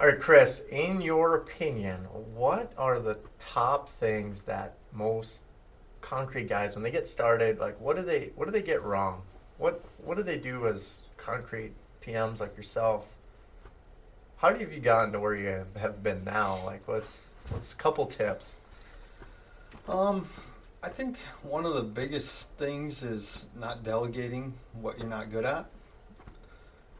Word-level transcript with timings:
All 0.00 0.06
right, 0.06 0.20
Chris. 0.20 0.62
In 0.70 1.00
your 1.00 1.34
opinion, 1.34 2.04
what 2.36 2.72
are 2.78 3.00
the 3.00 3.18
top 3.40 3.88
things 3.88 4.42
that 4.42 4.74
most 4.92 5.40
concrete 6.02 6.48
guys, 6.48 6.76
when 6.76 6.84
they 6.84 6.92
get 6.92 7.04
started, 7.04 7.58
like 7.58 7.80
what 7.80 7.96
do 7.96 8.02
they 8.02 8.30
what 8.36 8.44
do 8.44 8.52
they 8.52 8.62
get 8.62 8.84
wrong? 8.84 9.22
What 9.56 9.84
what 10.04 10.16
do 10.16 10.22
they 10.22 10.38
do 10.38 10.68
as 10.68 10.98
concrete 11.16 11.72
PMs 12.00 12.38
like 12.38 12.56
yourself? 12.56 13.06
How 14.36 14.54
have 14.54 14.72
you 14.72 14.78
gotten 14.78 15.12
to 15.14 15.18
where 15.18 15.34
you 15.34 15.64
have 15.74 16.00
been 16.00 16.22
now? 16.22 16.64
Like, 16.64 16.86
what's 16.86 17.26
what's 17.50 17.72
a 17.72 17.76
couple 17.76 18.06
tips? 18.06 18.54
Um, 19.88 20.28
I 20.80 20.90
think 20.90 21.16
one 21.42 21.66
of 21.66 21.74
the 21.74 21.82
biggest 21.82 22.50
things 22.50 23.02
is 23.02 23.46
not 23.58 23.82
delegating 23.82 24.54
what 24.74 24.96
you're 24.96 25.08
not 25.08 25.28
good 25.28 25.44
at. 25.44 25.68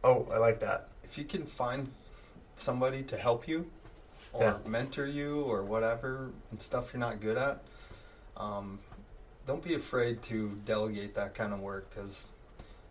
Oh, 0.02 0.26
I 0.32 0.38
like 0.38 0.58
that. 0.58 0.88
If 1.04 1.16
you 1.16 1.22
can 1.22 1.46
find 1.46 1.88
somebody 2.60 3.02
to 3.04 3.16
help 3.16 3.46
you 3.48 3.70
or 4.32 4.42
Yeah. 4.44 4.56
mentor 4.70 5.06
you 5.06 5.42
or 5.42 5.62
whatever 5.62 6.30
and 6.50 6.60
stuff 6.60 6.92
you're 6.92 7.00
not 7.00 7.20
good 7.20 7.36
at, 7.36 7.62
um, 8.36 8.78
don't 9.46 9.62
be 9.62 9.74
afraid 9.74 10.22
to 10.22 10.50
delegate 10.64 11.14
that 11.14 11.34
kind 11.34 11.52
of 11.52 11.60
work 11.60 11.88
because 11.90 12.28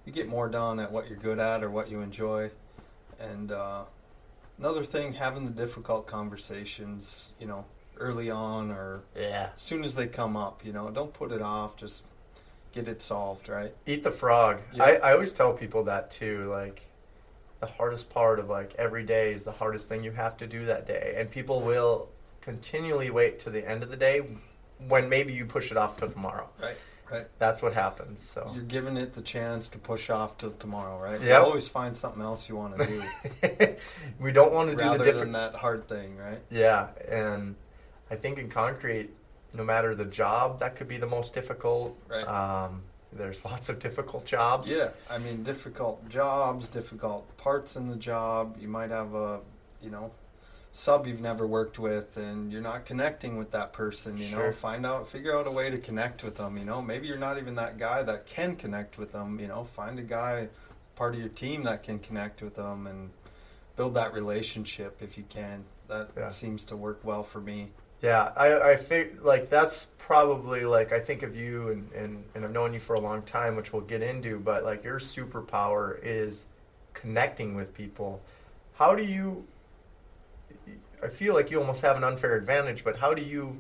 you 0.06 0.12
get 0.12 0.28
more 0.28 0.50
done 0.50 0.80
at 0.80 0.92
what 0.92 1.08
you're 1.08 1.18
good 1.18 1.40
at 1.40 1.64
or 1.64 1.70
what 1.70 1.90
you 1.90 2.02
enjoy. 2.02 2.50
And 3.20 3.52
uh, 3.52 3.84
another 4.58 4.84
thing, 4.84 5.14
having 5.14 5.46
the 5.46 5.52
difficult 5.52 6.08
conversations, 6.08 7.32
you 7.40 7.46
know, 7.48 7.66
early 7.98 8.30
on 8.32 8.72
or 8.72 9.02
Yeah. 9.16 9.50
as 9.56 9.62
soon 9.62 9.84
as 9.84 9.94
they 9.96 10.08
come 10.08 10.36
up, 10.38 10.64
you 10.66 10.72
know, 10.74 10.90
don't 10.90 11.14
put 11.14 11.32
it 11.32 11.42
off. 11.42 11.76
Just 11.76 12.04
get 12.74 12.88
it 12.88 13.02
solved, 13.02 13.50
right? 13.50 13.74
Eat 13.86 14.04
the 14.04 14.12
frog. 14.12 14.60
Yeah. 14.74 14.84
I, 14.84 14.92
I 14.96 15.14
always 15.14 15.34
tell 15.34 15.54
people 15.54 15.84
that 15.86 16.10
too. 16.12 16.50
Like, 16.52 16.82
the 17.60 17.68
hardest 17.68 18.10
part 18.10 18.40
of 18.40 18.50
like 18.50 18.74
every 18.78 19.04
day 19.04 19.34
is 19.34 19.44
the 19.44 19.52
hardest 19.52 19.90
thing 19.90 20.04
you 20.04 20.12
have 20.12 20.38
to 20.38 20.48
do 20.48 20.66
that 20.66 20.86
day, 20.88 21.16
and 21.18 21.30
people 21.30 21.62
will 21.62 22.10
continually 22.42 23.10
wait 23.10 23.40
to 23.40 23.50
the 23.50 23.68
end 23.68 23.84
of 23.84 23.90
the 23.92 23.98
day 23.98 24.22
when 24.88 25.10
maybe 25.10 25.34
you 25.34 25.46
push 25.46 25.72
it 25.72 25.78
off 25.78 25.98
till 25.98 26.10
tomorrow. 26.10 26.50
Right. 26.62 26.78
Right. 27.10 27.28
That's 27.40 27.62
what 27.62 27.72
happens. 27.72 28.22
So 28.22 28.52
You're 28.54 28.66
giving 28.66 28.98
it 28.98 29.14
the 29.14 29.22
chance 29.22 29.70
to 29.70 29.78
push 29.78 30.10
off 30.10 30.38
till 30.38 30.52
tomorrow, 30.52 31.02
right? 31.02 31.22
Yep. 31.22 31.30
You 31.30 31.36
always 31.36 31.66
find 31.66 31.96
something 31.96 32.22
else 32.22 32.50
you 32.50 32.58
want 32.58 32.78
to 32.78 32.86
do 32.86 33.76
we 34.20 34.34
don't 34.34 34.54
want 34.54 34.70
to 34.72 34.76
do 34.76 34.82
rather 34.82 34.98
the 34.98 35.04
than 35.06 35.14
different. 35.14 35.34
that 35.34 35.56
hard 35.56 35.88
thing, 35.88 36.18
right? 36.18 36.42
Yeah, 36.52 36.90
and 37.10 37.56
I 38.12 38.16
think 38.16 38.40
in 38.40 38.50
concrete, 38.50 39.10
no 39.54 39.64
matter 39.64 39.96
the 39.96 40.04
job, 40.04 40.60
that 40.60 40.76
could 40.76 40.90
be 40.90 40.98
the 40.98 41.08
most 41.08 41.34
difficult. 41.34 41.98
Right. 42.10 42.28
Um, 42.28 42.84
there's 43.18 43.44
lots 43.44 43.70
of 43.70 43.80
difficult 43.80 44.26
jobs. 44.26 44.70
Yeah, 44.70 44.90
I 45.10 45.18
mean, 45.18 45.44
difficult 45.44 46.08
jobs, 46.10 46.68
difficult 46.68 47.36
parts 47.38 47.76
in 47.76 47.90
the 47.90 47.96
job. 47.96 48.58
You 48.60 48.68
might 48.68 48.92
have 48.92 49.14
a, 49.14 49.40
you 49.82 49.90
know, 49.90 50.12
sub 50.72 51.08
you've 51.08 51.22
never 51.22 51.48
worked 51.48 51.80
with, 51.80 52.16
and 52.18 52.52
you're 52.52 52.62
not 52.62 52.86
connecting 52.86 53.38
with 53.38 53.52
that 53.52 53.74
person. 53.74 54.18
You 54.18 54.30
know, 54.30 54.52
find 54.52 54.86
out, 54.86 55.08
figure 55.08 55.38
out 55.38 55.48
a 55.48 55.52
way 55.52 55.70
to 55.70 55.78
connect 55.78 56.24
with 56.24 56.36
them. 56.36 56.58
You 56.58 56.66
know, 56.66 56.82
maybe 56.82 57.08
you're 57.08 57.18
not 57.18 57.38
even 57.38 57.56
that 57.56 57.78
guy 57.78 58.04
that 58.04 58.28
can 58.28 58.56
connect 58.56 58.98
with 58.98 59.12
them. 59.12 59.40
You 59.40 59.48
know, 59.48 59.64
find 59.64 59.98
a 60.00 60.04
guy, 60.04 60.48
part 60.96 61.16
of 61.16 61.20
your 61.20 61.30
team 61.30 61.64
that 61.64 61.84
can 61.84 62.00
connect 62.00 62.42
with 62.42 62.56
them, 62.56 62.88
and 62.88 63.10
build 63.76 63.96
that 63.96 64.14
relationship 64.14 65.02
if 65.02 65.18
you 65.18 65.24
can. 65.30 65.66
That 65.88 66.10
Yeah. 66.18 66.30
seems 66.30 66.64
to 66.66 66.76
work 66.76 67.00
well 67.04 67.24
for 67.24 67.40
me. 67.40 67.72
Yeah, 68.02 68.32
I, 68.36 68.72
I 68.72 68.76
think 68.76 69.24
like 69.24 69.50
that's 69.50 69.88
probably 69.98 70.62
like 70.66 70.92
I 70.92 71.00
think 71.00 71.24
of 71.24 71.36
you 71.36 71.70
and, 71.70 71.92
and, 71.94 72.24
and 72.36 72.46
I've 72.46 72.52
known 72.52 72.74
you 72.74 72.80
for 72.80 72.94
a 72.94 73.00
long 73.00 73.24
time, 73.24 73.56
which 73.56 73.74
we'll 73.74 73.82
get 73.82 74.02
into, 74.02 74.40
but 74.40 74.64
like 74.64 74.84
your 74.84 75.00
superpower 75.00 75.98
is 76.04 76.46
connecting 76.94 77.56
with 77.56 77.74
people. 77.74 78.22
How 78.76 78.96
do 78.96 79.04
you 79.04 79.44
I 81.04 81.08
feel 81.08 81.34
like 81.34 81.52
you 81.52 81.60
almost 81.60 81.82
have 81.82 81.98
an 81.98 82.04
unfair 82.04 82.36
advantage, 82.36 82.84
but 82.84 82.98
how 82.98 83.14
do 83.14 83.22
you 83.22 83.58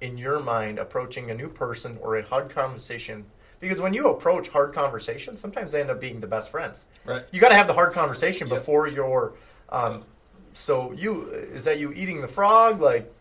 in 0.00 0.16
your 0.16 0.40
mind 0.40 0.78
approaching 0.78 1.30
a 1.30 1.34
new 1.34 1.48
person 1.48 1.98
or 2.00 2.16
a 2.16 2.22
hard 2.22 2.48
conversation 2.48 3.24
because 3.60 3.78
when 3.78 3.92
you 3.92 4.08
approach 4.08 4.48
hard 4.48 4.72
conversations, 4.72 5.38
sometimes 5.38 5.72
they 5.72 5.82
end 5.82 5.90
up 5.90 6.00
being 6.00 6.20
the 6.20 6.26
best 6.26 6.50
friends. 6.50 6.86
Right. 7.04 7.24
You 7.30 7.40
got 7.40 7.50
to 7.50 7.56
have 7.56 7.66
the 7.66 7.74
hard 7.74 7.92
conversation 7.92 8.48
Yep. 8.48 8.58
before 8.58 8.88
you're. 8.88 9.34
Um, 9.68 10.04
so 10.54 10.92
you 10.92 11.24
is 11.26 11.64
that 11.64 11.78
you 11.78 11.92
eating 11.92 12.22
the 12.22 12.28
frog 12.28 12.80
like 12.80 13.12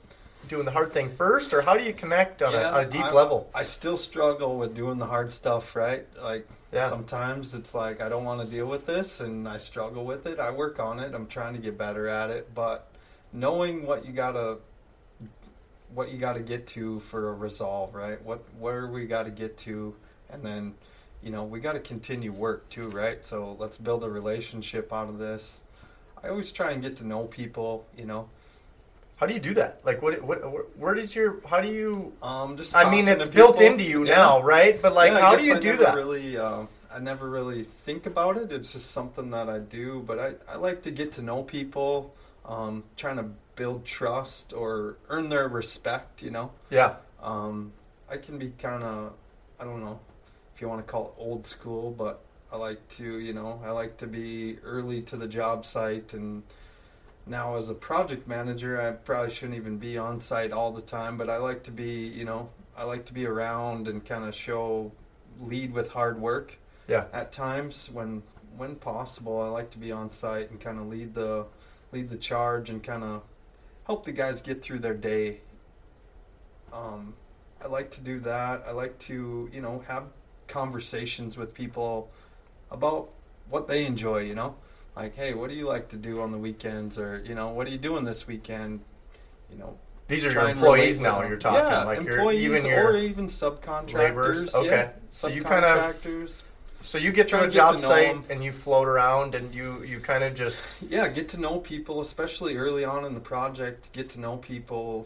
doing 0.50 0.66
the 0.66 0.72
hard 0.72 0.92
thing 0.92 1.16
first, 1.16 1.54
or 1.54 1.62
how 1.62 1.78
do 1.78 1.84
you 1.84 1.94
connect 1.94 2.42
on, 2.42 2.54
a, 2.54 2.64
on 2.64 2.84
a 2.84 2.90
deep 2.90 3.04
I'm- 3.06 3.16
level? 3.16 3.50
I 3.56 3.64
still 3.64 3.96
struggle 3.96 4.58
with 4.58 4.76
doing 4.76 4.98
the 4.98 5.06
hard 5.06 5.32
stuff, 5.32 5.76
right? 5.76 6.06
Like 6.22 6.46
Yeah. 6.74 6.88
sometimes 6.88 7.54
it's 7.54 7.74
like 7.74 8.02
I 8.02 8.10
don't 8.10 8.26
want 8.26 8.42
to 8.42 8.48
deal 8.48 8.66
with 8.66 8.86
this 8.86 9.22
and 9.22 9.48
I 9.48 9.58
struggle 9.58 10.04
with 10.04 10.26
it. 10.26 10.40
I 10.40 10.52
work 10.52 10.80
on 10.80 11.00
it. 11.00 11.14
I'm 11.14 11.28
trying 11.28 11.54
to 11.54 11.60
get 11.60 11.78
better 11.78 12.08
at 12.10 12.30
it, 12.32 12.54
but 12.54 12.88
knowing 13.32 13.86
what 13.86 14.06
you 14.06 14.12
got 14.12 14.34
to 14.34 14.58
what 15.94 16.12
you 16.12 16.18
got 16.20 16.34
to 16.34 16.42
get 16.42 16.68
to 16.68 17.00
for 17.00 17.30
a 17.30 17.34
resolve, 17.34 17.96
right? 17.96 18.22
What 18.24 18.44
where 18.60 18.88
we 18.88 19.06
got 19.06 19.24
to 19.24 19.32
get 19.32 19.58
to 19.60 19.96
and 20.30 20.44
then 20.44 20.74
you 21.22 21.32
know, 21.32 21.44
we 21.44 21.60
got 21.60 21.74
to 21.74 21.82
continue 21.82 22.32
work 22.32 22.70
too, 22.70 22.88
right? 22.90 23.26
So 23.26 23.58
let's 23.60 23.76
build 23.78 24.06
a 24.06 24.10
relationship 24.10 24.94
out 24.94 25.10
of 25.10 25.18
this. 25.20 25.60
I 26.24 26.30
always 26.30 26.50
try 26.50 26.72
and 26.72 26.82
get 26.82 26.96
to 26.98 27.06
know 27.08 27.26
people, 27.26 27.86
you 27.98 28.06
know. 28.06 28.30
How 29.20 29.26
do 29.26 29.34
you 29.34 29.40
do 29.42 29.54
that? 29.56 29.82
Like, 29.84 30.02
what, 30.02 30.22
what, 30.24 30.78
where, 30.78 30.94
does 30.94 31.14
your, 31.14 31.42
how 31.46 31.60
do 31.60 31.68
you? 31.68 32.14
Um, 32.24 32.56
just 32.56 32.74
I 32.74 32.90
mean, 32.90 33.06
it's 33.10 33.28
built 33.28 33.60
into 33.60 33.84
you 33.84 34.06
Yeah. 34.06 34.16
now, 34.16 34.42
right? 34.42 34.82
But 34.82 34.94
like, 34.94 35.12
Yeah, 35.12 35.20
how 35.20 35.36
do 35.36 35.44
you 35.44 35.56
I 35.56 35.60
do 35.60 35.72
never 35.72 35.84
that? 35.84 35.96
Really, 35.96 36.38
uh, 36.38 36.62
I 36.90 37.00
never 37.00 37.30
really 37.30 37.64
think 37.84 38.06
about 38.06 38.38
it. 38.38 38.50
It's 38.54 38.72
just 38.72 38.92
something 38.92 39.30
that 39.32 39.50
I 39.50 39.60
do. 39.60 40.06
But 40.08 40.20
I, 40.20 40.54
I 40.54 40.56
like 40.56 40.82
to 40.84 40.92
get 40.92 41.12
to 41.14 41.22
know 41.22 41.44
people, 41.44 42.16
um, 42.46 42.86
trying 42.96 43.18
to 43.18 43.26
build 43.58 43.84
trust 43.84 44.54
or 44.54 44.96
earn 45.10 45.28
their 45.28 45.50
respect. 45.50 46.24
You 46.24 46.32
know, 46.32 46.52
Yeah, 46.70 46.96
um, 47.22 47.74
I 48.10 48.16
can 48.16 48.38
be 48.38 48.54
kind 48.58 48.84
of, 48.84 49.12
I 49.60 49.66
don't 49.66 49.82
know 49.84 50.00
if 50.56 50.62
you 50.62 50.70
want 50.70 50.80
to 50.86 50.90
call 50.90 51.08
it 51.08 51.22
old 51.22 51.46
school, 51.46 51.92
but 51.92 52.22
I 52.54 52.56
like 52.56 52.88
to, 52.92 53.20
you 53.20 53.34
know, 53.34 53.62
I 53.66 53.72
like 53.72 53.98
to 53.98 54.08
be 54.08 54.60
early 54.64 55.02
to 55.02 55.18
the 55.18 55.28
job 55.28 55.66
site 55.66 56.14
and. 56.14 56.42
Now, 57.30 57.58
as 57.58 57.70
a 57.70 57.76
project 57.76 58.28
manager, 58.28 58.82
I 58.82 58.92
probably 58.92 59.32
shouldn't 59.32 59.56
even 59.56 59.78
be 59.78 60.00
on 60.00 60.20
site 60.20 60.52
all 60.52 60.72
the 60.72 60.82
time, 60.82 61.16
but 61.16 61.30
I 61.30 61.38
like 61.38 61.62
to 61.64 61.72
be, 61.72 62.08
you 62.08 62.26
know, 62.26 62.50
I 62.76 62.84
like 62.84 63.06
to 63.06 63.14
be 63.14 63.28
around 63.28 63.88
and 63.88 64.04
kind 64.04 64.24
of 64.24 64.34
show, 64.34 64.92
lead 65.40 65.72
with 65.72 65.90
hard 65.90 66.20
work 66.20 66.58
yeah, 66.88 67.06
at 67.14 67.32
times 67.32 67.90
when 67.94 68.24
when 68.58 68.76
possible. 68.76 69.42
I 69.42 69.48
like 69.50 69.70
to 69.72 69.78
be 69.78 69.92
on 69.92 70.10
site 70.10 70.50
and 70.50 70.60
kind 70.60 70.80
of 70.80 70.88
lead 70.88 71.14
the 71.14 71.46
lead 71.92 72.10
the 72.10 72.18
charge 72.18 72.70
and 72.70 72.84
kind 72.84 73.04
of 73.04 73.22
help 73.86 74.06
the 74.06 74.12
guys 74.12 74.42
get 74.42 74.62
through 74.62 74.80
their 74.80 74.96
day. 74.96 75.42
Um, 76.74 77.14
I 77.64 77.68
like 77.68 77.92
to 77.92 78.02
do 78.02 78.20
that. 78.22 78.64
I 78.68 78.72
like 78.72 78.98
to 79.00 79.50
you 79.54 79.62
know 79.62 79.84
have 79.88 80.06
conversations 80.48 81.38
with 81.38 81.54
people 81.54 82.10
about 82.72 83.12
what 83.50 83.68
they 83.68 83.86
enjoy. 83.86 84.24
You 84.24 84.36
know, 84.36 84.56
like 85.00 85.16
hey, 85.16 85.34
what 85.34 85.50
do 85.50 85.56
you 85.56 85.66
like 85.66 85.88
to 85.90 85.96
do 85.98 86.22
on 86.22 86.32
the 86.32 86.38
weekends, 86.38 87.00
or 87.00 87.24
you 87.26 87.34
know, 87.36 87.50
what 87.50 87.68
are 87.68 87.72
you 87.72 87.78
doing 87.78 88.04
this 88.04 88.28
weekend? 88.28 88.82
You 89.52 89.58
know, 89.58 89.78
these 90.08 90.26
are 90.26 90.32
your 90.32 90.50
employees 90.50 91.00
now. 91.00 91.24
You're 91.24 91.38
talking 91.38 91.60
yeah, 91.66 91.84
like 91.86 92.04
you're 92.04 92.18
employees 92.18 92.44
even 92.44 92.66
or 92.66 92.70
your. 92.70 92.98
even 92.98 93.28
subcontractors. 93.28 93.94
laborers? 93.94 94.52
Yeah, 94.54 94.60
Okay. 94.60 94.90
So 95.10 95.28
you 95.28 95.44
kind 95.44 95.66
of- 95.66 95.96
subcontractors. 95.96 96.42
So 96.82 96.98
you 96.98 97.12
get 97.12 97.28
to 97.30 97.44
a 97.44 97.50
job 97.50 97.76
to 97.76 97.82
site 97.82 98.08
them. 98.08 98.24
and 98.30 98.42
you 98.42 98.54
float 98.54 98.88
around 98.88 99.36
and 99.36 99.54
you 99.54 99.84
you 99.84 100.00
kind 100.00 100.24
of 100.24 100.34
just 100.34 100.64
Yeah, 100.90 101.08
get 101.10 101.28
to 101.30 101.38
know 101.38 101.60
people, 101.60 102.00
especially 102.02 102.56
early 102.56 102.86
on 102.86 103.04
in 103.06 103.14
the 103.14 103.20
project. 103.20 103.92
Get 103.92 104.10
to 104.12 104.20
know 104.20 104.38
people, 104.38 105.06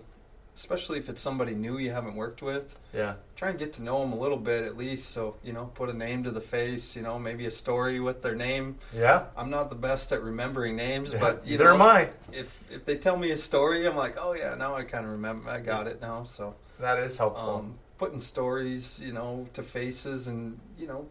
especially 0.56 1.00
if 1.00 1.10
it's 1.10 1.22
somebody 1.22 1.54
new 1.56 1.78
you 1.78 1.92
haven't 1.92 2.16
worked 2.16 2.42
with. 2.42 2.78
yeah 2.94 3.14
Try 3.36 3.50
and 3.50 3.60
get 3.60 3.74
to 3.74 3.82
know 3.84 4.00
them 4.02 4.14
a 4.14 4.16
little 4.20 4.38
bit 4.38 4.64
at 4.66 4.78
least. 4.78 5.10
So 5.12 5.36
you 5.44 5.52
know, 5.54 5.66
put 5.74 5.90
a 5.90 5.94
name 5.94 6.24
to 6.24 6.32
the 6.32 6.40
face. 6.42 6.96
You 6.96 7.02
know, 7.02 7.18
maybe 7.20 7.46
a 7.46 7.52
story 7.52 8.00
with 8.00 8.22
their 8.22 8.36
name. 8.36 8.78
yeah. 8.94 9.26
I'm 9.36 9.50
not 9.50 9.70
the 9.70 9.76
best 9.76 10.12
at 10.12 10.22
remembering 10.24 10.76
names, 10.76 11.14
Yeah, 11.14 11.20
but 11.20 11.46
you 11.46 11.52
neither 11.58 11.66
know, 11.70 11.76
am 11.76 11.82
I. 11.82 12.10
If 12.32 12.64
if 12.72 12.86
they 12.86 12.96
tell 12.98 13.18
me 13.18 13.32
a 13.32 13.38
story, 13.38 13.86
I'm 13.88 13.96
like, 13.98 14.16
oh 14.20 14.34
yeah, 14.34 14.56
now 14.56 14.76
I 14.76 14.84
kind 14.84 15.06
of 15.06 15.12
remember. 15.12 15.50
I 15.50 15.60
got 15.60 15.88
it 15.88 16.00
now. 16.02 16.24
So 16.24 16.56
That 16.80 17.00
is 17.00 17.18
helpful. 17.18 17.50
um, 17.58 17.76
putting 17.98 18.22
stories, 18.22 19.00
you 19.04 19.14
know, 19.14 19.48
to 19.54 19.64
faces 19.64 20.28
and, 20.28 20.60
you 20.78 20.88
know, 20.88 21.08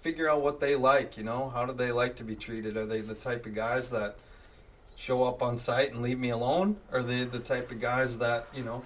figure 0.00 0.28
out 0.30 0.42
what 0.42 0.60
they 0.60 0.74
like, 0.76 1.16
you 1.16 1.24
know, 1.24 1.48
how 1.50 1.64
do 1.66 1.72
they 1.72 1.90
like 1.92 2.16
to 2.16 2.24
be 2.24 2.36
treated? 2.36 2.76
Are 2.76 2.86
they 2.86 3.00
the 3.00 3.14
type 3.14 3.46
of 3.46 3.54
guys 3.54 3.90
that 3.90 4.16
show 4.98 5.22
up 5.22 5.42
on 5.44 5.56
site 5.56 5.92
and 5.92 6.02
leave 6.02 6.18
me 6.18 6.30
alone? 6.30 6.76
Are 6.92 7.04
they 7.04 7.22
the 7.24 7.38
type 7.38 7.70
of 7.70 7.80
guys 7.80 8.18
that, 8.18 8.48
you 8.52 8.64
know, 8.64 8.82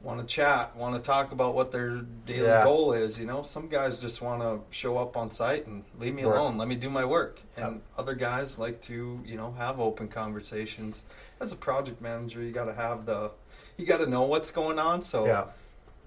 want 0.00 0.18
to 0.20 0.26
chat, 0.26 0.74
want 0.76 0.96
to 0.96 1.00
talk 1.00 1.30
about 1.30 1.54
what 1.54 1.70
their 1.70 2.00
daily 2.26 2.46
Yeah. 2.48 2.64
goal 2.64 2.92
is, 2.92 3.20
you 3.20 3.26
know? 3.26 3.44
Some 3.44 3.68
guys 3.68 4.00
just 4.00 4.20
want 4.20 4.42
to 4.42 4.60
show 4.76 4.98
up 4.98 5.16
on 5.16 5.30
site 5.30 5.66
and 5.68 5.84
leave 5.98 6.12
me 6.14 6.24
Work. 6.26 6.36
alone, 6.36 6.58
let 6.58 6.66
me 6.66 6.74
do 6.74 6.90
my 6.90 7.04
work. 7.04 7.40
And 7.56 7.74
Yep. 7.76 7.82
other 7.98 8.14
guys 8.14 8.58
like 8.58 8.80
to, 8.82 9.20
you 9.24 9.36
know, 9.36 9.52
have 9.52 9.78
open 9.78 10.08
conversations. 10.08 11.02
As 11.40 11.52
a 11.52 11.56
project 11.56 12.00
manager, 12.00 12.42
you 12.42 12.50
got 12.50 12.64
to 12.64 12.74
have 12.74 13.06
the 13.06 13.30
you 13.76 13.86
got 13.86 13.98
to 13.98 14.06
know 14.06 14.22
what's 14.22 14.50
going 14.50 14.80
on, 14.80 15.02
so 15.02 15.24
yeah. 15.26 15.44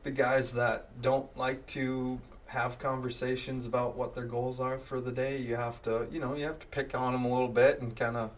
the 0.03 0.11
guys 0.11 0.53
that 0.53 1.01
don't 1.01 1.35
like 1.37 1.65
to 1.67 2.19
have 2.47 2.77
conversations 2.79 3.65
about 3.65 3.95
what 3.95 4.13
their 4.13 4.25
goals 4.25 4.59
are 4.59 4.77
for 4.77 4.99
the 4.99 5.11
day, 5.11 5.37
you 5.37 5.55
have 5.55 5.81
to, 5.83 6.05
you 6.11 6.19
know, 6.19 6.35
you 6.35 6.43
have 6.45 6.59
to 6.59 6.67
pick 6.67 6.93
on 6.93 7.13
them 7.13 7.23
a 7.23 7.29
little 7.31 7.47
bit 7.47 7.81
and 7.81 7.95
kind 7.95 8.17
of 8.17 8.29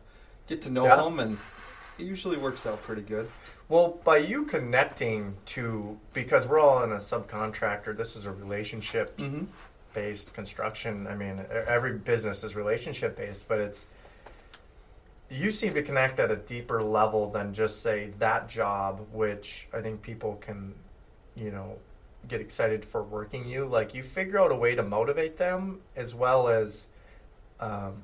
get 0.53 0.61
to 0.63 0.69
know 0.69 0.85
Yeah. 0.85 0.95
them 0.97 1.19
and 1.19 1.37
it 1.97 2.03
usually 2.05 2.37
works 2.37 2.65
out 2.65 2.81
pretty 2.83 3.01
good. 3.01 3.29
Well, 3.69 3.99
by 4.03 4.17
you 4.17 4.45
connecting 4.45 5.35
to 5.47 5.97
because 6.13 6.45
we're 6.45 6.59
all 6.59 6.83
in 6.83 6.91
a 6.91 6.97
subcontractor, 6.97 7.95
this 7.95 8.15
is 8.15 8.25
a 8.25 8.31
relationship 8.31 9.17
Mm-hmm. 9.17 9.45
based 9.93 10.33
construction. 10.33 11.07
I 11.07 11.15
mean, 11.15 11.43
every 11.67 11.93
business 11.97 12.43
is 12.43 12.55
relationship 12.55 13.15
based, 13.17 13.47
but 13.47 13.59
it's 13.59 13.85
you 15.29 15.51
seem 15.51 15.73
to 15.73 15.81
connect 15.83 16.19
at 16.19 16.29
a 16.29 16.35
deeper 16.35 16.83
level 16.83 17.29
than 17.31 17.53
just 17.53 17.81
say 17.81 18.11
that 18.19 18.47
job, 18.49 19.05
which 19.11 19.67
I 19.73 19.81
think 19.81 20.01
people 20.01 20.35
can, 20.41 20.75
you 21.35 21.49
know, 21.51 21.77
get 22.27 22.41
excited 22.41 22.85
for 22.85 23.01
working 23.01 23.47
you. 23.47 23.65
Like 23.65 23.95
you 23.95 24.03
figure 24.03 24.39
out 24.39 24.51
a 24.51 24.55
way 24.55 24.75
to 24.75 24.83
motivate 24.83 25.37
them 25.37 25.81
as 25.95 26.13
well 26.13 26.47
as 26.47 26.87
um, 27.59 28.03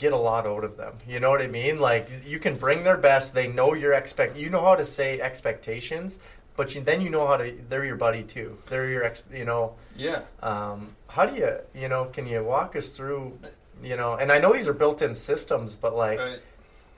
get 0.00 0.12
a 0.14 0.16
lot 0.16 0.46
out 0.46 0.64
of 0.64 0.76
them. 0.78 0.94
You 1.06 1.20
know 1.20 1.30
what 1.30 1.42
I 1.42 1.46
mean? 1.46 1.78
Like 1.78 2.08
you 2.24 2.38
can 2.40 2.56
bring 2.56 2.82
their 2.82 2.96
best. 2.96 3.34
They 3.34 3.46
know 3.46 3.74
your 3.74 3.92
expect. 3.92 4.36
You 4.36 4.48
know 4.48 4.62
how 4.64 4.74
to 4.74 4.86
say 4.86 5.20
expectations, 5.20 6.18
but 6.56 6.74
you, 6.74 6.80
then 6.80 7.02
you 7.02 7.10
know 7.10 7.26
how 7.26 7.36
to. 7.36 7.54
They're 7.68 7.84
your 7.84 7.96
buddy 7.96 8.22
too. 8.24 8.56
They're 8.70 8.88
your 8.88 9.04
ex. 9.04 9.22
You 9.32 9.44
know. 9.44 9.74
Yeah. 9.96 10.22
Um, 10.42 10.96
how 11.06 11.26
do 11.26 11.36
you, 11.36 11.52
you 11.74 11.88
know, 11.88 12.06
can 12.06 12.26
you 12.26 12.42
walk 12.42 12.74
us 12.76 12.96
through, 12.96 13.38
you 13.82 13.96
know, 13.96 14.14
and 14.14 14.32
I 14.32 14.38
know 14.38 14.52
these 14.52 14.68
are 14.68 14.72
built-in 14.72 15.14
systems, 15.14 15.74
but 15.74 15.94
like, 15.94 16.18
Right. 16.18 16.40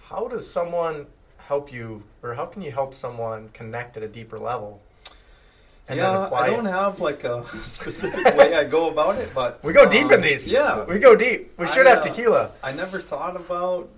how 0.04 0.28
does 0.28 0.48
someone 0.48 1.06
help 1.38 1.72
you, 1.72 2.02
or 2.22 2.34
how 2.34 2.46
can 2.46 2.62
you 2.62 2.70
help 2.70 2.94
someone 2.94 3.48
connect 3.54 3.96
at 3.96 4.02
a 4.02 4.08
deeper 4.08 4.38
level? 4.38 4.80
Yeah, 5.90 6.26
apply 6.26 6.46
I 6.46 6.50
don't 6.50 6.66
have 6.66 7.00
like 7.00 7.24
a 7.24 7.44
specific 7.64 8.36
way 8.36 8.54
I 8.54 8.64
go 8.64 8.90
about 8.90 9.16
it, 9.16 9.34
but 9.34 9.62
We 9.62 9.72
go 9.72 9.88
deep 9.88 10.06
um, 10.06 10.12
in 10.14 10.20
these. 10.22 10.46
Yeah, 10.46 10.84
we 10.84 10.98
go 10.98 11.14
deep. 11.16 11.52
We 11.58 11.66
should 11.66 11.86
I, 11.86 11.90
have 11.90 11.98
uh, 11.98 12.02
tequila. 12.02 12.52
I 12.62 12.72
never 12.72 12.98
thought 13.00 13.36
about, 13.36 13.88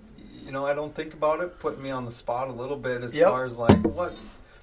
you 0.45 0.51
know, 0.51 0.65
I 0.65 0.73
don't 0.73 0.93
think 0.95 1.13
about 1.13 1.41
it, 1.41 1.59
putting 1.59 1.83
me 1.83 1.91
on 1.91 2.05
the 2.05 2.11
spot 2.11 2.47
a 2.47 2.51
little 2.51 2.77
bit 2.77 3.03
as 3.03 3.15
Yep. 3.15 3.29
far 3.29 3.45
as 3.45 3.57
like 3.57 3.77
what. 3.81 4.15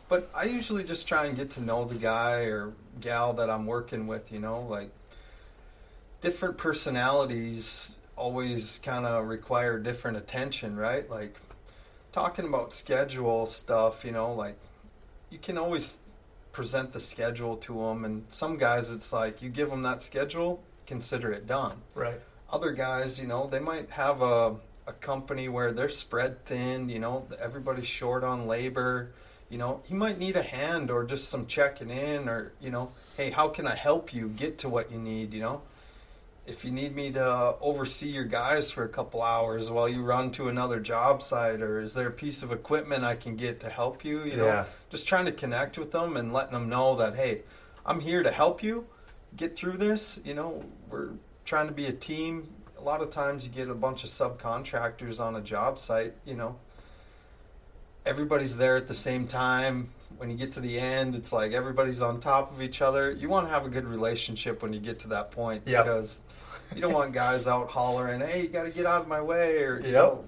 But 0.09 0.31
I 0.35 0.45
usually 0.45 0.85
just 0.85 1.09
try 1.09 1.27
and 1.27 1.37
get 1.37 1.51
to 1.53 1.63
know 1.63 1.85
the 1.85 1.95
guy 1.95 2.43
or 2.43 2.73
gal 3.01 3.33
that 3.35 3.49
I'm 3.49 3.67
working 3.67 4.07
with, 4.07 4.31
you 4.33 4.39
know, 4.41 4.61
like 4.63 4.91
different 6.21 6.59
personalities 6.59 7.95
always 8.17 8.79
kind 8.83 9.07
of 9.07 9.27
require 9.27 9.79
different 9.79 10.17
attention, 10.17 10.77
right? 10.77 11.09
Like 11.09 11.37
talking 12.13 12.45
about 12.45 12.75
schedule 12.75 13.47
stuff, 13.47 14.05
you 14.05 14.13
know, 14.13 14.33
like 14.35 14.57
you 15.31 15.39
can 15.39 15.57
always 15.57 15.99
present 16.53 16.93
the 16.93 17.01
schedule 17.01 17.57
to 17.57 17.75
them, 17.75 18.05
and 18.05 18.25
some 18.29 18.57
guys 18.59 18.91
it's 18.91 19.13
like 19.13 19.43
you 19.43 19.49
give 19.49 19.71
them 19.71 19.83
that 19.83 20.03
schedule, 20.03 20.63
consider 20.87 21.33
it 21.33 21.47
done 21.47 21.81
Right. 21.95 22.21
other 22.53 22.73
guys, 22.73 23.19
you 23.21 23.27
know, 23.27 23.47
they 23.47 23.59
might 23.61 23.91
have 23.91 24.21
a, 24.23 24.57
a 24.87 24.93
company 25.01 25.49
where 25.49 25.73
they're 25.73 25.89
spread 25.89 26.45
thin, 26.45 26.89
you 26.89 26.99
know, 26.99 27.27
everybody's 27.41 27.87
short 27.87 28.23
on 28.25 28.47
labor. 28.47 29.13
You 29.49 29.59
know, 29.59 29.81
he 29.85 29.95
might 29.95 30.19
need 30.19 30.37
a 30.37 30.43
hand 30.43 30.91
or 30.91 31.05
just 31.05 31.29
some 31.29 31.47
checking 31.47 31.91
in 31.91 32.29
or, 32.29 32.53
you 32.61 32.71
know, 32.71 32.93
hey, 33.17 33.31
how 33.31 33.49
can 33.49 33.67
I 33.67 33.75
help 33.75 34.13
you 34.15 34.29
get 34.29 34.59
to 34.59 34.69
what 34.69 34.91
you 34.91 34.99
need, 34.99 35.33
you 35.35 35.41
know? 35.41 35.61
If 36.45 36.65
you 36.65 36.73
need 36.73 36.97
me 36.97 37.13
to 37.13 37.55
oversee 37.61 38.09
your 38.09 38.25
guys 38.25 38.71
for 38.71 38.83
a 38.83 38.89
couple 38.89 39.23
hours 39.23 39.71
while 39.71 39.89
you 39.89 40.03
run 40.03 40.33
to 40.33 40.49
another 40.49 40.81
job 40.81 41.23
site 41.23 41.63
or 41.63 41.81
is 41.81 41.95
there 41.95 42.09
a 42.09 42.13
piece 42.13 42.43
of 42.43 42.51
equipment 42.51 43.05
I 43.05 43.15
can 43.15 43.37
get 43.37 43.61
to 43.61 43.69
help 43.69 44.05
you, 44.05 44.25
you 44.25 44.37
know? 44.37 44.47
Yeah. 44.47 44.65
Just 44.91 45.07
trying 45.07 45.27
to 45.27 45.33
connect 45.33 45.79
with 45.79 45.93
them 45.93 46.17
and 46.17 46.33
letting 46.33 46.53
them 46.53 46.69
know 46.69 46.97
that, 46.97 47.15
hey, 47.15 47.43
I'm 47.87 48.01
here 48.01 48.25
to 48.25 48.31
help 48.33 48.61
you 48.63 48.87
get 49.37 49.57
through 49.57 49.77
this. 49.77 50.19
You 50.25 50.35
know, 50.35 50.65
we're 50.91 51.11
trying 51.45 51.69
to 51.69 51.73
be 51.73 51.87
a 51.87 51.93
team. 51.93 52.49
A 52.77 52.83
lot 52.83 53.01
of 53.01 53.11
times 53.11 53.47
you 53.47 53.53
get 53.53 53.69
a 53.69 53.75
bunch 53.75 54.03
of 54.03 54.11
subcontractors 54.11 55.21
on 55.21 55.37
a 55.37 55.41
job 55.41 55.79
site, 55.79 56.15
you 56.25 56.35
know. 56.35 56.57
Everybody's 58.05 58.57
there 58.57 58.77
at 58.77 58.89
the 58.89 58.95
same 58.95 59.29
time. 59.29 59.93
When 60.19 60.31
you 60.31 60.37
get 60.37 60.53
to 60.53 60.61
the 60.61 60.79
end, 60.79 61.15
it's 61.15 61.33
like 61.33 61.53
everybody's 61.53 62.01
on 62.03 62.21
top 62.21 62.53
of 62.53 62.63
each 62.63 62.81
other. 62.83 63.11
You 63.11 63.29
want 63.29 63.47
to 63.47 63.53
have 63.53 63.67
a 63.67 63.69
good 63.69 63.87
relationship 63.87 64.63
when 64.63 64.73
you 64.73 64.81
get 64.81 65.01
to 65.01 65.09
that 65.09 65.31
point 65.31 65.63
Yep. 65.67 65.85
because 65.85 66.21
you 66.75 66.81
don't 66.81 66.93
want 66.93 67.13
guys 67.13 67.47
out 67.47 67.69
hollering, 67.71 68.21
"Hey, 68.21 68.43
you 68.43 68.49
got 68.49 68.65
to 68.65 68.71
get 68.71 68.87
out 68.87 69.03
of 69.03 69.09
my 69.09 69.21
way," 69.21 69.63
or 69.63 69.79
you 69.81 69.87
Yep. 69.87 69.93
know, 69.95 70.25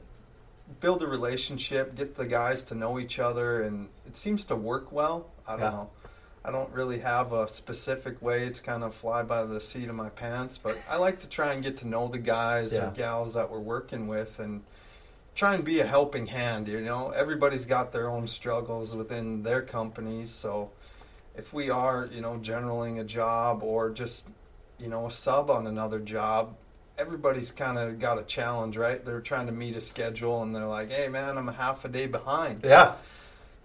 build 0.81 1.03
a 1.03 1.07
relationship, 1.07 1.95
get 1.95 2.17
the 2.17 2.27
guys 2.27 2.63
to 2.65 2.75
know 2.75 2.99
each 2.99 3.19
other, 3.19 3.63
and 3.63 3.89
it 4.07 4.17
seems 4.17 4.45
to 4.47 4.57
work 4.57 4.91
well. 4.93 5.27
I 5.47 5.53
don't 5.53 5.61
Yeah. 5.61 5.71
know. 5.71 5.91
I 6.47 6.51
don't 6.51 6.71
really 6.73 6.99
have 6.99 7.33
a 7.33 7.49
specific 7.49 8.21
way. 8.21 8.47
It's 8.47 8.61
kind 8.61 8.85
of 8.85 8.95
fly 8.95 9.23
by 9.23 9.45
the 9.45 9.61
seat 9.61 9.89
of 9.89 9.95
my 9.95 10.11
pants, 10.11 10.59
but 10.59 10.77
I 10.91 10.97
like 10.97 11.21
to 11.21 11.29
try 11.29 11.53
and 11.55 11.63
get 11.63 11.79
to 11.79 11.89
know 11.89 12.07
the 12.09 12.19
guys 12.19 12.75
Yeah. 12.75 12.89
or 12.89 12.91
gals 12.91 13.33
that 13.35 13.51
we're 13.51 13.59
working 13.61 14.09
with 14.09 14.39
and 14.39 14.63
try 15.35 15.55
and 15.55 15.65
be 15.65 15.81
a 15.81 15.87
helping 15.87 16.27
hand. 16.27 16.69
You 16.69 16.81
know, 16.81 17.11
everybody's 17.11 17.67
got 17.67 17.93
their 17.93 18.09
own 18.09 18.27
struggles 18.27 18.95
within 18.95 19.43
their 19.43 19.63
companies, 19.63 20.31
so 20.31 20.71
if 21.37 21.53
we 21.53 21.71
are, 21.71 22.09
you 22.13 22.21
know, 22.21 22.39
generaling 22.43 23.01
a 23.01 23.05
job 23.05 23.63
or 23.63 23.91
just, 23.91 24.27
you 24.79 24.89
know, 24.89 25.07
a 25.07 25.11
sub 25.11 25.51
on 25.51 25.67
another 25.67 25.99
job, 25.99 26.55
everybody's 26.97 27.51
kind 27.51 27.77
of 27.77 27.99
got 27.99 28.19
a 28.19 28.23
challenge, 28.23 28.77
right? 28.77 29.05
They're 29.05 29.21
trying 29.21 29.47
to 29.47 29.53
meet 29.53 29.77
a 29.77 29.81
schedule 29.81 30.43
and 30.43 30.55
they're 30.55 30.67
like, 30.67 30.91
"Hey, 30.91 31.09
man, 31.09 31.37
I'm 31.37 31.49
a 31.49 31.53
half 31.53 31.85
a 31.85 31.89
day 31.89 32.07
behind." 32.07 32.63
Yeah. 32.63 32.95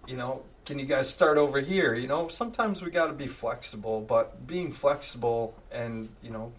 you 0.06 0.16
know, 0.16 0.42
can 0.64 0.78
you 0.78 0.86
guys 0.86 1.08
start 1.08 1.38
over 1.38 1.60
here? 1.60 1.94
You 1.94 2.08
know, 2.08 2.28
sometimes 2.28 2.82
we 2.82 2.90
got 2.90 3.06
to 3.06 3.12
be 3.12 3.26
flexible, 3.26 4.00
but 4.00 4.46
being 4.46 4.72
flexible 4.72 5.54
and, 5.70 6.08
you 6.22 6.30
know, 6.30 6.52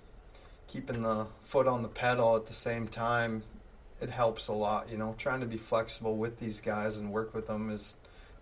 keeping 0.67 1.01
the 1.01 1.25
foot 1.43 1.67
on 1.67 1.81
the 1.81 1.89
pedal 1.89 2.35
at 2.37 2.45
the 2.45 2.53
same 2.53 2.87
time, 2.87 3.43
it 4.01 4.09
helps 4.09 4.47
a 4.47 4.53
lot. 4.53 4.89
You 4.89 4.97
know, 4.97 5.15
trying 5.17 5.39
to 5.41 5.45
be 5.45 5.57
flexible 5.57 6.17
with 6.17 6.39
these 6.39 6.59
guys 6.59 6.97
and 6.97 7.11
work 7.11 7.33
with 7.33 7.47
them 7.47 7.69
is 7.69 7.93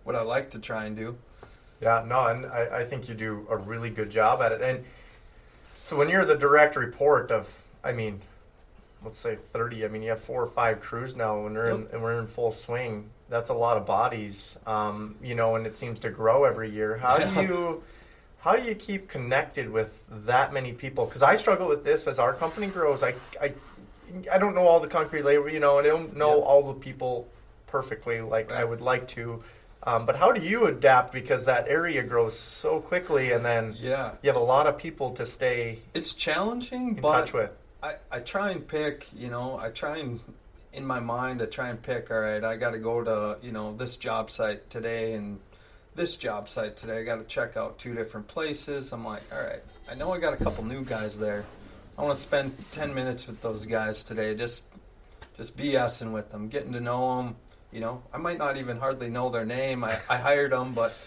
what 0.04 0.16
I 0.16 0.22
like 0.22 0.50
to 0.52 0.60
try 0.60 0.86
and 0.86 0.96
do. 0.96 1.18
Yeah, 1.82 2.04
no, 2.06 2.28
and 2.28 2.46
I, 2.46 2.80
I 2.80 2.86
think 2.86 3.08
you 3.08 3.16
do 3.16 3.46
a 3.50 3.56
really 3.56 3.90
good 3.90 4.10
job 4.10 4.42
at 4.42 4.52
it. 4.52 4.62
And 4.62 4.84
so 5.84 5.96
when 5.96 6.10
you're 6.10 6.26
the 6.26 6.36
direct 6.36 6.76
report 6.76 7.32
of, 7.32 7.48
I 7.84 7.94
mean, 7.94 8.22
let's 9.04 9.18
say 9.18 9.38
30, 9.54 9.86
I 9.86 9.88
mean, 9.88 10.02
you 10.02 10.10
have 10.10 10.22
four 10.22 10.44
or 10.44 10.50
five 10.50 10.82
crews 10.82 11.16
now 11.16 11.46
and, 11.46 11.56
we're 11.56 11.70
in, 11.70 11.88
and 11.94 12.02
we're 12.02 12.20
in 12.20 12.28
full 12.28 12.52
swing. 12.52 13.10
That's 13.30 13.50
a 13.50 13.54
lot 13.54 13.78
of 13.78 13.86
bodies, 13.86 14.58
um, 14.66 15.16
you 15.22 15.36
know, 15.36 15.56
and 15.56 15.66
it 15.66 15.78
seems 15.78 16.00
to 16.00 16.10
grow 16.10 16.44
every 16.44 16.70
year. 16.70 16.98
How 16.98 17.18
do 17.18 17.42
you, 17.42 17.84
how 18.40 18.56
do 18.56 18.64
you 18.64 18.76
keep 18.76 19.08
connected 19.08 19.70
with 19.70 19.94
that 20.10 20.52
many 20.52 20.74
people? 20.74 21.06
Because 21.06 21.24
I 21.24 21.36
struggle 21.36 21.68
with 21.68 21.86
this 21.86 22.08
as 22.08 22.20
our 22.20 22.34
company 22.34 22.68
grows. 22.68 23.04
I, 23.04 23.14
I, 23.42 23.54
I 24.32 24.38
don't 24.38 24.56
know 24.56 24.68
all 24.68 24.80
the 24.80 24.88
concrete 24.88 25.24
labor, 25.24 25.50
you 25.50 25.60
know, 25.60 25.78
and 25.80 25.88
I 25.88 25.90
don't 25.90 26.16
know 26.16 26.42
all 26.42 26.64
the 26.74 26.80
people 26.80 27.28
perfectly 27.68 28.22
like 28.22 28.52
I 28.52 28.64
would 28.64 28.82
like 28.82 29.08
to. 29.10 29.44
Um, 29.84 30.06
but 30.06 30.18
how 30.18 30.32
do 30.34 30.42
you 30.42 30.66
adapt 30.66 31.14
because 31.14 31.46
that 31.46 31.68
area 31.70 32.04
grows 32.04 32.38
so 32.38 32.82
quickly, 32.82 33.32
and 33.32 33.46
then 33.46 33.76
Yeah. 33.80 34.12
you 34.22 34.30
have 34.30 34.36
a 34.40 34.44
lot 34.44 34.68
of 34.68 34.78
people 34.78 35.12
to 35.12 35.26
stay 35.26 35.80
It's 35.94 36.14
challenging, 36.14 36.96
in 36.96 37.02
but 37.02 37.22
touch 37.22 37.34
with. 37.34 37.52
I, 37.82 37.96
I 38.12 38.20
try 38.20 38.50
and 38.52 38.68
pick, 38.68 39.08
you 39.16 39.30
know, 39.30 39.58
I 39.58 39.70
try 39.70 39.98
and 39.98 40.20
in 40.74 40.86
my 40.86 41.00
mind 41.00 41.42
I 41.42 41.46
try 41.46 41.70
and 41.70 41.82
pick, 41.82 42.12
all 42.12 42.20
right, 42.20 42.44
I 42.44 42.58
got 42.58 42.72
to 42.72 42.78
go 42.80 43.04
to, 43.04 43.38
you 43.42 43.52
know, 43.54 43.74
this 43.76 43.96
job 43.96 44.30
site 44.30 44.70
today 44.70 45.14
and 45.14 45.40
this 45.96 46.16
job 46.18 46.50
site 46.50 46.76
today. 46.76 47.00
I 47.00 47.04
got 47.04 47.20
to 47.20 47.24
check 47.26 47.56
out 47.56 47.80
two 47.80 47.96
different 47.96 48.28
places. 48.28 48.92
I'm 48.92 49.06
like, 49.06 49.24
all 49.34 49.42
right, 49.42 49.62
I 49.90 49.96
know 49.96 50.12
I 50.12 50.20
got 50.20 50.34
a 50.34 50.38
couple 50.38 50.66
new 50.66 50.84
guys 50.84 51.18
there. 51.18 51.46
I 52.00 52.04
want 52.04 52.16
to 52.16 52.22
spend 52.22 52.56
10 52.72 52.94
minutes 52.94 53.28
with 53.28 53.42
those 53.42 53.66
guys 53.66 54.04
today 54.04 54.34
just 54.34 54.64
just 55.36 55.58
BSing 55.58 56.14
with 56.14 56.32
them, 56.32 56.48
getting 56.48 56.72
to 56.72 56.80
know 56.80 57.18
them. 57.18 57.36
You 57.74 57.82
know, 57.82 58.04
I 58.14 58.18
might 58.18 58.38
not 58.38 58.56
even 58.58 58.78
hardly 58.78 59.10
know 59.10 59.30
their 59.30 59.46
name. 59.46 59.84
I, 59.84 60.00
I 60.10 60.16
hired 60.16 60.54
them, 60.54 60.74
but 60.74 60.98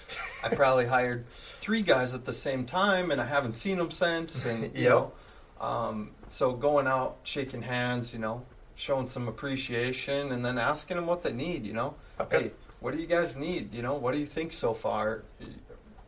I 0.44 0.50
probably 0.50 0.84
hired 0.84 1.25
three 1.61 1.80
guys 1.80 2.14
at 2.14 2.26
the 2.26 2.32
same 2.34 2.66
time, 2.66 3.11
and 3.11 3.22
I 3.22 3.25
haven't 3.25 3.56
seen 3.56 3.78
them 3.78 3.90
since. 3.90 4.44
And 4.44 4.64
you 4.76 4.84
Yep. 4.84 4.90
know, 4.90 5.12
um, 5.61 6.11
so 6.28 6.52
going 6.52 6.87
out, 6.87 7.16
shaking 7.25 7.62
hands, 7.62 8.12
you 8.12 8.18
know, 8.18 8.44
showing 8.75 9.08
some 9.08 9.28
appreciation, 9.28 10.30
and 10.30 10.44
then 10.44 10.58
asking 10.58 10.96
them 10.99 11.06
what 11.06 11.22
they 11.22 11.32
need. 11.32 11.64
You 11.64 11.72
know, 11.72 11.94
Okay. 12.20 12.42
hey, 12.42 12.50
what 12.80 12.92
do 12.92 13.00
you 13.00 13.06
guys 13.06 13.34
need? 13.34 13.72
You 13.72 13.80
know, 13.80 13.94
what 13.94 14.12
do 14.12 14.20
you 14.20 14.26
think 14.26 14.52
so 14.52 14.75
far? 14.75 15.22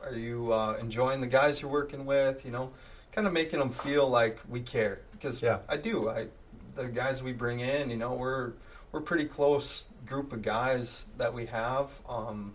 Are 0.02 0.12
you 0.14 0.52
uh, 0.52 0.76
enjoying 0.78 1.22
the 1.22 1.26
guys 1.26 1.62
you're 1.62 1.70
working 1.70 2.04
with? 2.04 2.44
You 2.44 2.50
know, 2.52 2.70
kind 3.14 3.26
of 3.26 3.33
making 3.33 3.59
them 3.61 3.71
feel 3.71 4.09
like 4.09 4.38
we 4.49 4.61
care 4.61 5.00
because 5.12 5.40
Yeah. 5.42 5.59
I 5.68 5.76
do. 5.76 6.09
I 6.09 6.26
the 6.75 6.88
guys 6.88 7.23
we 7.23 7.33
bring 7.33 7.61
in, 7.61 7.88
you 7.90 7.97
know, 7.97 8.14
we're 8.14 8.52
we're 8.90 9.00
pretty 9.00 9.26
close 9.26 9.85
group 10.06 10.33
of 10.33 10.42
guys 10.42 11.06
that 11.18 11.33
we 11.33 11.47
have 11.47 11.90
um, 12.09 12.54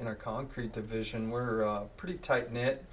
in 0.00 0.06
our 0.06 0.14
concrete 0.14 0.72
division. 0.72 1.30
We're 1.30 1.66
uh, 1.66 1.80
pretty 1.96 2.18
tight 2.18 2.52
knit. 2.52 2.84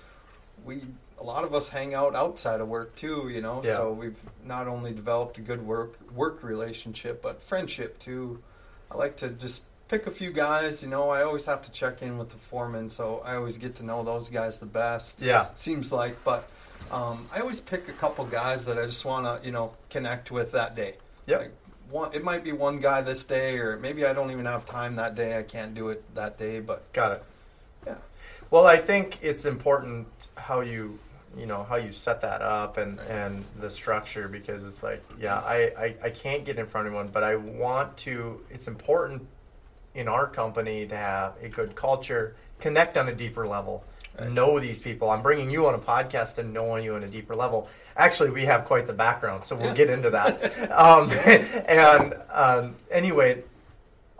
We 0.66 0.84
a 1.20 1.24
lot 1.24 1.44
of 1.44 1.54
us 1.54 1.70
hang 1.70 1.94
out 1.94 2.16
outside 2.16 2.62
of 2.62 2.68
work 2.68 2.96
too, 2.96 3.30
you 3.30 3.42
know. 3.42 3.62
Yeah. 3.64 3.76
So 3.78 3.92
we've 3.94 4.18
not 4.46 4.68
only 4.68 4.94
developed 4.94 5.38
a 5.38 5.42
good 5.42 5.62
work 5.66 5.98
work 6.14 6.42
relationship, 6.44 7.22
but 7.22 7.42
friendship 7.42 8.00
too. 8.00 8.42
I 8.90 8.96
like 8.98 9.18
to 9.18 9.30
just 9.30 9.62
pick 9.88 10.08
a 10.08 10.12
few 10.12 10.32
guys. 10.32 10.82
You 10.82 10.90
know, 10.90 11.10
I 11.10 11.22
always 11.24 11.46
have 11.46 11.62
to 11.64 11.72
check 11.72 12.02
in 12.02 12.18
with 12.18 12.30
the 12.30 12.38
foreman, 12.38 12.90
so 12.90 13.22
I 13.26 13.36
always 13.36 13.58
get 13.58 13.76
to 13.76 13.84
know 13.86 14.04
those 14.04 14.30
guys 14.30 14.58
the 14.58 14.66
best 14.66 15.22
Yeah, 15.22 15.48
seems 15.56 15.92
like. 15.92 16.24
But 16.24 16.50
um, 16.92 17.28
I 17.34 17.40
always 17.40 17.60
pick 17.60 17.88
a 17.88 17.94
couple 17.94 18.26
guys 18.26 18.66
that 18.66 18.78
I 18.78 18.86
just 18.86 19.06
want 19.06 19.26
to, 19.26 19.46
you 19.46 19.52
know, 19.52 19.74
connect 19.90 20.32
with 20.32 20.52
that 20.52 20.76
day. 20.76 20.96
Yep. 21.28 21.40
Like, 21.40 21.52
one. 21.90 22.14
It 22.14 22.24
might 22.24 22.44
be 22.44 22.52
one 22.52 22.80
guy 22.80 23.02
this 23.02 23.24
day, 23.24 23.58
or 23.58 23.78
maybe 23.78 24.06
I 24.06 24.14
don't 24.14 24.32
even 24.32 24.46
have 24.46 24.66
time 24.66 24.96
that 24.96 25.16
day. 25.16 25.38
I 25.38 25.44
can't 25.44 25.74
do 25.74 25.90
it 25.90 26.04
that 26.16 26.38
day, 26.38 26.60
but 26.60 26.92
Got 26.94 27.14
it. 27.14 27.24
yeah, 27.86 27.96
Well, 28.50 28.66
I 28.66 28.78
think 28.78 29.20
it's 29.22 29.46
important 29.46 30.08
how 30.36 30.62
you, 30.62 30.98
you 31.38 31.46
know, 31.46 31.64
how 31.64 31.76
you 31.76 31.92
set 31.92 32.22
that 32.22 32.42
up 32.42 32.78
and, 32.78 33.00
and 33.02 33.44
the 33.60 33.70
structure 33.70 34.28
because 34.28 34.64
it's 34.66 34.84
like, 34.84 35.04
yeah, 35.20 35.40
I, 35.40 35.72
I, 35.78 35.96
I 36.04 36.10
can't 36.10 36.46
get 36.46 36.60
in 36.60 36.66
front 36.66 36.88
of 36.88 36.94
anyone, 36.94 37.10
but 37.12 37.24
I 37.24 37.36
want 37.36 37.98
to, 38.00 38.42
it's 38.50 38.68
important 38.68 39.28
in 39.94 40.08
our 40.08 40.28
company 40.28 40.88
to 40.88 40.96
have 40.96 41.34
a 41.42 41.50
good 41.50 41.76
culture, 41.76 42.36
connect 42.60 42.98
on 42.98 43.10
a 43.10 43.14
deeper 43.14 43.46
level, 43.46 43.84
Right. 44.22 44.32
know 44.32 44.60
these 44.60 44.80
people. 44.80 45.10
I'm 45.10 45.22
bringing 45.22 45.50
you 45.50 45.68
on 45.68 45.74
a 45.76 45.80
podcast 45.80 46.38
and 46.38 46.54
knowing 46.54 46.84
you 46.84 46.96
on 46.96 47.04
a 47.04 47.08
deeper 47.08 47.36
level. 47.36 47.68
Actually, 47.98 48.30
we 48.32 48.46
have 48.46 48.66
quite 48.66 48.88
the 48.88 48.94
background, 48.94 49.44
so 49.46 49.56
we'll 49.56 49.68
Yeah. 49.68 49.74
get 49.74 49.90
into 49.90 50.10
that. 50.12 50.72
um, 50.72 51.12
and 51.68 52.16
um, 52.32 52.76
anyway, 52.90 53.44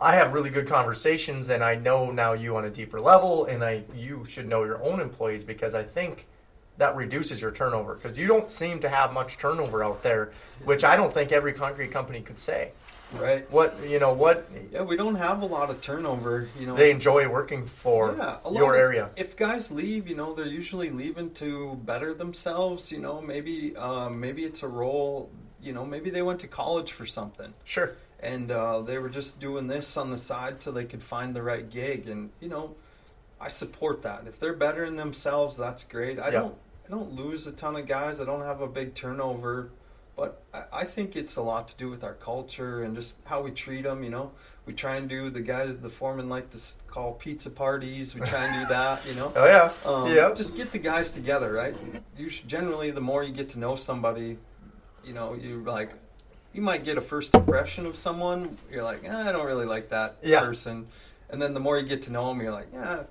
I 0.00 0.14
have 0.16 0.32
really 0.32 0.50
good 0.50 0.66
conversations, 0.68 1.48
and 1.48 1.62
I 1.62 1.76
know 1.76 2.10
now 2.10 2.32
you 2.32 2.56
on 2.56 2.64
a 2.64 2.70
deeper 2.70 3.00
level, 3.00 3.44
and 3.46 3.62
I 3.64 3.84
you 3.94 4.24
should 4.28 4.48
know 4.48 4.64
your 4.64 4.82
own 4.82 5.00
employees 5.00 5.44
because 5.44 5.74
I 5.74 5.84
think 5.84 6.26
that 6.78 6.96
reduces 6.96 7.40
your 7.40 7.50
turnover 7.52 7.94
because 7.94 8.18
you 8.18 8.26
don't 8.26 8.50
seem 8.50 8.80
to 8.80 8.88
have 8.88 9.12
much 9.12 9.38
turnover 9.38 9.84
out 9.84 10.02
there, 10.02 10.32
which 10.64 10.84
I 10.84 10.96
don't 10.96 11.12
think 11.12 11.30
every 11.30 11.52
concrete 11.52 11.92
company 11.92 12.20
could 12.20 12.38
say. 12.38 12.72
Right. 13.14 13.50
What 13.50 13.78
you 13.88 13.98
know, 13.98 14.12
what 14.12 14.48
Yeah, 14.72 14.82
we 14.82 14.96
don't 14.96 15.14
have 15.16 15.42
a 15.42 15.46
lot 15.46 15.70
of 15.70 15.80
turnover. 15.80 16.48
You 16.58 16.66
know, 16.66 16.74
they 16.76 16.90
enjoy 16.90 17.28
working 17.28 17.66
for 17.66 18.14
Yeah, 18.16 18.38
your 18.50 18.74
of- 18.74 18.80
area. 18.80 19.10
If 19.16 19.36
guys 19.36 19.70
leave, 19.70 20.08
you 20.08 20.14
know, 20.14 20.34
they're 20.34 20.46
usually 20.46 20.90
leaving 20.90 21.30
to 21.34 21.74
better 21.84 22.14
themselves. 22.14 22.90
You 22.92 22.98
know, 23.00 23.20
maybe 23.20 23.76
um, 23.76 24.18
maybe 24.20 24.44
it's 24.44 24.62
a 24.62 24.68
role. 24.68 25.30
You 25.60 25.72
know, 25.72 25.84
maybe 25.84 26.10
they 26.10 26.22
went 26.22 26.40
to 26.40 26.48
college 26.48 26.92
for 26.92 27.06
something, 27.06 27.54
Sure. 27.64 27.92
and 28.20 28.50
uh, 28.50 28.80
they 28.80 28.98
were 28.98 29.08
just 29.08 29.38
doing 29.38 29.68
this 29.68 29.96
on 29.96 30.10
the 30.10 30.18
side 30.18 30.58
till 30.60 30.72
they 30.72 30.84
could 30.84 31.02
find 31.02 31.36
the 31.36 31.42
right 31.42 31.68
gig. 31.70 32.08
And 32.08 32.30
you 32.40 32.48
know, 32.48 32.74
I 33.40 33.48
support 33.48 34.02
that. 34.02 34.24
If 34.26 34.38
they're 34.40 34.54
bettering 34.54 34.96
themselves, 34.96 35.56
that's 35.56 35.84
great. 35.84 36.18
I 36.18 36.26
Yeah. 36.30 36.40
don't 36.40 36.56
I 36.86 36.90
don't 36.90 37.12
lose 37.12 37.46
a 37.46 37.52
ton 37.52 37.76
of 37.76 37.86
guys. 37.86 38.20
I 38.20 38.24
don't 38.24 38.42
have 38.42 38.60
a 38.60 38.66
big 38.66 38.94
turnover. 38.94 39.70
But 40.16 40.42
I, 40.52 40.62
I 40.72 40.84
think 40.84 41.16
it's 41.16 41.36
a 41.36 41.42
lot 41.42 41.68
to 41.68 41.76
do 41.76 41.88
with 41.88 42.04
our 42.04 42.14
culture 42.14 42.82
and 42.82 42.94
just 42.94 43.16
how 43.24 43.40
we 43.42 43.50
treat 43.50 43.82
them. 43.84 44.02
You 44.04 44.10
know, 44.10 44.32
we 44.66 44.72
try 44.74 44.96
and 44.96 45.08
do 45.08 45.30
the 45.30 45.40
guys, 45.40 45.78
the 45.78 45.88
foremen 45.88 46.28
like 46.28 46.50
to 46.50 46.58
call 46.86 47.14
pizza 47.14 47.48
parties. 47.50 48.14
We 48.14 48.20
try 48.20 48.44
and 48.44 48.62
do 48.62 48.68
that. 48.74 49.06
You 49.06 49.14
know, 49.14 49.32
Oh 49.34 49.46
yeah. 49.46 49.72
um, 49.90 50.14
yeah. 50.14 50.32
Just 50.34 50.54
get 50.56 50.70
the 50.72 50.78
guys 50.78 51.12
together, 51.12 51.52
right? 51.52 51.74
You 52.16 52.28
should, 52.28 52.46
generally, 52.48 52.90
the 52.90 53.00
more 53.00 53.22
you 53.22 53.32
get 53.32 53.48
to 53.50 53.58
know 53.58 53.74
somebody, 53.74 54.36
you 55.04 55.14
know, 55.14 55.34
you 55.34 55.62
like, 55.64 55.94
you 56.52 56.60
might 56.60 56.84
get 56.84 56.98
a 56.98 57.00
first 57.00 57.34
impression 57.34 57.86
of 57.86 57.96
someone. 57.96 58.58
You're 58.70 58.84
like, 58.84 59.04
eh, 59.04 59.28
I 59.28 59.32
don't 59.32 59.46
really 59.46 59.64
like 59.66 59.88
that 59.88 60.16
Yeah. 60.22 60.40
person, 60.40 60.86
and 61.30 61.40
then 61.40 61.54
the 61.54 61.60
more 61.60 61.78
you 61.78 61.84
get 61.86 62.02
to 62.02 62.12
know 62.12 62.28
them, 62.28 62.40
you're 62.42 62.52
like, 62.52 62.68
yeah, 62.74 63.04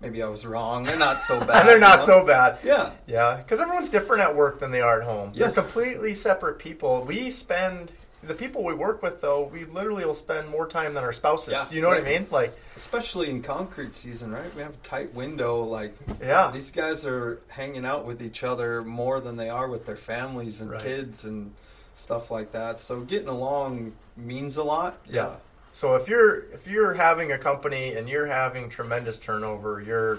maybe 0.00 0.22
I 0.22 0.28
was 0.28 0.46
wrong. 0.46 0.84
They're 0.84 0.96
not 0.98 1.22
so 1.22 1.38
bad. 1.46 1.60
and 1.60 1.68
they're 1.68 1.74
you 1.76 1.80
not 1.80 2.00
know? 2.00 2.06
so 2.06 2.24
bad. 2.26 2.58
Yeah, 2.64 2.92
Yeah, 3.06 3.36
because 3.36 3.60
everyone's 3.60 3.88
different 3.90 4.22
at 4.22 4.34
work 4.34 4.60
than 4.60 4.70
they 4.70 4.80
are 4.80 5.00
at 5.00 5.06
home. 5.06 5.32
Yeah. 5.34 5.46
They're 5.46 5.54
completely 5.62 6.14
separate 6.14 6.58
people. 6.58 7.04
We 7.04 7.30
spend 7.30 7.92
the 8.22 8.34
people 8.34 8.62
we 8.64 8.74
work 8.74 9.02
with, 9.02 9.20
though. 9.22 9.44
We 9.44 9.64
literally 9.64 10.04
will 10.04 10.14
spend 10.14 10.48
more 10.48 10.66
time 10.66 10.92
than 10.92 11.04
our 11.04 11.12
spouses. 11.12 11.52
Yeah, 11.52 11.66
you 11.70 11.80
know 11.80 11.88
what 11.88 11.98
I 11.98 12.02
mean? 12.02 12.26
Like, 12.30 12.54
especially 12.76 13.30
in 13.30 13.40
concrete 13.42 13.94
season, 13.94 14.30
right? 14.30 14.54
We 14.54 14.60
have 14.62 14.74
a 14.74 14.78
tight 14.78 15.14
window. 15.14 15.62
Like, 15.62 15.94
Yeah. 16.20 16.50
these 16.52 16.70
guys 16.70 17.06
are 17.06 17.40
hanging 17.48 17.86
out 17.86 18.04
with 18.04 18.20
each 18.20 18.42
other 18.44 18.82
more 18.82 19.20
than 19.20 19.36
they 19.36 19.48
are 19.48 19.68
with 19.68 19.86
their 19.86 19.96
families 19.96 20.60
and 20.60 20.70
Right. 20.70 20.82
kids 20.82 21.24
and 21.24 21.54
stuff 21.94 22.30
like 22.30 22.52
that. 22.52 22.80
So 22.82 23.00
getting 23.00 23.28
along 23.28 23.92
means 24.18 24.58
a 24.58 24.64
lot. 24.64 24.98
Yeah. 25.06 25.36
So 25.72 25.94
if 25.94 26.08
you're 26.08 26.40
if 26.52 26.66
you're 26.66 26.94
having 26.94 27.32
a 27.32 27.38
company 27.38 27.94
and 27.94 28.08
you're 28.08 28.26
having 28.26 28.68
tremendous 28.68 29.18
turnover, 29.18 29.80
you're 29.80 30.18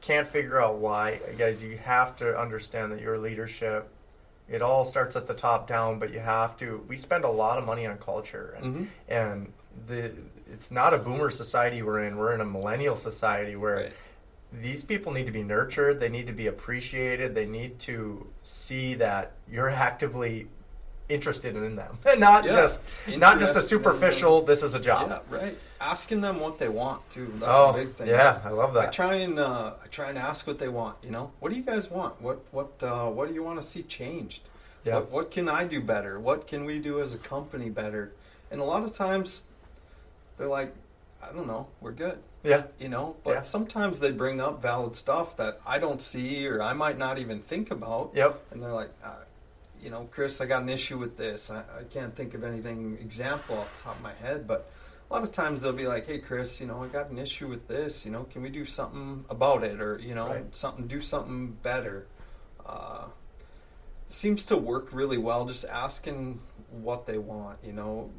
can't 0.00 0.28
figure 0.28 0.60
out 0.60 0.76
why, 0.76 1.20
guys. 1.36 1.62
You 1.62 1.76
have 1.78 2.16
to 2.18 2.38
understand 2.38 2.92
that 2.92 3.00
your 3.00 3.18
leadership. 3.18 3.88
It 4.48 4.62
all 4.62 4.84
starts 4.84 5.14
at 5.16 5.26
the 5.26 5.34
top 5.34 5.68
down, 5.68 5.98
but 5.98 6.12
you 6.12 6.20
have 6.20 6.56
to. 6.58 6.84
We 6.88 6.96
spend 6.96 7.24
a 7.24 7.28
lot 7.28 7.58
of 7.58 7.64
money 7.66 7.86
on 7.86 7.98
culture, 7.98 8.54
and 8.58 8.64
Mhm. 8.74 8.88
and 9.08 9.52
the 9.86 10.12
it's 10.52 10.70
not 10.70 10.94
a 10.94 10.98
boomer 10.98 11.30
society 11.30 11.82
we're 11.82 12.00
in. 12.04 12.16
We're 12.16 12.32
in 12.32 12.40
a 12.40 12.44
millennial 12.46 12.96
society 12.96 13.54
where 13.54 13.76
Right. 13.76 13.92
these 14.52 14.82
people 14.82 15.12
need 15.12 15.26
to 15.26 15.32
be 15.32 15.42
nurtured. 15.42 16.00
They 16.00 16.08
need 16.08 16.26
to 16.26 16.32
be 16.32 16.46
appreciated. 16.46 17.34
They 17.34 17.44
need 17.46 17.78
to 17.80 18.26
see 18.42 18.94
that 18.94 19.32
you're 19.50 19.68
actively 19.88 20.48
interested 21.08 21.56
in 21.56 21.76
them, 21.76 21.98
not 22.18 22.44
Yeah. 22.44 22.52
just 22.52 22.80
not 23.16 23.38
just 23.38 23.56
a 23.56 23.62
superficial. 23.62 24.42
This 24.42 24.62
is 24.62 24.74
a 24.74 24.80
job. 24.80 25.08
Yeah, 25.30 25.36
right. 25.38 25.58
Asking 25.80 26.20
them 26.20 26.40
what 26.40 26.58
they 26.58 26.68
want 26.68 27.08
too. 27.10 27.32
That's 27.38 27.44
oh, 27.54 27.70
a 27.70 27.72
big 27.72 27.94
thing. 27.96 28.08
yeah, 28.08 28.40
I 28.44 28.50
love 28.50 28.74
that. 28.74 28.88
I 28.88 28.90
try 28.90 29.14
and 29.14 29.38
uh, 29.38 29.74
I 29.82 29.86
try 29.88 30.08
and 30.08 30.18
ask 30.18 30.46
what 30.46 30.58
they 30.58 30.68
want. 30.68 30.96
You 31.02 31.10
know, 31.10 31.30
what 31.40 31.50
do 31.50 31.56
you 31.56 31.62
guys 31.62 31.90
want? 31.90 32.20
What 32.20 32.40
what 32.50 32.72
uh, 32.82 33.06
what 33.10 33.28
do 33.28 33.34
you 33.34 33.42
want 33.42 33.60
to 33.60 33.66
see 33.66 33.82
changed? 33.82 34.42
Yeah. 34.84 34.96
What, 34.96 35.10
what 35.10 35.30
can 35.30 35.48
I 35.48 35.64
do 35.64 35.80
better? 35.80 36.18
What 36.20 36.46
can 36.46 36.64
we 36.64 36.78
do 36.78 37.00
as 37.00 37.14
a 37.14 37.18
company 37.18 37.68
better? 37.70 38.12
And 38.50 38.60
a 38.60 38.64
lot 38.64 38.82
of 38.82 38.92
times, 38.92 39.44
they're 40.36 40.46
like, 40.48 40.74
I 41.22 41.32
don't 41.32 41.46
know, 41.46 41.66
we're 41.80 41.92
good. 41.92 42.18
yeah, 42.44 42.62
You 42.78 42.88
know, 42.88 43.16
but 43.24 43.30
Yeah. 43.34 43.40
sometimes 43.42 43.98
they 44.00 44.10
bring 44.12 44.40
up 44.40 44.62
valid 44.62 44.94
stuff 44.96 45.36
that 45.36 45.60
I 45.66 45.78
don't 45.78 46.00
see 46.00 46.46
or 46.46 46.62
I 46.62 46.72
might 46.72 46.96
not 46.96 47.18
even 47.18 47.40
think 47.42 47.70
about. 47.70 48.12
yep, 48.14 48.40
And 48.52 48.62
they're 48.62 48.72
like, 48.72 48.90
uh, 49.04 49.10
you 49.82 49.90
know, 49.90 50.08
Chris, 50.10 50.40
I 50.40 50.46
got 50.46 50.62
an 50.62 50.68
issue 50.68 50.98
with 50.98 51.16
this. 51.16 51.50
I, 51.50 51.60
I 51.60 51.84
can't 51.90 52.14
think 52.14 52.34
of 52.34 52.44
anything 52.44 52.98
example 53.00 53.58
off 53.58 53.76
the 53.76 53.82
top 53.84 53.96
of 53.96 54.02
my 54.02 54.12
head, 54.14 54.46
but 54.46 54.70
a 55.10 55.14
lot 55.14 55.22
of 55.22 55.32
times 55.32 55.62
they'll 55.62 55.72
be 55.72 55.86
like, 55.86 56.06
hey, 56.06 56.18
Chris, 56.18 56.60
you 56.60 56.66
know, 56.66 56.82
I 56.82 56.88
got 56.88 57.10
an 57.10 57.18
issue 57.18 57.48
with 57.48 57.66
this. 57.68 58.04
You 58.04 58.10
know, 58.10 58.24
can 58.24 58.42
we 58.42 58.50
do 58.50 58.64
something 58.64 59.24
about 59.30 59.64
it, 59.64 59.80
or 59.80 59.98
you 59.98 60.14
know, 60.14 60.28
Right. 60.28 60.54
something, 60.54 60.86
do 60.86 61.00
something 61.00 61.52
better? 61.62 62.06
Uh, 62.66 63.04
seems 64.06 64.44
to 64.44 64.56
work 64.56 64.88
really 64.92 65.18
well. 65.18 65.44
Just 65.46 65.64
asking 65.64 66.40
what 66.70 67.06
they 67.06 67.18
want. 67.18 67.58
You 67.64 67.72
know, 67.72 68.10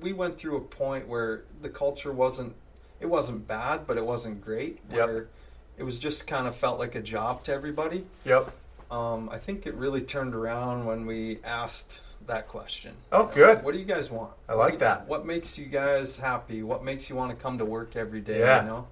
we 0.00 0.12
went 0.12 0.38
through 0.38 0.56
a 0.56 0.60
point 0.60 1.06
where 1.08 1.42
the 1.62 1.68
culture 1.68 2.12
wasn't. 2.12 2.54
It 3.00 3.06
wasn't 3.06 3.46
bad, 3.46 3.86
but 3.86 3.98
it 3.98 4.06
wasn't 4.06 4.40
great. 4.40 4.78
Yep. 4.90 5.08
Where 5.08 5.28
it 5.76 5.82
was 5.82 5.98
just 5.98 6.26
kind 6.26 6.46
of 6.46 6.56
felt 6.56 6.78
like 6.78 6.94
a 6.94 7.02
job 7.02 7.44
to 7.44 7.52
everybody. 7.52 8.06
yep. 8.24 8.50
Um, 8.90 9.28
I 9.30 9.38
think 9.38 9.66
it 9.66 9.74
really 9.74 10.00
turned 10.02 10.34
around 10.34 10.86
when 10.86 11.06
we 11.06 11.38
asked 11.44 12.00
that 12.26 12.48
question. 12.48 12.94
Oh, 13.12 13.22
You 13.22 13.26
know, 13.28 13.54
good. 13.54 13.64
What 13.64 13.72
do 13.74 13.78
you 13.80 13.84
guys 13.84 14.10
want? 14.10 14.32
I 14.48 14.52
What 14.54 14.58
like 14.58 14.72
you- 14.74 14.78
that. 14.80 15.06
What 15.08 15.26
makes 15.26 15.58
you 15.58 15.66
guys 15.66 16.16
happy? 16.16 16.62
What 16.62 16.84
makes 16.84 17.08
you 17.10 17.16
want 17.16 17.30
to 17.30 17.36
come 17.36 17.58
to 17.58 17.64
work 17.64 17.96
every 17.96 18.20
day? 18.20 18.40
Yeah. 18.40 18.62
You 18.62 18.68
know, 18.68 18.88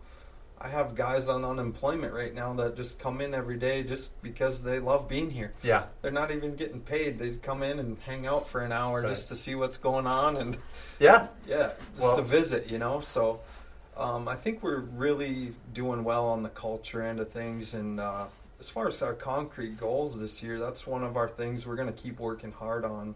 I 0.61 0.69
have 0.69 0.95
guys 0.95 1.29
on 1.29 1.45
unemployment 1.45 2.15
right 2.15 2.33
now 2.33 2.55
that 2.55 2.77
just 2.77 2.99
come 2.99 3.21
in 3.21 3.35
every 3.35 3.57
day 3.57 3.83
just 3.83 4.21
because 4.23 4.63
they 4.63 4.79
love 4.81 5.09
being 5.09 5.31
here. 5.31 5.53
Yeah, 5.63 5.85
They're 6.01 6.11
not 6.11 6.31
even 6.31 6.55
getting 6.57 6.81
paid. 6.81 7.19
They 7.19 7.31
come 7.33 7.63
in 7.63 7.79
and 7.79 7.99
hang 8.07 8.27
out 8.27 8.49
for 8.49 8.63
an 8.63 8.73
hour 8.73 9.01
Right. 9.03 9.09
just 9.09 9.29
to 9.29 9.37
see 9.37 9.55
what's 9.57 9.77
going 9.77 10.07
on 10.07 10.37
and 10.39 10.57
yeah, 11.01 11.27
yeah, 11.47 11.73
just 11.93 12.03
Well- 12.03 12.17
to 12.17 12.23
visit, 12.23 12.67
you 12.69 12.79
know. 12.79 13.01
So 13.01 13.41
um, 13.97 14.27
I 14.27 14.37
think 14.37 14.63
we're 14.63 14.81
really 14.81 15.53
doing 15.73 16.03
well 16.03 16.27
on 16.27 16.43
the 16.43 16.49
culture 16.49 17.03
end 17.03 17.21
of 17.21 17.31
things. 17.31 17.75
And 17.75 18.01
uh, 18.01 18.27
as 18.65 18.71
far 18.71 18.89
as 18.89 19.03
our 19.03 19.13
concrete 19.13 19.79
goals 19.79 20.19
this 20.19 20.43
year, 20.43 20.59
that's 20.59 20.87
one 20.87 21.05
of 21.05 21.19
our 21.19 21.29
things 21.29 21.67
we're 21.67 21.77
going 21.77 21.93
to 21.93 22.03
keep 22.03 22.19
working 22.19 22.51
hard 22.51 22.83
on. 22.87 23.15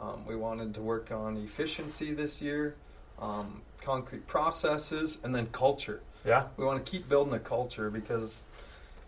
Um, 0.00 0.24
we 0.26 0.34
wanted 0.36 0.72
to 0.72 0.80
work 0.80 1.12
on 1.12 1.36
efficiency 1.36 2.14
this 2.14 2.40
year, 2.40 2.76
um, 3.18 3.60
concrete 3.82 4.26
processes, 4.26 5.18
and 5.22 5.34
then 5.34 5.48
culture. 5.48 6.00
yeah, 6.24 6.44
We 6.56 6.64
want 6.64 6.82
to 6.82 6.90
keep 6.90 7.10
building 7.10 7.34
a 7.34 7.38
culture 7.38 7.90
because 7.90 8.44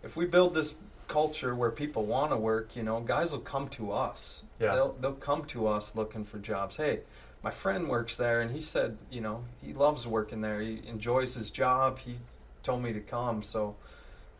if 0.03 0.15
we 0.15 0.27
build 0.27 0.53
this 0.53 0.75
culture 1.07 1.55
where 1.55 1.71
people 1.71 2.05
want 2.05 2.29
to 2.33 2.37
work, 2.37 2.75
you 2.75 2.83
know, 2.83 2.99
guys 2.99 3.31
will 3.31 3.39
come 3.39 3.67
to 3.69 3.91
us. 3.91 4.43
Yeah. 4.59 4.75
They'll 4.75 4.93
they'll 5.01 5.13
come 5.13 5.43
to 5.45 5.65
us 5.65 5.95
looking 5.95 6.23
for 6.23 6.37
jobs. 6.37 6.75
Hey, 6.75 6.99
my 7.41 7.49
friend 7.49 7.89
works 7.89 8.15
there 8.15 8.41
and 8.41 8.51
he 8.51 8.61
said, 8.61 8.95
you 9.09 9.21
know, 9.21 9.43
he 9.59 9.73
loves 9.73 10.05
working 10.05 10.41
there. 10.41 10.61
He 10.61 10.83
enjoys 10.85 11.33
his 11.33 11.49
job. 11.49 11.97
He 11.97 12.19
told 12.61 12.83
me 12.83 12.93
to 12.93 12.99
come. 12.99 13.41
So 13.41 13.75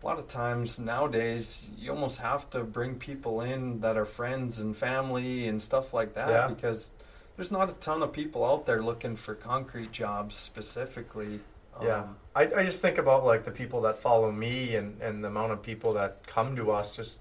a 0.01 0.05
lot 0.05 0.17
of 0.19 0.27
times 0.27 0.79
nowadays 0.79 1.69
you 1.77 1.91
almost 1.91 2.17
have 2.19 2.49
to 2.51 2.63
bring 2.63 2.95
people 2.95 3.41
in 3.41 3.81
that 3.81 3.97
are 3.97 4.05
friends 4.05 4.59
and 4.59 4.75
family 4.75 5.47
and 5.47 5.61
stuff 5.61 5.93
like 5.93 6.13
that 6.13 6.29
Yeah. 6.29 6.47
because 6.47 6.89
there's 7.35 7.51
not 7.51 7.69
a 7.69 7.73
ton 7.73 8.01
of 8.03 8.11
people 8.13 8.45
out 8.45 8.65
there 8.65 8.81
looking 8.81 9.15
for 9.15 9.33
concrete 9.35 9.91
jobs 9.91 10.35
specifically. 10.35 11.39
yeah. 11.81 11.99
Um, 12.01 12.15
I, 12.35 12.43
I 12.53 12.63
just 12.65 12.81
think 12.81 12.97
about 12.97 13.25
like 13.25 13.43
the 13.45 13.51
people 13.51 13.81
that 13.81 13.99
follow 13.99 14.31
me 14.31 14.75
and 14.75 15.01
and 15.01 15.23
the 15.23 15.27
amount 15.29 15.51
of 15.53 15.61
people 15.61 15.93
that 15.93 16.25
come 16.27 16.55
to 16.55 16.71
us 16.71 16.95
just. 16.95 17.19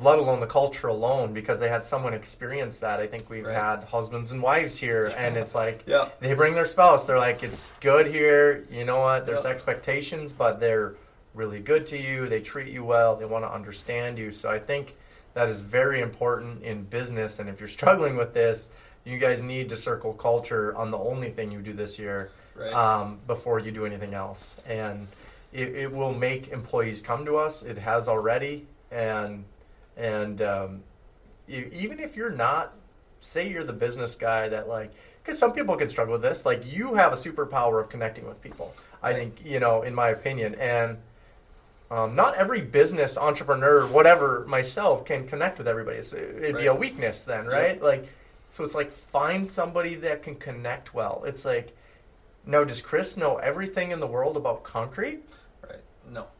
Let 0.00 0.18
alone 0.18 0.40
the 0.40 0.46
culture 0.46 0.86
alone, 0.86 1.34
because 1.34 1.60
they 1.60 1.68
had 1.68 1.84
someone 1.84 2.14
experience 2.14 2.78
that. 2.78 2.98
I 2.98 3.06
think 3.06 3.28
we've 3.28 3.44
Right. 3.44 3.54
had 3.54 3.84
husbands 3.84 4.32
and 4.32 4.40
wives 4.42 4.78
here, 4.78 5.12
and 5.18 5.36
it's 5.36 5.54
like 5.54 5.82
yeah. 5.86 6.08
they 6.20 6.32
bring 6.32 6.54
their 6.54 6.64
spouse. 6.64 7.04
They're 7.04 7.18
like, 7.18 7.42
it's 7.42 7.74
good 7.80 8.06
here. 8.06 8.64
You 8.70 8.86
know 8.86 9.00
what? 9.00 9.26
There's 9.26 9.44
Yeah. 9.44 9.50
expectations, 9.50 10.32
but 10.32 10.60
they're 10.60 10.94
really 11.34 11.60
good 11.60 11.86
to 11.88 11.98
you. 11.98 12.26
They 12.28 12.40
treat 12.40 12.68
you 12.68 12.84
well. 12.84 13.16
They 13.16 13.24
want 13.24 13.44
to 13.44 13.52
understand 13.52 14.18
you. 14.18 14.32
So 14.32 14.48
I 14.48 14.58
think 14.58 14.94
that 15.34 15.48
is 15.48 15.60
very 15.60 16.00
important 16.00 16.62
in 16.62 16.84
business. 16.84 17.38
And 17.38 17.48
if 17.48 17.58
you're 17.60 17.68
struggling 17.80 18.16
with 18.16 18.34
this, 18.34 18.68
you 19.04 19.18
guys 19.18 19.40
need 19.42 19.68
to 19.70 19.76
circle 19.76 20.12
culture 20.12 20.74
on 20.76 20.90
the 20.90 20.98
only 20.98 21.30
thing 21.30 21.50
you 21.50 21.60
do 21.60 21.72
this 21.72 21.98
year 21.98 22.30
Right. 22.54 22.72
um, 22.74 23.18
before 23.26 23.58
you 23.60 23.72
do 23.72 23.86
anything 23.86 24.12
else. 24.14 24.56
And 24.66 25.08
it, 25.52 25.74
it 25.74 25.92
will 25.92 26.12
make 26.14 26.48
employees 26.48 27.00
come 27.00 27.24
to 27.24 27.36
us. 27.36 27.62
It 27.62 27.78
has 27.78 28.08
already. 28.08 28.66
And 28.90 29.44
and 29.96 30.40
um, 30.42 30.82
even 31.48 31.98
if 31.98 32.14
you're 32.16 32.30
not, 32.30 32.74
say 33.20 33.48
you're 33.48 33.64
the 33.64 33.72
business 33.72 34.16
guy 34.16 34.48
that 34.50 34.68
like, 34.68 34.92
because 35.22 35.38
some 35.38 35.52
people 35.52 35.76
can 35.76 35.88
struggle 35.88 36.12
with 36.12 36.22
this. 36.22 36.44
Like 36.44 36.62
you 36.70 36.94
have 36.94 37.12
a 37.12 37.16
superpower 37.16 37.80
of 37.80 37.88
connecting 37.88 38.26
with 38.26 38.40
people. 38.42 38.74
I 39.02 39.14
think 39.14 39.36
you 39.44 39.58
know, 39.58 39.80
in 39.82 39.94
my 39.94 40.10
opinion, 40.10 40.54
and. 40.56 40.98
Um, 41.92 42.16
not 42.16 42.36
every 42.36 42.62
business 42.62 43.18
entrepreneur, 43.18 43.86
whatever, 43.86 44.46
myself 44.48 45.04
can 45.04 45.26
connect 45.28 45.58
with 45.58 45.68
everybody. 45.68 45.98
It's, 45.98 46.14
it'd 46.14 46.56
be 46.56 46.64
a 46.64 46.74
weakness 46.74 47.22
then, 47.22 47.44
right? 47.46 47.82
Like, 47.82 48.08
so 48.50 48.64
it's 48.64 48.74
like 48.74 48.90
find 48.90 49.46
somebody 49.46 49.96
that 49.96 50.22
can 50.22 50.36
connect 50.36 50.94
well. 50.94 51.22
It's 51.26 51.44
like, 51.44 51.76
now 52.46 52.64
does 52.64 52.80
Chris 52.80 53.18
know 53.18 53.36
everything 53.36 53.90
in 53.90 54.00
the 54.00 54.06
world 54.06 54.38
about 54.38 54.62
concrete? 54.64 55.22
right. 55.62 55.82
No. 56.10 56.26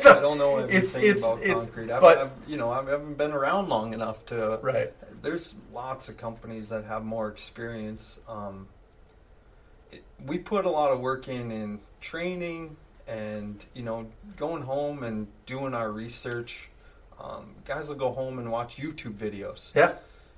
So, 0.00 0.16
I 0.16 0.20
don't 0.20 0.38
know 0.38 0.58
everything 0.58 0.78
it's- 0.78 0.94
it's- 0.94 1.18
about 1.18 1.42
it's- 1.42 1.54
concrete. 1.64 1.90
I've, 1.90 2.00
but- 2.00 2.18
I've, 2.18 2.30
you 2.46 2.56
know, 2.56 2.70
I 2.70 2.76
haven't 2.76 3.18
been 3.18 3.32
around 3.32 3.68
long 3.68 3.92
enough 3.92 4.24
to. 4.26 4.60
Right. 4.62 4.94
There's 5.20 5.56
lots 5.74 6.08
of 6.08 6.16
companies 6.16 6.68
that 6.68 6.84
have 6.84 7.04
more 7.04 7.28
experience. 7.28 8.20
Um, 8.28 8.68
it, 9.90 10.04
we 10.24 10.38
put 10.38 10.64
a 10.64 10.70
lot 10.70 10.92
of 10.92 11.00
work 11.00 11.26
in 11.26 11.50
in 11.50 11.80
training 12.00 12.76
and 13.08 13.64
you 13.74 13.82
know 13.82 14.06
going 14.36 14.62
home 14.62 15.02
and 15.02 15.26
doing 15.46 15.74
our 15.74 15.90
research. 15.90 16.68
Um, 17.20 17.54
guys 17.64 17.88
will 17.88 17.96
go 17.96 18.12
home 18.12 18.38
and 18.38 18.50
watch 18.52 18.76
YouTube 18.76 19.14
videos. 19.14 19.74
Yeah. 19.74 19.94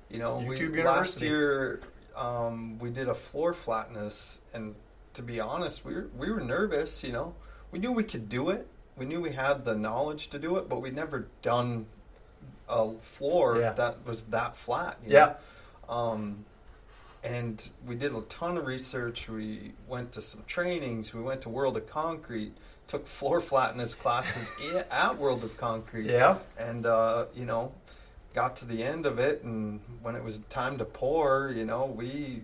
You 0.09 0.17
know, 0.17 0.37
we, 0.39 0.57
YouTube 0.57 0.83
last 0.83 1.21
year 1.21 1.81
um, 2.15 2.79
we 2.79 2.89
did 2.89 3.07
a 3.07 3.13
floor 3.13 3.53
flatness, 3.53 4.39
and 4.53 4.75
to 5.13 5.21
be 5.21 5.39
honest, 5.39 5.85
we 5.85 5.93
were 5.93 6.09
we 6.17 6.31
were 6.31 6.41
nervous. 6.41 7.03
You 7.03 7.11
know, 7.11 7.35
we 7.71 7.79
knew 7.79 7.91
we 7.91 8.03
could 8.03 8.29
do 8.29 8.49
it. 8.49 8.67
We 8.97 9.05
knew 9.05 9.21
we 9.21 9.31
had 9.31 9.63
the 9.63 9.75
knowledge 9.75 10.29
to 10.29 10.39
do 10.39 10.57
it, 10.57 10.67
but 10.67 10.81
we'd 10.81 10.95
never 10.95 11.27
done 11.41 11.85
a 12.67 12.97
floor 12.99 13.59
Yeah. 13.59 13.73
that 13.73 14.05
was 14.05 14.23
that 14.23 14.55
flat. 14.55 14.97
you 15.05 15.13
Yeah. 15.13 15.35
Um, 15.87 16.45
and 17.23 17.69
we 17.85 17.95
did 17.95 18.13
a 18.13 18.21
ton 18.21 18.57
of 18.57 18.65
research. 18.65 19.29
We 19.29 19.73
went 19.87 20.11
to 20.13 20.21
some 20.21 20.43
trainings. 20.47 21.13
We 21.13 21.21
went 21.21 21.41
to 21.41 21.49
World 21.49 21.77
of 21.77 21.87
Concrete. 21.87 22.53
Took 22.87 23.07
floor 23.07 23.39
flatness 23.39 23.95
classes 23.95 24.51
at 24.91 25.17
World 25.17 25.43
of 25.43 25.55
Concrete 25.57 26.07
Yeah. 26.07 26.39
and 26.57 26.85
uh, 26.85 27.25
you 27.33 27.45
know 27.45 27.71
got 28.33 28.55
to 28.57 28.65
the 28.65 28.83
end 28.83 29.05
of 29.05 29.19
it 29.19 29.43
and 29.43 29.79
when 30.01 30.15
it 30.15 30.23
was 30.23 30.39
time 30.49 30.77
to 30.77 30.85
pour 30.85 31.51
you 31.55 31.65
know 31.65 31.85
we 31.85 32.41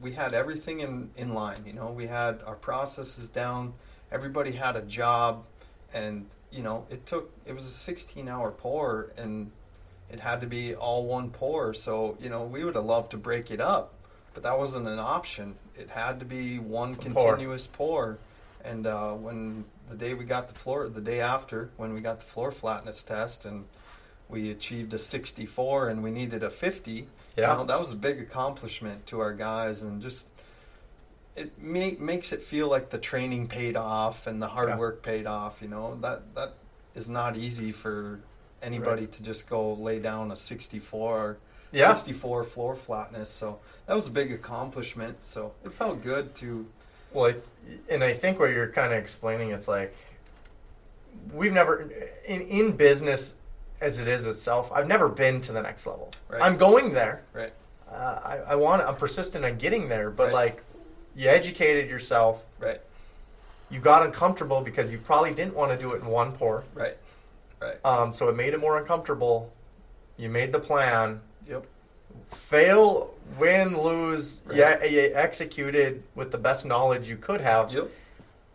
we 0.00 0.12
had 0.12 0.34
everything 0.34 0.80
in 0.80 1.08
in 1.16 1.34
line 1.34 1.62
you 1.66 1.72
know 1.72 1.90
we 1.90 2.06
had 2.06 2.40
our 2.46 2.56
processes 2.56 3.28
down 3.28 3.72
everybody 4.12 4.50
had 4.52 4.74
a 4.76 4.82
job 4.82 5.44
and 5.94 6.26
you 6.50 6.62
know 6.62 6.84
it 6.90 7.06
took 7.06 7.30
it 7.46 7.52
was 7.52 7.64
a 7.64 7.68
16 7.70 8.28
hour 8.28 8.50
pour 8.50 9.12
and 9.16 9.50
it 10.10 10.18
had 10.20 10.40
to 10.40 10.48
be 10.48 10.74
all 10.74 11.04
one 11.06 11.30
pour 11.30 11.72
so 11.74 12.16
you 12.20 12.28
know 12.28 12.44
we 12.44 12.64
would 12.64 12.74
have 12.76 12.84
loved 12.84 13.12
to 13.12 13.16
break 13.16 13.50
it 13.52 13.60
up 13.60 13.94
but 14.34 14.42
that 14.42 14.56
wasn't 14.58 14.86
an 14.86 14.98
option 14.98 15.56
it 15.76 15.90
had 15.90 16.18
to 16.20 16.24
be 16.24 16.58
one 16.58 16.94
continuous 16.94 17.66
pour 17.66 18.18
and 18.64 18.86
uh, 18.86 19.12
when 19.12 19.64
the 19.88 19.96
day 19.96 20.14
we 20.14 20.24
got 20.24 20.48
the 20.48 20.54
floor, 20.54 20.88
the 20.88 21.00
day 21.00 21.20
after, 21.20 21.70
when 21.76 21.92
we 21.94 22.00
got 22.00 22.18
the 22.18 22.24
floor 22.24 22.50
flatness 22.50 23.02
test, 23.02 23.44
and 23.44 23.64
we 24.28 24.50
achieved 24.50 24.94
a 24.94 24.98
64, 24.98 25.88
and 25.88 26.02
we 26.02 26.10
needed 26.10 26.42
a 26.42 26.50
50. 26.50 27.08
Yeah. 27.36 27.50
you 27.52 27.58
know, 27.58 27.64
that 27.64 27.78
was 27.78 27.92
a 27.92 27.96
big 27.96 28.20
accomplishment 28.20 29.06
to 29.06 29.20
our 29.20 29.32
guys, 29.32 29.82
and 29.82 30.00
just 30.00 30.26
it 31.36 31.52
ma- 31.60 31.90
makes 31.98 32.32
it 32.32 32.42
feel 32.42 32.68
like 32.68 32.90
the 32.90 32.98
training 32.98 33.46
paid 33.48 33.76
off 33.76 34.26
and 34.26 34.40
the 34.42 34.48
hard 34.48 34.68
Yeah. 34.68 34.78
work 34.78 35.02
paid 35.02 35.26
off. 35.26 35.62
You 35.62 35.68
know 35.68 35.96
that 36.02 36.34
that 36.34 36.54
is 36.94 37.08
not 37.08 37.36
easy 37.36 37.72
for 37.72 38.20
anybody 38.62 39.06
to 39.06 39.22
just 39.22 39.48
go 39.48 39.72
lay 39.72 40.00
down 40.00 40.30
a 40.30 40.36
64. 40.36 41.38
Yeah. 41.72 41.94
64 41.94 42.44
floor 42.44 42.74
flatness. 42.74 43.30
So 43.30 43.58
that 43.86 43.94
was 43.94 44.06
a 44.06 44.10
big 44.10 44.32
accomplishment. 44.32 45.18
So 45.24 45.52
it 45.64 45.72
felt 45.72 46.02
good 46.02 46.34
to 46.36 46.66
Well, 47.12 47.26
I, 47.26 47.34
and 47.92 48.02
I 48.02 48.12
think 48.14 48.38
what 48.38 48.50
you're 48.50 48.68
kind 48.68 48.92
of 48.92 48.98
explaining, 48.98 49.50
it's 49.50 49.68
like 49.68 49.94
we've 51.32 51.52
never 51.52 51.90
in 52.26 52.42
in 52.42 52.72
business 52.76 53.34
as 53.80 53.98
it 53.98 54.08
is 54.08 54.26
itself. 54.26 54.70
I've 54.72 54.86
never 54.88 55.08
been 55.08 55.40
to 55.42 55.52
the 55.52 55.62
next 55.62 55.86
level. 55.86 56.10
Right. 56.28 56.42
I'm 56.42 56.56
going 56.56 56.92
there. 56.92 57.22
right. 57.32 57.52
Uh, 57.90 58.20
I, 58.46 58.52
I 58.52 58.54
want. 58.56 58.82
I'm 58.82 58.94
persistent 58.96 59.44
on 59.44 59.56
getting 59.58 59.88
there, 59.88 60.10
but 60.10 60.26
Right. 60.28 60.32
like 60.32 60.62
you 61.16 61.28
educated 61.28 61.90
yourself. 61.90 62.42
Right. 62.60 62.80
You 63.68 63.80
got 63.80 64.04
uncomfortable 64.04 64.60
because 64.60 64.92
you 64.92 64.98
probably 64.98 65.32
didn't 65.34 65.54
want 65.56 65.72
to 65.72 65.78
do 65.78 65.92
it 65.94 66.02
in 66.02 66.06
one 66.06 66.32
pour. 66.32 66.62
Right. 66.74 66.96
Right. 67.60 67.84
Um, 67.84 68.12
so 68.14 68.28
it 68.28 68.36
made 68.36 68.54
it 68.54 68.60
more 68.60 68.78
uncomfortable. 68.78 69.52
You 70.16 70.28
made 70.28 70.52
the 70.52 70.60
plan. 70.60 71.20
Fail, 72.30 73.14
win, 73.38 73.80
lose. 73.80 74.40
Right. 74.46 74.56
Yeah, 74.58 74.84
you 74.84 75.12
executed 75.14 76.02
with 76.14 76.30
the 76.32 76.38
best 76.38 76.64
knowledge 76.64 77.08
you 77.08 77.16
could 77.16 77.40
have. 77.40 77.72
Yep. 77.72 77.90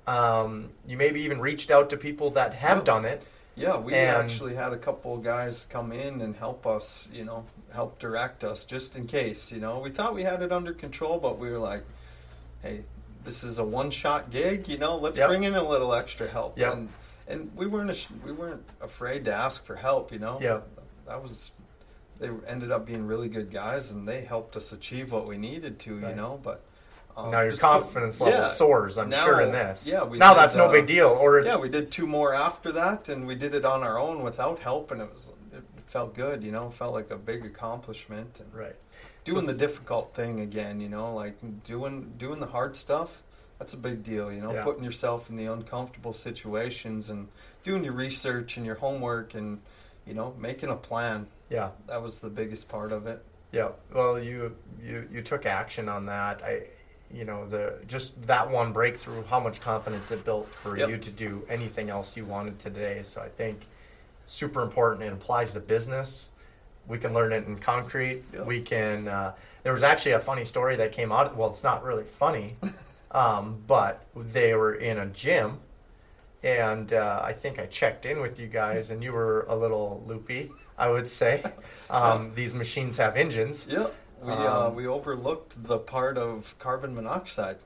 Um, 0.08 0.70
you 0.88 0.98
maybe 0.98 1.22
even 1.22 1.40
reached 1.40 1.72
out 1.72 1.90
to 1.92 1.98
people 1.98 2.32
that 2.32 2.54
have 2.54 2.78
Yep. 2.80 2.86
done 2.86 3.06
it. 3.06 3.24
Yeah, 3.56 3.78
we 3.78 3.94
And- 3.94 4.18
actually 4.32 4.54
had 4.56 4.74
a 4.74 4.78
couple 4.78 5.18
guys 5.18 5.66
come 5.70 5.92
in 5.92 6.22
and 6.22 6.36
help 6.36 6.68
us, 6.68 7.10
you 7.14 7.24
know, 7.24 7.46
help 7.72 8.00
direct 8.00 8.44
us 8.44 8.66
just 8.66 8.96
in 8.96 9.08
case, 9.08 9.52
you 9.52 9.60
know. 9.60 9.80
We 9.80 9.90
thought 9.92 10.14
we 10.14 10.24
had 10.24 10.42
it 10.42 10.52
under 10.52 10.74
control, 10.74 11.18
but 11.20 11.38
we 11.40 11.50
were 11.50 11.58
like, 11.58 11.84
hey, 12.62 12.84
this 13.24 13.44
is 13.44 13.58
a 13.58 13.64
one-shot 13.64 14.30
gig, 14.30 14.68
you 14.68 14.78
know, 14.78 14.98
let's 14.98 15.18
Yep. 15.18 15.30
bring 15.30 15.44
in 15.44 15.56
a 15.56 15.64
little 15.68 15.94
extra 15.94 16.28
help. 16.28 16.58
Yep. 16.60 16.74
And 16.74 16.90
and 17.28 17.50
we 17.56 17.66
weren't 17.66 18.08
we 18.24 18.32
weren't 18.32 18.64
afraid 18.82 19.26
to 19.26 19.34
ask 19.34 19.66
for 19.66 19.76
help, 19.76 20.12
you 20.12 20.20
know. 20.20 20.38
Yeah. 20.40 20.60
That 21.08 21.24
was 21.24 21.52
they 22.20 22.30
ended 22.48 22.72
up 22.72 22.86
being 22.86 23.06
really 23.06 23.28
good 23.28 23.52
guys 23.52 23.92
and 23.92 24.08
they 24.08 24.22
helped 24.22 24.56
us 24.56 24.72
achieve 24.72 25.12
what 25.12 25.28
we 25.28 25.38
needed 25.38 25.80
to, 25.80 25.96
you 25.96 26.16
know, 26.16 26.40
but 26.44 26.64
um, 27.18 27.32
now 27.32 27.42
your 27.42 27.52
just 27.52 27.62
put- 27.62 27.68
confidence 27.82 28.20
level 28.20 28.40
yeah. 28.42 28.52
soars, 28.52 28.98
I'm 28.98 29.10
Now- 29.10 29.26
sure, 29.26 29.42
in 29.42 29.52
this. 29.52 29.86
Yeah, 29.86 30.04
we 30.04 30.18
now 30.18 30.34
did, 30.34 30.40
that's 30.42 30.56
no 30.56 30.66
uh, 30.66 30.72
big 30.72 30.86
deal. 30.88 31.08
Or 31.10 31.40
it's 31.40 31.48
yeah, 31.48 31.58
we 31.60 31.70
did 31.70 31.92
two 31.92 32.08
more 32.08 32.34
after 32.34 32.72
that, 32.74 33.10
and 33.10 33.26
we 33.26 33.36
did 33.36 33.54
it 33.54 33.66
on 33.66 33.84
our 33.84 33.98
own 34.00 34.22
without 34.24 34.60
help, 34.60 34.92
and 34.92 35.02
it 35.02 35.10
was 35.14 35.32
it 35.54 35.64
felt 35.86 36.14
good, 36.14 36.44
you 36.44 36.52
know, 36.52 36.68
it 36.68 36.74
felt 36.74 36.94
like 36.94 37.12
a 37.12 37.18
big 37.18 37.46
accomplishment. 37.46 38.40
And 38.40 38.54
right. 38.54 38.76
doing 39.24 39.46
So- 39.46 39.52
the 39.52 39.58
difficult 39.58 40.14
thing 40.14 40.40
again, 40.42 40.80
you 40.82 40.90
know, 40.90 41.14
like 41.14 41.38
doing 41.64 42.14
doing 42.18 42.40
the 42.40 42.48
hard 42.48 42.76
stuff. 42.76 43.22
That's 43.60 43.74
a 43.74 43.78
big 43.78 44.04
deal, 44.04 44.34
you 44.34 44.42
know, 44.42 44.54
Yeah. 44.54 44.64
putting 44.64 44.84
yourself 44.84 45.30
in 45.30 45.38
the 45.38 45.46
uncomfortable 45.46 46.12
situations 46.12 47.10
and 47.10 47.30
doing 47.64 47.86
your 47.86 47.94
research 47.94 48.58
and 48.58 48.66
your 48.66 48.76
homework 48.76 49.34
and 49.34 49.62
you 50.06 50.14
know 50.14 50.34
making 50.38 50.70
a 50.70 50.76
plan. 50.76 51.28
Yeah. 51.50 51.70
That 51.88 52.02
was 52.02 52.20
the 52.20 52.30
biggest 52.30 52.68
part 52.68 52.92
of 52.92 53.08
it. 53.08 53.24
Yeah. 53.52 53.70
Well, 53.94 54.20
you 54.20 54.56
you 54.82 55.08
you 55.12 55.22
took 55.22 55.46
action 55.46 55.88
on 55.90 56.06
that. 56.08 56.42
I, 56.44 56.64
you 57.12 57.24
know, 57.24 57.48
the 57.48 57.76
just 57.88 58.20
that 58.28 58.50
one 58.50 58.74
breakthrough, 58.74 59.24
how 59.26 59.40
much 59.40 59.62
confidence 59.62 60.12
it 60.12 60.26
built 60.26 60.50
for 60.50 60.78
Yep. 60.78 60.90
you 60.90 60.98
to 60.98 61.12
do 61.12 61.46
anything 61.50 61.90
else 61.90 62.18
you 62.18 62.26
wanted 62.26 62.60
today. 62.60 63.02
So 63.04 63.22
I 63.22 63.30
think 63.30 63.62
super 64.26 64.62
important. 64.62 65.04
It 65.04 65.14
applies 65.14 65.54
to 65.54 65.60
business. 65.60 66.28
We 66.88 66.98
can 67.00 67.14
learn 67.14 67.32
it 67.32 67.46
in 67.48 67.58
concrete. 67.58 68.24
Yep. 68.34 68.46
We 68.46 68.62
can. 68.62 69.08
Uh, 69.08 69.34
there 69.64 69.74
was 69.74 69.84
actually 69.84 70.12
a 70.14 70.20
funny 70.20 70.46
story 70.46 70.76
that 70.76 70.92
came 70.92 71.12
out. 71.12 71.36
Well, 71.36 71.50
it's 71.50 71.64
not 71.64 71.84
really 71.84 72.04
funny, 72.04 72.56
um, 73.12 73.62
but 73.68 74.06
they 74.16 74.54
were 74.56 74.76
in 74.76 74.98
a 74.98 75.06
gym, 75.08 75.60
and 76.44 76.94
uh, 76.94 77.22
I 77.24 77.34
think 77.34 77.60
I 77.60 77.66
checked 77.66 78.06
in 78.06 78.22
with 78.22 78.40
you 78.40 78.48
guys, 78.48 78.92
and 78.92 79.04
you 79.04 79.14
were 79.14 79.46
a 79.50 79.56
little 79.56 80.04
loopy. 80.08 80.52
I 80.78 80.90
would 80.90 81.08
say 81.08 81.44
um, 81.90 82.32
these 82.36 82.54
machines 82.54 82.98
have 82.98 83.16
engines. 83.16 83.66
Yeah, 83.70 83.88
we 84.22 84.32
uh, 84.32 84.68
Um, 84.68 84.76
we 84.76 84.88
overlooked 84.88 85.64
the 85.64 85.78
part 85.80 86.18
of 86.18 86.56
carbon 86.60 86.94
monoxide. 86.96 87.58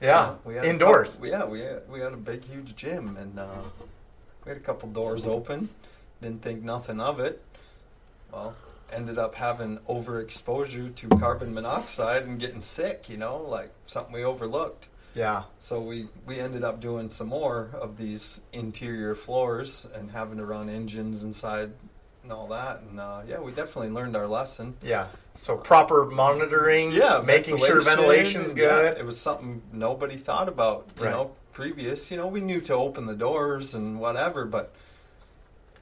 Yeah, 0.00 0.34
we 0.44 0.56
had 0.56 0.64
a 0.64 0.68
indoors. 0.68 1.12
couple- 1.12 1.28
yeah, 1.28 1.44
we 1.44 1.60
had, 1.60 1.88
we 1.88 2.00
had 2.00 2.12
a 2.12 2.16
big, 2.16 2.44
huge 2.44 2.74
gym, 2.74 3.16
and 3.16 3.38
uh, 3.38 3.46
we 4.44 4.48
had 4.50 4.58
a 4.58 4.64
couple 4.64 4.88
doors 4.88 5.26
open. 5.26 5.68
Didn't 6.20 6.42
think 6.42 6.62
nothing 6.62 7.00
of 7.00 7.20
it. 7.20 7.40
Well, 8.32 8.54
ended 8.92 9.16
up 9.16 9.36
having 9.36 9.78
overexposure 9.88 10.94
to 10.94 11.08
carbon 11.08 11.54
monoxide 11.54 12.24
and 12.24 12.38
getting 12.40 12.62
sick. 12.62 13.08
You 13.08 13.16
know, 13.16 13.36
like 13.38 13.70
something 13.86 14.12
we 14.12 14.24
overlooked. 14.24 14.88
Yeah, 15.14 15.42
So 15.58 15.80
we 15.80 16.08
we 16.26 16.38
ended 16.40 16.64
up 16.64 16.80
doing 16.80 17.10
some 17.10 17.28
more 17.28 17.68
of 17.74 17.98
these 17.98 18.40
interior 18.52 19.14
floors 19.14 19.86
and 19.94 20.10
having 20.10 20.38
to 20.38 20.46
run 20.46 20.68
engines 20.70 21.22
inside 21.22 21.70
and 22.22 22.32
all 22.32 22.46
that. 22.48 22.80
And 22.80 22.98
uh, 22.98 23.20
yeah, 23.28 23.38
we 23.40 23.52
definitely 23.52 23.90
learned 23.90 24.16
our 24.16 24.26
lesson. 24.26 24.74
yeah. 24.82 25.08
So 25.34 25.56
proper 25.56 26.04
monitoring. 26.06 26.92
Yeah, 26.92 27.22
making 27.24 27.56
sure 27.58 27.80
ventilation's 27.80 28.50
and, 28.50 28.58
yeah, 28.58 28.68
good. 28.82 28.98
it 28.98 29.04
was 29.06 29.18
something 29.18 29.62
nobody 29.72 30.16
thought 30.16 30.48
about, 30.48 30.86
you 30.98 31.04
Right. 31.04 31.10
know, 31.10 31.32
previous. 31.52 32.10
You 32.10 32.16
know, 32.18 32.26
we 32.26 32.40
knew 32.42 32.60
to 32.62 32.74
open 32.74 33.06
the 33.06 33.14
doors 33.16 33.74
and 33.74 33.98
whatever, 33.98 34.44
but 34.44 34.74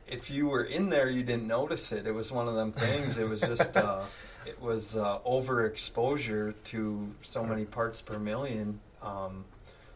if 0.08 0.30
you 0.30 0.46
were 0.48 0.62
in 0.64 0.88
there, 0.90 1.08
you 1.10 1.22
didn't 1.22 1.46
notice 1.46 1.92
it. 1.92 2.06
It 2.06 2.12
was 2.12 2.30
one 2.32 2.48
of 2.48 2.54
them 2.54 2.72
things. 2.72 3.18
It 3.18 3.28
was 3.28 3.40
just, 3.40 3.76
uh, 3.76 4.02
it 4.46 4.60
was 4.60 4.96
uh, 4.96 5.18
overexposure 5.26 6.54
to 6.64 7.14
so 7.22 7.44
many 7.44 7.64
parts 7.64 8.00
per 8.00 8.18
million. 8.18 8.80
Um, 9.02 9.44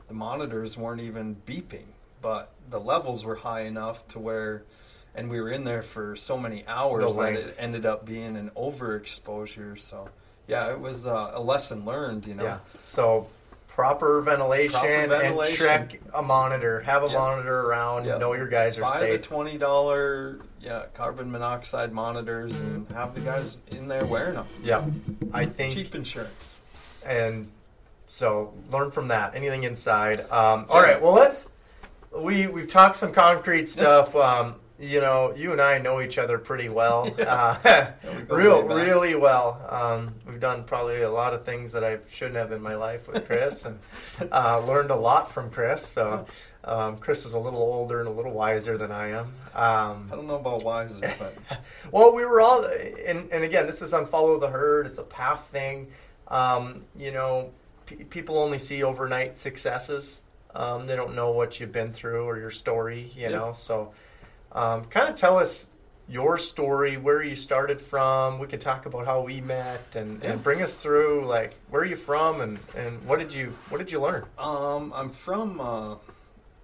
the 0.08 0.14
monitors 0.14 0.76
weren't 0.76 1.00
even 1.00 1.36
beeping, 1.46 1.86
but 2.22 2.50
the 2.70 2.80
levels 2.80 3.24
were 3.24 3.36
high 3.36 3.62
enough 3.62 4.06
to 4.08 4.18
where, 4.18 4.64
and 5.14 5.30
we 5.30 5.40
were 5.40 5.50
in 5.50 5.64
there 5.64 5.82
for 5.82 6.16
so 6.16 6.36
many 6.38 6.66
hours 6.66 7.16
that 7.16 7.32
it 7.34 7.54
ended 7.58 7.86
up 7.86 8.04
being 8.04 8.36
an 8.36 8.50
overexposure. 8.56 9.78
So, 9.78 10.08
yeah, 10.46 10.70
it 10.70 10.80
was 10.80 11.06
uh, 11.06 11.32
a 11.34 11.40
lesson 11.42 11.84
learned. 11.84 12.26
You 12.26 12.34
know. 12.34 12.44
Yeah. 12.44 12.58
So 12.84 13.28
proper 13.68 14.20
ventilation, 14.22 14.72
Proper 14.72 15.06
ventilation. 15.08 15.66
and 15.66 15.90
check 15.90 16.00
a 16.14 16.22
monitor. 16.22 16.80
Have 16.80 17.02
a 17.02 17.08
Yeah. 17.08 17.14
monitor 17.18 17.60
around. 17.62 18.04
Yeah. 18.04 18.18
Know 18.18 18.34
your 18.34 18.46
guys 18.46 18.78
are 18.78 18.82
Buy 18.82 19.00
safe. 19.00 19.22
the 19.22 19.26
twenty 19.26 19.58
dollar 19.58 20.38
yeah 20.60 20.84
carbon 20.94 21.30
monoxide 21.30 21.92
monitors 21.92 22.58
and 22.60 22.88
have 22.90 23.14
the 23.14 23.20
guys 23.20 23.60
in 23.70 23.88
there 23.88 24.06
wearing 24.06 24.34
them. 24.36 24.46
yeah. 24.62 24.84
I 25.32 25.46
think 25.46 25.74
Cheap 25.74 25.94
insurance. 25.94 26.54
and 27.04 27.50
so 28.14 28.55
learn 28.70 28.92
from 28.92 29.09
that. 29.09 29.35
Anything 29.35 29.64
inside. 29.64 30.20
Um, 30.31 30.66
all 30.68 30.81
right. 30.81 31.03
Well, 31.03 31.14
let's. 31.14 31.48
We 32.16 32.46
we've 32.46 32.68
talked 32.68 32.96
some 32.96 33.11
concrete 33.11 33.68
stuff. 33.68 34.14
Um, 34.14 34.55
you 34.79 35.00
know, 35.00 35.35
you 35.35 35.50
and 35.50 35.61
I 35.61 35.79
know 35.79 36.00
each 36.00 36.16
other 36.16 36.38
pretty 36.38 36.68
well, 36.68 37.12
uh, 37.27 37.90
we 38.05 38.37
real 38.37 38.62
really 38.62 39.16
well. 39.16 39.66
Um, 39.68 40.14
we've 40.29 40.38
done 40.38 40.62
probably 40.62 41.03
a 41.03 41.11
lot 41.11 41.35
of 41.35 41.44
things 41.44 41.72
that 41.72 41.83
I 41.83 41.98
shouldn't 42.09 42.37
have 42.37 42.53
in 42.53 42.62
my 42.62 42.77
life 42.77 43.09
with 43.09 43.27
Chris, 43.27 43.64
and 43.64 43.81
uh, 44.33 44.61
learned 44.64 44.90
a 44.90 44.96
lot 44.96 45.33
from 45.33 45.50
Chris. 45.50 45.85
So. 45.85 46.27
Um, 46.66 46.96
Chris 46.96 47.27
is 47.27 47.35
a 47.35 47.38
little 47.38 47.61
older 47.61 47.98
and 47.98 48.09
a 48.09 48.11
little 48.11 48.33
wiser 48.33 48.79
than 48.79 48.90
I 48.90 49.09
am. 49.09 49.27
Um, 49.55 50.09
I 50.11 50.16
don't 50.16 50.27
know 50.27 50.37
about 50.37 50.64
wiser, 50.64 51.14
but 51.18 51.37
well, 51.92 52.14
we 52.14 52.24
were 52.24 52.40
all, 52.40 52.64
and, 52.64 53.31
and 53.31 53.44
again, 53.44 53.66
this 53.66 53.83
is 53.83 53.92
Unfollow 53.92 54.40
the 54.40 54.48
herd. 54.48 54.87
It's 54.87 54.96
a 54.96 55.03
path 55.03 55.46
thing. 55.53 55.88
Um, 56.27 56.87
you 56.96 57.12
know, 57.12 57.53
p- 57.86 57.96
people 58.04 58.38
only 58.38 58.58
see 58.58 58.82
overnight 58.82 59.36
successes. 59.36 60.20
Um, 60.54 60.86
they 60.86 60.96
don't 60.96 61.14
know 61.14 61.30
what 61.32 61.58
you've 61.60 61.72
been 61.72 61.92
through 61.92 62.24
or 62.24 62.38
your 62.38 62.50
story. 62.50 63.10
You 63.14 63.22
Yeah. 63.22 63.28
know, 63.30 63.52
so 63.56 63.92
um, 64.52 64.84
kind 64.84 65.08
of 65.08 65.16
tell 65.16 65.38
us 65.38 65.66
your 66.06 66.36
story, 66.36 66.96
where 66.98 67.22
you 67.22 67.34
started 67.34 67.80
from. 67.80 68.38
We 68.38 68.46
could 68.46 68.60
talk 68.60 68.84
about 68.86 69.06
how 69.06 69.22
we 69.22 69.40
met, 69.40 69.96
and, 69.96 70.22
Yeah. 70.22 70.32
and 70.32 70.42
bring 70.42 70.62
us 70.62 70.80
through 70.82 71.24
like 71.26 71.54
where 71.70 71.82
are 71.82 71.86
you 71.86 71.96
from, 71.96 72.40
and, 72.42 72.58
and 72.76 73.04
what 73.06 73.18
did 73.18 73.32
you 73.32 73.54
what 73.70 73.78
did 73.78 73.90
you 73.90 74.00
learn? 74.00 74.24
um, 74.38 74.92
I'm 74.94 75.10
from 75.10 75.60
a 75.60 75.98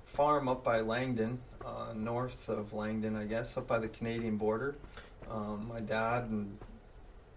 farm 0.04 0.48
up 0.48 0.62
by 0.62 0.80
Langdon, 0.80 1.38
uh, 1.64 1.92
north 1.94 2.48
of 2.48 2.72
Langdon, 2.74 3.16
I 3.16 3.24
guess, 3.24 3.56
up 3.56 3.66
by 3.66 3.78
the 3.78 3.88
Canadian 3.88 4.36
border. 4.36 4.74
Um, 5.30 5.66
my 5.72 5.80
dad 5.80 6.24
and 6.24 6.58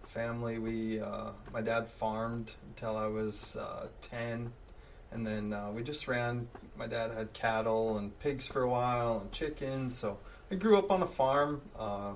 family, 0.06 0.58
we 0.58 1.00
uh, 1.00 1.30
my 1.52 1.60
dad 1.60 1.88
farmed 1.88 2.52
until 2.68 2.96
I 2.96 3.06
was 3.06 3.56
uh, 3.56 3.88
ten, 4.00 4.52
and 5.12 5.26
then 5.26 5.52
uh, 5.52 5.70
we 5.72 5.82
just 5.82 6.08
ran. 6.08 6.48
My 6.76 6.86
dad 6.86 7.10
had 7.12 7.32
cattle 7.32 7.98
and 7.98 8.16
pigs 8.20 8.46
for 8.46 8.62
a 8.62 8.68
while 8.68 9.20
and 9.20 9.32
chickens, 9.32 9.96
so 9.96 10.18
I 10.50 10.56
grew 10.56 10.78
up 10.78 10.90
on 10.90 11.02
a 11.02 11.06
farm. 11.06 11.62
Uh, 11.78 12.12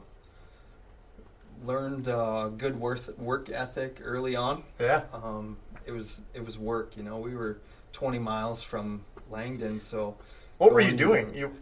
learned 1.64 2.08
uh, 2.08 2.48
good 2.48 2.78
worth, 2.78 3.18
work 3.18 3.50
ethic 3.50 3.98
early 4.02 4.36
on. 4.36 4.62
Yeah, 4.78 5.02
Um, 5.12 5.56
it 5.86 5.92
was 5.92 6.20
it 6.34 6.44
was 6.44 6.58
work, 6.58 6.96
you 6.96 7.02
know. 7.02 7.18
We 7.18 7.34
were 7.34 7.58
20 7.92 8.18
miles 8.18 8.62
from 8.62 9.02
Langdon, 9.30 9.80
so 9.80 10.16
what 10.58 10.72
were 10.72 10.80
you 10.80 10.92
doing? 10.96 11.34
You 11.34 11.52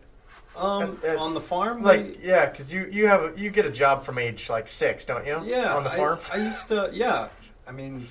um, 0.57 0.99
Uh, 1.05 1.09
uh, 1.15 1.19
on 1.19 1.35
the 1.35 1.41
farm, 1.41 1.83
like 1.83 2.01
we- 2.05 2.19
yeah, 2.23 2.47
because 2.51 2.73
you 2.73 2.89
you 2.91 3.07
have 3.09 3.23
a, 3.23 3.33
you 3.37 3.51
get 3.51 3.67
a 3.67 3.71
job 3.71 4.05
from 4.05 4.19
age 4.19 4.49
like 4.51 4.69
six, 4.69 5.05
don't 5.05 5.27
you? 5.27 5.41
yeah, 5.45 5.75
on 5.75 5.85
the 5.85 5.91
farm. 5.91 6.19
I, 6.33 6.37
used 6.37 6.69
to, 6.69 6.91
yeah. 6.93 7.29
I 7.67 7.73
mean, 7.73 8.09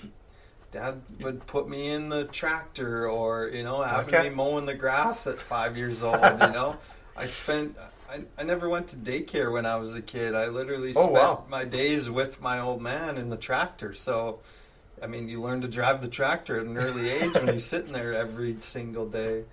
Dad 0.71 1.01
would 1.21 1.45
put 1.47 1.69
me 1.69 1.87
in 1.89 2.09
the 2.09 2.25
tractor, 2.25 3.09
or 3.09 3.47
you 3.47 3.63
know, 3.63 3.81
having 3.81 4.13
Okay. 4.13 4.29
me 4.29 4.35
mowing 4.35 4.65
the 4.65 4.73
grass 4.73 5.25
at 5.27 5.39
five 5.39 5.77
years 5.77 6.03
old. 6.03 6.19
you 6.41 6.51
know, 6.51 6.77
I 7.15 7.27
spent. 7.27 7.77
I, 8.09 8.21
I 8.37 8.43
never 8.43 8.69
went 8.69 8.87
to 8.89 8.95
daycare 8.97 9.51
when 9.51 9.65
I 9.65 9.77
was 9.77 9.95
a 9.95 10.01
kid. 10.01 10.35
I 10.35 10.47
literally 10.47 10.89
Oh, 10.95 11.01
spent 11.03 11.13
wow. 11.13 11.43
my 11.49 11.65
days 11.65 12.07
with 12.09 12.39
my 12.39 12.59
old 12.59 12.79
man 12.81 13.17
in 13.17 13.29
the 13.29 13.37
tractor. 13.37 13.93
So, 13.93 14.41
I 15.01 15.07
mean, 15.07 15.27
you 15.27 15.41
learn 15.41 15.61
to 15.61 15.67
drive 15.67 16.01
the 16.01 16.07
tractor 16.07 16.59
at 16.59 16.67
an 16.67 16.77
early 16.77 17.09
age 17.09 17.33
when 17.33 17.49
you're 17.49 17.59
sitting 17.73 17.93
there 17.93 18.13
every 18.13 18.57
single 18.59 19.07
day. 19.07 19.43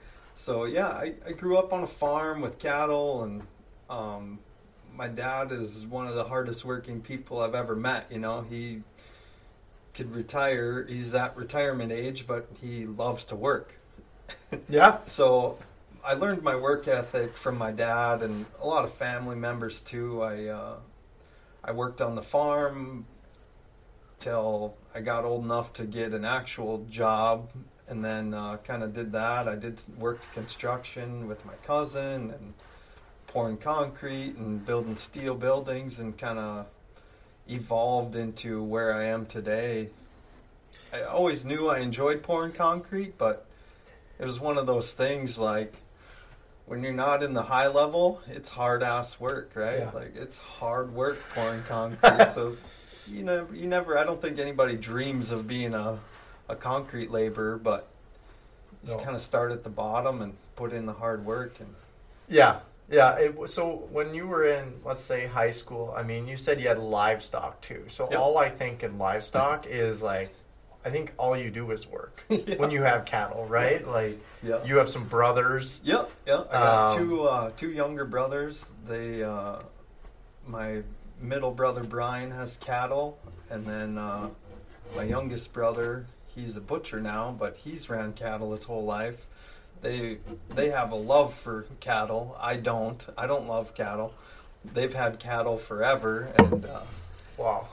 So 0.43 0.65
yeah, 0.65 0.89
I, 0.89 1.15
I 1.25 1.31
grew 1.31 1.57
up 1.57 1.73
on 1.73 1.85
a 1.85 1.87
farm 1.87 2.41
with 2.41 2.59
cattle, 2.59 3.23
and 3.23 3.43
um, 3.89 4.41
my 4.93 5.07
dad 5.07 5.53
is 5.53 5.87
one 5.87 6.09
of 6.09 6.17
the 6.17 6.25
hardest 6.25 6.65
working 6.65 7.01
people 7.01 7.39
I've 7.39 7.55
ever 7.55 7.77
met. 7.77 8.11
You 8.11 8.19
know, 8.19 8.41
he 8.51 8.83
could 9.95 10.13
retire. 10.13 10.85
He's 10.85 11.15
at 11.15 11.37
retirement 11.37 11.93
age, 11.93 12.27
but 12.27 12.49
he 12.61 12.87
loves 12.87 13.25
to 13.27 13.37
work. 13.37 13.75
yeah, 14.69 14.99
So 15.05 15.59
I 16.05 16.15
learned 16.15 16.43
my 16.43 16.57
work 16.57 16.89
ethic 16.89 17.37
from 17.37 17.57
my 17.57 17.71
dad 17.71 18.25
and 18.25 18.45
a 18.61 18.67
lot 18.67 18.85
of 18.85 18.93
family 18.93 19.37
members 19.37 19.81
too. 19.81 20.25
I 20.25 20.47
uh, 20.47 20.77
I 21.63 21.71
worked 21.71 22.01
on 22.01 22.17
the 22.17 22.23
farm 22.23 23.07
till 24.19 24.75
I 24.93 25.03
got 25.03 25.25
old 25.25 25.45
enough 25.45 25.73
to 25.75 25.85
get 25.85 26.13
an 26.13 26.25
actual 26.25 26.85
job, 26.91 27.49
and 27.89 28.05
then 28.05 28.35
uh, 28.35 28.57
kind 28.59 28.83
of 28.83 28.93
did 28.93 29.13
that. 29.13 29.49
I 29.49 29.57
did 29.57 29.83
work 29.99 30.21
construction 30.33 31.27
with 31.27 31.45
my 31.45 31.55
cousin 31.67 32.31
and 32.31 32.55
pouring 33.27 33.57
concrete 33.57 34.37
and 34.37 34.65
building 34.65 34.97
steel 34.97 35.35
buildings, 35.35 35.99
and 35.99 36.17
kind 36.17 36.39
of 36.39 36.67
evolved 37.49 38.17
into 38.17 38.63
where 38.63 38.95
I 38.95 39.05
am 39.05 39.27
today. 39.27 39.89
I 40.93 41.03
always 41.03 41.45
knew 41.45 41.69
I 41.69 41.79
enjoyed 41.79 42.23
pouring 42.23 42.53
concrete, 42.53 43.17
but 43.17 43.47
it 44.19 44.25
was 44.25 44.39
one 44.39 44.59
of 44.59 44.67
those 44.67 44.93
things 44.93 45.39
like 45.39 45.75
when 46.67 46.83
you're 46.83 46.93
not 46.93 47.23
in 47.23 47.35
the 47.35 47.43
high 47.43 47.67
level, 47.67 48.21
it's 48.29 48.51
hard 48.51 48.83
ass 48.83 49.19
work, 49.19 49.53
right? 49.55 49.81
Yeah. 49.81 49.91
Like 49.93 50.15
it's 50.15 50.39
hard 50.39 50.95
work 50.95 51.19
pouring 51.35 51.63
concrete. 51.65 52.31
so 52.35 52.55
you 53.09 53.25
know, 53.25 53.47
you 53.53 53.67
never. 53.67 53.99
I 53.99 54.05
don't 54.05 54.23
think 54.23 54.39
anybody 54.39 54.77
dreams 54.77 55.33
of 55.33 55.47
being 55.47 55.75
a 55.75 55.99
a 56.53 56.57
concrete 56.57 57.11
laborer, 57.11 57.57
but 57.57 57.89
just 58.85 58.99
No. 58.99 59.03
kind 59.05 59.17
of 59.17 59.23
start 59.23 59.51
at 59.53 59.65
the 59.65 59.71
bottom 59.71 60.23
and 60.23 60.37
put 60.55 60.73
in 60.73 60.87
the 60.87 60.93
hard 60.93 61.25
work. 61.25 61.59
And 61.61 61.75
Yeah, 62.29 62.61
yeah. 62.91 63.17
It, 63.17 63.49
so 63.51 63.89
when 63.91 64.15
you 64.15 64.27
were 64.29 64.45
in, 64.45 64.75
let's 64.85 65.01
say, 65.01 65.27
high 65.27 65.51
school, 65.51 65.93
I 65.97 66.03
mean, 66.03 66.29
you 66.29 66.37
said 66.37 66.61
you 66.61 66.69
had 66.69 66.79
livestock 66.79 67.61
too. 67.61 67.85
So 67.89 68.09
Yep. 68.11 68.19
all 68.21 68.39
I 68.39 68.49
think 68.51 68.83
in 68.83 68.99
livestock 68.99 69.67
is 69.69 70.03
like, 70.03 70.31
I 70.85 70.91
think 70.91 71.13
all 71.17 71.37
you 71.37 71.51
do 71.51 71.71
is 71.71 71.87
work 71.87 72.23
Yeah. 72.29 72.57
when 72.57 72.71
you 72.71 72.83
have 72.83 73.05
cattle, 73.05 73.47
right? 73.47 73.87
Like, 73.87 74.19
yeah, 74.43 74.63
you 74.65 74.77
have 74.79 74.89
some 74.91 75.05
brothers. 75.05 75.81
Yep, 75.85 76.11
yep. 76.27 76.49
I 76.51 76.53
got 76.53 76.91
Um, 76.91 76.99
two 76.99 77.23
uh, 77.25 77.51
two 77.57 77.71
younger 77.71 78.05
brothers. 78.05 78.67
They 78.87 79.23
uh, 79.23 79.61
my 80.47 80.83
middle 81.21 81.53
brother 81.53 81.85
Brian 81.85 82.33
has 82.33 82.57
cattle, 82.57 83.17
and 83.49 83.65
then 83.65 83.97
uh, 83.97 84.29
my 84.97 85.05
youngest 85.05 85.53
brother 85.53 86.05
he's 86.35 86.57
a 86.57 86.61
butcher 86.61 87.01
now, 87.01 87.35
but 87.39 87.57
he's 87.57 87.89
ran 87.91 88.13
cattle 88.13 88.53
his 88.53 88.65
whole 88.65 88.85
life. 88.85 89.27
They 89.81 90.19
they 90.51 90.71
have 90.71 90.93
a 90.93 90.97
love 90.97 91.35
for 91.35 91.67
cattle. 91.81 92.37
I 92.41 92.57
don't. 92.57 93.05
I 93.19 93.27
don't 93.27 93.49
love 93.49 93.75
cattle. 93.75 94.15
They've 94.75 94.93
had 94.95 95.19
cattle 95.19 95.57
forever, 95.59 96.29
and 96.39 96.65
uh, 96.65 96.83
Wow. 97.37 97.67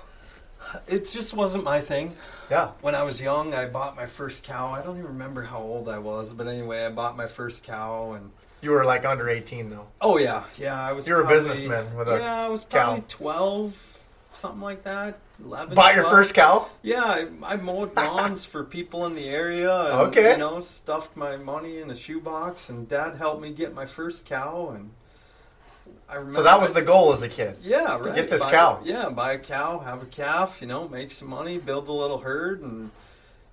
it 0.87 1.05
just 1.11 1.33
wasn't 1.35 1.63
my 1.63 1.81
thing. 1.81 2.15
Yeah. 2.49 2.71
When 2.81 2.95
I 2.95 3.03
was 3.03 3.21
young, 3.21 3.53
I 3.53 3.65
bought 3.67 3.95
my 3.95 4.07
first 4.07 4.43
cow. 4.43 4.69
I 4.69 4.81
don't 4.81 4.97
even 4.97 5.09
remember 5.11 5.43
how 5.43 5.59
old 5.59 5.87
I 5.87 5.99
was, 5.99 6.33
but 6.33 6.47
anyway, 6.47 6.83
I 6.85 6.89
bought 6.89 7.15
my 7.15 7.27
first 7.27 7.63
cow 7.63 8.13
and. 8.13 8.31
You 8.61 8.71
were 8.71 8.83
like 8.83 9.05
under 9.05 9.29
18 9.29 9.69
though. 9.69 9.87
Oh 10.01 10.17
yeah, 10.17 10.43
yeah. 10.57 10.81
I 10.81 10.91
was. 10.93 11.07
You're 11.07 11.21
a 11.21 11.27
businessman 11.27 11.95
with 11.95 12.09
a 12.09 12.17
yeah. 12.17 12.45
I 12.45 12.49
was 12.49 12.63
cow. 12.65 12.85
probably 12.85 13.03
twelve, 13.07 13.99
something 14.33 14.59
like 14.61 14.83
that. 14.83 15.17
Eleven. 15.43 15.73
Bought 15.75 15.93
your 15.95 16.03
12. 16.03 16.15
first 16.15 16.33
cow? 16.33 16.69
Yeah, 16.81 17.03
I, 17.03 17.27
I 17.43 17.55
mowed 17.57 17.95
lawns 17.95 18.43
for 18.45 18.63
people 18.63 19.05
in 19.05 19.15
the 19.15 19.25
area. 19.25 19.73
And, 19.73 19.93
Okay. 20.09 20.31
You 20.31 20.37
know, 20.37 20.59
stuffed 20.61 21.15
my 21.15 21.37
money 21.37 21.79
in 21.79 21.89
a 21.91 21.95
shoebox, 21.95 22.69
and 22.69 22.87
Dad 22.87 23.15
helped 23.15 23.41
me 23.41 23.51
get 23.51 23.73
my 23.73 23.85
first 23.85 24.25
cow, 24.25 24.73
and 24.75 24.91
I 26.09 26.15
remember. 26.15 26.39
So 26.39 26.43
that 26.43 26.59
was 26.59 26.73
the 26.73 26.81
goal 26.81 27.13
as 27.13 27.21
a 27.21 27.29
kid. 27.29 27.57
yeah, 27.61 27.97
right. 27.97 28.15
get 28.15 28.29
this 28.29 28.43
buy- 28.43 28.51
cow. 28.51 28.79
Yeah, 28.83 29.09
buy 29.09 29.33
a 29.33 29.39
cow, 29.39 29.79
have 29.79 30.03
a 30.03 30.07
calf. 30.07 30.57
You 30.61 30.67
know, 30.67 30.87
make 30.87 31.11
some 31.11 31.29
money, 31.29 31.57
build 31.57 31.87
a 31.87 31.93
little 31.93 32.19
herd, 32.19 32.61
and 32.61 32.91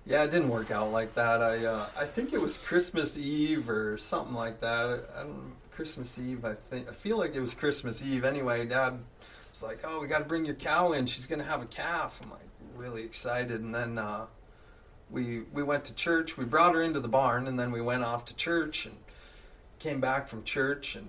yeah, 0.05 0.23
it 0.23 0.31
didn't 0.31 0.49
work 0.49 0.71
out 0.71 0.91
like 0.91 1.15
that. 1.15 1.41
I 1.41 1.65
uh, 1.65 1.87
I 1.97 2.05
think 2.05 2.33
it 2.33 2.41
was 2.41 2.57
Christmas 2.57 3.17
Eve 3.17 3.69
or 3.69 3.97
something 3.97 4.33
like 4.33 4.59
that. 4.59 5.09
I 5.17 5.23
don't 5.23 5.53
Christmas 5.71 6.17
Eve. 6.17 6.43
I 6.43 6.55
think 6.55 6.89
I 6.89 6.91
feel 6.91 7.17
like 7.17 7.35
it 7.35 7.39
was 7.39 7.53
Christmas 7.53 8.01
Eve. 8.03 8.25
Anyway, 8.25 8.65
Dad 8.65 8.97
was 9.61 9.67
like, 9.67 9.79
"Oh, 9.83 9.99
we 9.99 10.07
got 10.07 10.19
to 10.19 10.25
bring 10.25 10.45
your 10.45 10.55
cow 10.55 10.93
in. 10.93 11.05
She's 11.05 11.25
gonna 11.25 11.43
have 11.43 11.61
a 11.61 11.65
calf." 11.67 12.19
I'm 12.23 12.29
like 12.29 12.39
really 12.75 13.03
excited, 13.03 13.61
and 13.61 13.73
then 13.73 13.97
uh, 13.97 14.25
we 15.09 15.41
we 15.53 15.63
went 15.63 15.85
to 15.85 15.93
church. 15.93 16.37
We 16.37 16.45
brought 16.45 16.75
her 16.75 16.83
into 16.83 16.99
the 16.99 17.07
barn, 17.07 17.47
and 17.47 17.59
then 17.59 17.71
we 17.71 17.81
went 17.81 18.03
off 18.03 18.25
to 18.25 18.35
church 18.35 18.85
and 18.85 18.95
came 19.79 19.99
back 19.99 20.27
from 20.27 20.43
church 20.43 20.95
and 20.95 21.07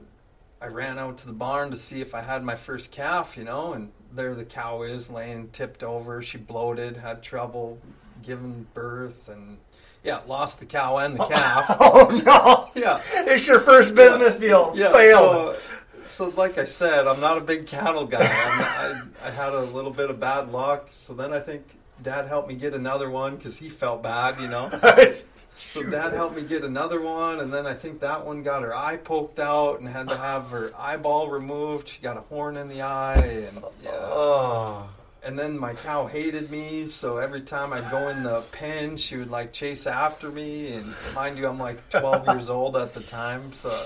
I 0.61 0.67
ran 0.67 0.99
out 0.99 1.17
to 1.19 1.27
the 1.27 1.33
barn 1.33 1.71
to 1.71 1.77
see 1.77 2.01
if 2.03 2.15
I 2.15 2.21
had 2.21 2.45
my 2.45 2.55
first 2.55 2.91
calf, 2.91 3.35
you 3.37 3.45
know, 3.45 3.73
and 3.73 3.93
there 4.13 4.35
the 4.35 4.45
cow 4.45 4.83
is 4.83 5.09
laying 5.09 5.49
tipped 5.51 5.83
over. 5.83 6.21
She 6.21 6.37
bloated, 6.37 6.97
had 6.97 7.23
trouble 7.23 7.79
giving 8.23 8.67
birth, 8.75 9.29
and 9.29 9.57
yeah, 10.03 10.21
lost 10.27 10.59
the 10.61 10.67
cow 10.67 10.97
and 10.99 11.17
the 11.17 11.25
calf. 11.29 11.65
oh 11.81 12.11
no! 12.27 12.81
yeah, 12.83 13.01
It's 13.15 13.47
your 13.47 13.61
first 13.61 13.95
business 13.95 14.37
deal. 14.37 14.73
yeah. 14.75 14.93
Failed. 14.93 15.57
So, 15.57 15.61
so 16.09 16.29
like 16.31 16.59
I 16.59 16.65
said, 16.65 17.07
I'm 17.07 17.21
not 17.21 17.39
a 17.39 17.41
big 17.41 17.67
cattle 17.67 18.07
guy. 18.07 18.21
I'm, 18.21 19.13
I 19.23 19.29
I 19.29 19.31
had 19.31 19.53
a 19.53 19.63
little 19.63 19.93
bit 19.93 20.11
of 20.11 20.19
bad 20.19 20.51
luck. 20.51 20.89
So 20.93 21.15
then 21.15 21.33
I 21.33 21.41
think 21.41 21.65
Dad 22.03 22.27
helped 22.27 22.49
me 22.49 22.55
get 22.55 22.75
another 22.75 23.11
one 23.11 23.37
because 23.37 23.57
he 23.57 23.69
felt 23.69 24.03
bad, 24.03 24.41
you 24.41 24.49
know. 24.49 24.71
So 25.61 25.83
dad 25.83 26.13
helped 26.13 26.37
me 26.37 26.43
get 26.43 26.63
another 26.63 27.01
one, 27.01 27.41
and 27.41 27.53
then 27.53 27.67
I 27.67 27.75
think 27.75 28.01
that 28.01 28.25
one 28.25 28.43
got 28.43 28.63
her 28.63 28.75
eye 28.75 28.97
poked 28.97 29.39
out 29.39 29.81
and 29.81 29.89
had 29.89 30.09
to 30.09 30.17
have 30.17 30.51
her 30.51 30.73
eyeball 30.79 31.31
removed. 31.31 31.89
She 31.89 32.01
got 32.01 32.17
a 32.17 32.21
horn 32.21 32.57
in 32.57 32.69
the 32.69 32.83
eye, 32.83 33.17
and 33.17 33.65
yeah. 33.83 33.91
Oh. 33.93 34.89
And 35.23 35.39
then 35.39 35.59
my 35.59 35.75
cow 35.75 36.07
hated 36.07 36.51
me, 36.51 36.87
so 36.87 37.19
every 37.19 37.43
time 37.43 37.73
I'd 37.73 37.91
go 37.91 38.09
in 38.09 38.23
the 38.23 38.43
pen, 38.53 38.97
she 38.97 39.17
would 39.17 39.31
like 39.31 39.53
chase 39.53 39.87
after 39.87 40.31
me. 40.31 40.75
And 40.75 40.95
mind 41.15 41.37
you, 41.37 41.49
I'm 41.49 41.59
like 41.59 41.91
12 41.91 42.29
years 42.29 42.49
old 42.49 42.77
at 42.77 42.95
the 42.95 43.01
time, 43.01 43.53
so 43.53 43.85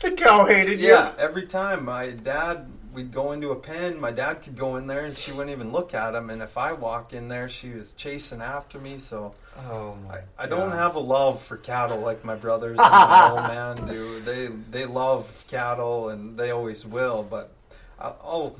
The 0.00 0.12
cow 0.12 0.44
hated 0.46 0.78
you. 0.80 0.88
yeah, 0.88 1.12
every 1.18 1.46
time 1.46 1.84
my 1.86 2.10
dad, 2.10 2.66
we'd 2.92 3.12
go 3.12 3.32
into 3.32 3.50
a 3.50 3.56
pen, 3.56 3.98
my 4.00 4.10
dad 4.10 4.42
could 4.42 4.56
go 4.56 4.76
in 4.76 4.86
there 4.86 5.04
and 5.06 5.16
she 5.16 5.32
wouldn't 5.32 5.50
even 5.50 5.72
look 5.72 5.94
at 5.94 6.14
him. 6.14 6.30
And 6.30 6.42
if 6.42 6.56
I 6.58 6.72
walk 6.72 7.12
in 7.12 7.28
there, 7.28 7.48
she 7.48 7.70
was 7.70 7.92
chasing 7.92 8.40
after 8.42 8.78
me. 8.78 8.98
So 8.98 9.34
Oh 9.70 9.96
my. 10.06 10.16
I, 10.38 10.44
I 10.44 10.46
don't 10.46 10.72
have 10.72 10.96
a 10.96 11.00
love 11.00 11.40
for 11.42 11.56
cattle 11.56 11.98
like 12.00 12.24
my 12.24 12.34
brothers 12.34 12.78
and 12.82 12.90
my 12.90 13.30
old 13.30 13.42
man 13.48 13.86
do. 13.86 14.20
They 14.20 14.48
they 14.70 14.84
love 14.84 15.44
cattle 15.48 16.10
and 16.10 16.36
they 16.38 16.50
always 16.50 16.84
will. 16.84 17.22
But 17.22 17.52
I- 17.98 18.12
I'll 18.22 18.56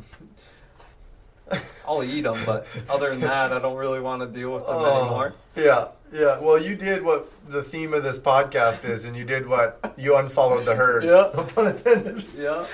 I'll 1.87 2.03
eat 2.03 2.23
them. 2.23 2.39
But 2.47 2.67
other 2.89 3.11
than 3.11 3.21
that, 3.21 3.53
I 3.53 3.59
don't 3.59 3.77
really 3.77 4.01
want 4.01 4.23
to 4.23 4.29
deal 4.29 4.53
with 4.55 4.67
them 4.67 4.77
Oh, 4.77 5.01
anymore. 5.01 5.35
Yeah, 5.55 5.89
yeah. 6.13 6.39
Well, 6.39 6.61
you 6.61 6.77
did 6.77 7.03
what 7.05 7.31
the 7.49 7.63
theme 7.63 7.95
of 7.95 8.03
this 8.05 8.19
podcast 8.19 8.85
is, 8.89 9.05
and 9.05 9.17
you 9.17 9.25
did 9.25 9.47
what 9.47 9.95
you 9.97 10.17
unfollowed 10.17 10.65
the 10.65 10.75
herd. 10.75 11.05
Yeah. 11.05 11.31
No 11.35 11.45
pun 11.45 11.69
intended. 11.69 12.25
Yeah, 12.37 12.67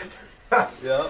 yeah. 0.83 1.09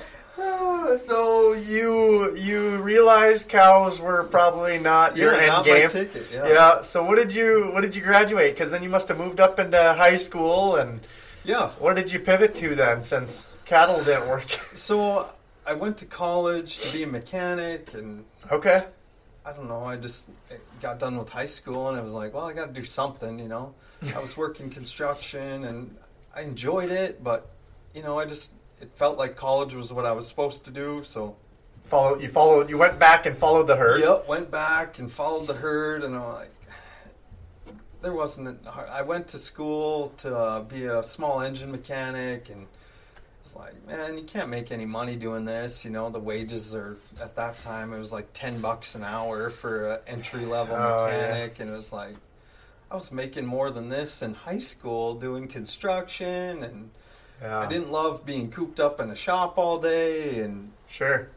So 0.97 1.53
you 1.53 2.35
you 2.37 2.79
realized 2.79 3.49
cows 3.49 4.01
were 4.01 4.25
probably 4.25 4.79
not 4.79 5.17
your 5.17 5.33
Yeah, 5.35 5.39
end 5.41 5.47
not 5.49 5.65
game. 5.65 5.89
ticket, 5.91 6.27
yeah. 6.33 6.49
Yeah. 6.49 6.83
So 6.83 7.05
what 7.05 7.17
did 7.17 7.35
you 7.35 7.71
what 7.73 7.83
did 7.83 7.95
you 7.95 8.03
graduate? 8.03 8.55
Because 8.55 8.71
then 8.71 8.83
you 8.83 8.89
must 8.89 9.09
have 9.09 9.19
moved 9.19 9.41
up 9.41 9.59
into 9.59 9.79
high 9.95 10.17
school, 10.17 10.77
and 10.77 11.01
Yeah. 11.45 11.71
what 11.79 11.97
did 11.97 12.13
you 12.13 12.19
pivot 12.19 12.55
to 12.57 12.75
then? 12.75 13.03
Since 13.03 13.47
cattle 13.65 14.03
didn't 14.03 14.27
work. 14.29 14.47
So 14.75 15.29
I 15.67 15.75
went 15.75 15.99
to 15.99 16.07
college 16.07 16.79
to 16.81 16.93
be 16.93 17.03
a 17.05 17.07
mechanic, 17.07 17.95
and 17.95 18.25
okay. 18.51 18.85
I 19.45 19.53
don't 19.53 19.69
know. 19.69 19.85
I 19.85 19.97
just 19.97 20.29
got 20.81 20.99
done 20.99 21.17
with 21.17 21.29
high 21.29 21.47
school, 21.47 21.89
and 21.89 21.99
I 21.99 22.01
was 22.01 22.13
like, 22.13 22.33
well, 22.33 22.47
I 22.47 22.53
got 22.53 22.67
to 22.67 22.73
do 22.73 22.85
something, 22.85 23.39
you 23.39 23.49
know. 23.49 23.75
I 24.15 24.21
was 24.21 24.37
working 24.37 24.71
construction, 24.71 25.65
and 25.65 25.97
I 26.35 26.43
enjoyed 26.43 26.91
it, 26.91 27.23
but 27.23 27.51
you 27.95 28.03
know, 28.03 28.19
I 28.19 28.25
just 28.25 28.51
it 28.81 28.91
felt 28.95 29.19
like 29.19 29.37
college 29.37 29.75
was 29.75 29.93
what 29.93 30.07
I 30.07 30.13
was 30.13 30.27
supposed 30.29 30.65
to 30.65 30.71
do, 30.71 31.03
so 31.05 31.37
Follow 31.85 32.19
you 32.19 32.29
followed 32.29 32.71
you 32.71 32.79
went 32.79 32.99
back 32.99 33.27
and 33.27 33.37
followed 33.37 33.67
the 33.67 33.77
herd. 33.77 34.01
Yep, 34.01 34.27
went 34.27 34.51
back 34.51 34.99
and 34.99 35.13
followed 35.13 35.47
the 35.47 35.55
herd, 35.55 36.05
and 36.05 36.15
I'm 36.17 36.33
like, 36.33 36.51
there 38.01 38.15
wasn't. 38.15 38.49
A, 38.67 38.71
I 38.91 39.03
went 39.03 39.29
to 39.29 39.39
school 39.39 40.13
to 40.19 40.35
uh, 40.35 40.63
be 40.63 40.87
a 40.87 41.03
small 41.03 41.43
engine 41.43 41.71
mechanic, 41.71 42.49
and 42.49 42.67
it's 43.45 43.57
like, 43.57 43.75
man, 43.87 44.17
you 44.17 44.25
can't 44.25 44.49
make 44.49 44.71
any 44.71 44.85
money 44.87 45.17
doing 45.17 45.45
this. 45.45 45.85
You 45.85 45.91
know, 45.91 46.11
the 46.11 46.21
wages 46.21 46.75
are 46.75 46.97
at 47.21 47.35
that 47.37 47.61
time 47.63 47.93
it 47.93 47.99
was 47.99 48.13
like 48.13 48.29
ten 48.33 48.61
bucks 48.61 48.95
an 48.95 49.03
hour 49.05 49.51
for 49.51 49.93
an 49.95 49.99
entry 50.07 50.45
level 50.47 50.77
Oh, 50.77 51.07
yeah. 51.07 51.19
mechanic, 51.29 51.61
and 51.61 51.71
it 51.71 51.73
was 51.73 51.93
like. 51.93 52.15
I 52.91 52.95
was 52.95 53.11
making 53.11 53.47
more 53.47 53.71
than 53.71 53.89
this 53.89 54.21
in 54.21 54.35
high 54.35 54.59
school 54.59 55.15
doing 55.15 55.49
construction 55.49 56.63
and 56.63 56.91
Yeah. 57.41 57.61
I 57.61 57.67
didn't 57.67 57.91
love 57.91 58.27
being 58.27 58.51
cooped 58.51 58.79
up 58.81 59.01
in 59.01 59.09
a 59.11 59.17
shop 59.17 59.57
all 59.57 59.79
day 59.79 60.41
and 60.41 60.73
Sure. 60.89 61.29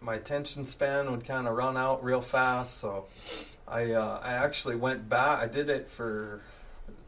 my 0.00 0.14
attention 0.16 0.66
span 0.66 1.08
would 1.12 1.24
kind 1.24 1.46
of 1.46 1.54
run 1.56 1.76
out 1.76 2.02
real 2.02 2.20
fast. 2.20 2.78
So 2.78 3.06
I 3.68 3.92
uh, 3.92 4.18
I 4.20 4.32
actually 4.32 4.74
went 4.74 5.08
back. 5.08 5.40
I 5.40 5.46
did 5.46 5.68
it 5.68 5.88
for 5.88 6.40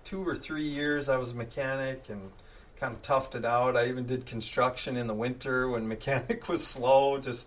two 0.04 0.22
or 0.26 0.37
three 0.37 0.68
years. 0.68 1.08
I 1.08 1.16
was 1.16 1.32
a 1.32 1.34
mechanic 1.34 2.04
and 2.08 2.30
kind 2.79 2.95
of 2.95 3.03
toughed 3.03 3.35
it 3.35 3.45
out. 3.45 3.77
I 3.77 3.87
even 3.88 4.07
did 4.07 4.27
construction 4.27 4.97
in 4.97 5.07
the 5.07 5.14
winter 5.14 5.69
when 5.69 5.88
mechanic 5.97 6.49
was 6.49 6.67
slow. 6.67 7.19
Just 7.19 7.47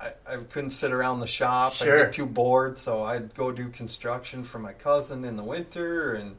I, 0.00 0.12
I 0.26 0.36
couldn't 0.36 0.70
sit 0.70 0.92
around 0.92 1.20
the 1.20 1.26
shop. 1.26 1.74
Sure. 1.74 1.94
I'd 1.98 2.02
get 2.04 2.12
too 2.12 2.26
bored, 2.26 2.78
so 2.78 3.02
I'd 3.02 3.34
go 3.34 3.50
do 3.52 3.68
construction 3.68 4.44
for 4.44 4.58
my 4.58 4.72
cousin 4.72 5.24
in 5.24 5.36
the 5.36 5.44
winter 5.44 6.14
and. 6.14 6.36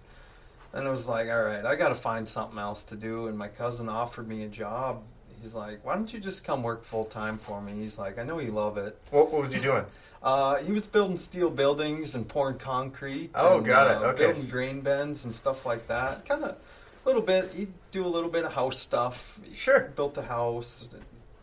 Then 0.73 0.85
it 0.85 0.89
was 0.89 1.07
like, 1.07 1.29
all 1.29 1.41
right, 1.41 1.65
I 1.65 1.75
got 1.77 1.89
to 1.89 1.95
find 1.95 2.27
something 2.27 2.59
else 2.59 2.83
to 2.83 2.95
do. 2.97 3.27
And 3.27 3.37
my 3.37 3.47
cousin 3.47 3.87
offered 3.87 4.27
me 4.27 4.43
a 4.43 4.49
job. 4.49 5.01
He's 5.41 5.55
like, 5.55 5.83
why 5.83 5.95
don't 5.95 6.13
you 6.13 6.19
just 6.19 6.43
come 6.43 6.61
work 6.61 6.83
full 6.83 7.05
time 7.05 7.37
for 7.37 7.61
me? 7.61 7.71
He's 7.73 7.97
like, 7.97 8.19
I 8.19 8.23
know 8.23 8.39
you 8.39 8.51
love 8.51 8.77
it. 8.77 8.99
What, 9.09 9.31
what 9.31 9.41
was 9.41 9.53
he 9.53 9.61
doing? 9.61 9.85
Uh, 10.21 10.57
he 10.57 10.71
was 10.71 10.87
building 10.87 11.15
steel 11.15 11.49
buildings 11.49 12.15
and 12.15 12.27
pouring 12.27 12.57
concrete. 12.57 13.29
Oh, 13.35 13.57
and, 13.57 13.65
got 13.65 13.87
it. 13.89 13.97
uh, 14.03 14.07
Okay. 14.09 14.25
Building 14.25 14.49
grain 14.49 14.81
bins 14.81 15.25
and 15.25 15.33
stuff 15.33 15.63
like 15.63 15.87
that. 15.87 16.27
Kind 16.27 16.43
of 16.43 16.57
little 17.07 17.21
bit. 17.21 17.51
He'd 17.55 17.73
do 17.91 18.05
a 18.05 18.07
little 18.07 18.29
bit 18.29 18.43
of 18.43 18.53
house 18.53 18.77
stuff. 18.77 19.39
He 19.43 19.55
Sure. 19.55 19.79
built 19.95 20.17
a 20.17 20.23
house. 20.23 20.85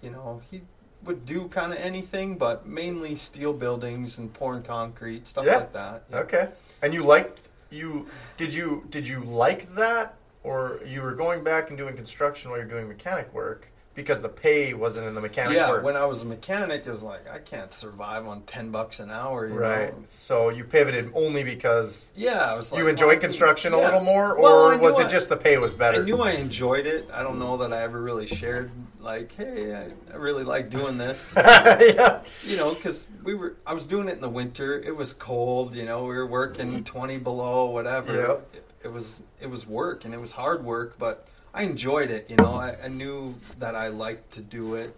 You 0.03 0.11
know, 0.11 0.43
he 0.51 0.63
would 1.05 1.25
do 1.27 1.49
kind 1.49 1.73
of 1.73 1.79
anything, 1.79 2.37
but 2.37 2.67
mainly 2.67 3.17
steel 3.17 3.53
buildings 3.55 4.19
and 4.19 4.33
pouring 4.33 4.63
concrete, 4.63 5.27
stuff 5.27 5.47
Yeah. 5.47 5.57
like 5.57 5.73
that. 5.73 6.05
Yeah. 6.11 6.19
Okay. 6.19 6.49
And 6.83 6.93
you 6.95 7.03
liked 7.05 7.49
you 7.71 8.07
did 8.37 8.53
you 8.55 8.85
did 8.91 9.09
you 9.09 9.21
like 9.25 9.75
that 9.75 10.15
or 10.45 10.79
you 10.87 11.01
were 11.03 11.13
going 11.13 11.43
back 11.43 11.71
and 11.71 11.79
doing 11.79 11.97
construction 11.97 12.51
while 12.51 12.61
you're 12.61 12.69
doing 12.69 12.87
mechanic 12.87 13.33
work 13.35 13.67
because 13.95 14.21
the 14.21 14.29
pay 14.29 14.75
wasn't 14.75 15.07
in 15.07 15.15
the 15.15 15.21
mechanic 15.21 15.57
Yeah, 15.57 15.71
work. 15.71 15.85
when 15.85 15.97
I 15.97 16.05
was 16.05 16.23
a 16.23 16.25
mechanic, 16.25 16.85
it 16.87 16.91
was 16.91 17.03
like 17.03 17.29
I 17.31 17.39
can't 17.39 17.73
survive 17.73 18.27
on 18.27 18.43
ten 18.43 18.71
bucks 18.71 19.01
an 19.01 19.11
hour. 19.11 19.47
You 19.47 19.55
right. 19.55 19.97
Know? 19.97 20.05
So 20.07 20.49
you 20.49 20.65
pivoted 20.65 21.13
only 21.15 21.45
because 21.45 22.11
Yeah, 22.15 22.41
I 22.41 22.55
was 22.55 22.73
like 22.73 22.81
you 22.81 22.89
enjoyed 22.89 23.09
well, 23.09 23.19
construction 23.21 23.73
a 23.73 23.79
little 23.79 24.01
more 24.01 24.35
or 24.35 24.41
Well, 24.41 24.79
was 24.79 24.99
it 24.99 25.07
I- 25.07 25.09
just 25.09 25.29
the 25.29 25.37
pay 25.37 25.59
was 25.59 25.75
better? 25.75 26.03
I 26.03 26.05
knew 26.05 26.21
I 26.21 26.33
enjoyed 26.33 26.87
it. 26.87 27.09
I 27.13 27.23
don't 27.23 27.39
know 27.39 27.57
that 27.59 27.73
I 27.73 27.83
ever 27.83 28.01
really 28.01 28.27
shared 28.27 28.71
like, 29.05 29.33
hey, 29.35 29.75
I, 29.75 30.13
I 30.13 30.17
really 30.17 30.45
like 30.45 30.71
doing 30.71 30.99
this. 30.99 31.35
yeah. 31.37 32.21
you 32.43 32.57
know, 32.57 32.75
because 32.75 33.07
we 33.23 33.35
were, 33.35 33.57
I 33.67 33.75
was 33.75 33.85
doing 33.85 34.09
it 34.09 34.15
in 34.15 34.21
the 34.21 34.31
winter. 34.31 34.81
It 34.81 34.97
was 34.97 35.13
cold. 35.13 35.75
You 35.75 35.85
know, 35.85 36.05
we 36.05 36.15
were 36.15 36.27
working 36.27 36.71
mm-hmm. 36.73 36.83
twenty 36.83 37.19
below, 37.19 37.67
whatever. 37.67 38.15
Yep. 38.15 38.55
It, 38.55 38.65
it 38.85 38.93
was, 38.93 39.21
it 39.41 39.49
was 39.49 39.67
work, 39.67 40.05
and 40.05 40.13
it 40.13 40.21
was 40.21 40.33
hard 40.33 40.65
work, 40.65 40.99
but 40.99 41.29
I 41.55 41.63
enjoyed 41.63 42.11
it. 42.11 42.29
You 42.29 42.37
know, 42.37 42.55
I, 42.55 42.77
I 42.83 42.89
knew 42.89 43.37
that 43.61 43.77
I 43.77 43.89
liked 43.89 44.33
to 44.33 44.41
do 44.41 44.75
it. 44.75 44.95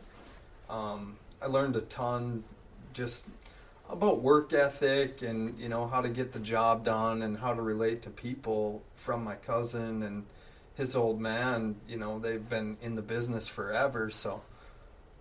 Um, 0.71 1.17
I 1.41 1.47
learned 1.47 1.77
a 1.77 1.83
ton, 1.83 2.43
just 2.95 3.25
about 3.91 4.23
work 4.23 4.53
ethic 4.53 5.23
and 5.23 5.59
you 5.59 5.69
know 5.69 5.87
how 5.87 6.01
to 6.01 6.09
get 6.09 6.33
the 6.33 6.41
job 6.41 6.85
done 6.85 7.23
and 7.23 7.39
how 7.39 7.55
to 7.55 7.63
relate 7.63 8.03
to 8.03 8.11
people 8.11 8.83
from 8.95 9.23
my 9.23 9.35
cousin 9.37 10.03
and 10.03 10.25
his 10.75 10.97
old 10.97 11.21
man 11.21 11.77
you 11.89 11.97
know 11.97 12.19
they've 12.19 12.49
been 12.49 12.77
in 12.83 12.95
the 12.95 13.03
business 13.03 13.47
forever 13.47 14.11
so 14.11 14.43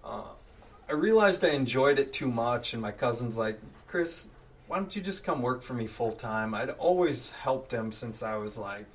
uh, 0.03 0.23
i 0.89 0.93
realized 0.93 1.45
i 1.45 1.49
enjoyed 1.49 1.99
it 1.99 2.11
too 2.11 2.27
much 2.27 2.73
and 2.73 2.81
my 2.81 2.91
cousin's 2.91 3.37
like 3.37 3.59
chris 3.87 4.27
why 4.67 4.77
don't 4.77 4.95
you 4.95 5.01
just 5.01 5.23
come 5.23 5.43
work 5.43 5.61
for 5.61 5.75
me 5.75 5.85
full 5.85 6.11
time 6.11 6.55
i'd 6.55 6.71
always 6.71 7.31
helped 7.31 7.71
him 7.71 7.91
since 7.91 8.23
i 8.23 8.35
was 8.35 8.57
like 8.57 8.87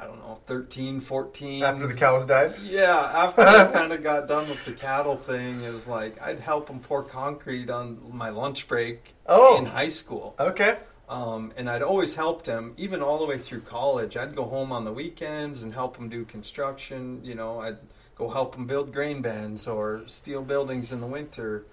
i 0.00 0.04
don't 0.06 0.18
know 0.18 0.38
13 0.46 1.00
14 1.00 1.62
After 1.62 1.86
the 1.86 1.94
cows 1.94 2.24
died? 2.26 2.54
yeah, 2.62 2.96
after 3.14 3.42
I 3.42 3.70
kind 3.72 3.92
of 3.92 4.02
got 4.02 4.26
done 4.28 4.48
with 4.48 4.64
the 4.64 4.72
cattle 4.72 5.16
thing, 5.16 5.62
it 5.62 5.72
was 5.72 5.86
like 5.86 6.20
I'd 6.22 6.40
help 6.40 6.68
him 6.68 6.80
pour 6.80 7.02
concrete 7.02 7.68
on 7.70 7.98
my 8.12 8.30
lunch 8.30 8.66
break 8.68 9.14
Oh. 9.26 9.58
in 9.58 9.66
high 9.66 9.88
school. 9.90 10.34
Okay. 10.40 10.76
Um, 11.08 11.52
and 11.56 11.68
I'd 11.68 11.82
always 11.82 12.14
helped 12.14 12.46
him, 12.46 12.72
even 12.76 13.02
all 13.02 13.18
the 13.18 13.26
way 13.26 13.36
through 13.36 13.62
college. 13.62 14.16
I'd 14.16 14.34
go 14.36 14.44
home 14.44 14.70
on 14.72 14.84
the 14.84 14.92
weekends 14.92 15.62
and 15.64 15.74
help 15.74 15.96
him 15.96 16.08
do 16.08 16.24
construction. 16.24 17.20
You 17.24 17.34
know, 17.34 17.60
I'd 17.60 17.78
go 18.14 18.28
help 18.28 18.54
him 18.54 18.66
build 18.66 18.92
grain 18.92 19.20
bins 19.22 19.66
or 19.66 20.02
steel 20.06 20.42
buildings 20.42 20.92
in 20.92 21.00
the 21.00 21.06
winter. 21.08 21.64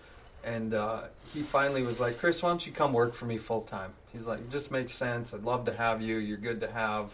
And 0.43 0.73
uh, 0.73 1.03
he 1.33 1.41
finally 1.43 1.83
was 1.83 1.99
like, 1.99 2.17
Chris, 2.19 2.41
why 2.41 2.49
don't 2.49 2.65
you 2.65 2.71
come 2.71 2.93
work 2.93 3.13
for 3.13 3.25
me 3.25 3.37
full 3.37 3.61
time? 3.61 3.93
He's 4.11 4.25
like, 4.25 4.39
it 4.39 4.49
just 4.49 4.71
makes 4.71 4.93
sense. 4.93 5.33
I'd 5.35 5.43
love 5.43 5.65
to 5.65 5.73
have 5.73 6.01
you. 6.01 6.17
You're 6.17 6.37
good 6.37 6.59
to 6.61 6.71
have 6.71 7.11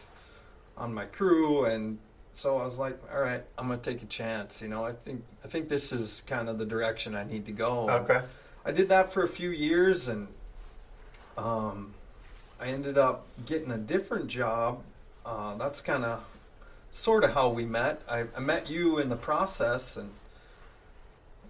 on 0.77 0.93
my 0.93 1.05
crew. 1.05 1.65
And 1.65 1.97
so 2.33 2.57
I 2.57 2.63
was 2.63 2.79
like, 2.79 2.99
all 3.13 3.21
right, 3.21 3.43
I'm 3.57 3.67
gonna 3.67 3.79
take 3.79 4.01
a 4.01 4.07
chance. 4.07 4.61
You 4.61 4.67
know, 4.67 4.85
I 4.85 4.93
think 4.93 5.23
I 5.43 5.47
think 5.47 5.69
this 5.69 5.91
is 5.91 6.23
kind 6.25 6.49
of 6.49 6.57
the 6.57 6.65
direction 6.65 7.15
I 7.15 7.23
need 7.23 7.45
to 7.45 7.51
go. 7.51 7.89
Okay. 7.89 8.21
I 8.65 8.71
did 8.71 8.89
that 8.89 9.11
for 9.11 9.23
a 9.23 9.27
few 9.27 9.49
years, 9.49 10.07
and 10.07 10.27
um, 11.37 11.93
I 12.59 12.67
ended 12.67 12.97
up 12.97 13.25
getting 13.45 13.71
a 13.71 13.77
different 13.77 14.27
job. 14.27 14.81
Uh, 15.25 15.55
that's 15.55 15.81
kind 15.81 16.05
of 16.05 16.23
sort 16.89 17.23
of 17.23 17.33
how 17.33 17.49
we 17.49 17.65
met. 17.65 18.01
I, 18.07 18.25
I 18.35 18.39
met 18.39 18.69
you 18.69 18.99
in 18.99 19.09
the 19.09 19.15
process, 19.15 19.97
and 19.97 20.11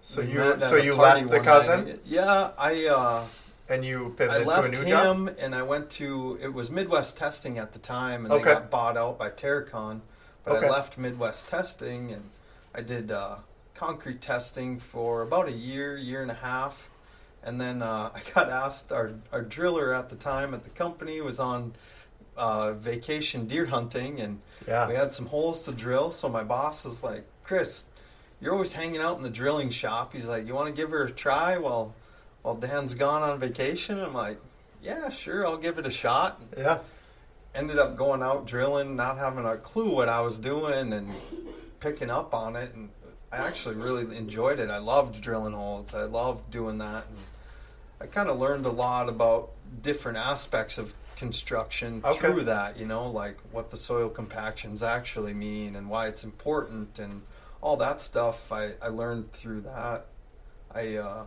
So 0.00 0.20
you 0.20 0.56
so 0.60 0.76
you 0.76 0.94
left 0.94 1.30
the 1.30 1.40
cousin 1.40 1.86
night. 1.86 2.00
Yeah, 2.04 2.50
I 2.58 2.86
uh, 2.86 3.24
and 3.68 3.84
you 3.84 4.06
I 4.06 4.10
pivoted 4.18 4.36
to 4.36 4.42
a 4.42 4.46
left 4.46 4.70
new 4.72 4.80
him, 4.82 5.26
job. 5.26 5.36
and 5.38 5.54
I 5.54 5.62
went 5.62 5.90
to 5.90 6.38
it 6.42 6.52
was 6.52 6.70
Midwest 6.70 7.16
Testing 7.16 7.58
at 7.58 7.72
the 7.72 7.78
time, 7.78 8.24
and 8.24 8.32
Okay. 8.32 8.42
they 8.42 8.54
got 8.54 8.70
bought 8.70 8.96
out 8.96 9.18
by 9.18 9.30
Terracon. 9.30 10.00
But 10.44 10.56
Okay. 10.56 10.66
I 10.66 10.70
left 10.70 10.98
Midwest 10.98 11.48
Testing, 11.48 12.12
and 12.12 12.30
I 12.74 12.82
did 12.82 13.10
uh, 13.10 13.36
concrete 13.74 14.20
testing 14.20 14.78
for 14.78 15.22
about 15.22 15.48
a 15.48 15.52
year, 15.52 15.96
year 15.96 16.22
and 16.22 16.30
a 16.30 16.34
half. 16.34 16.90
And 17.42 17.60
then 17.60 17.82
uh, 17.82 18.10
I 18.14 18.20
got 18.34 18.50
asked, 18.50 18.92
our, 18.92 19.12
our 19.32 19.42
driller 19.42 19.94
at 19.94 20.08
the 20.10 20.16
time 20.16 20.54
at 20.54 20.64
the 20.64 20.70
company 20.70 21.20
was 21.20 21.38
on 21.40 21.72
uh, 22.36 22.72
vacation 22.74 23.46
deer 23.46 23.66
hunting, 23.66 24.20
and 24.20 24.40
Yeah. 24.68 24.86
we 24.88 24.94
had 24.94 25.12
some 25.12 25.26
holes 25.26 25.62
to 25.64 25.72
drill. 25.72 26.10
So 26.10 26.28
my 26.28 26.42
boss 26.42 26.84
was 26.84 27.02
like, 27.02 27.24
Chris, 27.44 27.84
you're 28.40 28.52
always 28.52 28.72
hanging 28.72 29.00
out 29.00 29.16
in 29.16 29.22
the 29.22 29.30
drilling 29.30 29.70
shop. 29.70 30.12
He's 30.12 30.26
like, 30.28 30.46
you 30.46 30.54
want 30.54 30.66
to 30.68 30.74
give 30.74 30.90
her 30.90 31.04
a 31.04 31.10
try 31.10 31.56
while, 31.58 31.94
while 32.44 32.54
Dan's 32.54 32.92
gone 32.92 33.22
on 33.22 33.40
vacation? 33.40 33.98
I'm 33.98 34.12
like, 34.12 34.38
yeah, 34.82 35.08
sure, 35.08 35.46
I'll 35.46 35.56
give 35.56 35.78
it 35.78 35.86
a 35.86 35.90
shot 35.90 36.40
Yeah. 36.56 36.78
ended 37.54 37.78
up 37.78 37.96
going 37.96 38.22
out 38.22 38.46
drilling, 38.46 38.96
not 38.96 39.16
having 39.16 39.46
a 39.46 39.56
clue 39.56 39.94
what 39.94 40.08
I 40.10 40.20
was 40.20 40.38
doing, 40.38 40.92
and 40.92 41.10
picking 41.80 42.10
up 42.10 42.34
on 42.34 42.54
it. 42.54 42.74
And 42.74 42.90
I 43.32 43.38
actually 43.38 43.76
really 43.76 44.14
enjoyed 44.16 44.58
it. 44.58 44.68
I 44.70 44.78
loved 44.78 45.20
drilling 45.22 45.54
holes. 45.54 45.94
I 45.94 46.02
loved 46.02 46.50
doing 46.50 46.78
that. 46.78 47.06
And 47.08 47.18
I 48.00 48.06
kind 48.06 48.28
of 48.28 48.38
learned 48.38 48.66
a 48.66 48.70
lot 48.70 49.08
about 49.08 49.52
different 49.80 50.18
aspects 50.18 50.76
of 50.78 50.92
construction 51.16 52.02
Okay. 52.04 52.18
through 52.18 52.42
that. 52.44 52.76
You 52.76 52.86
know, 52.86 53.08
like 53.08 53.38
what 53.52 53.70
the 53.70 53.76
soil 53.78 54.10
compactions 54.10 54.82
actually 54.82 55.32
mean 55.32 55.76
and 55.76 55.88
why 55.88 56.08
it's 56.08 56.24
important 56.24 56.98
and 56.98 57.22
all 57.62 57.76
that 57.78 58.02
stuff. 58.02 58.52
I, 58.52 58.72
I 58.82 58.88
learned 58.88 59.32
through 59.32 59.62
that. 59.62 60.06
I 60.74 60.96
uh, 60.96 61.24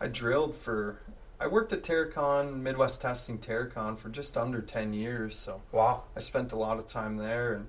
I 0.00 0.06
drilled 0.08 0.54
for. 0.56 0.98
I 1.38 1.46
worked 1.46 1.72
at 1.72 1.82
Terracon, 1.82 2.60
Midwest 2.62 3.00
Testing 3.00 3.38
Terracon 3.38 3.96
for 3.96 4.08
just 4.10 4.36
under 4.36 4.60
10 4.60 4.92
years, 4.92 5.38
so 5.38 5.62
Wow. 5.72 6.02
I 6.16 6.20
spent 6.20 6.52
a 6.52 6.56
lot 6.56 6.78
of 6.78 6.86
time 6.86 7.16
there. 7.16 7.54
And 7.54 7.68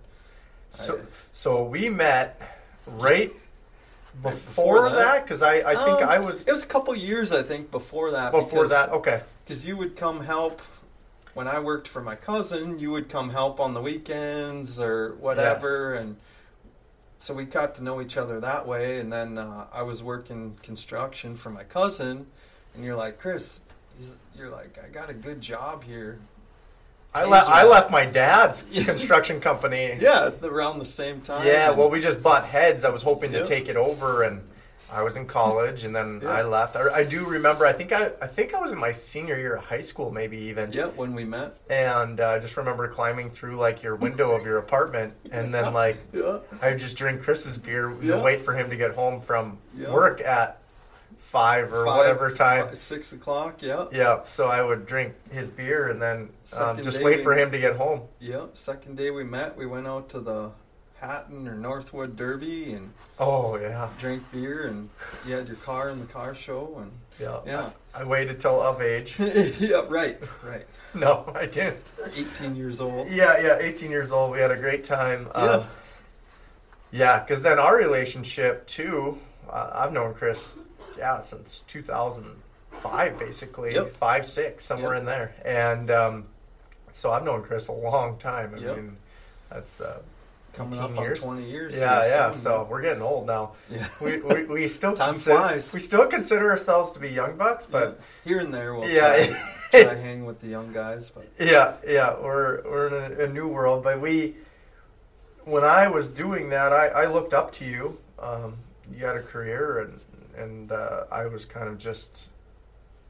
So 0.70 0.98
I- 0.98 1.02
so 1.32 1.64
we 1.64 1.90
met 1.90 2.42
right 2.86 3.32
before, 4.22 4.32
before 4.84 4.90
that 4.90 5.24
because 5.24 5.42
I 5.42 5.56
I 5.56 5.76
think 5.86 6.02
Um, 6.02 6.10
I 6.10 6.20
was 6.20 6.44
it 6.46 6.52
was 6.52 6.64
a 6.64 6.68
couple 6.68 6.94
years, 6.96 7.32
I 7.32 7.44
think, 7.44 7.72
before 7.72 8.12
that. 8.12 8.32
before 8.32 8.68
that. 8.68 8.90
Okay. 8.90 9.22
because 9.46 9.66
you 9.66 9.76
would 9.76 9.98
come 9.98 10.22
help 10.22 10.62
when 11.34 11.46
I 11.48 11.60
worked 11.60 11.88
for 11.90 12.02
my 12.02 12.16
cousin. 12.16 12.80
You 12.80 12.92
would 12.92 13.10
come 13.10 13.30
help 13.32 13.60
on 13.60 13.74
the 13.74 13.82
weekends 13.82 14.80
or 14.80 15.14
whatever, 15.20 15.94
and 15.94 16.16
so 17.22 17.36
we 17.36 17.46
got 17.46 17.76
to 17.76 17.84
know 17.84 18.02
each 18.02 18.18
other 18.18 18.40
that 18.40 18.68
way. 18.68 19.00
And 19.00 19.14
then 19.14 19.38
uh, 19.38 19.68
I 19.72 19.84
was 19.84 20.02
working 20.02 20.58
construction 20.64 21.36
for 21.36 21.52
my 21.52 21.64
cousin, 21.64 22.26
and 22.74 22.84
you're 22.84 22.96
like, 22.96 23.20
Chris, 23.20 23.62
you're 24.36 24.50
like, 24.50 24.80
I 24.84 24.90
got 24.90 25.10
a 25.10 25.14
good 25.14 25.40
job 25.40 25.84
here. 25.84 26.20
I 27.14 27.26
left 27.26 27.50
I 27.50 27.66
left 27.66 27.92
my 27.92 28.06
dad's 28.06 28.64
construction 28.86 29.42
company. 29.42 29.98
Yeah, 30.00 30.32
around 30.42 30.80
the 30.80 30.86
same 30.86 31.22
time. 31.22 31.46
Yeah, 31.46 31.72
well, 31.72 31.90
we 31.90 32.00
just 32.00 32.24
bought 32.24 32.46
heads. 32.46 32.86
I 32.86 32.90
was 32.90 33.04
hoping 33.04 33.34
to 33.34 33.46
take 33.46 33.68
it 33.68 33.76
over, 33.76 34.24
and 34.24 34.42
I 34.92 35.02
was 35.04 35.16
in 35.16 35.26
college, 35.26 35.84
and 35.86 35.96
then 35.96 36.20
Yeah. 36.22 36.30
I 36.30 36.42
left. 36.44 36.76
I, 36.76 36.90
I 36.90 37.04
do 37.04 37.26
remember. 37.26 37.66
I 37.66 37.72
think 37.74 37.92
I, 37.94 38.12
I 38.22 38.28
think 38.28 38.54
I 38.54 38.60
was 38.60 38.72
in 38.72 38.78
my 38.80 38.92
senior 38.92 39.38
year 39.38 39.56
of 39.56 39.64
high 39.64 39.82
school, 39.82 40.12
maybe 40.12 40.38
even. 40.38 40.72
yeah, 40.74 40.88
when 40.88 41.14
we 41.16 41.24
met. 41.24 41.56
And 41.70 42.20
uh, 42.20 42.30
I 42.30 42.40
just 42.40 42.58
remember 42.58 42.88
climbing 42.90 43.30
through 43.30 43.56
like 43.56 43.82
your 43.82 43.96
window 43.96 44.32
of 44.32 44.46
your 44.46 44.58
apartment, 44.58 45.14
and 45.32 45.54
then 45.54 45.74
like 45.84 45.98
Yeah. 46.14 46.40
I 46.62 46.72
would 46.72 46.80
just 46.80 46.98
drink 46.98 47.22
Chris's 47.24 47.58
beer 47.58 47.90
and 47.90 48.04
Yeah. 48.04 48.22
wait 48.22 48.42
for 48.44 48.54
him 48.54 48.70
to 48.70 48.76
get 48.76 48.92
home 48.94 49.22
from 49.22 49.58
work 49.90 50.20
at 50.22 50.58
five 51.20 51.72
or 51.72 51.86
Five, 51.86 51.98
whatever 51.98 52.30
time. 52.32 52.68
five, 52.68 52.78
six 52.78 53.14
o'clock. 53.14 53.62
Yeah. 53.62 53.86
Yeah, 53.94 54.26
so 54.26 54.48
I 54.48 54.62
would 54.62 54.86
drink 54.86 55.14
his 55.32 55.48
beer 55.50 55.88
and 55.90 56.02
then 56.02 56.30
um, 56.58 56.82
just 56.84 57.02
wait 57.02 57.18
we- 57.20 57.24
for 57.24 57.34
him 57.34 57.50
to 57.52 57.60
get 57.60 57.78
home. 57.78 58.02
Yeah, 58.20 58.48
second 58.54 58.98
day 58.98 59.12
we 59.12 59.24
met, 59.24 59.56
we 59.56 59.66
went 59.66 59.88
out 59.88 60.10
to 60.10 60.20
the 60.20 60.52
Hatton 61.02 61.48
or 61.48 61.56
Northwood 61.56 62.16
Derby 62.16 62.74
and 62.74 62.94
Oh 63.20 63.56
yeah, 63.58 63.90
drink 64.00 64.24
beer, 64.32 64.68
and 64.68 64.88
you 65.26 65.36
had 65.36 65.48
your 65.48 65.58
car 65.58 65.90
in 65.90 66.00
the 66.00 66.06
car 66.06 66.34
show, 66.36 66.78
and 66.80 66.92
yeah. 67.20 67.40
Yeah. 67.46 67.70
I 67.94 68.04
waited 68.04 68.40
till 68.40 68.62
of 68.62 68.82
age. 68.82 69.16
yeah, 69.20 69.84
right, 69.90 70.18
right. 70.44 70.66
no, 70.94 71.32
I 71.36 71.46
didn't. 71.48 71.86
18 72.16 72.56
years 72.56 72.80
old. 72.80 73.10
Yeah, 73.10 73.42
yeah. 73.42 73.58
18 73.60 73.92
years 73.92 74.12
old. 74.12 74.32
We 74.32 74.40
had 74.40 74.52
a 74.52 74.56
great 74.58 74.84
time. 74.84 75.28
Yeah. 75.36 75.42
Um, 75.42 75.64
yeah, 76.92 77.20
because 77.20 77.42
then 77.44 77.58
our 77.60 77.76
relationship 77.78 78.68
too. 78.68 79.18
Uh, 79.50 79.70
I've 79.74 79.92
known 79.94 80.14
Chris, 80.14 80.54
yeah, 80.98 81.20
since 81.20 81.64
2005, 81.68 83.18
basically 83.20 83.74
Yep. 83.74 83.92
five, 83.98 84.26
six, 84.28 84.66
somewhere 84.66 84.94
Yep. 84.94 85.00
in 85.00 85.06
there, 85.06 85.36
and 85.44 85.92
um, 85.92 86.26
so 86.94 87.12
I've 87.12 87.24
known 87.24 87.44
Chris 87.44 87.68
a 87.68 87.72
long 87.74 88.18
time. 88.18 88.54
I 88.56 88.60
Yep. 88.60 88.76
mean, 88.78 88.98
that's 89.50 89.82
uh, 89.82 90.02
Coming 90.54 90.80
18 90.80 90.84
up 90.98 91.04
years. 91.04 91.24
on 91.24 91.36
20 91.38 91.50
years. 91.50 91.76
Yeah, 91.76 92.06
yeah. 92.06 92.32
soon, 92.32 92.42
So 92.42 92.68
we're 92.70 92.82
getting 92.82 93.02
old 93.02 93.26
now. 93.28 93.54
yeah. 93.70 93.88
We 94.02 94.18
we, 94.22 94.44
we 94.46 94.68
still 94.68 94.94
Time 94.94 95.14
consider, 95.14 95.38
flies. 95.38 95.72
We 95.74 95.80
still 95.80 96.06
consider 96.08 96.50
ourselves 96.52 96.92
to 96.94 97.00
be 97.00 97.10
young 97.10 97.38
bucks, 97.38 97.66
but 97.66 98.00
Yeah. 98.26 98.30
here 98.30 98.40
and 98.42 98.54
there 98.54 98.76
we'll 98.76 98.90
Yeah. 98.90 99.28
try, 99.72 99.82
try 99.84 99.94
hang 99.96 100.26
with 100.26 100.42
the 100.42 100.48
young 100.48 100.74
guys, 100.74 101.10
but 101.10 101.28
yeah, 101.40 101.76
yeah. 101.88 102.16
We're 102.22 102.62
we're 102.64 102.88
in 102.88 103.20
a, 103.20 103.24
a 103.26 103.28
new 103.28 103.48
world. 103.48 103.84
But 103.84 104.02
we, 104.02 104.36
when 105.46 105.64
I 105.64 105.88
was 105.88 106.10
doing 106.10 106.50
that, 106.50 106.74
I, 106.74 106.88
I 106.88 107.06
looked 107.06 107.34
up 107.34 107.52
to 107.54 107.66
you. 107.66 107.98
Um, 108.20 108.56
you 108.94 109.06
had 109.06 109.16
a 109.16 109.22
career, 109.24 109.80
and 109.80 110.00
and 110.38 110.72
uh, 110.72 111.06
I 111.12 111.26
was 111.28 111.46
kind 111.46 111.68
of 111.70 111.78
just 111.78 112.28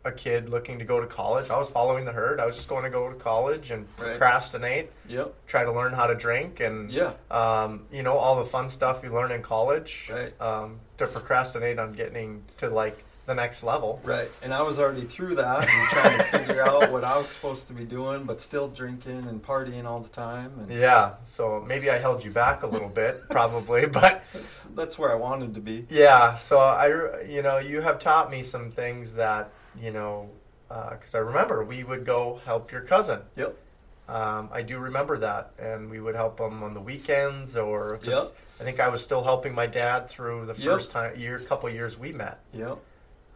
a 0.04 0.12
kid 0.12 0.50
looking 0.50 0.80
to 0.80 0.86
go 0.86 1.00
to 1.00 1.06
college. 1.08 1.50
I 1.50 1.58
was 1.60 1.70
following 1.70 2.06
the 2.06 2.12
herd. 2.12 2.40
I 2.40 2.46
was 2.46 2.56
just 2.56 2.68
going 2.70 2.84
to 2.84 2.90
go 2.90 3.10
to 3.10 3.16
college 3.16 3.70
and 3.72 3.86
Right. 3.98 4.12
procrastinate, 4.12 4.92
yep, 5.08 5.34
try 5.48 5.64
to 5.64 5.72
learn 5.72 5.94
how 5.94 6.08
to 6.08 6.16
drink, 6.16 6.60
and 6.60 6.92
yeah, 6.92 7.14
um, 7.30 7.86
you 7.92 8.02
know 8.04 8.18
all 8.18 8.38
the 8.38 8.46
fun 8.50 8.70
stuff 8.70 9.02
you 9.04 9.12
learn 9.12 9.32
in 9.32 9.42
college. 9.44 10.10
Right. 10.12 10.34
Um, 10.42 10.80
to 10.98 11.08
procrastinate 11.08 11.80
on 11.80 11.94
getting 11.94 12.44
to 12.58 12.70
like 12.70 13.04
the 13.28 13.36
next 13.36 13.62
level. 13.64 14.02
right. 14.04 14.30
And 14.42 14.52
I 14.54 14.64
was 14.64 14.80
already 14.80 15.04
through 15.06 15.36
that 15.36 15.60
and 15.70 15.88
trying 15.90 16.18
to 16.18 16.24
figure 16.24 16.64
out 16.68 16.92
what 16.92 17.04
I 17.04 17.18
was 17.18 17.30
supposed 17.30 17.68
to 17.68 17.74
be 17.74 17.86
doing, 17.86 18.24
but 18.24 18.42
still 18.42 18.68
drinking 18.68 19.28
and 19.30 19.42
partying 19.44 19.86
all 19.86 20.00
the 20.00 20.10
time, 20.10 20.52
and 20.60 20.70
Yeah. 20.72 21.14
So 21.28 21.64
maybe 21.68 21.92
I 21.92 21.98
held 22.00 22.26
you 22.26 22.32
back 22.32 22.64
a 22.64 22.68
little 22.68 22.90
bit, 22.90 23.22
probably, 23.30 23.86
but 24.00 24.24
that's 24.34 24.64
that's 24.76 24.98
where 24.98 25.12
I 25.12 25.16
wanted 25.16 25.54
to 25.54 25.62
be. 25.62 25.86
yeah. 25.90 26.38
So 26.38 26.58
I, 26.58 27.22
you 27.22 27.44
know, 27.44 27.60
you 27.60 27.82
have 27.82 28.00
taught 28.00 28.32
me 28.32 28.42
some 28.42 28.72
things 28.72 29.12
that 29.14 29.52
you 29.80 29.92
know, 29.92 30.30
because 30.70 31.16
I 31.16 31.20
remember 31.20 31.64
we 31.64 31.84
would 31.84 32.06
go 32.06 32.40
help 32.46 32.72
your 32.72 32.82
cousin. 32.82 33.22
Yep. 33.36 33.56
Um, 34.10 34.50
I 34.52 34.62
do 34.62 34.78
remember 34.80 35.18
that, 35.20 35.52
and 35.60 35.90
we 35.90 36.00
would 36.02 36.16
help 36.16 36.40
him 36.40 36.64
on 36.64 36.74
the 36.74 36.82
weekends, 36.82 37.56
or. 37.56 38.00
Yep. 38.04 38.24
I 38.60 38.64
think 38.64 38.80
I 38.80 38.90
was 38.90 39.04
still 39.04 39.24
helping 39.24 39.56
my 39.56 39.66
dad 39.66 40.08
through 40.08 40.46
the 40.46 40.54
Yep. 40.54 40.64
first 40.74 40.92
time 40.92 41.20
year, 41.20 41.40
couple 41.40 41.68
years 41.70 41.98
we 41.98 42.12
met, 42.12 42.40
Yep. 42.54 42.78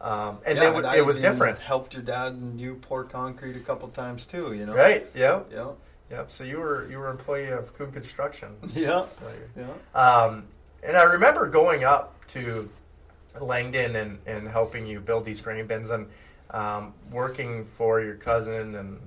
um, 0.00 0.38
and 0.46 0.56
Yeah, 0.56 0.64
then 0.64 0.72
but 0.74 0.84
it, 0.84 0.98
I 0.98 1.00
was 1.00 1.18
different, 1.18 1.58
Helped 1.58 1.94
your 1.94 2.02
dad 2.04 2.32
and 2.34 2.60
you 2.60 2.76
pour 2.76 3.02
concrete 3.02 3.56
a 3.56 3.60
couple 3.60 3.88
times 3.88 4.24
too. 4.24 4.52
You 4.52 4.66
know. 4.66 4.74
right? 4.74 5.04
Yep, 5.16 5.48
Yeah. 5.52 5.70
yep. 6.12 6.30
So 6.30 6.44
you 6.44 6.58
were 6.60 6.86
you 6.88 6.98
were 6.98 7.08
employee 7.10 7.48
of 7.48 7.76
Kuhn 7.76 7.90
Construction. 7.90 8.54
Yeah. 8.72 9.06
So 9.18 9.32
Yeah. 9.56 10.00
Um, 10.00 10.44
and 10.84 10.96
I 10.96 11.02
remember 11.04 11.48
going 11.48 11.82
up 11.82 12.14
to 12.28 12.68
Langdon 13.40 13.96
and, 13.96 14.18
and 14.26 14.46
helping 14.48 14.86
you 14.86 15.00
build 15.00 15.24
these 15.24 15.40
grain 15.40 15.66
bins 15.66 15.90
and 15.90 16.06
um, 16.50 16.94
working 17.10 17.64
for 17.76 18.00
your 18.00 18.14
cousin 18.16 18.74
and 18.74 19.00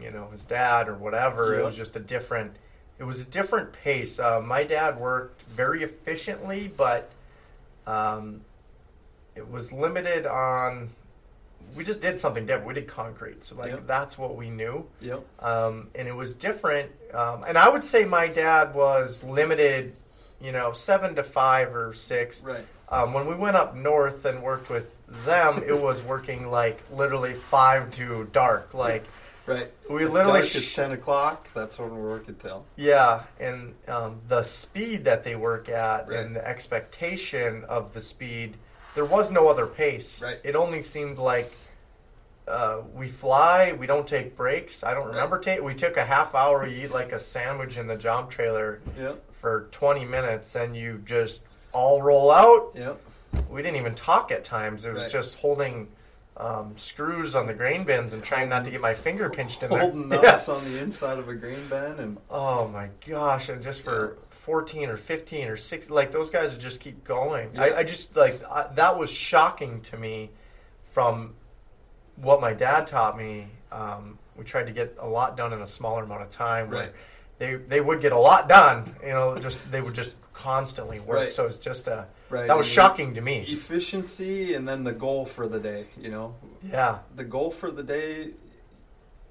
you 0.00 0.10
know 0.10 0.28
his 0.30 0.44
dad 0.44 0.88
or 0.88 0.94
whatever. 0.94 1.58
It 1.58 1.64
was 1.64 1.76
just 1.76 1.96
a 1.96 2.00
different. 2.00 2.54
It 2.98 3.04
was 3.04 3.20
a 3.20 3.24
different 3.24 3.72
pace. 3.72 4.18
Uh, 4.18 4.40
my 4.40 4.62
dad 4.64 4.98
worked 4.98 5.42
very 5.42 5.82
efficiently, 5.82 6.70
but 6.76 7.10
um, 7.86 8.42
it 9.34 9.48
was 9.48 9.72
limited 9.72 10.26
on. 10.26 10.90
We 11.74 11.84
just 11.84 12.02
did 12.02 12.20
something 12.20 12.44
different. 12.44 12.66
We 12.68 12.74
did 12.74 12.86
concrete, 12.86 13.44
so 13.44 13.56
like 13.56 13.70
Yeah. 13.72 13.78
that's 13.86 14.18
what 14.18 14.36
we 14.36 14.50
knew 14.50 14.86
Yep. 15.00 15.24
um, 15.40 15.88
and 15.94 16.06
it 16.06 16.14
was 16.14 16.34
different. 16.34 16.90
Um, 17.14 17.44
and 17.48 17.56
I 17.56 17.68
would 17.68 17.82
say 17.82 18.04
my 18.04 18.28
dad 18.28 18.74
was 18.74 19.22
limited, 19.22 19.94
you 20.40 20.52
know, 20.52 20.72
seven 20.72 21.14
to 21.14 21.22
five 21.22 21.74
or 21.74 21.94
six. 21.94 22.42
Right. 22.42 22.66
Um, 22.90 23.14
when 23.14 23.26
we 23.26 23.34
went 23.34 23.56
up 23.56 23.74
north 23.74 24.26
and 24.26 24.42
worked 24.42 24.68
with 24.68 24.84
them, 25.24 25.62
it 25.66 25.78
was 25.80 26.02
working 26.02 26.50
like 26.50 26.80
literally 26.92 27.34
five 27.34 27.90
to 27.92 28.28
dark. 28.32 28.74
Like 28.74 29.04
Right. 29.44 29.70
we 29.90 30.04
If 30.04 30.10
literally, 30.12 30.40
dark 30.42 30.54
is 30.54 30.72
ten 30.72 30.92
o'clock. 30.92 31.48
That's 31.54 31.78
when 31.78 31.90
we're 31.94 32.08
working 32.10 32.36
till. 32.36 32.64
yeah, 32.76 33.24
and 33.40 33.74
um, 33.88 34.20
the 34.28 34.42
speed 34.44 35.04
that 35.04 35.24
they 35.24 35.34
work 35.34 35.68
at 35.68 36.08
Right. 36.08 36.18
and 36.20 36.36
the 36.36 36.46
expectation 36.46 37.64
of 37.64 37.92
the 37.92 38.00
speed, 38.00 38.56
there 38.94 39.04
was 39.04 39.30
no 39.30 39.48
other 39.48 39.66
pace. 39.66 40.20
Right. 40.22 40.38
It 40.44 40.54
only 40.54 40.82
seemed 40.82 41.18
like 41.18 41.52
uh, 42.48 42.78
we 42.94 43.08
fly. 43.08 43.72
We 43.72 43.86
don't 43.86 44.06
take 44.06 44.36
breaks. 44.36 44.82
I 44.84 44.94
don't 44.94 45.06
remember 45.08 45.38
take. 45.38 45.62
We 45.62 45.74
took 45.74 45.96
a 45.96 46.04
half 46.04 46.34
hour. 46.34 46.66
You 46.66 46.84
eat 46.86 46.90
like 46.92 47.12
a 47.12 47.18
sandwich 47.18 47.76
in 47.78 47.86
the 47.86 47.96
jump 47.96 48.30
trailer 48.30 48.80
Yeah. 48.98 49.12
for 49.40 49.68
20 49.72 50.04
minutes, 50.04 50.54
and 50.56 50.76
you 50.76 51.00
just 51.04 51.42
all 51.72 52.02
roll 52.02 52.30
out. 52.30 52.72
Yep. 52.74 53.00
We 53.48 53.62
didn't 53.62 53.76
even 53.76 53.94
talk 53.94 54.30
at 54.32 54.44
times. 54.44 54.84
It 54.84 54.92
was 54.92 55.02
Right. 55.02 55.10
just 55.10 55.38
holding 55.38 55.88
um, 56.36 56.74
screws 56.76 57.34
on 57.34 57.46
the 57.46 57.52
grain 57.54 57.84
bins 57.84 58.14
and 58.14 58.22
trying 58.24 58.48
not 58.48 58.64
to 58.64 58.70
get 58.70 58.80
my 58.80 58.94
finger 58.94 59.28
pinched 59.28 59.62
in 59.62 59.70
there. 59.70 59.80
Holding 59.80 60.10
Yeah. 60.10 60.20
nuts 60.22 60.48
on 60.48 60.64
the 60.64 60.78
inside 60.80 61.18
of 61.18 61.28
a 61.28 61.34
grain 61.34 61.66
bin 61.68 61.98
and 61.98 62.18
Oh 62.30 62.66
my 62.68 62.88
gosh! 63.06 63.50
And 63.50 63.62
just 63.62 63.84
for 63.84 64.16
14 64.30 64.88
or 64.88 64.96
15 64.96 65.48
or 65.48 65.56
16, 65.58 65.94
like 65.94 66.10
those 66.10 66.30
guys 66.30 66.52
would 66.52 66.60
just 66.60 66.80
keep 66.80 67.04
going. 67.04 67.50
I, 67.58 67.68
Yeah. 67.68 67.76
I 67.76 67.84
just 67.84 68.16
like 68.16 68.42
I, 68.50 68.68
that 68.74 68.98
was 68.98 69.10
shocking 69.10 69.82
to 69.82 69.96
me 69.98 70.30
from 70.92 71.34
what 72.16 72.40
my 72.40 72.54
dad 72.54 72.86
taught 72.88 73.16
me. 73.18 73.48
Um, 73.70 74.18
we 74.36 74.44
tried 74.44 74.66
to 74.66 74.72
get 74.72 74.96
a 75.00 75.06
lot 75.06 75.36
done 75.36 75.52
in 75.52 75.60
a 75.60 75.66
smaller 75.66 76.02
amount 76.04 76.22
of 76.22 76.30
time. 76.30 76.70
Where 76.70 76.80
Right. 76.84 76.92
They 77.38 77.56
they 77.56 77.80
would 77.82 78.00
get 78.00 78.12
a 78.12 78.18
lot 78.18 78.48
done. 78.48 78.94
You 79.02 79.10
know, 79.10 79.36
just 79.38 79.70
they 79.70 79.82
would 79.82 79.94
just 79.94 80.16
constantly 80.32 80.98
work. 81.00 81.16
Right. 81.18 81.32
So 81.32 81.44
it's 81.46 81.58
just 81.58 81.88
a 81.88 82.06
Right. 82.32 82.48
that 82.48 82.56
was 82.56 82.66
shocking 82.66 83.14
to 83.14 83.20
me. 83.20 83.44
Efficiency 83.48 84.54
and 84.54 84.66
then 84.66 84.84
the 84.84 84.92
goal 84.92 85.26
for 85.26 85.46
the 85.46 85.60
day, 85.60 85.86
you 86.00 86.08
know. 86.08 86.34
Yeah. 86.62 86.98
The 87.14 87.24
goal 87.24 87.50
for 87.50 87.70
the 87.70 87.82
day 87.82 88.30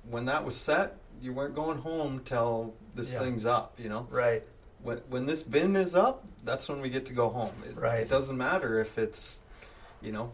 when 0.09 0.25
that 0.25 0.45
was 0.45 0.55
set, 0.55 0.97
you 1.21 1.33
weren't 1.33 1.55
going 1.55 1.79
home 1.79 2.21
till 2.23 2.73
this 2.95 3.13
Yeah. 3.13 3.19
thing's 3.19 3.45
up, 3.45 3.73
you 3.79 3.89
know. 3.89 4.07
Right. 4.09 4.43
When 4.83 4.97
when 5.09 5.25
this 5.25 5.43
bin 5.43 5.75
is 5.75 5.95
up, 5.95 6.25
that's 6.43 6.67
when 6.69 6.81
we 6.81 6.89
get 6.89 7.05
to 7.07 7.13
go 7.13 7.29
home. 7.29 7.53
It, 7.67 7.75
Right. 7.77 7.99
it 8.01 8.09
doesn't 8.09 8.37
matter 8.37 8.79
if 8.79 8.97
it's, 8.97 9.39
you 10.01 10.11
know, 10.11 10.31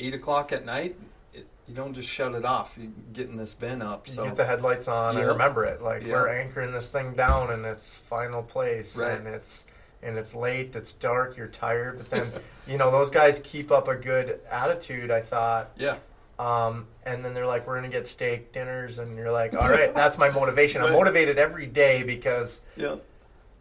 eight 0.00 0.14
o'clock 0.14 0.52
at 0.52 0.64
night. 0.64 0.96
It, 1.34 1.46
you 1.66 1.74
don't 1.74 1.94
just 1.94 2.08
shut 2.08 2.34
it 2.34 2.44
off. 2.44 2.74
You're 2.76 2.90
getting 3.12 3.36
this 3.36 3.52
bin 3.54 3.80
up. 3.82 4.08
So 4.08 4.22
You 4.24 4.28
get 4.30 4.36
the 4.36 4.44
headlights 4.46 4.88
on. 4.88 5.16
I 5.16 5.22
remember 5.22 5.64
it. 5.64 5.82
Like 5.82 6.02
Yep. 6.02 6.10
we're 6.10 6.28
anchoring 6.28 6.72
this 6.72 6.90
thing 6.90 7.12
down 7.14 7.50
in 7.52 7.64
its 7.64 7.98
final 7.98 8.42
place, 8.42 8.96
Right. 8.96 9.12
and 9.18 9.26
it's 9.26 9.64
and 10.02 10.16
it's 10.16 10.34
late. 10.34 10.74
It's 10.76 10.94
dark. 10.94 11.36
You're 11.36 11.48
tired, 11.48 11.98
but 11.98 12.10
then 12.10 12.30
you 12.66 12.78
know 12.78 12.90
those 12.90 13.10
guys 13.10 13.40
keep 13.44 13.70
up 13.70 13.88
a 13.88 13.94
good 13.96 14.40
attitude. 14.50 15.10
I 15.10 15.20
thought, 15.20 15.70
yeah, 15.76 15.96
um, 16.38 16.86
and 17.04 17.24
then 17.24 17.34
they're 17.34 17.46
like, 17.46 17.66
"We're 17.66 17.76
gonna 17.76 17.88
get 17.88 18.06
steak 18.06 18.52
dinners," 18.52 18.98
and 18.98 19.16
you're 19.16 19.32
like, 19.32 19.54
"All 19.54 19.68
right, 19.68 19.94
that's 19.94 20.18
my 20.18 20.30
motivation. 20.30 20.82
I'm 20.82 20.92
motivated 20.92 21.38
every 21.38 21.66
day 21.66 22.02
because." 22.02 22.60
yeah. 22.76 22.96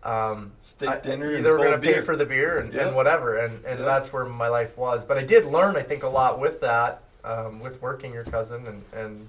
Um, 0.03 0.53
Steak 0.61 1.03
dinner 1.03 1.35
Either 1.35 1.57
we're 1.57 1.65
gonna 1.65 1.79
pay 1.79 1.99
for 2.01 2.15
the 2.15 2.25
beer 2.25 2.59
and, 2.59 2.71
Yeah. 2.73 2.87
and 2.87 2.95
whatever, 2.95 3.37
and, 3.39 3.65
and 3.65 3.79
Yeah. 3.79 3.85
that's 3.85 4.13
where 4.13 4.23
my 4.23 4.47
life 4.47 4.77
was. 4.77 5.03
But 5.03 5.17
I 5.17 5.23
did 5.23 5.45
learn, 5.45 5.75
I 5.75 5.81
think, 5.81 6.03
a 6.03 6.07
lot 6.07 6.39
with 6.39 6.61
that, 6.61 7.01
um, 7.25 7.59
with 7.59 7.81
working 7.81 8.13
your 8.13 8.23
cousin 8.23 8.67
and, 8.67 8.83
and 8.93 9.27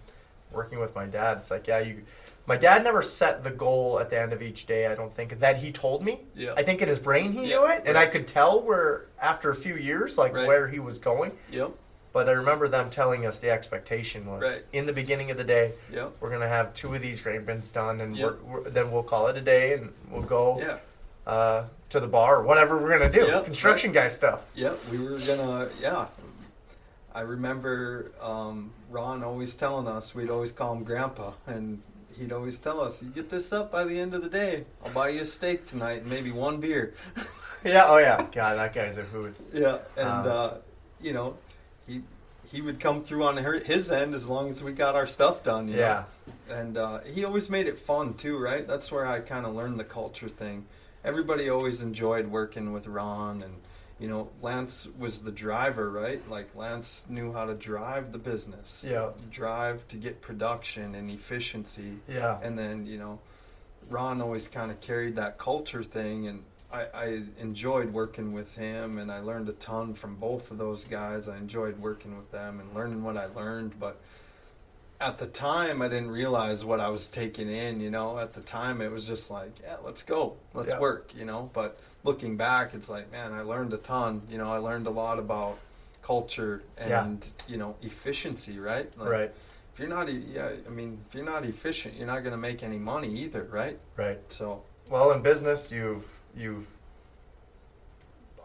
working 0.52 0.78
with 0.78 0.94
my 0.94 1.06
dad. 1.06 1.38
It's 1.38 1.50
like, 1.50 1.66
yeah, 1.66 1.80
you. 1.80 2.02
My 2.48 2.56
dad 2.56 2.82
never 2.82 3.02
set 3.02 3.44
the 3.44 3.50
goal 3.50 4.00
at 4.00 4.08
the 4.08 4.18
end 4.18 4.32
of 4.32 4.40
each 4.40 4.64
day. 4.64 4.86
I 4.86 4.94
don't 4.94 5.14
think 5.14 5.38
that 5.38 5.58
he 5.58 5.70
told 5.70 6.02
me. 6.02 6.20
Yeah. 6.34 6.54
I 6.56 6.62
think 6.62 6.80
in 6.80 6.88
his 6.88 6.98
brain 6.98 7.30
he 7.32 7.42
Yeah, 7.46 7.58
knew 7.58 7.66
it, 7.66 7.82
and 7.84 7.98
I 7.98 8.06
could 8.06 8.26
tell 8.26 8.62
where 8.62 9.04
after 9.20 9.50
a 9.50 9.54
few 9.54 9.74
years, 9.74 10.16
like 10.16 10.32
Right. 10.34 10.46
where 10.46 10.66
he 10.66 10.78
was 10.78 10.96
going. 10.96 11.32
Yep. 11.52 11.72
But 12.14 12.26
I 12.26 12.32
remember 12.32 12.66
them 12.66 12.88
telling 12.88 13.26
us 13.26 13.38
the 13.38 13.50
expectation 13.50 14.24
was 14.24 14.42
Right. 14.42 14.62
in 14.72 14.86
the 14.86 14.94
beginning 14.94 15.30
of 15.30 15.36
the 15.36 15.44
day, 15.44 15.74
Yep. 15.92 16.12
we're 16.20 16.30
gonna 16.30 16.48
have 16.48 16.72
two 16.72 16.94
of 16.94 17.02
these 17.02 17.20
grain 17.20 17.44
bins 17.44 17.68
done, 17.68 18.00
and 18.00 18.16
Yep. 18.16 18.38
we're, 18.42 18.60
we're, 18.62 18.70
then 18.70 18.90
we'll 18.90 19.02
call 19.02 19.26
it 19.26 19.36
a 19.36 19.42
day, 19.42 19.74
and 19.74 19.92
we'll 20.10 20.22
go 20.22 20.58
Yeah. 20.58 20.78
uh, 21.30 21.64
to 21.90 22.00
the 22.00 22.08
bar 22.08 22.36
or 22.36 22.42
whatever 22.44 22.78
we're 22.78 22.98
gonna 22.98 23.12
do. 23.12 23.26
Yep, 23.26 23.44
Construction 23.44 23.92
guy 23.92 24.08
stuff. 24.08 24.40
Yeah, 24.54 24.72
we 24.90 24.96
were 24.98 25.18
gonna. 25.18 25.68
Yeah, 25.82 26.06
I 27.14 27.20
remember 27.20 28.10
um, 28.22 28.72
Ron 28.88 29.22
always 29.22 29.54
telling 29.54 29.86
us 29.86 30.14
we'd 30.14 30.30
always 30.30 30.50
call 30.50 30.72
him 30.72 30.82
Grandpa, 30.84 31.32
and 31.46 31.82
he'd 32.18 32.32
always 32.32 32.58
tell 32.58 32.80
us, 32.80 33.00
"You 33.02 33.08
get 33.10 33.30
this 33.30 33.52
up 33.52 33.70
by 33.70 33.84
the 33.84 33.98
end 33.98 34.14
of 34.14 34.22
the 34.22 34.28
day, 34.28 34.64
I'll 34.84 34.92
buy 34.92 35.10
you 35.10 35.22
a 35.22 35.26
steak 35.26 35.66
tonight 35.66 36.02
and 36.02 36.10
maybe 36.10 36.30
one 36.30 36.58
beer." 36.58 36.94
Yeah. 37.64 37.86
Oh 37.88 37.98
yeah. 37.98 38.24
God, 38.30 38.56
that 38.56 38.72
guy's 38.72 38.98
a 38.98 39.02
hoot. 39.02 39.34
yeah, 39.52 39.78
and 39.96 40.08
Um, 40.08 40.26
uh, 40.28 40.50
you 41.00 41.12
know, 41.12 41.36
he 41.88 42.02
he 42.52 42.60
would 42.62 42.78
come 42.78 43.02
through 43.02 43.24
on 43.24 43.36
her, 43.36 43.58
his 43.58 43.90
end 43.90 44.14
as 44.14 44.28
long 44.28 44.48
as 44.48 44.62
we 44.62 44.70
got 44.70 44.94
our 44.94 45.08
stuff 45.08 45.42
done. 45.42 45.66
You 45.66 45.78
Yeah. 45.78 46.04
know? 46.48 46.54
and 46.54 46.76
uh, 46.78 47.00
he 47.00 47.24
always 47.24 47.50
made 47.50 47.66
it 47.66 47.76
fun 47.76 48.14
too, 48.14 48.38
right? 48.38 48.64
That's 48.66 48.92
where 48.92 49.04
I 49.06 49.18
kind 49.20 49.44
of 49.44 49.54
learned 49.56 49.78
the 49.80 49.84
culture 49.84 50.28
thing. 50.28 50.66
Everybody 51.04 51.48
always 51.50 51.82
enjoyed 51.82 52.28
working 52.28 52.72
with 52.72 52.86
Ron, 52.86 53.42
and 53.42 53.54
you 53.98 54.06
know, 54.08 54.28
Lance 54.42 54.86
was 54.98 55.20
the 55.20 55.32
driver, 55.32 55.90
right? 55.90 56.26
Like 56.30 56.54
Lance 56.54 57.04
knew 57.08 57.32
how 57.32 57.46
to 57.46 57.54
drive 57.54 58.12
the 58.12 58.18
business, 58.18 58.84
Yeah. 58.86 59.10
drive 59.30 59.86
to 59.88 59.96
get 59.96 60.20
production 60.20 60.94
and 60.94 61.10
efficiency, 61.10 61.98
Yeah. 62.08 62.38
and 62.42 62.58
then 62.58 62.86
you 62.86 62.98
know, 62.98 63.18
Ron 63.90 64.20
always 64.20 64.48
kind 64.48 64.70
of 64.70 64.80
carried 64.80 65.16
that 65.16 65.38
culture 65.38 65.82
thing, 65.82 66.26
and 66.28 66.44
I, 66.70 66.86
I 66.94 67.22
enjoyed 67.38 67.92
working 67.92 68.32
with 68.34 68.54
him, 68.54 68.98
and 68.98 69.10
I 69.10 69.20
learned 69.20 69.48
a 69.48 69.52
ton 69.54 69.94
from 69.94 70.16
both 70.16 70.50
of 70.50 70.58
those 70.58 70.84
guys. 70.84 71.26
I 71.26 71.38
enjoyed 71.38 71.78
working 71.78 72.16
with 72.16 72.30
them 72.30 72.60
and 72.60 72.74
learning 72.74 73.02
what 73.02 73.16
I 73.16 73.26
learned, 73.26 73.80
but 73.80 73.98
at 75.00 75.16
the 75.18 75.26
time, 75.26 75.80
I 75.80 75.88
didn't 75.88 76.10
realize 76.10 76.64
what 76.64 76.80
I 76.80 76.88
was 76.90 77.06
taking 77.06 77.48
in. 77.48 77.80
You 77.80 77.90
know, 77.90 78.18
at 78.18 78.32
the 78.34 78.40
time, 78.42 78.82
it 78.82 78.90
was 78.90 79.06
just 79.06 79.30
like, 79.30 79.52
yeah, 79.62 79.76
let's 79.82 80.02
go, 80.02 80.36
let's 80.54 80.72
Yeah. 80.72 80.80
work. 80.80 81.14
You 81.14 81.24
know, 81.24 81.50
but 81.54 81.78
looking 82.04 82.36
back, 82.36 82.74
it's 82.74 82.88
like, 82.88 83.10
man, 83.12 83.32
I 83.32 83.42
learned 83.42 83.72
a 83.72 83.76
ton. 83.78 84.22
You 84.30 84.38
know, 84.38 84.52
I 84.52 84.58
learned 84.58 84.86
a 84.86 84.90
lot 84.90 85.18
about 85.18 85.58
culture 86.02 86.62
Yeah. 86.78 87.04
and 87.04 87.28
you 87.46 87.56
know 87.58 87.76
efficiency, 87.82 88.58
right? 88.58 88.90
Like, 88.98 89.08
right. 89.10 89.32
if 89.74 89.78
you're 89.78 89.88
not, 89.88 90.08
yeah, 90.12 90.50
I 90.66 90.70
mean, 90.70 91.00
if 91.08 91.14
you're 91.14 91.24
not 91.24 91.44
efficient, 91.44 91.96
you're 91.96 92.06
not 92.06 92.20
going 92.20 92.32
to 92.32 92.38
make 92.38 92.62
any 92.62 92.78
money 92.78 93.08
either, 93.18 93.44
right? 93.50 93.78
Right. 93.96 94.18
So, 94.28 94.62
Well, 94.88 95.10
in 95.12 95.22
business, 95.22 95.70
you've 95.70 96.04
you've. 96.34 96.66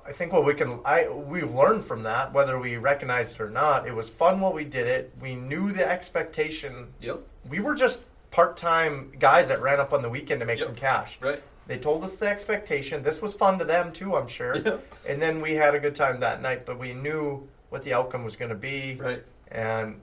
I 0.06 0.12
think 0.12 0.34
what 0.34 0.44
we 0.44 0.54
can 0.54 0.80
I 0.84 1.08
we've 1.08 1.54
learned 1.54 1.86
from 1.86 2.04
that, 2.04 2.34
whether 2.34 2.60
we 2.60 2.76
recognized 2.76 3.36
it 3.36 3.42
or 3.42 3.50
not, 3.50 3.88
it 3.88 3.94
was 3.96 4.10
fun 4.10 4.42
while 4.42 4.52
we 4.52 4.66
did 4.66 4.86
it. 4.88 5.14
We 5.22 5.36
knew 5.36 5.72
the 5.72 5.90
expectation. 5.90 6.94
yep, 7.00 7.22
We 7.50 7.62
were 7.62 7.74
just 7.76 8.02
part-time 8.32 9.14
guys 9.20 9.48
that 9.48 9.62
ran 9.62 9.80
up 9.80 9.94
on 9.94 10.02
the 10.02 10.10
weekend 10.10 10.40
to 10.42 10.46
make 10.46 10.60
Yep. 10.60 10.66
some 10.68 10.76
cash. 10.76 11.18
right, 11.22 11.42
They 11.68 11.78
told 11.78 12.04
us 12.04 12.18
the 12.18 12.28
expectation. 12.28 13.04
This 13.04 13.22
was 13.22 13.34
fun 13.34 13.58
to 13.60 13.66
them 13.66 13.92
too, 13.94 14.16
I'm 14.16 14.28
sure. 14.28 14.56
Yeah. 14.58 14.78
And 15.08 15.22
then 15.22 15.42
we 15.42 15.54
had 15.56 15.76
a 15.76 15.80
good 15.80 15.96
time 15.96 16.20
that 16.22 16.42
night, 16.42 16.66
but 16.66 16.78
we 16.80 16.94
knew 16.94 17.48
what 17.70 17.84
the 17.84 17.94
outcome 17.94 18.24
was 18.24 18.36
going 18.36 18.50
to 18.50 18.56
be. 18.56 18.96
right, 19.00 19.24
And 19.52 20.00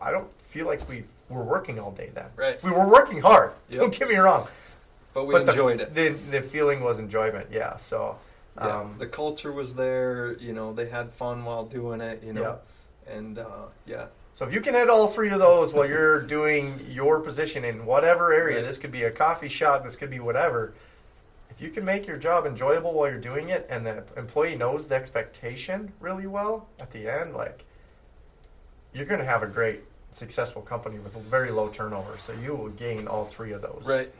I 0.00 0.10
don't 0.10 0.30
feel 0.48 0.66
like 0.66 0.86
we 0.88 1.04
were 1.28 1.44
working 1.44 1.78
all 1.78 1.92
day 1.92 2.10
then. 2.14 2.26
Right. 2.36 2.62
We 2.62 2.70
were 2.70 2.88
working 2.88 3.20
hard. 3.20 3.52
Yep. 3.70 3.80
Don't 3.80 3.98
get 3.98 4.08
me 4.08 4.16
wrong. 4.16 4.48
but 5.14 5.26
we 5.26 5.34
but 5.34 5.48
enjoyed 5.48 5.78
the, 5.78 5.84
it. 5.84 5.94
The, 5.94 6.08
the 6.38 6.42
feeling 6.42 6.80
was 6.80 6.98
enjoyment. 6.98 7.48
Yeah. 7.50 7.76
So. 7.76 8.16
yeah, 8.56 8.80
Um, 8.80 8.96
the 8.98 9.06
culture 9.06 9.52
was 9.52 9.74
there. 9.74 10.36
You 10.40 10.52
know, 10.52 10.72
they 10.72 10.88
had 10.88 11.10
fun 11.12 11.44
while 11.44 11.64
doing 11.64 12.00
it. 12.00 12.22
You 12.22 12.32
know, 12.32 12.58
and 13.06 13.38
uh, 13.38 13.66
yeah, 13.86 14.06
so 14.34 14.46
if 14.46 14.52
you 14.52 14.60
can 14.60 14.74
hit 14.74 14.88
all 14.90 15.08
three 15.08 15.30
of 15.30 15.38
those 15.38 15.72
while 15.72 15.86
you're 15.86 16.20
doing 16.22 16.84
your 16.90 17.20
position 17.20 17.64
in 17.64 17.84
whatever 17.84 18.32
area, 18.32 18.62
this 18.62 18.78
could 18.78 18.92
be 18.92 19.02
a 19.04 19.10
coffee 19.10 19.48
shop, 19.48 19.84
this 19.84 19.96
could 19.96 20.10
be 20.10 20.20
whatever. 20.20 20.72
If 21.50 21.60
you 21.60 21.68
can 21.70 21.84
make 21.84 22.06
your 22.06 22.16
job 22.16 22.46
enjoyable 22.46 22.94
while 22.94 23.10
you're 23.10 23.20
doing 23.20 23.50
it, 23.50 23.66
and 23.68 23.84
the 23.86 24.04
employee 24.16 24.56
knows 24.56 24.86
the 24.86 24.94
expectation 24.94 25.92
really 26.00 26.26
well 26.26 26.66
at 26.80 26.90
the 26.92 27.08
end, 27.08 27.34
like 27.34 27.64
you're 28.94 29.04
going 29.06 29.20
to 29.20 29.26
have 29.26 29.42
a 29.42 29.46
great, 29.46 29.80
successful 30.12 30.62
company 30.62 30.98
with 30.98 31.12
very 31.26 31.50
low 31.50 31.68
turnover. 31.68 32.16
So 32.18 32.32
you 32.32 32.54
will 32.54 32.68
gain 32.70 33.06
all 33.06 33.24
three 33.26 33.52
of 33.52 33.60
those. 33.62 33.82
right. 33.86 34.10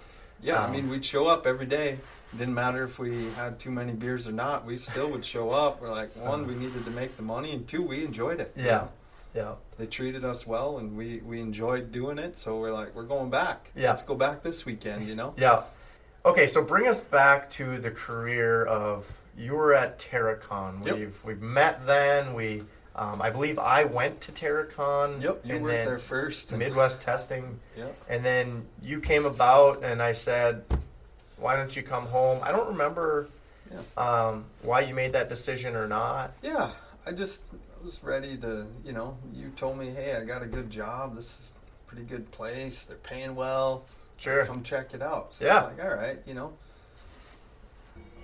Yeah, 0.42 0.60
I 0.60 0.64
Um, 0.64 0.72
mean, 0.72 0.90
we'd 0.90 1.04
show 1.04 1.28
up 1.28 1.46
every 1.46 1.66
day. 1.66 1.90
It 2.32 2.36
didn't 2.36 2.54
matter 2.54 2.82
if 2.82 2.98
we 2.98 3.30
had 3.32 3.60
too 3.60 3.70
many 3.70 3.92
beers 3.92 4.26
or 4.26 4.32
not. 4.32 4.64
We 4.66 4.76
still 4.76 5.08
would 5.10 5.24
show 5.24 5.50
up. 5.50 5.80
We're 5.80 5.90
like, 5.90 6.16
one, 6.16 6.48
we 6.48 6.54
needed 6.56 6.84
to 6.84 6.90
make 6.90 7.16
the 7.16 7.22
money, 7.22 7.52
and 7.52 7.66
two, 7.68 7.80
we 7.82 8.04
enjoyed 8.04 8.40
it. 8.40 8.52
you 8.56 8.64
Yeah. 8.64 8.70
know? 8.72 8.88
Yeah. 9.34 9.54
They 9.78 9.86
treated 9.86 10.24
us 10.24 10.46
well, 10.46 10.78
and 10.78 10.96
we 10.96 11.18
we 11.24 11.40
enjoyed 11.40 11.90
doing 11.92 12.18
it. 12.18 12.36
So 12.38 12.58
we're 12.58 12.72
like, 12.72 12.94
we're 12.94 13.04
going 13.04 13.30
back. 13.30 13.70
Yeah. 13.74 13.88
Let's 13.90 14.02
go 14.02 14.14
back 14.14 14.42
this 14.42 14.64
weekend. 14.66 15.06
You 15.08 15.14
know. 15.14 15.34
Yeah. 15.38 15.62
Okay, 16.24 16.46
so 16.46 16.62
bring 16.62 16.86
us 16.86 17.00
back 17.00 17.50
to 17.50 17.78
the 17.78 17.90
career 17.90 18.64
of 18.64 19.04
you 19.36 19.54
were 19.54 19.74
at 19.74 19.98
Terracon. 19.98 20.84
Yep. 20.86 20.96
We've 20.96 21.18
we've 21.24 21.42
met 21.42 21.84
then. 21.86 22.34
We 22.34 22.62
um, 22.94 23.20
I 23.22 23.30
believe 23.30 23.58
I 23.58 23.84
went 23.84 24.20
to 24.22 24.32
Terracon. 24.32 25.20
Yep, 25.22 25.40
you 25.44 25.54
and 25.56 25.64
were 25.64 25.70
there 25.70 25.98
first. 25.98 26.54
Midwest 26.54 27.00
testing, 27.00 27.58
Yep. 27.76 27.96
and 28.08 28.24
then 28.24 28.66
you 28.82 29.00
came 29.00 29.24
about, 29.24 29.82
and 29.82 30.00
I 30.02 30.12
said, 30.12 30.62
"Why 31.38 31.56
don't 31.56 31.74
you 31.74 31.82
come 31.82 32.04
home?" 32.06 32.38
I 32.42 32.52
don't 32.52 32.68
remember 32.68 33.28
Yeah. 33.72 33.80
um, 33.96 34.44
why 34.60 34.80
you 34.82 34.94
made 34.94 35.14
that 35.14 35.28
decision 35.30 35.74
or 35.74 35.88
not. 35.88 36.34
Yeah, 36.42 36.70
I 37.06 37.10
just 37.12 37.42
was 37.84 38.02
ready 38.02 38.36
to, 38.38 38.66
you 38.84 38.92
know, 38.92 39.16
you 39.32 39.50
told 39.56 39.78
me, 39.78 39.90
hey, 39.90 40.16
I 40.16 40.24
got 40.24 40.42
a 40.42 40.46
good 40.46 40.70
job. 40.70 41.16
This 41.16 41.26
is 41.26 41.52
a 41.56 41.88
pretty 41.90 42.04
good 42.04 42.30
place. 42.30 42.84
They're 42.84 42.96
paying 42.98 43.34
well. 43.34 43.84
Sure. 44.16 44.44
Come 44.46 44.62
check 44.62 44.94
it 44.94 45.02
out. 45.02 45.34
So 45.34 45.44
Yeah. 45.44 45.58
I 45.58 45.68
was 45.68 45.76
like, 45.78 45.86
all 45.86 45.94
right, 45.94 46.18
you 46.26 46.34
know. 46.34 46.52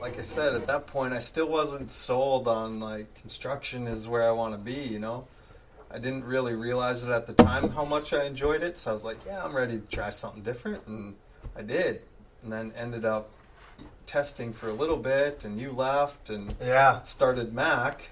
Like 0.01 0.19
I 0.19 0.23
said, 0.23 0.55
at 0.55 0.67
that 0.69 0.87
point, 0.87 1.13
I 1.13 1.19
still 1.19 1.49
wasn't 1.49 1.91
sold 1.91 2.47
on, 2.47 2.79
like, 2.79 3.13
construction 3.21 3.89
is 3.89 4.07
where 4.07 4.23
I 4.23 4.31
want 4.31 4.55
to 4.55 4.59
be, 4.59 4.75
you 4.81 5.01
know. 5.01 5.27
I 5.91 5.99
didn't 5.99 6.25
really 6.25 6.55
realize 6.55 7.03
it 7.03 7.11
at 7.11 7.27
the 7.27 7.33
time 7.35 7.71
how 7.71 7.85
much 7.85 8.13
I 8.13 8.25
enjoyed 8.25 8.63
it. 8.63 8.79
So 8.79 8.91
I 8.91 8.95
was 8.95 9.03
like, 9.03 9.17
yeah, 9.27 9.43
I'm 9.43 9.57
ready 9.57 9.81
to 9.81 9.87
try 9.87 10.11
something 10.11 10.43
different, 10.43 10.87
and 10.87 11.17
I 11.57 11.63
did. 11.63 12.03
And 12.45 12.53
then 12.53 12.73
ended 12.77 13.05
up 13.05 13.31
testing 14.07 14.53
for 14.53 14.69
a 14.69 14.73
little 14.73 14.99
bit, 14.99 15.45
and 15.45 15.61
you 15.61 15.73
left, 15.73 16.31
and 16.31 16.55
Yeah. 16.61 17.03
started 17.03 17.53
MAK, 17.53 18.11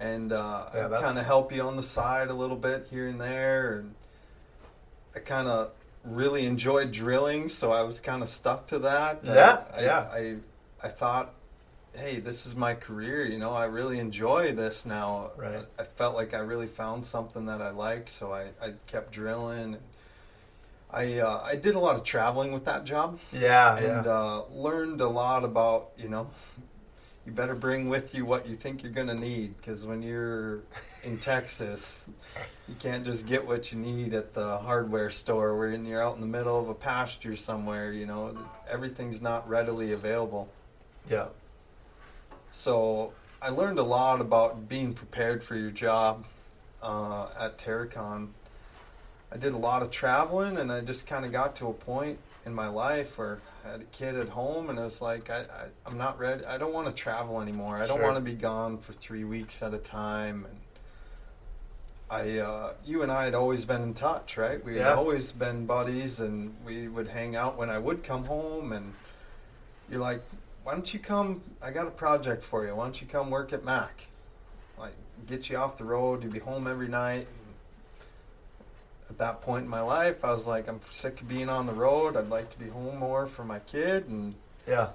and 0.00 0.32
uh, 0.32 0.66
Yeah, 0.74 0.88
I 0.88 1.00
kind 1.00 1.18
of 1.18 1.24
help 1.26 1.52
you 1.52 1.62
on 1.62 1.76
the 1.76 1.82
side 1.82 2.28
a 2.28 2.34
little 2.34 2.56
bit 2.56 2.86
here 2.90 3.08
and 3.08 3.20
there, 3.20 3.78
and 3.78 3.94
I 5.14 5.20
kind 5.20 5.48
of 5.48 5.70
really 6.04 6.46
enjoyed 6.46 6.92
drilling, 6.92 7.48
so 7.48 7.72
I 7.72 7.82
was 7.82 8.00
kind 8.00 8.22
of 8.22 8.28
stuck 8.28 8.66
to 8.68 8.78
that. 8.80 9.20
Yeah, 9.24 9.62
I, 9.74 9.80
yeah. 9.82 10.08
I, 10.12 10.18
I, 10.18 10.36
I 10.84 10.88
thought, 10.88 11.34
hey, 11.94 12.20
this 12.20 12.46
is 12.46 12.54
my 12.54 12.74
career. 12.74 13.24
You 13.24 13.38
know, 13.38 13.52
I 13.52 13.64
really 13.64 13.98
enjoy 13.98 14.52
this 14.52 14.84
now. 14.86 15.30
Right. 15.36 15.64
I, 15.78 15.82
I 15.82 15.84
felt 15.84 16.14
like 16.14 16.34
I 16.34 16.38
really 16.38 16.66
found 16.68 17.06
something 17.06 17.46
that 17.46 17.60
I 17.62 17.70
like, 17.70 18.08
so 18.08 18.32
I, 18.32 18.48
I 18.62 18.74
kept 18.86 19.12
drilling. 19.12 19.78
I 20.88 21.18
uh, 21.18 21.40
I 21.42 21.56
did 21.56 21.74
a 21.74 21.80
lot 21.80 21.96
of 21.96 22.04
traveling 22.04 22.52
with 22.52 22.66
that 22.66 22.84
job 22.84 23.18
Yeah. 23.32 23.76
and 23.76 24.04
yeah. 24.06 24.12
uh, 24.12 24.44
learned 24.52 25.00
a 25.00 25.08
lot 25.08 25.42
about 25.42 25.90
you 25.98 26.08
know 26.08 26.30
you 27.26 27.32
better 27.32 27.56
bring 27.56 27.88
with 27.88 28.14
you 28.14 28.24
what 28.24 28.46
you 28.46 28.54
think 28.54 28.82
you're 28.82 28.92
going 28.92 29.08
to 29.08 29.14
need 29.14 29.56
because 29.56 29.84
when 29.84 30.00
you're 30.00 30.60
in 31.02 31.18
texas 31.18 32.06
you 32.68 32.74
can't 32.78 33.04
just 33.04 33.26
get 33.26 33.44
what 33.44 33.72
you 33.72 33.78
need 33.78 34.14
at 34.14 34.32
the 34.32 34.58
hardware 34.58 35.10
store 35.10 35.56
where 35.56 35.72
you're 35.72 36.02
out 36.02 36.14
in 36.14 36.20
the 36.20 36.26
middle 36.26 36.58
of 36.58 36.68
a 36.68 36.74
pasture 36.74 37.34
somewhere 37.34 37.92
you 37.92 38.06
know? 38.06 38.32
Everything's 38.70 39.20
not 39.20 39.46
readily 39.48 39.92
available. 39.92 40.48
Yeah. 41.10 41.26
so 42.52 43.12
i 43.42 43.50
learned 43.50 43.80
a 43.80 43.84
lot 43.84 44.20
about 44.20 44.68
being 44.68 44.94
prepared 44.94 45.42
for 45.42 45.56
your 45.56 45.70
job 45.70 46.24
uh, 46.82 47.28
at 47.38 47.58
terracon. 47.58 48.28
I 49.32 49.36
did 49.36 49.54
a 49.54 49.58
lot 49.58 49.82
of 49.82 49.90
traveling 49.90 50.58
and 50.58 50.70
i 50.70 50.80
just 50.80 51.08
kind 51.08 51.24
of 51.24 51.32
got 51.32 51.56
to 51.56 51.66
a 51.66 51.72
point 51.72 52.20
in 52.44 52.54
my 52.54 52.68
life 52.68 53.18
where 53.18 53.40
I 53.66 53.72
had 53.72 53.80
a 53.80 53.84
kid 53.84 54.16
at 54.16 54.28
home 54.28 54.70
and 54.70 54.78
it 54.78 54.82
was 54.82 55.00
like 55.02 55.28
I, 55.30 55.40
I, 55.40 55.66
I'm 55.84 55.98
not 55.98 56.18
ready 56.18 56.44
I 56.44 56.56
don't 56.58 56.72
want 56.72 56.86
to 56.86 56.92
travel 56.92 57.40
anymore. 57.40 57.76
I 57.76 57.86
don't 57.86 57.96
Sure. 57.96 58.04
want 58.04 58.16
to 58.16 58.20
be 58.22 58.34
gone 58.34 58.78
for 58.78 58.92
three 58.92 59.24
weeks 59.24 59.62
at 59.62 59.74
a 59.74 59.78
time 59.78 60.46
and 60.48 60.60
I 62.08 62.38
uh, 62.38 62.72
you 62.84 63.02
and 63.02 63.10
I 63.10 63.24
had 63.24 63.34
always 63.34 63.64
been 63.64 63.82
in 63.82 63.94
touch 63.94 64.36
right? 64.36 64.62
We 64.64 64.76
Yeah. 64.76 64.90
had 64.90 64.92
always 64.98 65.32
been 65.32 65.66
buddies 65.66 66.20
and 66.20 66.54
we 66.64 66.86
would 66.86 67.08
hang 67.08 67.34
out 67.34 67.56
when 67.56 67.68
I 67.70 67.78
would 67.78 68.04
come 68.04 68.24
home 68.24 68.72
and 68.72 68.92
you're 69.90 70.00
like 70.00 70.22
why 70.62 70.72
don't 70.72 70.92
you 70.92 71.00
come 71.00 71.42
I 71.60 71.70
got 71.72 71.86
a 71.88 71.90
project 71.92 72.44
for 72.44 72.64
you. 72.66 72.74
Why 72.76 72.84
don't 72.84 73.00
you 73.00 73.06
come 73.08 73.30
work 73.30 73.52
at 73.52 73.64
MAK? 73.64 74.06
Like 74.78 74.94
get 75.26 75.50
you 75.50 75.56
off 75.56 75.76
the 75.76 75.84
road 75.84 76.22
you'd 76.22 76.32
be 76.32 76.38
home 76.38 76.66
every 76.68 76.88
night 76.88 77.26
at 79.08 79.18
that 79.18 79.40
point 79.40 79.64
in 79.64 79.70
my 79.70 79.80
life, 79.82 80.24
I 80.24 80.30
was 80.32 80.46
like, 80.46 80.68
I'm 80.68 80.80
sick 80.90 81.20
of 81.20 81.28
being 81.28 81.48
on 81.48 81.66
the 81.66 81.72
road. 81.72 82.16
I'd 82.16 82.28
like 82.28 82.50
to 82.50 82.58
be 82.58 82.68
home 82.68 82.98
more 82.98 83.26
for 83.26 83.44
my 83.44 83.60
kid. 83.60 84.06
And 84.08 84.34
Yeah. 84.66 84.88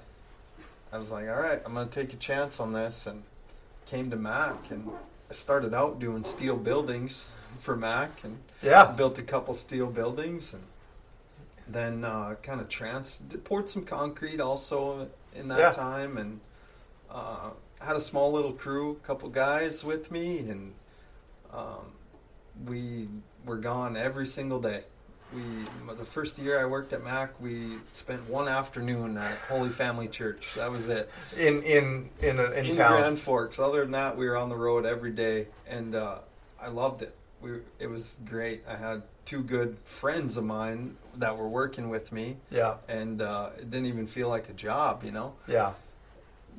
I 0.91 0.97
was 0.97 1.11
like, 1.11 1.29
all 1.29 1.39
right, 1.39 1.61
I'm 1.65 1.73
going 1.73 1.87
to 1.87 1.93
take 1.93 2.13
a 2.13 2.17
chance 2.17 2.59
on 2.59 2.73
this. 2.73 3.07
And 3.07 3.23
came 3.85 4.09
to 4.11 4.17
MAK. 4.17 4.71
And 4.71 4.89
I 5.29 5.33
started 5.33 5.73
out 5.73 5.99
doing 5.99 6.23
steel 6.23 6.57
buildings 6.57 7.29
for 7.59 7.75
MAK 7.77 8.23
and 8.25 8.37
Yeah. 8.61 8.91
built 8.91 9.17
a 9.17 9.23
couple 9.23 9.53
steel 9.53 9.87
buildings. 9.87 10.53
And 10.53 10.63
then 11.67 12.03
uh, 12.03 12.35
kind 12.43 12.59
of 12.59 12.67
trans 12.67 13.21
poured 13.45 13.69
some 13.69 13.85
concrete 13.85 14.41
also 14.41 15.07
in 15.35 15.47
that 15.47 15.59
Yeah. 15.59 15.71
time. 15.71 16.17
And 16.17 16.41
uh, 17.09 17.51
had 17.79 17.95
a 17.95 18.01
small 18.01 18.31
little 18.33 18.51
crew, 18.53 18.99
a 19.03 19.07
couple 19.07 19.29
guys 19.29 19.85
with 19.85 20.11
me. 20.11 20.39
And 20.39 20.73
um, 21.53 21.93
we 22.65 23.07
were 23.45 23.57
gone 23.57 23.95
every 23.97 24.27
single 24.27 24.59
day. 24.59 24.83
We 25.33 25.41
the 25.95 26.05
first 26.05 26.37
year 26.37 26.59
I 26.59 26.65
worked 26.65 26.91
at 26.93 27.03
MAK, 27.03 27.39
we 27.39 27.77
spent 27.93 28.29
one 28.29 28.47
afternoon 28.49 29.17
at 29.17 29.37
Holy 29.49 29.69
Family 29.69 30.07
Church. 30.09 30.49
That 30.57 30.69
was 30.69 30.89
it 30.89 31.09
In 31.37 31.63
in 31.63 32.09
in 32.21 32.39
a, 32.39 32.51
in, 32.51 32.65
in 32.65 32.75
town. 32.75 32.91
Grand 32.99 33.19
Forks. 33.19 33.57
Other 33.57 33.81
than 33.81 33.91
that, 33.91 34.17
we 34.17 34.27
were 34.27 34.35
on 34.35 34.49
the 34.49 34.57
road 34.57 34.85
every 34.85 35.11
day, 35.11 35.47
and 35.69 35.95
uh, 35.95 36.17
I 36.61 36.67
loved 36.67 37.01
it. 37.01 37.15
We 37.41 37.59
it 37.79 37.87
was 37.87 38.17
great. 38.25 38.63
I 38.67 38.75
had 38.75 39.03
two 39.23 39.41
good 39.41 39.77
friends 39.85 40.35
of 40.35 40.43
mine 40.43 40.97
that 41.15 41.37
were 41.37 41.47
working 41.47 41.89
with 41.89 42.11
me, 42.11 42.35
Yeah. 42.49 42.75
and 42.89 43.21
uh, 43.21 43.51
it 43.57 43.69
didn't 43.71 43.85
even 43.87 44.07
feel 44.07 44.27
like 44.27 44.49
a 44.49 44.53
job. 44.53 45.03
You 45.05 45.11
know, 45.11 45.33
Yeah. 45.47 45.71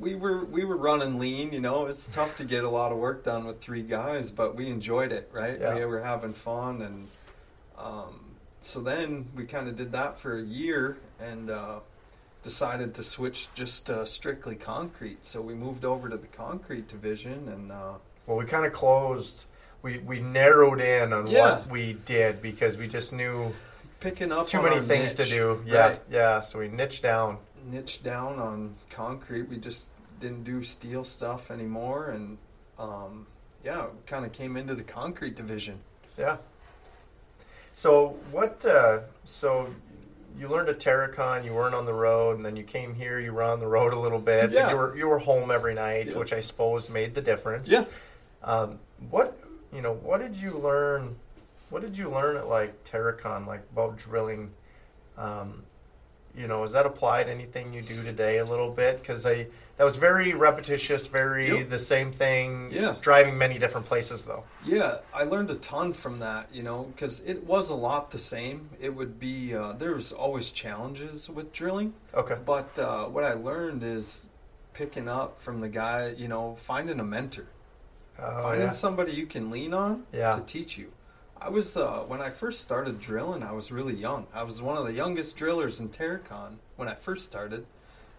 We 0.03 0.17
were 0.17 0.45
we 0.45 0.65
were 0.65 0.77
running 0.77 1.19
lean. 1.19 1.53
You 1.53 1.61
know, 1.61 1.87
it's 1.87 2.07
tough 2.09 2.37
to 2.39 2.45
get 2.45 2.65
a 2.65 2.69
lot 2.69 2.93
of 2.93 2.99
work 2.99 3.25
done 3.25 3.47
with 3.47 3.61
three 3.61 3.83
guys, 3.83 4.31
but 4.31 4.57
we 4.57 4.69
enjoyed 4.69 5.13
it. 5.13 5.31
Right? 5.33 5.59
Yeah. 5.59 5.75
We 5.77 5.85
were 5.87 6.03
having 6.03 6.35
fun, 6.35 6.83
and 6.83 7.09
um, 7.79 8.21
so 8.61 8.81
then 8.81 9.29
we 9.35 9.45
kind 9.45 9.69
of 9.69 9.77
did 9.77 9.93
that 9.93 10.19
for 10.19 10.39
a 10.39 10.43
year, 10.43 10.99
and 11.21 11.49
uh, 11.51 11.79
decided 12.43 12.95
to 12.95 13.03
switch 13.05 13.49
just 13.55 13.89
uh, 13.89 14.05
strictly 14.05 14.57
concrete. 14.57 15.25
So 15.25 15.41
we 15.41 15.55
moved 15.55 15.85
over 15.85 16.09
to 16.09 16.17
the 16.17 16.27
concrete 16.27 16.89
division, 16.89 17.49
and 17.49 17.71
uh, 17.71 17.95
Well, 18.27 18.37
we 18.37 18.45
kind 18.45 18.67
of 18.67 18.73
closed. 18.73 19.45
We 19.83 19.99
we 19.99 20.21
narrowed 20.21 20.81
in 20.81 21.13
on 21.13 21.29
Yeah. 21.29 21.59
what 21.61 21.71
we 21.71 21.95
did 22.05 22.43
because 22.43 22.77
we 22.77 22.89
just 22.89 23.13
knew 23.13 23.55
picking 24.01 24.33
up 24.33 24.49
too 24.49 24.59
on 24.59 24.65
many 24.65 24.81
things 24.85 25.15
to 25.15 25.25
do. 25.25 25.63
Yeah. 25.65 25.79
right. 25.79 26.03
Yeah. 26.11 26.41
So 26.41 26.59
we 26.59 26.69
niched 26.69 27.03
down. 27.05 27.39
niche 27.71 28.03
down 28.03 28.41
on 28.41 28.75
concrete. 28.91 29.49
We 29.49 29.57
just 29.57 29.85
didn't 30.23 30.45
do 30.45 30.63
steel 30.63 31.05
stuff 31.05 31.51
anymore, 31.51 32.11
and 32.11 32.39
um, 32.79 33.27
yeah, 33.63 33.87
kind 34.07 34.25
of 34.25 34.33
came 34.33 34.57
into 34.57 34.75
the 34.75 34.85
concrete 34.85 35.35
division. 35.37 35.79
Yeah. 36.17 36.37
So 37.75 38.17
what? 38.31 38.65
Uh, 38.65 39.01
so 39.25 39.69
you 40.39 40.49
learned 40.49 40.69
at 40.69 40.79
Terracon. 40.79 41.45
You 41.45 41.53
weren't 41.53 41.75
on 41.75 41.85
the 41.85 41.93
road, 41.93 42.37
and 42.37 42.47
then 42.47 42.57
you 42.57 42.63
came 42.63 42.95
here. 42.95 43.19
You 43.19 43.33
were 43.33 43.43
on 43.43 43.59
the 43.59 43.67
road 43.67 43.93
a 43.93 43.99
little 43.99 44.21
bit. 44.21 44.53
Yeah. 44.53 44.71
you 44.71 44.77
were 44.77 44.97
you 44.97 45.09
were 45.09 45.19
home 45.19 45.51
every 45.51 45.75
night, 45.75 46.07
Yeah. 46.07 46.19
which 46.19 46.33
I 46.33 46.41
suppose 46.41 46.89
made 46.89 47.15
the 47.15 47.23
difference. 47.23 47.69
Yeah. 47.69 47.85
Um, 48.45 48.79
what 49.11 49.37
you 49.75 49.83
know? 49.83 49.95
What 49.95 50.21
did 50.21 50.37
you 50.37 50.53
learn? 50.53 51.17
What 51.71 51.83
did 51.83 51.97
you 51.99 52.11
learn 52.11 52.37
at 52.37 52.49
like 52.49 52.85
Terracon, 52.85 53.47
like 53.47 53.63
about 53.73 53.99
drilling? 53.99 54.51
Um, 55.19 55.65
you 56.37 56.47
know, 56.47 56.65
is 56.65 56.73
that 56.73 56.87
applied 56.87 57.25
to 57.25 57.31
anything 57.33 57.73
you 57.75 57.83
do 57.83 58.03
today 58.03 58.39
a 58.39 58.45
little 58.45 58.71
bit? 58.71 59.01
Because 59.01 59.27
I 59.27 59.47
that 59.77 59.85
was 59.85 59.97
very 59.97 60.33
repetitious, 60.35 61.07
very 61.07 61.49
Yep. 61.49 61.69
the 61.69 61.79
same 61.79 62.13
thing. 62.13 62.71
Yeah. 62.73 62.97
Driving 63.01 63.37
many 63.37 63.59
different 63.59 63.87
places 63.87 64.25
though. 64.25 64.45
Yeah, 64.65 64.99
I 65.13 65.25
learned 65.25 65.51
a 65.51 65.57
ton 65.57 65.93
from 65.93 66.19
that, 66.21 66.49
you 66.53 66.63
know, 66.63 66.85
because 66.85 67.21
it 67.21 67.45
was 67.45 67.69
a 67.71 67.75
lot 67.75 68.11
the 68.11 68.19
same. 68.19 68.71
It 68.81 68.91
would 68.95 69.19
be 69.19 69.55
uh, 69.55 69.73
there 69.75 69.93
was 69.95 70.13
always 70.13 70.51
challenges 70.51 71.29
with 71.29 71.53
drilling, 71.53 71.95
Okay. 72.15 72.37
but 72.45 72.79
uh, 72.79 73.07
what 73.07 73.25
I 73.25 73.33
learned 73.35 73.83
is 73.83 74.29
picking 74.73 75.09
up 75.09 75.41
from 75.43 75.61
the 75.61 75.69
guy, 75.69 76.15
you 76.17 76.29
know, 76.29 76.57
finding 76.59 76.99
a 77.01 77.05
mentor. 77.05 77.47
Oh, 78.19 78.43
finding 78.43 78.67
yeah. 78.69 78.73
somebody 78.73 79.13
you 79.13 79.27
can 79.27 79.51
lean 79.51 79.75
on 79.75 80.05
Yeah. 80.13 80.37
to 80.37 80.43
teach 80.43 80.79
you. 80.79 80.93
I 81.45 81.49
was 81.49 81.77
uh, 81.77 82.05
when 82.07 82.21
I 82.21 82.31
first 82.31 82.61
started 82.61 83.01
drilling, 83.01 83.43
I 83.43 83.53
was 83.53 83.73
really 83.73 83.95
young. 83.95 84.27
I 84.33 84.43
was 84.45 84.63
one 84.63 84.77
of 84.77 84.87
the 84.87 84.93
youngest 84.93 85.37
drillers 85.37 85.81
in 85.81 85.89
Terracon 85.89 86.57
when 86.77 86.89
I 86.89 86.95
first 86.95 87.25
started, 87.25 87.67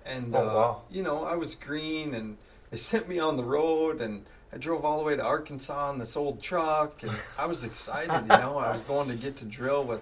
and 0.06 0.36
Oh, 0.36 0.40
uh, 0.40 0.46
wow. 0.54 0.82
you 0.92 1.04
know 1.04 1.24
I 1.24 1.36
was 1.36 1.56
green, 1.56 2.14
and 2.16 2.38
they 2.72 2.78
sent 2.78 3.08
me 3.08 3.20
on 3.20 3.38
the 3.38 3.44
road, 3.44 4.02
and 4.02 4.26
I 4.52 4.58
drove 4.58 4.84
all 4.84 4.98
the 4.98 5.04
way 5.06 5.16
to 5.16 5.24
Arkansas 5.24 5.92
in 5.92 6.00
this 6.00 6.18
old 6.18 6.42
truck, 6.42 7.02
and 7.04 7.12
I 7.40 7.46
was 7.46 7.64
excited. 7.64 8.22
You 8.24 8.28
know, 8.38 8.58
I 8.58 8.72
was 8.72 8.82
going 8.82 9.08
to 9.10 9.16
get 9.16 9.38
to 9.38 9.46
drill 9.46 9.84
with 9.86 10.02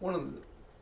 one 0.00 0.14
of 0.14 0.32
the. 0.32 0.38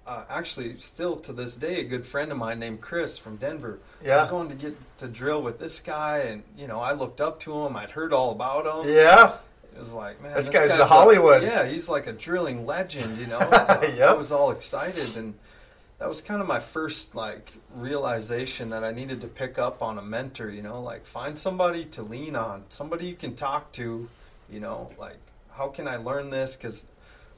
Uh, 0.06 0.22
actually, 0.28 0.78
still 0.80 1.16
to 1.16 1.32
this 1.32 1.54
day, 1.54 1.80
a 1.80 1.84
good 1.84 2.04
friend 2.06 2.30
of 2.30 2.36
mine 2.36 2.58
named 2.58 2.78
Chris 2.82 3.16
from 3.16 3.36
Denver. 3.36 3.78
Yeah. 4.04 4.18
I 4.18 4.22
was 4.24 4.30
going 4.30 4.48
to 4.50 4.54
get 4.54 4.76
to 4.98 5.08
drill 5.08 5.40
with 5.40 5.58
this 5.58 5.80
guy, 5.80 6.18
and 6.18 6.42
you 6.58 6.66
know, 6.66 6.78
I 6.80 6.92
looked 6.92 7.22
up 7.22 7.40
to 7.40 7.64
him. 7.64 7.74
I'd 7.74 7.90
heard 7.90 8.12
all 8.12 8.30
about 8.32 8.66
him. 8.84 8.92
Yeah. 8.92 9.36
It 9.74 9.78
was 9.78 9.92
like, 9.92 10.22
man, 10.22 10.34
This 10.34 10.48
guy's 10.48 10.70
the 10.70 10.78
like- 10.78 10.88
Hollywood. 10.88 11.42
yeah, 11.42 11.66
he's 11.66 11.88
like 11.88 12.06
a 12.06 12.12
drilling 12.12 12.64
legend, 12.66 13.18
you 13.18 13.26
know. 13.26 13.40
So 13.50 14.06
I 14.08 14.12
was 14.14 14.30
all 14.32 14.50
excited, 14.52 15.16
and 15.16 15.34
that 15.98 16.08
was 16.08 16.20
kind 16.20 16.40
of 16.40 16.46
my 16.46 16.60
first 16.60 17.14
like 17.14 17.52
realization 17.74 18.70
that 18.70 18.84
I 18.84 18.92
needed 18.92 19.20
to 19.22 19.28
pick 19.28 19.58
up 19.58 19.82
on 19.82 19.98
a 19.98 20.02
mentor. 20.02 20.48
You 20.50 20.62
know, 20.62 20.80
like 20.80 21.04
find 21.06 21.36
somebody 21.38 21.84
to 21.86 22.02
lean 22.02 22.36
on, 22.36 22.64
somebody 22.68 23.06
you 23.06 23.16
can 23.16 23.34
talk 23.34 23.72
to. 23.72 24.08
You 24.50 24.60
know, 24.60 24.90
like 24.98 25.18
how 25.50 25.68
can 25.68 25.88
I 25.88 25.96
learn 25.96 26.30
this? 26.30 26.54
Because 26.56 26.86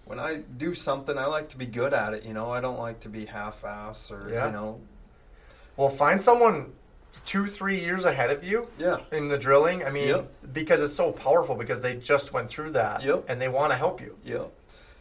when 0.05 0.19
I 0.21 0.37
do 0.57 0.75
something, 0.75 1.17
I 1.17 1.27
like 1.27 1.49
to 1.51 1.57
be 1.57 1.67
good 1.67 1.93
at 1.95 2.13
it. 2.15 2.25
You 2.25 2.35
know, 2.35 2.51
I 2.51 2.61
don't 2.61 2.79
like 2.79 3.01
to 3.01 3.09
be 3.09 3.25
half-ass 3.27 4.11
or 4.11 4.29
Yeah. 4.31 4.47
you 4.47 4.53
know, 4.53 4.81
Well, 5.77 5.89
find 5.89 6.23
someone 6.23 6.73
two, 7.25 7.47
three 7.47 7.79
years 7.81 8.05
ahead 8.05 8.31
of 8.31 8.45
you 8.45 8.69
yeah. 8.79 8.99
in 9.13 9.29
the 9.29 9.39
drilling. 9.39 9.85
I 9.85 9.91
mean, 9.91 10.09
Yep. 10.09 10.53
because 10.53 10.81
it's 10.81 10.95
so 10.95 11.13
powerful 11.13 11.55
because 11.55 11.81
they 11.81 11.97
just 11.97 12.33
went 12.33 12.49
through 12.49 12.71
that 12.73 13.03
Yep. 13.03 13.25
and 13.29 13.41
they 13.41 13.49
want 13.49 13.73
to 13.73 13.77
help 13.77 14.01
you. 14.01 14.17
Yep. 14.25 14.53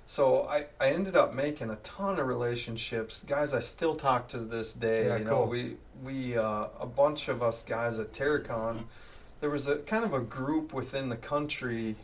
So 0.08 0.44
I, 0.44 0.68
I 0.80 0.92
ended 0.92 1.16
up 1.16 1.34
making 1.34 1.72
a 1.72 1.78
ton 1.78 2.20
of 2.20 2.28
relationships, 2.28 3.24
guys. 3.26 3.54
I 3.54 3.60
still 3.60 3.96
talk 3.96 4.28
to 4.30 4.40
this 4.40 4.74
day. 4.74 5.08
Yeah, 5.08 5.18
you 5.18 5.26
know, 5.26 5.46
we 5.46 5.78
we 6.04 6.38
uh, 6.38 6.68
a 6.80 6.86
bunch 6.86 7.28
of 7.28 7.42
us 7.42 7.64
guys 7.64 7.98
at 7.98 8.14
Terracon. 8.14 8.84
There 9.42 9.50
was 9.50 9.68
a 9.68 9.78
kind 9.78 10.06
of 10.06 10.14
a 10.14 10.20
group 10.20 10.74
within 10.74 11.10
the 11.10 11.16
country 11.16 11.96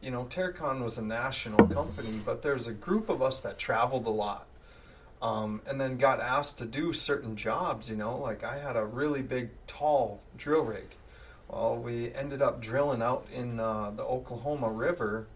you 0.00 0.10
know, 0.10 0.24
Terracon 0.24 0.82
was 0.82 0.98
a 0.98 1.02
national 1.02 1.66
company, 1.68 2.20
but 2.24 2.42
there's 2.42 2.66
a 2.66 2.72
group 2.72 3.08
of 3.08 3.22
us 3.22 3.40
that 3.40 3.58
traveled 3.58 4.06
a 4.06 4.10
lot. 4.10 4.46
Um, 5.20 5.62
and 5.66 5.80
then 5.80 5.96
got 5.96 6.20
asked 6.20 6.58
to 6.58 6.64
do 6.64 6.92
certain 6.92 7.34
jobs, 7.34 7.90
you 7.90 7.96
know, 7.96 8.16
like 8.18 8.44
I 8.44 8.58
had 8.58 8.76
a 8.76 8.84
really 8.84 9.22
big, 9.22 9.50
tall 9.66 10.20
drill 10.36 10.62
rig. 10.62 10.94
Well, 11.48 11.76
we 11.76 12.14
ended 12.14 12.40
up 12.40 12.60
drilling 12.60 13.02
out 13.02 13.26
in 13.34 13.58
uh, 13.58 13.90
the 13.90 14.04
Oklahoma 14.04 14.70
River, 14.70 15.26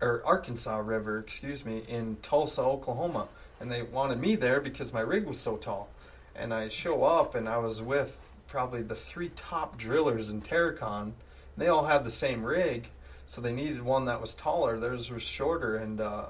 or 0.00 0.22
Arkansas 0.24 0.78
River, 0.78 1.18
excuse 1.18 1.64
me, 1.64 1.82
in 1.88 2.16
Tulsa, 2.22 2.60
Oklahoma. 2.62 3.28
And 3.58 3.72
they 3.72 3.82
wanted 3.82 4.20
me 4.20 4.36
there 4.36 4.60
because 4.60 4.92
my 4.92 5.00
rig 5.00 5.26
was 5.26 5.40
so 5.40 5.56
tall. 5.56 5.88
And 6.36 6.52
I 6.52 6.68
show 6.68 7.04
up, 7.04 7.34
and 7.34 7.48
I 7.48 7.58
was 7.58 7.80
with 7.80 8.18
probably 8.46 8.82
the 8.82 8.94
three 8.94 9.30
top 9.30 9.78
drillers 9.78 10.30
in 10.30 10.42
Terracon. 10.42 11.12
They 11.56 11.68
all 11.68 11.86
had 11.86 12.04
the 12.04 12.10
same 12.10 12.44
rig, 12.44 12.88
so 13.26 13.40
they 13.40 13.52
needed 13.52 13.82
one 13.82 14.04
that 14.04 14.20
was 14.20 14.34
taller. 14.34 14.78
Theirs 14.78 15.10
was 15.10 15.22
shorter, 15.22 15.76
and 15.76 16.00
uh, 16.00 16.26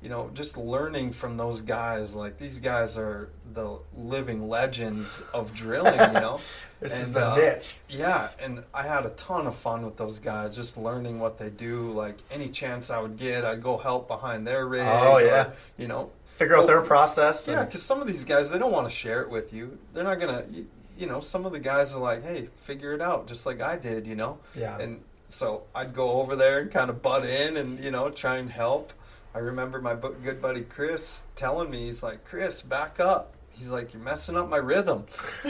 you 0.00 0.08
know, 0.08 0.30
just 0.34 0.56
learning 0.56 1.12
from 1.12 1.36
those 1.36 1.60
guys. 1.60 2.14
Like 2.14 2.38
these 2.38 2.58
guys 2.58 2.96
are 2.96 3.30
the 3.52 3.78
living 3.94 4.48
legends 4.48 5.22
of 5.34 5.52
drilling. 5.54 5.98
You 5.98 6.20
know, 6.20 6.40
this 6.80 6.94
and, 6.94 7.02
is 7.02 7.12
the 7.12 7.26
uh, 7.26 7.36
niche. 7.36 7.74
yeah, 7.88 8.28
and 8.40 8.62
I 8.72 8.84
had 8.84 9.06
a 9.06 9.10
ton 9.10 9.46
of 9.46 9.56
fun 9.56 9.84
with 9.84 9.96
those 9.96 10.18
guys, 10.18 10.54
just 10.54 10.76
learning 10.76 11.18
what 11.18 11.38
they 11.38 11.50
do. 11.50 11.90
Like 11.92 12.16
any 12.30 12.48
chance 12.48 12.90
I 12.90 13.00
would 13.00 13.16
get, 13.16 13.44
I'd 13.44 13.62
go 13.62 13.76
help 13.76 14.06
behind 14.08 14.46
their 14.46 14.66
rig. 14.66 14.86
Oh, 14.86 15.14
or, 15.14 15.22
yeah. 15.22 15.50
you 15.76 15.88
know, 15.88 16.10
Figure 16.36 16.56
out 16.56 16.68
their 16.68 16.82
process. 16.82 17.48
yeah, 17.48 17.64
because 17.64 17.82
some 17.82 18.00
of 18.00 18.06
these 18.06 18.22
guys 18.22 18.50
they 18.52 18.58
don't 18.60 18.70
want 18.70 18.86
to 18.88 18.94
share 18.94 19.22
it 19.22 19.30
with 19.30 19.52
you. 19.52 19.76
They're 19.92 20.04
not 20.04 20.20
gonna. 20.20 20.44
You, 20.50 20.66
you 20.96 21.06
know, 21.06 21.20
some 21.20 21.44
of 21.44 21.52
the 21.52 21.58
guys 21.58 21.94
are 21.94 22.00
like, 22.00 22.22
"Hey, 22.22 22.48
figure 22.58 22.92
it 22.92 23.00
out," 23.00 23.26
just 23.26 23.44
like 23.44 23.60
I 23.60 23.76
did. 23.76 24.06
You 24.06 24.14
know. 24.14 24.38
Yeah. 24.54 24.78
And 24.78 25.02
so 25.26 25.64
I'd 25.74 25.94
go 25.94 26.12
over 26.12 26.36
there 26.36 26.60
and 26.60 26.70
kind 26.70 26.90
of 26.90 27.02
butt 27.02 27.24
in 27.26 27.56
and 27.56 27.80
you 27.80 27.90
know 27.90 28.10
try 28.10 28.36
and 28.36 28.48
help. 28.48 28.92
I 29.34 29.38
remember 29.38 29.80
my 29.80 29.94
bu- 29.94 30.14
good 30.22 30.40
buddy 30.40 30.62
Chris 30.62 31.22
telling 31.36 31.70
me, 31.70 31.86
he's 31.86 32.02
like, 32.02 32.24
"Chris, 32.24 32.62
back 32.62 32.98
up." 32.98 33.34
He's 33.50 33.70
like, 33.70 33.92
"You're 33.92 34.02
messing 34.02 34.36
up 34.36 34.48
my 34.48 34.56
rhythm." 34.56 35.06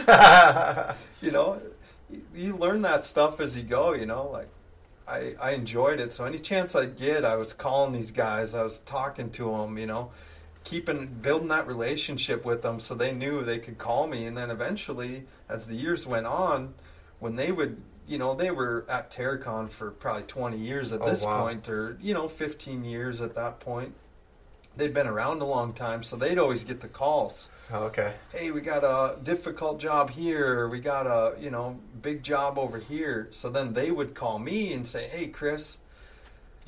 you 1.21 1.31
know, 1.31 1.61
you, 2.11 2.23
you 2.35 2.57
learn 2.57 2.83
that 2.83 3.05
stuff 3.05 3.41
as 3.41 3.57
you 3.57 3.63
go. 3.63 3.93
You 3.95 4.07
know, 4.07 4.29
like 4.29 4.49
I 5.07 5.35
I 5.41 5.51
enjoyed 5.53 6.01
it. 6.01 6.13
So 6.13 6.25
any 6.25 6.39
chance 6.39 6.75
I 6.75 6.87
get, 6.87 7.25
I 7.25 7.37
was 7.37 7.53
calling 7.53 7.93
these 7.93 8.11
guys. 8.11 8.55
I 8.55 8.63
was 8.63 8.79
talking 8.81 9.31
to 9.31 9.53
them. 9.53 9.79
You 9.79 9.87
know, 9.87 10.11
keeping 10.65 11.07
building 11.07 11.49
that 11.49 11.67
relationship 11.67 12.45
with 12.45 12.63
them, 12.63 12.81
so 12.81 12.95
they 12.95 13.13
knew 13.13 13.43
they 13.43 13.59
could 13.59 13.79
call 13.79 14.07
me. 14.07 14.27
And 14.27 14.37
then 14.37 14.51
eventually, 14.51 15.25
as 15.49 15.67
the 15.67 15.75
years 15.75 16.07
went 16.07 16.27
on, 16.27 16.75
when 17.21 17.37
they 17.37 17.53
would. 17.53 17.81
You 18.09 18.19
know, 18.19 18.35
they 18.35 18.51
were 18.51 18.87
at 18.89 19.11
Terracon 19.11 19.69
for 19.71 19.91
probably 19.91 20.23
20 20.25 20.57
years 20.57 20.93
at 20.93 21.03
Oh, 21.03 21.07
this 21.07 21.23
wow. 21.23 21.43
point, 21.43 21.69
or, 21.69 21.99
you 22.01 22.15
know, 22.15 22.27
15 22.27 22.85
years 22.85 23.21
at 23.21 23.35
that 23.35 23.61
point. 23.61 23.95
They'd 24.77 24.95
been 24.95 25.07
around 25.07 25.43
a 25.43 25.45
long 25.45 25.73
time, 25.75 26.03
so 26.03 26.17
they'd 26.17 26.39
always 26.39 26.65
get 26.65 26.81
the 26.81 26.89
calls 26.89 27.49
oh, 27.73 27.85
okay. 27.85 28.15
hey, 28.33 28.51
we 28.51 28.61
got 28.61 28.85
a 28.85 29.19
difficult 29.23 29.79
job 29.81 30.11
here, 30.11 30.61
or 30.61 30.69
we 30.69 30.81
got 30.81 31.07
a 31.07 31.35
you 31.41 31.51
know 31.51 31.79
big 32.01 32.23
job 32.23 32.59
over 32.59 32.79
here. 32.79 33.29
So 33.31 33.51
then 33.51 33.73
they 33.73 33.91
would 33.91 34.15
call 34.15 34.39
me 34.39 34.73
and 34.73 34.87
say, 34.87 35.09
hey, 35.09 35.27
Chris, 35.29 35.79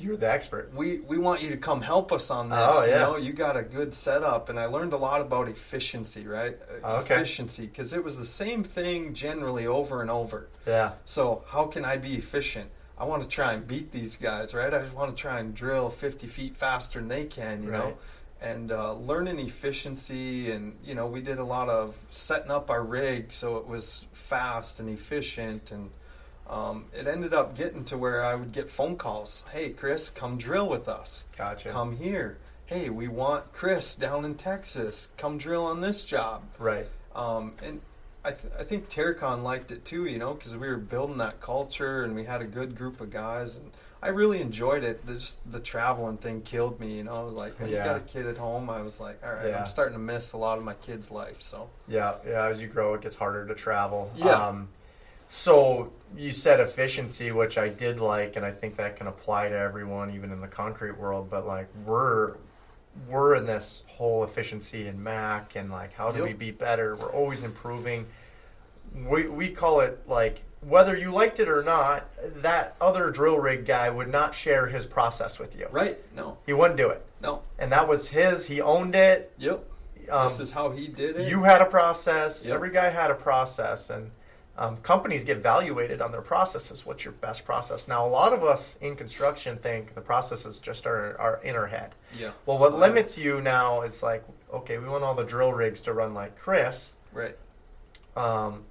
You're 0.01 0.17
the 0.17 0.31
expert. 0.31 0.73
we 0.73 0.99
we 0.99 1.17
want 1.17 1.41
you 1.41 1.49
to 1.51 1.57
come 1.57 1.81
help 1.81 2.11
us 2.11 2.31
on 2.31 2.49
this. 2.49 2.59
Oh, 2.59 2.85
yeah. 2.85 2.93
You 2.93 2.99
know, 2.99 3.17
you 3.17 3.33
got 3.33 3.55
a 3.55 3.61
good 3.63 3.93
setup, 3.93 4.49
and 4.49 4.59
I 4.59 4.65
learned 4.65 4.93
a 4.93 4.97
lot 4.97 5.21
about 5.21 5.47
efficiency, 5.47 6.25
right? 6.27 6.57
Uh, 6.83 7.01
Okay. 7.01 7.15
Efficiency, 7.15 7.67
because 7.67 7.93
it 7.93 8.03
was 8.03 8.17
the 8.17 8.25
same 8.25 8.63
thing 8.63 9.13
generally 9.13 9.67
over 9.67 10.01
and 10.01 10.09
over. 10.09 10.47
Yeah. 10.65 10.91
So 11.05 11.43
how 11.47 11.65
can 11.67 11.85
I 11.85 11.97
be 11.97 12.15
efficient? 12.15 12.69
I 12.97 13.05
want 13.05 13.23
to 13.23 13.27
try 13.27 13.53
and 13.53 13.67
beat 13.67 13.91
these 13.91 14.15
guys, 14.17 14.53
right? 14.53 14.71
I 14.73 14.79
just 14.79 14.93
want 14.93 15.15
to 15.15 15.19
try 15.19 15.39
and 15.39 15.55
drill 15.55 15.89
50 15.89 16.27
feet 16.27 16.55
faster 16.55 16.99
than 16.99 17.07
they 17.07 17.25
can, 17.25 17.63
you 17.63 17.71
know? 17.71 17.97
And 18.41 18.71
uh, 18.71 18.93
learning 18.93 19.39
efficiency, 19.39 20.51
and 20.51 20.75
you 20.83 20.95
know, 20.95 21.07
we 21.07 21.21
did 21.21 21.37
a 21.39 21.43
lot 21.43 21.69
of 21.69 21.95
setting 22.11 22.51
up 22.51 22.69
our 22.69 22.83
rig 22.83 23.31
so 23.31 23.57
it 23.57 23.67
was 23.67 24.05
fast 24.13 24.79
and 24.79 24.89
efficient, 24.89 25.71
and 25.71 25.89
um, 26.49 26.85
it 26.93 27.07
ended 27.07 27.33
up 27.33 27.55
getting 27.55 27.85
to 27.85 27.97
where 27.97 28.23
I 28.23 28.35
would 28.35 28.51
get 28.51 28.69
phone 28.69 28.97
calls. 28.97 29.45
Hey, 29.51 29.69
Chris, 29.69 30.09
come 30.09 30.37
drill 30.37 30.67
with 30.67 30.89
us. 30.89 31.23
Gotcha. 31.37 31.69
Come 31.71 31.95
here. 31.95 32.37
Hey, 32.65 32.89
we 32.89 33.07
want 33.07 33.51
Chris 33.53 33.95
down 33.95 34.25
in 34.25 34.35
Texas. 34.35 35.09
Come 35.17 35.37
drill 35.37 35.65
on 35.65 35.81
this 35.81 36.03
job. 36.03 36.43
Right. 36.59 36.87
Um, 37.15 37.53
and 37.63 37.81
I, 38.23 38.31
th- 38.31 38.53
I 38.59 38.63
think 38.63 38.89
Terracon 38.89 39.43
liked 39.43 39.71
it 39.71 39.83
too, 39.83 40.05
you 40.05 40.17
know, 40.19 40.33
because 40.33 40.55
we 40.55 40.67
were 40.67 40.77
building 40.77 41.17
that 41.17 41.41
culture 41.41 42.03
and 42.03 42.15
we 42.15 42.23
had 42.23 42.41
a 42.41 42.45
good 42.45 42.75
group 42.77 43.01
of 43.01 43.09
guys, 43.09 43.55
and 43.55 43.71
I 44.03 44.09
really 44.09 44.41
enjoyed 44.41 44.83
it. 44.83 45.05
The, 45.05 45.15
just 45.15 45.37
the 45.51 45.59
traveling 45.59 46.17
thing 46.17 46.41
killed 46.43 46.79
me, 46.79 46.97
you 46.97 47.03
know. 47.03 47.15
I 47.15 47.23
was 47.23 47.35
like, 47.35 47.59
when 47.59 47.69
Yeah. 47.69 47.77
you 47.79 47.83
got 47.83 47.97
a 47.97 48.01
kid 48.01 48.25
at 48.27 48.37
home, 48.37 48.69
I 48.69 48.81
was 48.81 48.99
like, 48.99 49.19
all 49.25 49.33
right, 49.33 49.47
Yeah. 49.49 49.59
I'm 49.61 49.65
starting 49.67 49.93
to 49.93 49.99
miss 49.99 50.33
a 50.33 50.37
lot 50.37 50.57
of 50.57 50.63
my 50.63 50.75
kid's 50.75 51.11
life. 51.11 51.41
So 51.41 51.69
Yeah, 51.87 52.15
yeah. 52.27 52.45
As 52.47 52.61
you 52.61 52.67
grow, 52.67 52.93
it 52.93 53.01
gets 53.01 53.15
harder 53.15 53.45
to 53.47 53.55
travel. 53.55 54.11
Yeah. 54.15 54.47
Um, 54.47 54.69
so 55.31 55.89
you 56.17 56.33
said 56.33 56.59
efficiency, 56.59 57.31
which 57.31 57.57
I 57.57 57.69
did 57.69 58.01
like, 58.01 58.35
and 58.35 58.45
I 58.45 58.51
think 58.51 58.75
that 58.75 58.97
can 58.97 59.07
apply 59.07 59.47
to 59.47 59.57
everyone, 59.57 60.13
even 60.13 60.29
in 60.33 60.41
the 60.41 60.47
concrete 60.47 60.97
world. 60.97 61.29
But 61.29 61.47
like 61.47 61.69
we're 61.85 62.35
we're 63.07 63.35
in 63.35 63.45
this 63.45 63.83
whole 63.87 64.25
efficiency 64.25 64.87
in 64.87 65.01
MAK, 65.01 65.55
and 65.55 65.71
like 65.71 65.93
how 65.93 66.11
do 66.11 66.19
Yep. 66.19 66.27
we 66.27 66.33
be 66.33 66.51
better? 66.51 66.97
We're 66.97 67.13
always 67.13 67.43
improving. 67.43 68.07
We 68.93 69.27
we 69.29 69.49
call 69.51 69.79
it 69.79 69.99
like 70.05 70.41
whether 70.67 70.97
you 70.97 71.11
liked 71.11 71.39
it 71.39 71.47
or 71.47 71.63
not. 71.63 72.09
That 72.41 72.75
other 72.81 73.09
drill 73.09 73.39
rig 73.39 73.65
guy 73.65 73.89
would 73.89 74.09
not 74.09 74.35
share 74.35 74.67
his 74.67 74.85
process 74.85 75.39
with 75.39 75.57
you. 75.57 75.67
right, 75.71 75.97
no, 76.13 76.39
He 76.45 76.51
wouldn't 76.51 76.77
do 76.77 76.89
it, 76.89 77.05
no, 77.21 77.41
and 77.57 77.71
that 77.71 77.87
was 77.87 78.09
his. 78.09 78.45
He 78.47 78.59
owned 78.59 78.95
it. 78.95 79.31
yep. 79.37 79.63
Um, 80.11 80.27
this 80.27 80.41
is 80.41 80.51
how 80.51 80.71
he 80.71 80.87
did 80.89 81.17
it. 81.17 81.29
you 81.29 81.43
had 81.43 81.61
a 81.61 81.65
process. 81.65 82.43
Yep. 82.43 82.53
Every 82.53 82.71
guy 82.71 82.89
had 82.89 83.11
a 83.11 83.15
process, 83.15 83.89
and 83.89 84.11
um, 84.61 84.77
companies 84.77 85.23
get 85.23 85.37
evaluated 85.37 86.01
on 86.01 86.11
their 86.11 86.21
processes. 86.21 86.85
What's 86.85 87.03
your 87.03 87.13
best 87.13 87.45
process? 87.45 87.87
Now, 87.87 88.05
a 88.05 88.07
lot 88.07 88.31
of 88.31 88.43
us 88.43 88.77
in 88.79 88.95
construction 88.95 89.57
think 89.57 89.95
the 89.95 90.01
processes 90.01 90.59
just 90.61 90.85
are, 90.85 91.19
are 91.19 91.39
in 91.43 91.55
our 91.55 91.65
head. 91.65 91.95
yeah, 92.15 92.29
Well, 92.45 92.59
what 92.59 92.77
limits 92.77 93.17
you 93.17 93.41
now 93.41 93.81
is 93.81 94.03
like, 94.03 94.23
okay, 94.53 94.77
we 94.77 94.87
want 94.87 95.03
all 95.03 95.15
the 95.15 95.23
drill 95.23 95.51
rigs 95.51 95.79
to 95.81 95.93
run 95.93 96.13
like 96.13 96.37
Chris. 96.37 96.91
right, 97.11 97.35
Um, 98.15 98.63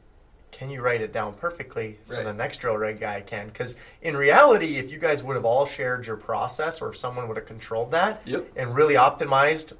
can 0.53 0.71
you 0.71 0.81
write 0.81 1.01
it 1.01 1.13
down 1.13 1.35
perfectly 1.35 1.99
so 2.05 2.17
Right. 2.17 2.25
the 2.25 2.35
next 2.35 2.59
drill 2.59 2.77
rig 2.77 3.01
guy 3.01 3.21
can? 3.23 3.49
Because 3.49 3.75
in 4.03 4.17
reality, 4.17 4.77
if 4.77 4.93
you 4.93 4.99
guys 4.99 5.25
would 5.25 5.35
have 5.35 5.45
all 5.45 5.67
shared 5.67 6.07
your 6.07 6.17
process, 6.17 6.81
or 6.81 6.91
if 6.91 6.97
someone 6.99 7.27
would 7.27 7.37
have 7.37 7.47
controlled 7.47 7.91
that 7.91 8.21
Yep. 8.27 8.47
and 8.55 8.77
really 8.77 8.95
optimized 8.95 9.73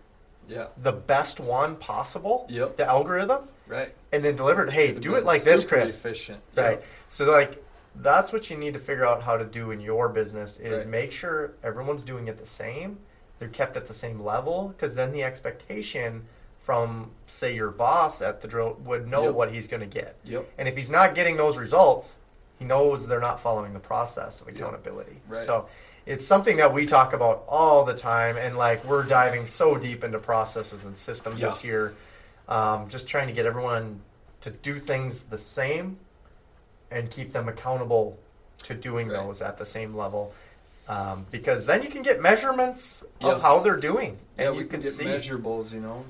yeah, 0.49 0.67
the 0.77 0.91
best 0.93 1.39
one 1.39 1.77
possible, 1.77 2.47
Yep. 2.49 2.77
the 2.79 2.85
algorithm, 2.85 3.49
right. 3.71 3.95
and 4.13 4.25
then 4.25 4.37
delivered. 4.37 4.71
Hey, 4.71 4.93
do 4.93 5.15
it 5.15 5.25
like 5.25 5.43
this, 5.45 5.65
Chris. 5.65 5.99
Efficient, 5.99 6.41
Right. 6.57 6.73
Yep. 6.73 6.85
So 7.09 7.25
like 7.25 7.63
that's 7.97 8.33
what 8.33 8.51
you 8.51 8.57
need 8.57 8.75
to 8.75 8.79
figure 8.81 9.05
out 9.05 9.23
how 9.23 9.37
to 9.37 9.45
do 9.45 9.71
in 9.73 9.81
your 9.81 10.09
business 10.09 10.59
is 10.59 10.79
Right. 10.79 10.89
make 10.89 11.13
sure 11.13 11.53
everyone's 11.63 12.03
doing 12.03 12.29
it 12.29 12.39
the 12.39 12.47
same. 12.47 12.99
They're 13.39 13.49
kept 13.49 13.77
at 13.77 13.89
the 13.89 13.95
same 13.95 14.21
level 14.23 14.69
because 14.69 14.95
then 14.95 15.13
the 15.13 15.25
expectation 15.25 16.27
from 16.63 17.11
say 17.27 17.55
your 17.55 17.71
boss 17.71 18.23
at 18.23 18.43
the 18.43 18.49
drill 18.49 18.77
would 18.85 19.09
know 19.09 19.25
Yep. 19.25 19.35
what 19.35 19.51
he's 19.53 19.67
going 19.67 19.81
to 19.81 19.87
get. 19.87 20.17
Yep. 20.25 20.47
And 20.59 20.69
if 20.69 20.77
he's 20.77 20.91
not 20.91 21.15
getting 21.15 21.37
those 21.37 21.57
results, 21.57 22.17
he 22.59 22.65
knows 22.65 23.07
they're 23.07 23.19
not 23.19 23.41
following 23.41 23.73
the 23.73 23.81
process 23.81 24.41
of 24.41 24.47
Yep. 24.49 24.57
accountability. 24.57 25.21
Right. 25.29 25.45
So 25.45 25.67
it's 26.07 26.27
something 26.27 26.59
that 26.59 26.73
we 26.73 26.87
talk 26.87 27.13
about 27.13 27.45
all 27.49 27.85
the 27.85 27.95
time 27.95 28.37
and 28.37 28.57
like 28.57 28.85
we're 28.85 29.03
diving 29.05 29.49
so 29.49 29.77
deep 29.77 30.05
into 30.05 30.19
processes 30.19 30.85
and 30.85 30.97
systems 30.97 31.41
this 31.41 31.65
year 31.65 31.95
um, 32.51 32.89
just 32.89 33.07
trying 33.09 33.29
to 33.29 33.33
get 33.33 33.47
everyone 33.47 34.01
to 34.43 34.51
do 34.51 34.79
things 34.81 35.23
the 35.23 35.39
same 35.39 35.99
and 36.91 37.11
keep 37.11 37.33
them 37.33 37.49
accountable 37.49 38.19
to 38.65 38.75
doing 38.75 39.09
Right. 39.09 39.17
those 39.25 39.41
at 39.41 39.57
the 39.59 39.65
same 39.67 39.95
level 39.95 40.35
um, 40.89 41.25
because 41.31 41.67
then 41.67 41.83
you 41.83 41.89
can 41.89 42.03
get 42.03 42.21
measurements 42.21 43.05
Yeah. 43.21 43.29
of 43.33 43.43
how 43.43 43.61
they're 43.61 43.77
doing 43.77 44.19
and 44.37 44.47
Yeah, 44.47 44.51
you 44.53 44.59
we 44.59 44.61
can 44.65 44.69
can 44.71 44.81
get 44.83 44.93
see 44.93 45.05
measurables, 45.05 45.71
you 45.73 45.81
know, 45.81 46.05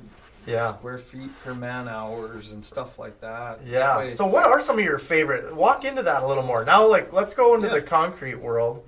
yeah 0.46 0.68
square 0.68 0.96
feet 0.98 1.30
per 1.44 1.52
man 1.54 1.86
hours 1.86 2.52
and 2.52 2.64
stuff 2.64 2.98
like 2.98 3.20
that. 3.20 3.58
That 3.58 3.66
Yeah. 3.66 3.98
way- 3.98 4.14
So, 4.14 4.26
what 4.26 4.46
are 4.46 4.58
some 4.60 4.78
of 4.78 4.84
your 4.84 4.98
favorite? 4.98 5.54
Walk 5.54 5.84
into 5.84 6.02
that 6.04 6.22
a 6.22 6.26
little 6.26 6.42
more. 6.42 6.64
Now, 6.64 6.86
like, 6.86 7.12
let's 7.12 7.34
go 7.34 7.54
into 7.54 7.66
Yeah. 7.68 7.74
the 7.74 7.82
concrete 7.82 8.36
world. 8.36 8.82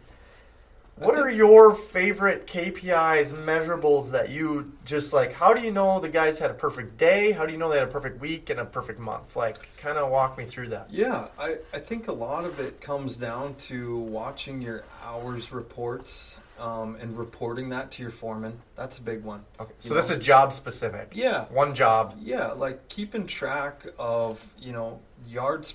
What 1.03 1.19
are 1.19 1.31
your 1.31 1.75
favorite 1.75 2.47
KPIs, 2.47 3.33
measurables 3.45 4.11
that 4.13 4.31
you 4.31 4.73
just 4.85 5.13
like? 5.13 5.33
How 5.33 5.53
do 5.53 5.61
you 5.61 5.73
know 5.73 5.99
the 5.99 6.09
guys 6.09 6.39
had 6.39 6.51
a 6.51 6.55
perfect 6.55 6.97
day? 6.97 7.33
How 7.33 7.45
do 7.45 7.53
you 7.53 7.59
know 7.59 7.69
they 7.69 7.79
had 7.79 7.89
a 7.89 7.91
perfect 7.91 8.21
week 8.21 8.51
and 8.51 8.61
a 8.61 8.65
perfect 8.65 9.01
month? 9.01 9.35
Like, 9.35 9.59
kind 9.77 9.99
of 9.99 10.11
walk 10.11 10.39
me 10.39 10.45
through 10.45 10.69
that. 10.69 10.89
Yeah, 10.91 11.27
I, 11.39 11.57
I 11.75 11.81
think 11.81 12.07
a 12.07 12.13
lot 12.13 12.45
of 12.45 12.61
it 12.61 12.81
comes 12.81 13.17
down 13.17 13.57
to 13.57 13.99
watching 13.99 14.63
your 14.63 14.85
hours 15.05 15.51
reports 15.53 16.37
um, 16.61 16.97
and 17.01 17.19
reporting 17.19 17.69
that 17.71 17.91
to 17.93 18.03
your 18.03 18.13
foreman. 18.13 18.57
That's 18.77 18.99
a 18.99 19.03
big 19.03 19.25
one. 19.25 19.45
Okay. 19.59 19.73
So 19.81 19.95
this 19.95 20.09
know? 20.09 20.17
is 20.17 20.25
job 20.25 20.53
specific. 20.53 21.11
Yeah. 21.15 21.47
One 21.47 21.75
job. 21.75 22.17
Yeah, 22.21 22.53
like 22.53 22.89
keeping 22.89 23.27
track 23.27 23.87
of, 23.99 24.45
you 24.59 24.73
know, 24.73 25.01
yards 25.27 25.75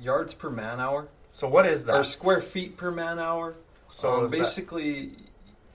yards 0.00 0.32
per 0.32 0.48
man 0.48 0.78
hour 0.78 1.08
So 1.32 1.48
what 1.48 1.66
is 1.66 1.84
that? 1.86 1.96
or 1.96 2.04
square 2.04 2.40
feet 2.40 2.76
per 2.76 2.92
man 2.92 3.18
hour. 3.18 3.56
So 3.88 4.16
um, 4.16 4.24
is 4.26 4.30
that- 4.32 4.38
basically, 4.38 5.12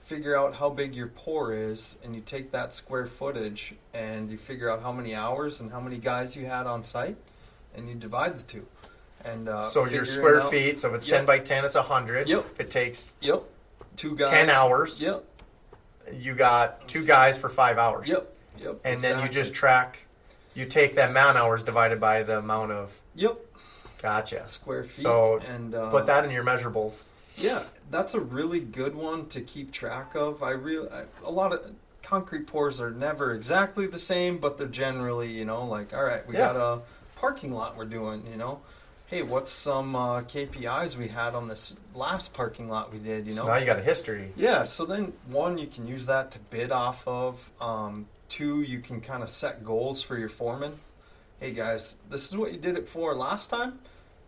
figure 0.04 0.36
out 0.36 0.54
how 0.54 0.68
big 0.70 0.94
your 0.94 1.08
pour 1.08 1.52
is, 1.54 1.96
and 2.04 2.14
you 2.14 2.20
take 2.20 2.52
that 2.52 2.74
square 2.74 3.06
footage 3.06 3.74
and 3.94 4.30
you 4.30 4.36
figure 4.36 4.70
out 4.70 4.82
how 4.82 4.92
many 4.92 5.14
hours 5.14 5.60
and 5.60 5.72
how 5.72 5.80
many 5.80 5.96
guys 5.98 6.36
you 6.36 6.44
had 6.46 6.66
on 6.66 6.84
site, 6.84 7.16
and 7.74 7.88
you 7.88 7.94
divide 7.94 8.38
the 8.38 8.42
two. 8.42 8.66
And 9.24 9.48
uh, 9.48 9.62
so 9.62 9.86
your 9.86 10.04
square 10.04 10.42
out- 10.42 10.50
feet. 10.50 10.78
So 10.78 10.88
if 10.90 10.94
it's 10.96 11.06
Yep. 11.06 11.16
ten 11.18 11.26
by 11.26 11.38
ten, 11.38 11.64
it's 11.64 11.74
hundred. 11.74 12.28
Yep. 12.28 12.44
If 12.52 12.60
it 12.60 12.70
takes 12.70 13.12
Yep. 13.20 13.42
Two 13.96 14.16
guys. 14.16 14.28
10 14.28 14.50
hours. 14.50 15.00
Yep. 15.00 15.24
you 16.12 16.34
got 16.34 16.86
two 16.88 17.02
guys 17.04 17.38
for 17.38 17.48
five 17.48 17.78
hours. 17.78 18.06
Yep. 18.08 18.30
Yep. 18.58 18.80
And 18.84 19.00
then 19.00 19.22
you 19.22 19.28
just 19.28 19.54
track. 19.54 20.00
You 20.52 20.66
take 20.66 20.96
that 20.96 21.12
man 21.12 21.36
hours 21.36 21.62
divided 21.62 21.98
by 22.00 22.22
the 22.24 22.38
amount 22.38 22.72
of. 22.72 22.90
Yep. 23.14 23.38
Gotcha. 24.02 24.46
Square 24.46 24.84
feet. 24.84 25.02
So, 25.02 25.40
and 25.48 25.74
uh, 25.74 25.90
Put 25.90 26.06
that 26.06 26.24
in 26.24 26.30
your 26.30 26.44
measurables. 26.44 27.02
Yeah, 27.36 27.62
that's 27.90 28.14
a 28.14 28.20
really 28.20 28.60
good 28.60 28.94
one 28.94 29.26
to 29.28 29.40
keep 29.40 29.72
track 29.72 30.14
of. 30.14 30.42
I 30.42 30.50
real 30.50 30.88
a 31.24 31.30
lot 31.30 31.52
of 31.52 31.70
concrete 32.02 32.46
pours 32.46 32.80
are 32.80 32.90
never 32.90 33.32
exactly 33.32 33.86
the 33.86 33.98
same, 33.98 34.38
but 34.38 34.58
they're 34.58 34.66
generally, 34.66 35.30
you 35.30 35.44
know, 35.44 35.64
like 35.64 35.94
all 35.94 36.04
right, 36.04 36.26
we 36.26 36.34
Yeah. 36.34 36.52
got 36.52 36.56
a 36.56 36.80
parking 37.16 37.52
lot 37.52 37.76
we're 37.76 37.84
doing, 37.86 38.26
you 38.30 38.36
know. 38.36 38.60
Hey, 39.06 39.22
what's 39.22 39.52
some 39.52 39.94
uh, 39.94 40.22
KPIs 40.22 40.96
we 40.96 41.08
had 41.08 41.34
on 41.34 41.46
this 41.46 41.74
last 41.94 42.32
parking 42.32 42.68
lot 42.68 42.92
we 42.92 42.98
did, 42.98 43.26
you 43.26 43.34
So 43.34 43.42
know? 43.42 43.48
now 43.48 43.56
you 43.58 43.66
got 43.66 43.78
a 43.78 43.82
history. 43.82 44.32
Yeah, 44.34 44.64
so 44.64 44.86
then 44.86 45.12
one, 45.28 45.58
you 45.58 45.66
can 45.66 45.86
use 45.86 46.06
that 46.06 46.30
to 46.32 46.38
bid 46.50 46.72
off 46.72 47.06
of. 47.06 47.50
Um, 47.60 48.06
two, 48.28 48.62
you 48.62 48.80
can 48.80 49.00
kind 49.00 49.22
of 49.22 49.28
set 49.30 49.64
goals 49.64 50.02
for 50.02 50.18
your 50.18 50.30
foreman. 50.30 50.78
Hey 51.38 51.52
guys, 51.52 51.96
this 52.10 52.26
is 52.28 52.36
what 52.36 52.52
you 52.52 52.58
did 52.58 52.76
it 52.76 52.88
for 52.88 53.14
last 53.14 53.50
time. 53.50 53.78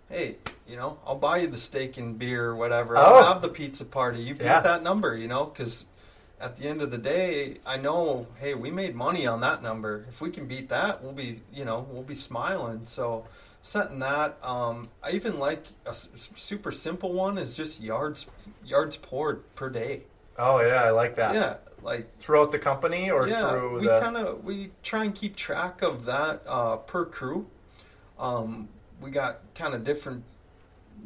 Hey, 0.08 0.36
you 0.68 0.76
know, 0.76 0.98
I'll 1.06 1.16
buy 1.16 1.38
you 1.38 1.48
the 1.48 1.58
steak 1.58 1.96
and 1.96 2.18
beer 2.18 2.44
or 2.46 2.56
whatever. 2.56 2.96
Oh. 2.96 3.00
I'll 3.00 3.32
have 3.32 3.42
the 3.42 3.48
pizza 3.48 3.84
party. 3.84 4.20
You 4.20 4.34
beat 4.34 4.44
Yeah. 4.44 4.60
that 4.60 4.82
number, 4.82 5.16
you 5.16 5.26
know, 5.28 5.44
because 5.46 5.84
at 6.40 6.56
the 6.56 6.68
end 6.68 6.80
of 6.82 6.90
the 6.90 6.98
day, 6.98 7.58
I 7.66 7.76
know, 7.76 8.26
hey, 8.36 8.54
we 8.54 8.70
made 8.70 8.94
money 8.94 9.26
on 9.26 9.40
that 9.40 9.62
number. 9.62 10.04
If 10.08 10.20
we 10.20 10.30
can 10.30 10.46
beat 10.46 10.68
that, 10.68 11.02
we'll 11.02 11.12
be, 11.12 11.42
you 11.52 11.64
know, 11.64 11.86
we'll 11.90 12.02
be 12.04 12.14
smiling. 12.14 12.84
So 12.84 13.24
setting 13.62 13.98
that, 13.98 14.38
um, 14.44 14.88
I 15.02 15.10
even 15.10 15.40
like 15.40 15.64
a 15.86 15.90
s- 15.90 16.08
super 16.36 16.70
simple 16.70 17.12
one 17.12 17.36
is 17.36 17.52
just 17.52 17.80
yards 17.80 18.26
yards 18.64 18.96
poured 18.96 19.42
per 19.56 19.68
day. 19.68 20.04
Oh 20.38 20.60
yeah, 20.60 20.84
I 20.84 20.90
like 20.90 21.16
that. 21.16 21.34
Yeah, 21.34 21.56
like 21.82 22.16
Throughout 22.18 22.52
the 22.52 22.58
company 22.60 23.10
or 23.10 23.26
yeah, 23.26 23.50
through 23.50 23.80
we 23.80 23.86
the. 23.86 23.98
kind 24.00 24.16
of 24.16 24.44
we 24.44 24.70
try 24.84 25.02
and 25.04 25.12
keep 25.14 25.34
track 25.34 25.82
of 25.82 26.04
that 26.04 26.42
uh, 26.46 26.76
per 26.76 27.06
crew. 27.06 27.48
Um, 28.18 28.68
we 29.00 29.10
got 29.10 29.40
kind 29.54 29.74
of 29.74 29.84
different. 29.84 30.24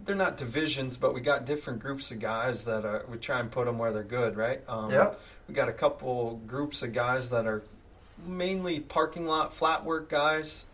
They're 0.05 0.15
not 0.15 0.37
divisions, 0.37 0.97
but 0.97 1.15
we 1.15 1.21
got 1.21 1.45
different 1.45 1.81
groups 1.81 2.11
of 2.11 2.21
guys 2.21 2.65
that 2.65 2.85
are. 2.85 3.05
We 3.11 3.19
try 3.19 3.41
and 3.41 3.51
put 3.51 3.67
them 3.67 3.79
where 3.79 3.93
they're 3.93 4.03
good, 4.05 4.37
right? 4.37 4.63
Um, 4.69 4.91
Yeah. 4.91 5.15
We 5.49 5.55
got 5.55 5.69
a 5.69 5.73
couple 5.73 6.37
groups 6.47 6.83
of 6.83 6.93
guys 6.93 7.31
that 7.31 7.47
are 7.47 7.63
mainly 8.25 8.79
parking 8.81 9.27
lot 9.27 9.53
flat 9.53 9.85
work 9.85 10.09
guys, 10.09 10.65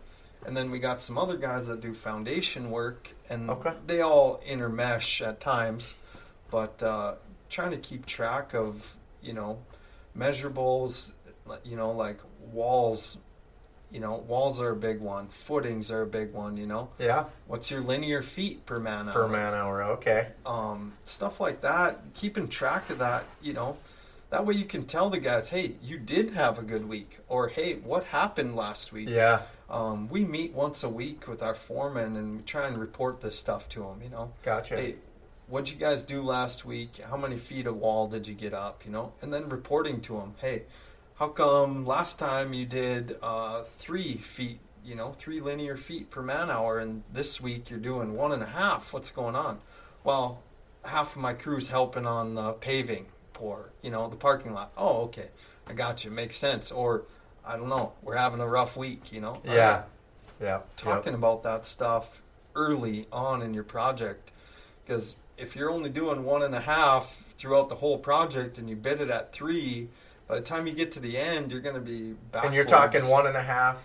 and 0.45 0.55
then 0.55 0.69
we 0.69 0.77
got 0.79 1.01
some 1.01 1.17
other 1.17 1.35
guys 1.37 1.67
that 1.67 1.81
do 1.81 1.93
foundation 1.93 2.69
work, 2.69 3.09
and 3.29 3.49
Okay. 3.49 3.73
they 3.87 4.01
all 4.01 4.39
intermesh 4.47 5.25
at 5.25 5.39
times. 5.39 5.95
But 6.51 6.81
uh, 6.83 7.15
trying 7.49 7.71
to 7.71 7.77
keep 7.77 8.05
track 8.05 8.53
of 8.53 8.95
you 9.21 9.33
know 9.33 9.59
measurables, 10.15 11.13
you 11.63 11.75
know 11.75 11.91
like 11.91 12.19
walls. 12.51 13.17
You 13.91 13.99
know, 14.01 14.17
walls 14.27 14.59
are 14.59 14.71
a 14.71 14.75
big 14.75 14.99
one. 14.99 15.27
Footings 15.29 15.89
are 15.91 16.01
a 16.01 16.07
big 16.07 16.33
one. 16.33 16.57
You 16.57 16.67
know, 16.67 16.89
yeah, 16.99 17.25
what's 17.47 17.71
your 17.71 17.81
linear 17.81 18.21
feet 18.21 18.65
per 18.65 18.79
man 18.79 19.07
hour? 19.07 19.13
per 19.13 19.27
man 19.27 19.53
hour. 19.53 19.83
Okay. 19.83 20.27
um, 20.45 20.93
stuff 21.05 21.39
like 21.39 21.61
that. 21.61 22.01
Keeping 22.13 22.47
track 22.49 22.89
of 22.89 22.99
that, 22.99 23.23
you 23.41 23.53
know, 23.53 23.77
that 24.29 24.45
way 24.45 24.55
you 24.55 24.65
can 24.65 24.85
tell 24.85 25.09
the 25.09 25.19
guys, 25.19 25.47
hey, 25.47 25.75
you 25.81 25.97
did 25.97 26.31
have 26.33 26.59
a 26.59 26.63
good 26.63 26.87
week, 26.87 27.19
or 27.29 27.47
hey, 27.47 27.75
what 27.75 28.03
happened 28.03 28.57
last 28.57 28.91
week? 28.91 29.07
Yeah. 29.09 29.43
Um, 29.69 30.09
we 30.09 30.25
meet 30.25 30.53
once 30.53 30.83
a 30.83 30.89
week 30.89 31.27
with 31.27 31.41
our 31.41 31.53
foreman 31.53 32.15
and 32.17 32.37
we 32.37 32.43
try 32.43 32.67
and 32.67 32.77
report 32.77 33.21
this 33.21 33.37
stuff 33.37 33.69
to 33.69 33.79
them. 33.79 34.01
You 34.03 34.09
know, 34.09 34.31
Gotcha. 34.43 34.75
hey, 34.75 34.95
what'd 35.47 35.69
you 35.71 35.77
guys 35.77 36.01
do 36.01 36.21
last 36.21 36.65
week? 36.65 36.99
How 37.09 37.15
many 37.15 37.37
feet 37.37 37.67
of 37.67 37.77
wall 37.77 38.07
did 38.07 38.27
you 38.27 38.33
get 38.33 38.53
up? 38.53 38.83
You 38.85 38.91
know, 38.91 39.13
and 39.21 39.33
then 39.33 39.47
reporting 39.47 40.01
to 40.01 40.17
them, 40.17 40.35
hey, 40.39 40.63
how 41.17 41.27
come 41.29 41.83
last 41.85 42.19
time 42.19 42.53
you 42.53 42.65
did 42.65 43.17
uh, 43.21 43.63
three 43.63 44.17
feet? 44.17 44.59
You 44.85 44.95
know, 44.95 45.11
three 45.11 45.41
linear 45.41 45.75
feet 45.75 46.09
per 46.09 46.21
man 46.21 46.49
hour, 46.49 46.79
and 46.79 47.03
this 47.11 47.41
week 47.41 47.69
you're 47.69 47.79
doing 47.79 48.13
one 48.13 48.31
and 48.31 48.41
a 48.41 48.47
half. 48.47 48.93
What's 48.93 49.11
going 49.11 49.35
on? 49.35 49.59
Well, 50.03 50.41
half 50.85 51.15
of 51.15 51.21
my 51.21 51.33
crew's 51.33 51.67
helping 51.67 52.05
on 52.05 52.35
the 52.35 52.53
paving 52.53 53.07
pour. 53.33 53.71
You 53.81 53.91
know, 53.91 54.07
the 54.07 54.15
parking 54.15 54.53
lot. 54.53 54.71
Oh, 54.77 55.01
okay, 55.03 55.27
I 55.67 55.73
got 55.73 56.05
you. 56.05 56.11
Makes 56.11 56.37
sense. 56.37 56.71
Or 56.71 57.03
I 57.45 57.57
don't 57.57 57.67
know. 57.67 57.93
We're 58.01 58.15
having 58.15 58.39
a 58.39 58.47
rough 58.47 58.77
week. 58.77 59.11
You 59.11 59.21
know. 59.21 59.41
Yeah. 59.43 59.75
right 59.75 59.83
Yeah. 60.39 60.59
talking 60.77 61.15
about 61.15 61.43
that 61.43 61.65
stuff 61.65 62.21
early 62.55 63.07
on 63.11 63.41
in 63.41 63.53
your 63.53 63.63
project 63.63 64.31
because 64.83 65.15
if 65.37 65.55
you're 65.55 65.69
only 65.69 65.89
doing 65.89 66.23
one 66.23 66.41
and 66.41 66.55
a 66.55 66.59
half 66.59 67.23
throughout 67.37 67.69
the 67.69 67.75
whole 67.75 67.97
project 67.97 68.57
and 68.57 68.67
you 68.69 68.75
bid 68.75 68.99
it 68.99 69.09
at 69.09 69.31
three 69.31 69.89
by 70.27 70.35
the 70.35 70.41
time 70.41 70.67
you 70.67 70.73
get 70.73 70.91
to 70.93 70.99
the 70.99 71.17
end 71.17 71.51
you're 71.51 71.61
going 71.61 71.75
to 71.75 71.81
be 71.81 72.13
back 72.31 72.45
And 72.45 72.53
you're 72.53 72.65
talking 72.65 73.07
one 73.07 73.27
and 73.27 73.35
a 73.37 73.41
half. 73.43 73.77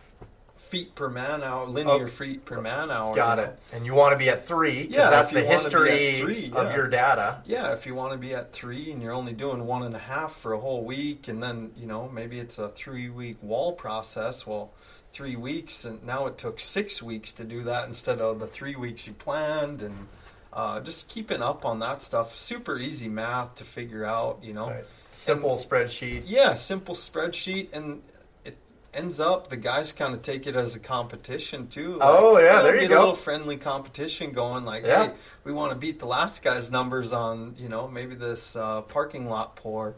feet 0.57 0.95
per 0.95 1.09
man 1.09 1.43
hour 1.43 1.67
linear 1.67 2.05
Oh. 2.05 2.07
feet 2.07 2.45
per 2.45 2.61
man 2.61 2.91
hour 2.91 3.15
Got 3.15 3.39
it. 3.41 3.59
And 3.73 3.85
you 3.85 3.95
want 3.95 4.13
to 4.13 4.19
be 4.19 4.29
at 4.31 4.47
three 4.47 4.83
because 4.87 4.95
Yeah, 4.95 5.11
that's 5.11 5.31
the 5.31 5.43
wanna 5.45 5.49
be 5.49 5.53
at 5.55 5.61
history 5.63 6.15
three, 6.21 6.53
of 6.55 6.75
your 6.75 6.89
data. 6.89 7.43
yeah 7.45 7.73
if 7.73 7.85
you 7.87 7.95
want 7.95 8.13
to 8.13 8.19
be 8.19 8.33
at 8.35 8.53
three 8.53 8.91
and 8.93 9.03
you're 9.03 9.13
only 9.13 9.33
doing 9.33 9.67
one 9.67 9.83
and 9.83 9.95
a 9.95 9.99
half 9.99 10.33
for 10.35 10.53
a 10.53 10.59
whole 10.59 10.85
week 10.85 11.29
and 11.29 11.43
then 11.43 11.73
you 11.77 11.87
know 11.87 12.09
maybe 12.09 12.39
it's 12.39 12.59
a 12.59 12.69
three 12.69 13.11
week 13.11 13.37
wall 13.43 13.73
process 13.73 14.47
well 14.47 14.71
three 15.11 15.37
weeks 15.37 15.85
and 15.85 16.03
now 16.07 16.25
it 16.27 16.39
took 16.39 16.59
six 16.59 17.03
weeks 17.03 17.33
to 17.35 17.45
do 17.45 17.63
that 17.65 17.87
instead 17.87 18.21
of 18.21 18.41
the 18.41 18.47
three 18.47 18.75
weeks 18.77 19.07
you 19.07 19.13
planned 19.13 19.83
and 19.83 20.07
uh, 20.55 20.81
just 20.81 21.09
keeping 21.09 21.43
up 21.43 21.65
on 21.67 21.81
that 21.81 22.01
stuff 22.03 22.39
super 22.39 22.79
easy 22.79 23.09
math 23.09 23.55
to 23.57 23.65
figure 23.65 24.05
out 24.07 24.39
you 24.43 24.53
know 24.55 24.69
Right. 24.71 24.85
Simple 25.13 25.57
spreadsheet. 25.57 26.23
yeah 26.27 26.55
simple 26.55 26.95
spreadsheet 26.95 27.69
and 27.73 28.03
it 28.45 28.57
ends 28.95 29.21
up 29.21 29.49
the 29.49 29.57
guys 29.57 29.93
kind 29.93 30.15
of 30.15 30.23
take 30.23 30.47
it 30.47 30.57
as 30.57 30.75
a 30.75 30.79
competition 30.81 31.69
too 31.69 31.99
Oh, 32.01 32.39
yeah, 32.39 32.63
there 32.63 32.81
you 32.81 32.89
go. 32.89 32.97
a 32.97 33.01
little 33.01 33.15
friendly 33.15 33.57
competition 33.57 34.33
going 34.33 34.65
like 34.65 34.85
Yeah. 34.85 35.07
hey 35.09 35.13
we 35.45 35.53
want 35.53 35.71
to 35.73 35.77
beat 35.79 35.99
the 35.99 36.07
last 36.07 36.43
guy's 36.43 36.71
numbers 36.71 37.13
on 37.13 37.55
you 37.59 37.69
know 37.69 37.87
maybe 37.89 38.15
this 38.15 38.57
uh, 38.57 38.83
parking 38.83 39.29
lot 39.29 39.55
pour 39.57 39.95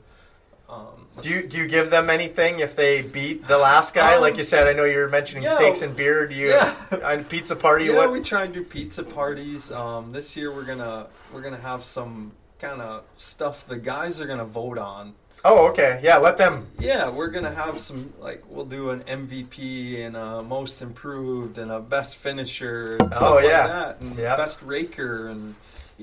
um, 0.69 1.07
Do 1.21 1.29
you 1.29 1.47
do 1.47 1.59
you 1.59 1.69
give 1.69 1.91
them 1.91 2.09
anything 2.09 2.61
if 2.61 2.75
they 2.75 3.03
beat 3.03 3.47
the 3.47 3.59
last 3.59 3.93
guy? 3.93 4.15
Um, 4.15 4.23
like 4.23 4.39
you 4.39 4.45
said, 4.45 4.67
I 4.67 4.73
know 4.73 4.85
you're 4.85 5.11
mentioning 5.11 5.43
yeah. 5.45 5.57
steaks 5.57 5.83
and 5.83 5.95
beer. 5.95 6.27
Do 6.27 6.35
you 6.35 6.49
Yeah. 6.49 6.75
on 7.05 7.23
pizza 7.25 7.55
party? 7.55 7.85
yeah 7.85 7.97
what? 7.99 8.11
we 8.11 8.23
try 8.23 8.45
and 8.45 8.55
do 8.55 8.65
pizza 8.65 9.03
parties 9.03 9.71
um, 9.71 10.11
this 10.11 10.35
year 10.39 10.51
we're 10.55 10.65
gonna 10.65 11.07
we're 11.33 11.43
gonna 11.43 11.59
have 11.59 11.85
some 11.85 12.33
kind 12.65 12.81
of 12.81 13.05
stuff 13.17 13.67
the 13.67 13.77
guys 13.79 14.21
are 14.21 14.27
gonna 14.27 14.45
vote 14.45 14.79
on 14.79 15.15
oh, 15.47 15.67
okay. 15.69 16.01
Yeah, 16.03 16.17
let 16.17 16.39
them. 16.39 16.67
Yeah, 16.79 17.11
we're 17.11 17.29
gonna 17.29 17.53
have 17.55 17.79
some 17.79 18.13
like 18.19 18.43
we'll 18.49 18.65
do 18.65 18.91
an 18.91 19.01
MVP 19.03 20.03
and 20.07 20.17
a 20.17 20.43
most 20.43 20.81
improved 20.81 21.59
and 21.59 21.71
a 21.71 21.81
best 21.81 22.17
finisher 22.17 22.97
and 22.99 23.13
stuff 23.13 23.23
Oh, 23.23 23.35
like 23.35 23.45
yeah. 23.45 23.67
that 23.67 24.01
and 24.01 24.19
Yeah. 24.19 24.37
best 24.37 24.63
raker 24.63 25.29
and 25.29 25.55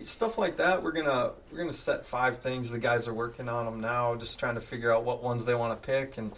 stuff 0.03 0.38
like 0.38 0.57
that. 0.57 0.84
We're 0.84 0.91
gonna 0.91 1.32
we're 1.51 1.57
gonna 1.57 1.74
set 1.74 2.05
five 2.05 2.38
things. 2.38 2.70
The 2.70 2.78
guys 2.78 3.07
are 3.07 3.14
working 3.16 3.49
on 3.49 3.66
them 3.66 3.80
now, 3.80 4.14
just 4.16 4.38
trying 4.38 4.55
to 4.55 4.62
figure 4.62 4.91
out 4.93 5.03
what 5.05 5.24
ones 5.24 5.43
they 5.43 5.55
want 5.55 5.82
to 5.82 5.88
pick, 5.88 6.18
and 6.20 6.32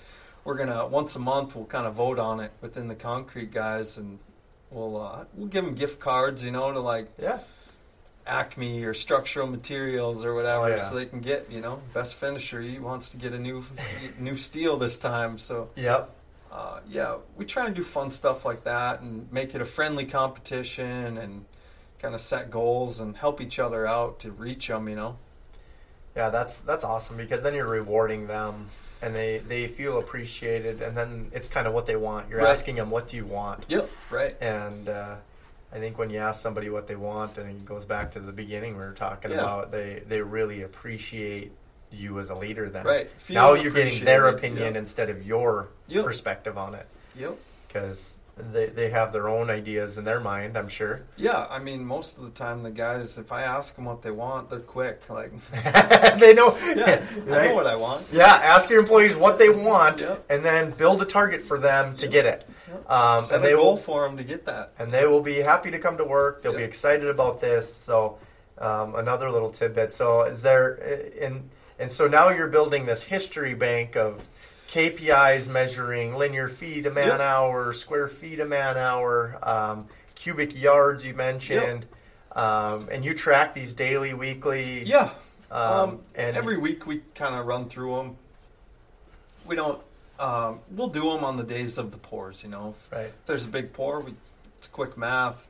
we're 0.46 0.56
gonna 0.56 0.88
once 0.88 1.16
a 1.18 1.20
month 1.20 1.56
we'll 1.58 1.66
kind 1.66 1.86
of 1.86 1.96
vote 1.96 2.20
on 2.20 2.40
it 2.40 2.52
within 2.62 2.88
the 2.88 2.96
concrete 2.96 3.52
guys 3.52 3.98
and. 3.98 4.20
We'll 4.72 5.00
uh, 5.00 5.26
we'll 5.36 5.50
give 5.50 5.66
them 5.66 5.76
gift 5.76 6.00
cards, 6.00 6.44
you 6.44 6.50
know, 6.50 6.72
to 6.72 6.80
like 6.80 7.08
Yeah. 7.22 7.38
Acme 8.26 8.84
or 8.86 8.94
structural 8.94 9.48
materials 9.48 10.24
or 10.24 10.34
whatever, 10.34 10.66
Oh, 10.66 10.68
yeah. 10.68 10.90
so 10.90 10.96
they 10.96 11.06
can 11.06 11.20
get 11.20 11.52
you 11.52 11.62
know 11.62 11.82
best 11.94 12.16
finisher. 12.16 12.62
He 12.62 12.80
wants 12.80 13.10
to 13.10 13.18
get 13.18 13.34
a 13.34 13.40
new 13.40 13.64
new 14.18 14.36
steel 14.38 14.78
this 14.78 14.98
time, 14.98 15.38
so 15.38 15.70
Yep. 15.76 16.10
uh, 16.52 16.80
yeah, 16.88 17.18
we 17.36 17.46
try 17.46 17.66
and 17.66 17.76
do 17.76 17.84
fun 17.84 18.12
stuff 18.12 18.46
like 18.46 18.64
that 18.64 19.02
and 19.02 19.32
make 19.32 19.56
it 19.56 19.62
a 19.62 19.66
friendly 19.66 20.06
competition 20.06 21.18
and 21.18 21.46
kind 22.00 22.14
of 22.16 22.22
set 22.22 22.50
goals 22.52 23.00
and 23.00 23.16
help 23.18 23.42
each 23.42 23.60
other 23.60 23.86
out 23.88 24.20
to 24.20 24.32
reach 24.32 24.68
them. 24.68 24.88
You 24.90 24.96
know, 24.96 25.18
Yeah, 26.16 26.30
that's 26.30 26.58
that's 26.62 26.84
awesome 26.84 27.18
because 27.18 27.44
then 27.44 27.54
you're 27.56 27.68
rewarding 27.68 28.28
them 28.28 28.70
and 29.02 29.14
they 29.16 29.40
they 29.40 29.68
feel 29.68 30.00
appreciated 30.00 30.82
and 30.82 30.96
then 30.96 31.30
it's 31.34 31.48
kind 31.50 31.68
of 31.68 31.74
what 31.74 31.88
they 31.88 31.96
want. 31.98 32.30
You're 32.30 32.40
Right. 32.40 32.52
asking 32.52 32.76
them 32.76 32.90
what 32.90 33.10
do 33.10 33.18
you 33.18 33.26
want, 33.26 33.66
yep, 33.68 33.90
right, 34.10 34.36
and 34.42 34.88
uh, 34.88 35.16
I 35.74 35.80
think 35.80 35.98
when 35.98 36.10
you 36.12 36.20
ask 36.20 36.40
somebody 36.42 36.70
what 36.70 36.88
they 36.88 36.96
want, 36.96 37.38
and 37.40 37.50
it 37.50 37.66
goes 37.66 37.84
back 37.86 38.12
to 38.12 38.20
the 38.20 38.32
beginning 38.32 38.74
we 38.78 38.84
were 38.84 38.92
talking 38.94 39.32
Yeah. 39.32 39.38
about, 39.38 39.72
they 39.72 40.04
they 40.08 40.22
really 40.22 40.62
appreciate 40.62 41.52
you 41.92 42.20
as 42.20 42.30
a 42.30 42.36
leader. 42.36 42.70
Then 42.70 42.86
right. 42.86 43.10
now 43.30 43.54
you're 43.54 43.72
getting 43.72 44.04
their 44.06 44.28
opinion 44.28 44.74
Yep. 44.74 44.76
instead 44.76 45.10
of 45.10 45.26
your 45.26 45.70
Yep. 45.88 46.06
perspective 46.06 46.58
on 46.58 46.76
it 46.76 46.88
yep. 47.16 47.36
because 47.68 48.16
they 48.38 48.66
they 48.68 48.90
have 48.90 49.12
their 49.14 49.28
own 49.30 49.50
ideas 49.50 49.98
in 49.98 50.04
their 50.04 50.20
mind. 50.20 50.58
I'm 50.58 50.68
sure. 50.68 51.02
Yeah, 51.18 51.46
I 51.50 51.60
mean, 51.60 51.84
most 51.86 52.18
of 52.18 52.24
the 52.24 52.32
time 52.32 52.62
the 52.64 52.72
guys, 52.72 53.18
if 53.18 53.32
I 53.32 53.42
ask 53.44 53.76
them 53.76 53.86
what 53.86 54.02
they 54.04 54.10
want, 54.12 54.50
they're 54.50 54.60
quick. 54.60 55.02
Like, 55.10 55.32
they 56.20 56.34
know. 56.34 56.56
yeah, 56.76 57.02
I 57.16 57.20
right? 57.30 57.50
know 57.50 57.56
what 57.56 57.68
I 57.68 57.76
want. 57.76 58.06
Yeah, 58.12 58.26
ask 58.26 58.70
your 58.70 58.80
employees 58.80 59.16
what 59.16 59.38
they 59.40 59.50
want, 59.50 60.00
Yep. 60.02 60.26
and 60.30 60.44
then 60.46 60.72
build 60.72 61.02
a 61.02 61.06
target 61.06 61.44
for 61.44 61.58
them 61.60 61.96
to 61.98 62.08
get 62.08 62.26
it. 62.28 62.48
Yep. 62.74 62.92
Um, 62.92 63.24
Set 63.24 63.36
and 63.36 63.44
a 63.44 63.48
they 63.48 63.54
goal 63.54 63.72
will, 63.72 63.78
for 63.78 64.08
them 64.08 64.18
to 64.18 64.24
get 64.24 64.46
that. 64.46 64.74
and 64.80 64.92
they 64.92 65.06
will 65.06 65.22
be 65.22 65.38
happy 65.40 65.72
to 65.72 65.80
come 65.80 65.98
to 65.98 66.04
work. 66.04 66.42
They'll 66.44 66.56
be 66.56 66.64
excited 66.64 67.08
about 67.08 67.40
this. 67.40 67.74
So, 67.74 68.18
um, 68.58 68.96
another 68.96 69.30
little 69.32 69.50
tidbit. 69.52 69.94
So, 69.94 70.24
is 70.24 70.42
there 70.42 70.74
and 71.22 71.50
and 71.80 71.92
so 71.92 72.08
now 72.08 72.30
you're 72.30 72.48
building 72.50 72.86
this 72.86 73.04
history 73.04 73.54
bank 73.54 73.96
of 73.96 74.22
KPIs 74.70 75.48
measuring 75.48 76.16
linear 76.16 76.48
feet 76.50 76.86
a 76.86 76.92
man 76.92 77.08
Yep. 77.08 77.20
hour, 77.20 77.74
square 77.74 78.08
feet 78.08 78.40
a 78.40 78.46
man 78.46 78.78
hour, 78.78 79.38
um, 79.44 79.88
cubic 80.16 80.56
yards 80.60 81.06
you 81.06 81.14
mentioned, 81.14 81.86
um, 82.36 82.90
and 82.92 83.04
you 83.06 83.14
track 83.14 83.54
these 83.54 83.74
daily, 83.74 84.14
weekly. 84.14 84.84
Yeah. 84.84 85.12
Um, 85.52 85.72
Um, 85.90 86.00
and 86.16 86.36
every 86.36 86.58
week 86.58 86.88
we 86.88 87.02
kind 87.14 87.36
of 87.36 87.46
run 87.46 87.70
through 87.70 87.96
them. 87.98 88.18
We 89.46 89.56
don't. 89.56 89.80
Um, 90.20 90.60
we'll 90.72 90.90
do 90.90 91.04
them 91.04 91.24
on 91.24 91.38
the 91.38 91.44
days 91.44 91.78
of 91.78 91.92
the 91.92 91.98
pours. 91.98 92.44
You 92.44 92.50
know, 92.50 92.76
if, 92.78 92.92
right. 92.92 93.06
if 93.06 93.26
there's 93.26 93.46
a 93.46 93.50
big 93.50 93.74
pour, 93.74 94.00
we 94.00 94.14
it's 94.64 94.68
quick 94.70 94.98
math. 94.98 95.48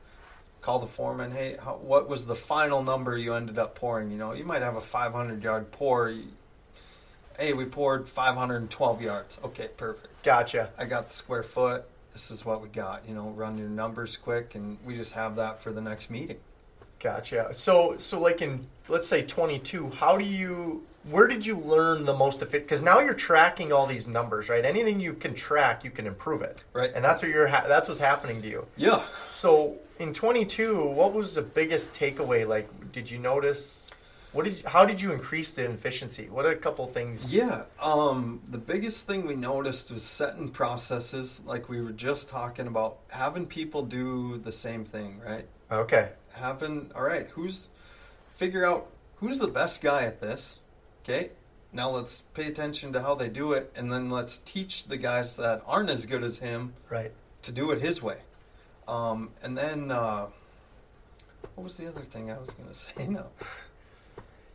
Call 0.60 0.80
the 0.80 0.88
foreman. 0.88 1.30
Hey, 1.30 1.56
how, 1.62 1.76
what 1.76 2.08
was 2.08 2.24
the 2.24 2.34
final 2.34 2.82
number 2.82 3.16
you 3.16 3.34
ended 3.34 3.58
up 3.58 3.76
pouring? 3.76 4.10
You 4.10 4.16
know, 4.16 4.32
you 4.32 4.44
might 4.44 4.62
have 4.62 4.74
a 4.74 4.80
500 4.80 5.40
yard 5.40 5.70
pour. 5.70 6.08
You, 6.08 6.24
hey, 7.38 7.52
we 7.52 7.64
poured 7.64 8.08
512 8.08 9.02
yards. 9.02 9.38
Okay, 9.44 9.68
perfect. 9.76 10.24
Gotcha. 10.24 10.70
I 10.76 10.86
got 10.86 11.06
the 11.06 11.14
square 11.14 11.44
foot. 11.44 11.84
This 12.12 12.30
is 12.32 12.44
what 12.44 12.60
we 12.60 12.68
got. 12.68 13.06
You 13.08 13.14
know, 13.14 13.28
run 13.30 13.56
your 13.56 13.68
numbers 13.68 14.16
quick, 14.16 14.56
and 14.56 14.78
we 14.84 14.96
just 14.96 15.12
have 15.12 15.36
that 15.36 15.62
for 15.62 15.70
the 15.70 15.80
next 15.80 16.10
meeting. 16.10 16.38
Gotcha. 16.98 17.50
So, 17.52 17.96
so 17.98 18.18
like 18.18 18.42
in 18.42 18.66
let's 18.88 19.06
say 19.06 19.22
22, 19.22 19.90
how 19.90 20.16
do 20.16 20.24
you? 20.24 20.84
Where 21.10 21.26
did 21.26 21.44
you 21.44 21.58
learn 21.58 22.04
the 22.06 22.14
most 22.14 22.40
of 22.40 22.54
it? 22.54 22.62
Because 22.62 22.80
now 22.80 23.00
you're 23.00 23.12
tracking 23.14 23.72
all 23.72 23.86
these 23.86 24.08
numbers, 24.08 24.48
right? 24.48 24.64
Anything 24.64 25.00
you 25.00 25.12
can 25.12 25.34
track, 25.34 25.84
you 25.84 25.90
can 25.90 26.06
improve 26.06 26.40
it, 26.42 26.64
Right. 26.72 26.90
and 26.94 27.04
that's 27.04 27.20
what 27.22 27.30
you're. 27.30 27.46
Ha- 27.48 27.64
that's 27.68 27.88
what's 27.88 28.00
happening 28.00 28.40
to 28.42 28.48
you. 28.48 28.66
Yeah. 28.76 29.02
So, 29.32 29.76
in 29.98 30.14
22, 30.14 30.82
what 30.88 31.12
was 31.12 31.34
the 31.34 31.42
biggest 31.42 31.92
takeaway? 31.92 32.46
Like, 32.48 32.92
did 32.92 33.10
you 33.10 33.18
notice? 33.18 33.82
What 34.32 34.46
did? 34.46 34.56
You, 34.56 34.62
how 34.66 34.84
did 34.86 35.00
you 35.00 35.12
increase 35.12 35.52
the 35.54 35.70
efficiency? 35.70 36.28
What 36.30 36.46
are 36.46 36.50
a 36.52 36.56
couple 36.56 36.86
things? 36.86 37.30
Yeah, 37.32 37.64
um, 37.80 38.40
the 38.48 38.58
biggest 38.58 39.06
thing 39.06 39.26
we 39.26 39.36
noticed 39.36 39.92
was 39.92 40.02
setting 40.02 40.48
processes, 40.48 41.44
like 41.46 41.68
we 41.68 41.82
were 41.82 41.92
just 41.92 42.28
talking 42.30 42.66
about, 42.66 42.96
having 43.08 43.44
people 43.46 43.82
do 43.84 44.38
the 44.38 44.50
same 44.50 44.84
thing, 44.86 45.20
right? 45.24 45.46
Okay. 45.70 46.08
Having, 46.32 46.90
all 46.96 47.02
right, 47.02 47.28
who's, 47.30 47.68
figure 48.34 48.64
out 48.66 48.88
who's 49.16 49.38
the 49.38 49.46
best 49.46 49.80
guy 49.80 50.02
at 50.02 50.20
this, 50.20 50.58
okay? 51.04 51.30
Now 51.72 51.90
let's 51.90 52.20
pay 52.34 52.46
attention 52.46 52.92
to 52.92 53.02
how 53.02 53.14
they 53.14 53.28
do 53.28 53.52
it, 53.52 53.72
and 53.76 53.92
then 53.92 54.08
let's 54.10 54.38
teach 54.38 54.84
the 54.84 54.96
guys 54.96 55.36
that 55.36 55.62
aren't 55.66 55.90
as 55.90 56.06
good 56.06 56.22
as 56.22 56.38
him 56.38 56.72
Right. 56.88 57.12
to 57.42 57.52
do 57.52 57.70
it 57.72 57.80
his 57.80 58.02
way. 58.02 58.18
Um, 58.86 59.30
and 59.42 59.56
then, 59.58 59.90
uh, 59.90 60.26
what 61.54 61.64
was 61.64 61.74
the 61.76 61.88
other 61.88 62.02
thing 62.02 62.30
I 62.30 62.38
was 62.38 62.50
going 62.50 62.68
to 62.72 62.74
say 62.74 63.06
now? 63.06 63.26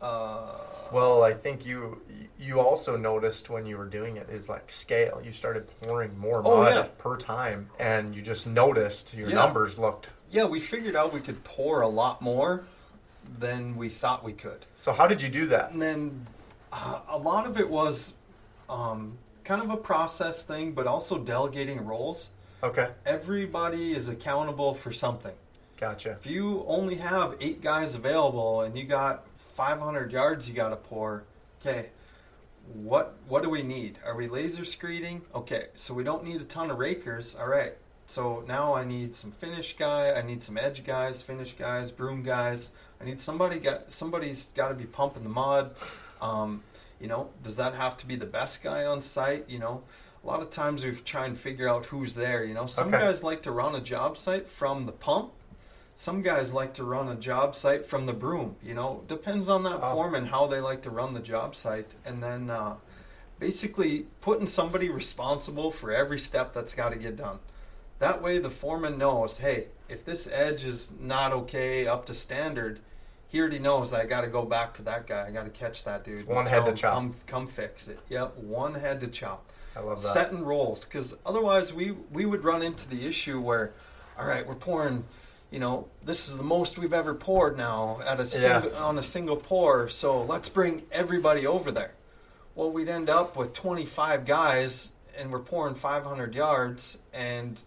Uh, 0.00 0.52
Well, 0.92 1.22
I 1.22 1.34
think 1.34 1.64
you 1.66 2.00
you 2.38 2.58
also 2.58 2.96
noticed 2.96 3.50
when 3.50 3.66
you 3.66 3.76
were 3.76 3.84
doing 3.84 4.16
it 4.16 4.30
is 4.30 4.48
like 4.48 4.70
scale. 4.70 5.20
You 5.22 5.30
started 5.30 5.68
pouring 5.82 6.18
more 6.18 6.40
Oh, 6.42 6.56
mud 6.62 6.74
yeah. 6.74 6.82
per 6.96 7.18
time, 7.18 7.68
and 7.78 8.14
you 8.14 8.22
just 8.22 8.46
noticed 8.46 9.12
your 9.12 9.28
Yeah. 9.28 9.34
numbers 9.34 9.78
looked. 9.78 10.08
Yeah, 10.30 10.44
we 10.44 10.58
figured 10.58 10.96
out 10.96 11.12
we 11.12 11.20
could 11.20 11.44
pour 11.44 11.82
a 11.82 11.88
lot 11.88 12.22
more 12.22 12.64
than 13.38 13.76
we 13.76 13.90
thought 13.90 14.24
we 14.24 14.32
could. 14.32 14.64
So 14.78 14.92
how 14.92 15.06
did 15.06 15.20
you 15.20 15.28
do 15.28 15.46
that? 15.48 15.70
And 15.72 15.82
then 15.82 16.26
uh, 16.72 17.00
a 17.08 17.18
lot 17.18 17.46
of 17.46 17.58
it 17.58 17.68
was 17.68 18.12
um, 18.68 19.16
kind 19.44 19.62
of 19.62 19.70
a 19.70 19.76
process 19.76 20.42
thing, 20.42 20.72
but 20.72 20.86
also 20.86 21.18
delegating 21.18 21.84
roles. 21.84 22.30
Okay, 22.62 22.88
Everybody 23.06 23.94
is 23.94 24.08
accountable 24.08 24.74
for 24.74 24.92
something. 24.92 25.32
gotcha. 25.78 26.10
If 26.10 26.26
you 26.26 26.62
only 26.66 26.96
have 26.96 27.36
eight 27.40 27.62
guys 27.62 27.94
available 27.94 28.60
and 28.62 28.76
you 28.76 28.84
got 28.84 29.26
500 29.54 30.12
yards 30.12 30.48
you 30.48 30.54
got 30.54 30.68
to 30.68 30.76
pour, 30.76 31.24
okay, 31.60 31.88
what 32.74 33.14
what 33.26 33.42
do 33.42 33.48
we 33.50 33.62
need? 33.62 33.98
Are 34.04 34.14
we 34.14 34.28
laser 34.28 34.62
screeding? 34.62 35.22
Okay, 35.34 35.68
so 35.74 35.94
we 35.94 36.04
don't 36.04 36.22
need 36.22 36.40
a 36.40 36.44
ton 36.44 36.70
of 36.70 36.78
rakers. 36.78 37.34
All 37.34 37.48
right. 37.48 37.72
So 38.06 38.44
now 38.46 38.74
I 38.74 38.84
need 38.84 39.14
some 39.14 39.30
finish 39.32 39.76
guy. 39.76 40.12
I 40.12 40.22
need 40.22 40.42
some 40.42 40.58
edge 40.58 40.84
guys, 40.84 41.22
finish 41.22 41.54
guys, 41.56 41.90
broom 41.90 42.22
guys. 42.22 42.70
I 43.00 43.04
need 43.04 43.20
somebody 43.20 43.58
got 43.58 43.90
somebody's 43.90 44.46
got 44.54 44.68
to 44.68 44.74
be 44.74 44.84
pumping 44.84 45.22
the 45.24 45.30
mud. 45.30 45.74
Um, 46.20 46.62
you 47.00 47.06
know, 47.08 47.30
does 47.42 47.56
that 47.56 47.74
have 47.74 47.96
to 47.98 48.06
be 48.06 48.16
the 48.16 48.26
best 48.26 48.62
guy 48.62 48.84
on 48.84 49.00
site? 49.02 49.48
You 49.48 49.58
know, 49.58 49.82
a 50.22 50.26
lot 50.26 50.40
of 50.40 50.50
times 50.50 50.84
we 50.84 50.92
try 50.92 51.24
and 51.26 51.36
figure 51.38 51.68
out 51.68 51.86
who's 51.86 52.14
there. 52.14 52.44
You 52.44 52.54
know, 52.54 52.66
some 52.66 52.88
Okay. 52.88 52.98
guys 52.98 53.22
like 53.22 53.42
to 53.42 53.50
run 53.50 53.74
a 53.74 53.80
job 53.80 54.16
site 54.16 54.48
from 54.48 54.86
the 54.86 54.92
pump. 54.92 55.32
Some 55.96 56.22
guys 56.22 56.52
like 56.52 56.74
to 56.74 56.84
run 56.84 57.08
a 57.08 57.14
job 57.14 57.54
site 57.54 57.84
from 57.84 58.06
the 58.06 58.12
broom. 58.12 58.56
You 58.62 58.74
know, 58.74 59.02
depends 59.08 59.48
on 59.48 59.62
that 59.64 59.80
Oh. 59.82 59.92
foreman 59.92 60.26
how 60.26 60.46
they 60.46 60.60
like 60.60 60.82
to 60.82 60.90
run 60.90 61.14
the 61.14 61.20
job 61.20 61.54
site, 61.54 61.94
and 62.04 62.22
then 62.22 62.48
uh, 62.50 62.76
basically 63.38 64.06
putting 64.20 64.46
somebody 64.46 64.88
responsible 64.90 65.70
for 65.70 65.92
every 65.92 66.18
step 66.18 66.52
that's 66.52 66.72
got 66.74 66.90
to 66.90 66.96
get 66.98 67.16
done. 67.16 67.38
That 67.98 68.22
way, 68.22 68.38
the 68.38 68.50
foreman 68.50 68.96
knows, 68.98 69.38
hey, 69.38 69.66
if 69.88 70.04
this 70.04 70.26
edge 70.30 70.64
is 70.64 70.90
not 70.98 71.32
okay 71.32 71.86
up 71.86 72.06
to 72.06 72.14
standard, 72.14 72.80
he 73.30 73.40
already 73.40 73.58
knows 73.58 73.92
I 73.92 74.04
got 74.06 74.22
to 74.22 74.26
go 74.28 74.44
back 74.44 74.74
to 74.74 74.82
that 74.82 75.06
guy. 75.06 75.26
I 75.26 75.30
got 75.30 75.44
to 75.44 75.50
catch 75.50 75.84
that 75.84 76.04
dude. 76.04 76.20
It's 76.20 76.28
one 76.28 76.46
head 76.46 76.64
to 76.64 76.70
him, 76.72 76.76
chop. 76.76 76.94
Come, 76.94 77.14
come 77.26 77.46
fix 77.46 77.88
it. 77.88 77.98
Yep, 78.08 78.36
one 78.38 78.74
head 78.74 79.00
to 79.00 79.06
chop 79.08 79.44
I 79.76 79.80
love 79.80 80.02
that. 80.02 80.12
setting 80.12 80.42
roles 80.44 80.84
because 80.84 81.14
otherwise 81.24 81.72
we 81.72 81.92
we 82.12 82.26
would 82.26 82.44
run 82.44 82.62
into 82.62 82.88
the 82.88 83.06
issue 83.06 83.40
where 83.40 83.72
all 84.18 84.26
right 84.26 84.44
we're 84.46 84.56
pouring 84.56 85.04
you 85.52 85.60
know 85.60 85.86
this 86.04 86.28
is 86.28 86.36
the 86.36 86.42
most 86.44 86.76
we've 86.76 86.92
ever 86.92 87.14
poured 87.14 87.56
now 87.56 88.00
at 88.04 88.18
a 88.20 88.40
Yeah. 88.40 88.68
on 88.80 88.98
a 88.98 89.02
single 89.02 89.36
pour 89.36 89.88
so 89.88 90.22
let's 90.22 90.48
bring 90.48 90.82
everybody 90.90 91.46
over 91.46 91.70
there 91.70 91.92
well 92.56 92.70
we'd 92.72 92.88
end 92.88 93.08
up 93.08 93.36
with 93.36 93.52
25 93.52 94.26
guys 94.26 94.90
and 95.16 95.30
we're 95.32 95.38
pouring 95.38 95.74
500 95.76 96.34
yards 96.34 96.98
and 97.12 97.60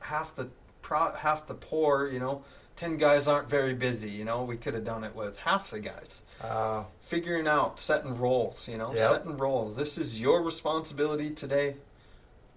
half 0.00 0.34
the 0.36 0.48
pro, 0.80 1.12
half 1.14 1.46
the 1.48 1.54
pour 1.54 2.06
you 2.06 2.20
know 2.20 2.44
10 2.78 2.96
guys 2.96 3.26
aren't 3.26 3.50
very 3.50 3.74
busy 3.74 4.08
you 4.08 4.24
know 4.24 4.44
we 4.44 4.56
could 4.56 4.72
have 4.72 4.84
done 4.84 5.02
it 5.02 5.12
with 5.14 5.36
half 5.38 5.68
the 5.70 5.80
guys 5.80 6.22
Uh, 6.40 6.84
figuring 7.00 7.48
out 7.48 7.80
setting 7.80 8.16
roles 8.16 8.68
you 8.68 8.78
know 8.78 8.90
Yep. 8.94 9.08
setting 9.10 9.36
roles 9.36 9.74
this 9.74 9.98
is 9.98 10.20
your 10.20 10.42
responsibility 10.44 11.30
today 11.30 11.74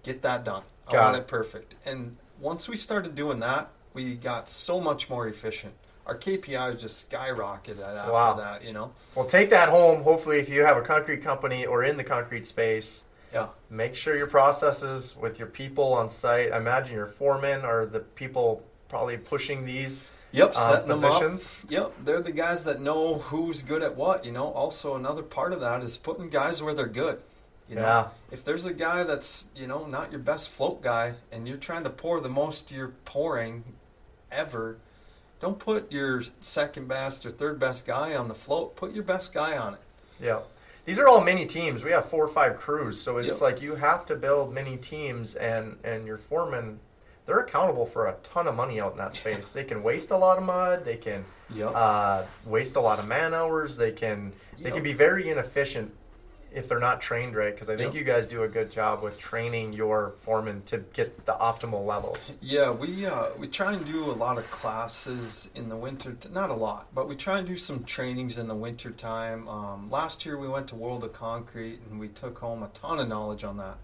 get 0.04 0.22
that 0.22 0.44
done 0.44 0.62
i 0.86 0.92
Got 0.92 1.02
want 1.02 1.16
it. 1.16 1.18
it 1.20 1.26
perfect 1.26 1.74
and 1.84 2.16
once 2.40 2.68
we 2.68 2.76
started 2.76 3.16
doing 3.16 3.40
that 3.40 3.68
we 3.94 4.14
got 4.14 4.48
so 4.48 4.80
much 4.80 5.10
more 5.10 5.26
efficient 5.26 5.74
our 6.06 6.16
kpis 6.16 6.78
just 6.78 7.10
skyrocketed 7.10 7.80
after 7.80 8.12
Wow. 8.12 8.34
that 8.34 8.62
you 8.64 8.72
know 8.72 8.92
well, 9.16 9.26
take 9.26 9.50
that 9.50 9.68
home. 9.68 10.02
Hopefully, 10.02 10.38
if 10.38 10.48
you 10.48 10.64
have 10.64 10.76
a 10.78 10.82
concrete 10.82 11.18
company 11.22 11.66
or 11.66 11.84
in 11.84 11.96
the 11.98 12.04
concrete 12.04 12.46
space, 12.46 13.04
yeah 13.32 13.48
make 13.70 13.94
sure 13.94 14.16
your 14.16 14.26
processes 14.26 15.14
with 15.20 15.38
your 15.38 15.48
people 15.48 15.92
on 15.92 16.08
site. 16.08 16.50
I 16.52 16.56
imagine 16.56 16.94
your 16.96 17.08
foremen 17.08 17.64
are 17.64 17.84
the 17.86 18.00
people 18.00 18.64
probably 18.92 19.16
pushing 19.16 19.64
these 19.64 20.04
yep 20.32 20.52
uh, 20.54 20.72
setting 20.72 20.88
them 20.90 21.02
up 21.02 21.12
positions. 21.22 21.50
yep 21.70 21.92
they're 22.04 22.20
the 22.20 22.30
guys 22.30 22.62
that 22.64 22.78
know 22.82 23.14
who's 23.18 23.62
good 23.62 23.80
at 23.82 23.96
what 23.96 24.22
you 24.22 24.30
know 24.30 24.48
also 24.52 24.96
another 24.96 25.22
part 25.22 25.54
of 25.54 25.60
that 25.60 25.82
is 25.82 25.96
putting 25.96 26.28
guys 26.28 26.62
where 26.62 26.74
they're 26.74 26.86
good 26.86 27.18
you 27.70 27.74
know 27.76 27.80
Yeah. 27.80 28.08
if 28.30 28.44
there's 28.44 28.66
a 28.66 28.72
guy 28.74 29.02
that's 29.04 29.46
you 29.56 29.66
know 29.66 29.86
not 29.86 30.10
your 30.12 30.20
best 30.20 30.50
float 30.50 30.82
guy 30.82 31.14
and 31.32 31.48
you're 31.48 31.56
trying 31.56 31.84
to 31.84 31.90
pour 31.90 32.20
the 32.20 32.28
most 32.28 32.70
you're 32.70 32.92
pouring 33.06 33.64
ever 34.30 34.76
don't 35.40 35.58
put 35.58 35.90
your 35.90 36.22
second 36.42 36.86
best 36.86 37.24
or 37.24 37.30
third 37.30 37.58
best 37.58 37.86
guy 37.86 38.14
on 38.14 38.28
the 38.28 38.34
float 38.34 38.76
put 38.76 38.92
your 38.92 39.04
best 39.04 39.32
guy 39.32 39.56
on 39.56 39.72
it 39.72 39.80
Yeah. 40.20 40.40
These 40.84 40.98
are 40.98 41.06
all 41.06 41.22
mini 41.22 41.46
teams. 41.46 41.84
We 41.84 41.92
have 41.92 42.06
four 42.06 42.24
or 42.24 42.28
five 42.28 42.56
crews, 42.56 43.00
so 43.00 43.18
it's 43.18 43.34
Yep. 43.34 43.40
like 43.40 43.62
you 43.62 43.76
have 43.76 44.04
to 44.06 44.16
build 44.16 44.52
mini 44.52 44.76
teams, 44.76 45.36
and 45.36 45.78
and 45.84 46.04
your 46.08 46.18
foremen, 46.18 46.80
they're 47.26 47.40
accountable 47.40 47.86
for 47.86 48.06
a 48.08 48.14
ton 48.22 48.48
of 48.48 48.54
money 48.56 48.80
out 48.80 48.92
in 48.92 48.98
that 48.98 49.14
space. 49.14 49.48
They 49.48 49.64
can 49.64 49.82
waste 49.82 50.10
a 50.10 50.16
lot 50.16 50.38
of 50.38 50.44
mud. 50.44 50.84
They 50.84 50.96
can 50.96 51.24
yep 51.50 51.72
uh, 51.74 52.24
waste 52.46 52.76
a 52.76 52.80
lot 52.80 52.98
of 52.98 53.06
man 53.06 53.34
hours. 53.34 53.76
They 53.76 53.92
can 53.92 54.32
they 54.58 54.64
Yep. 54.64 54.74
can 54.74 54.82
be 54.82 54.92
very 54.92 55.28
inefficient 55.28 55.92
if 56.54 56.68
they're 56.68 56.78
not 56.78 57.00
trained 57.00 57.34
right. 57.34 57.54
Because 57.54 57.68
I 57.70 57.76
think 57.76 57.94
Yep. 57.94 58.00
you 58.00 58.04
guys 58.04 58.26
do 58.26 58.42
a 58.42 58.48
good 58.48 58.70
job 58.70 59.02
with 59.02 59.18
training 59.18 59.72
your 59.72 60.14
foremen 60.20 60.62
to 60.66 60.78
get 60.92 61.24
the 61.26 61.32
optimal 61.34 61.86
levels. 61.86 62.32
yeah 62.40 62.70
we 62.70 63.06
uh, 63.06 63.28
we 63.38 63.46
try 63.48 63.72
and 63.72 63.84
do 63.86 64.10
a 64.10 64.12
lot 64.12 64.36
of 64.36 64.50
classes 64.50 65.48
in 65.54 65.68
the 65.68 65.76
winter 65.76 66.12
t- 66.12 66.28
not 66.32 66.50
a 66.50 66.54
lot 66.54 66.88
but 66.94 67.08
we 67.08 67.14
try 67.16 67.38
and 67.38 67.46
do 67.46 67.56
some 67.56 67.84
trainings 67.84 68.36
in 68.38 68.48
the 68.48 68.54
winter 68.54 68.90
time 68.90 69.48
um, 69.48 69.86
last 69.88 70.26
year 70.26 70.36
we 70.38 70.48
went 70.48 70.66
to 70.68 70.74
world 70.74 71.04
of 71.04 71.12
concrete 71.12 71.78
and 71.90 71.98
we 72.00 72.08
took 72.08 72.38
home 72.38 72.62
a 72.62 72.68
ton 72.68 72.98
of 72.98 73.08
knowledge 73.08 73.44
on 73.44 73.56
that 73.56 73.76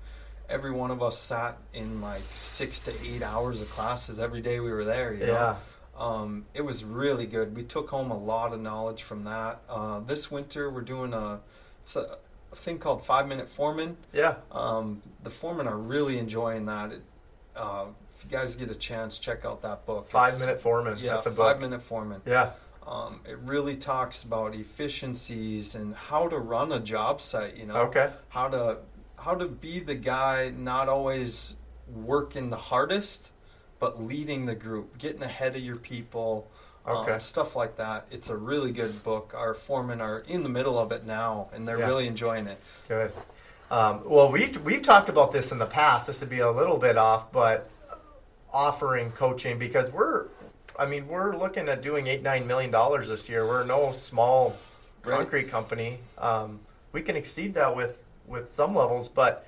every 0.49 0.71
one 0.71 0.91
of 0.91 1.03
us 1.03 1.19
sat 1.19 1.59
in 1.75 2.01
like 2.01 2.23
six 2.37 2.81
to 2.81 2.93
eight 3.05 3.23
hours 3.23 3.61
of 3.61 3.71
classes 3.71 4.19
every 4.19 4.41
day 4.41 4.61
we 4.61 4.71
were 4.71 4.85
there. 4.85 5.13
You 5.13 5.27
know? 5.27 5.33
Yeah. 5.33 5.57
Um, 5.97 6.47
it 6.55 6.63
was 6.63 6.85
really 6.85 7.27
good. 7.27 7.57
We 7.57 7.65
took 7.65 7.91
home 7.91 8.11
a 8.11 8.17
lot 8.19 8.53
of 8.53 8.61
knowledge 8.61 9.03
from 9.03 9.25
that. 9.25 9.61
Uh, 9.69 10.01
this 10.01 10.31
winter, 10.31 10.71
we're 10.71 10.81
doing 10.83 11.13
a, 11.13 11.41
it's 11.83 11.97
a, 11.97 12.19
a 12.53 12.57
thing 12.57 12.79
called 12.79 13.05
Five 13.05 13.27
Minute 13.29 13.49
Foreman. 13.51 13.97
Yeah. 14.13 14.37
Um, 14.53 15.03
the 15.25 15.31
foremen 15.31 15.67
are 15.67 15.77
really 15.77 16.19
enjoying 16.19 16.67
that. 16.67 16.93
It, 16.93 17.03
uh, 17.57 17.87
if 18.15 18.25
you 18.25 18.31
guys 18.31 18.55
get 18.55 18.71
a 18.71 18.75
chance, 18.77 19.19
check 19.19 19.45
out 19.45 19.63
that 19.63 19.87
book. 19.87 20.09
Five 20.11 20.29
It's- 20.35 20.41
minute 20.41 20.61
foreman. 20.63 20.99
Yeah, 20.99 21.15
That's 21.15 21.27
a 21.27 21.31
Five. 21.33 21.61
Minute 21.61 21.83
Foreman. 21.83 22.23
Yeah. 22.25 22.51
Um, 22.87 23.21
it 23.29 23.37
really 23.39 23.77
talks 23.77 24.23
about 24.23 24.55
efficiencies 24.55 25.75
and 25.75 25.95
how 25.95 26.29
to 26.29 26.39
run 26.39 26.73
a 26.73 26.81
job 26.81 27.21
site. 27.21 27.57
You 27.57 27.67
know, 27.67 27.77
Okay. 27.83 28.11
how 28.29 28.49
to 28.49 28.79
how 29.19 29.35
to 29.35 29.47
be 29.47 29.81
the 29.81 29.95
guy 29.95 30.53
not 30.57 30.89
always 30.89 31.57
working 31.93 32.51
the 32.51 32.57
hardest, 32.57 33.33
but 33.79 34.03
leading 34.03 34.47
the 34.47 34.55
group, 34.55 34.99
getting 34.99 35.23
ahead 35.23 35.57
of 35.57 35.63
your 35.63 35.77
people. 35.77 36.49
Okay. 36.87 37.13
Um, 37.13 37.21
stuff 37.21 37.55
like 37.55 37.77
that. 37.77 38.07
It's 38.11 38.31
a 38.31 38.37
really 38.37 38.73
good 38.73 39.03
book. 39.05 39.35
Our 39.37 39.53
foremen 39.53 40.01
are 40.01 40.21
in 40.21 40.43
the 40.43 40.49
middle 40.49 40.79
of 40.79 40.91
it 40.93 41.05
now, 41.05 41.49
and 41.53 41.69
they're 41.69 41.79
Yeah. 41.79 41.87
really 41.87 42.07
enjoying 42.07 42.47
it. 42.47 42.59
Good. 42.89 43.13
Um, 43.71 44.03
well, 44.07 44.33
we've 44.33 44.57
we've 44.65 44.81
talked 44.81 45.11
about 45.11 45.33
this 45.33 45.53
in 45.53 45.59
the 45.59 45.67
past. 45.67 46.07
This 46.07 46.21
would 46.21 46.31
be 46.31 46.39
a 46.39 46.51
little 46.51 46.79
bit 46.79 46.97
off, 46.97 47.31
but 47.31 47.69
offering 48.51 49.13
coaching 49.13 49.59
because 49.59 49.91
we're, 49.93 50.27
I 50.79 50.87
mean, 50.87 51.07
we're 51.09 51.37
looking 51.37 51.69
at 51.69 51.83
doing 51.83 52.07
eight 52.07 52.23
nine 52.23 52.47
million 52.47 52.71
dollars 52.71 53.09
this 53.09 53.29
year. 53.29 53.47
We're 53.47 53.65
no 53.65 53.93
small 53.93 54.57
Right. 55.05 55.19
concrete 55.19 55.51
company. 55.51 56.01
Um, 56.17 56.61
we 56.93 57.03
can 57.03 57.17
exceed 57.17 57.53
that 57.55 57.77
with 57.77 57.99
with 58.29 58.53
some 58.53 58.75
levels, 58.75 59.09
but 59.09 59.47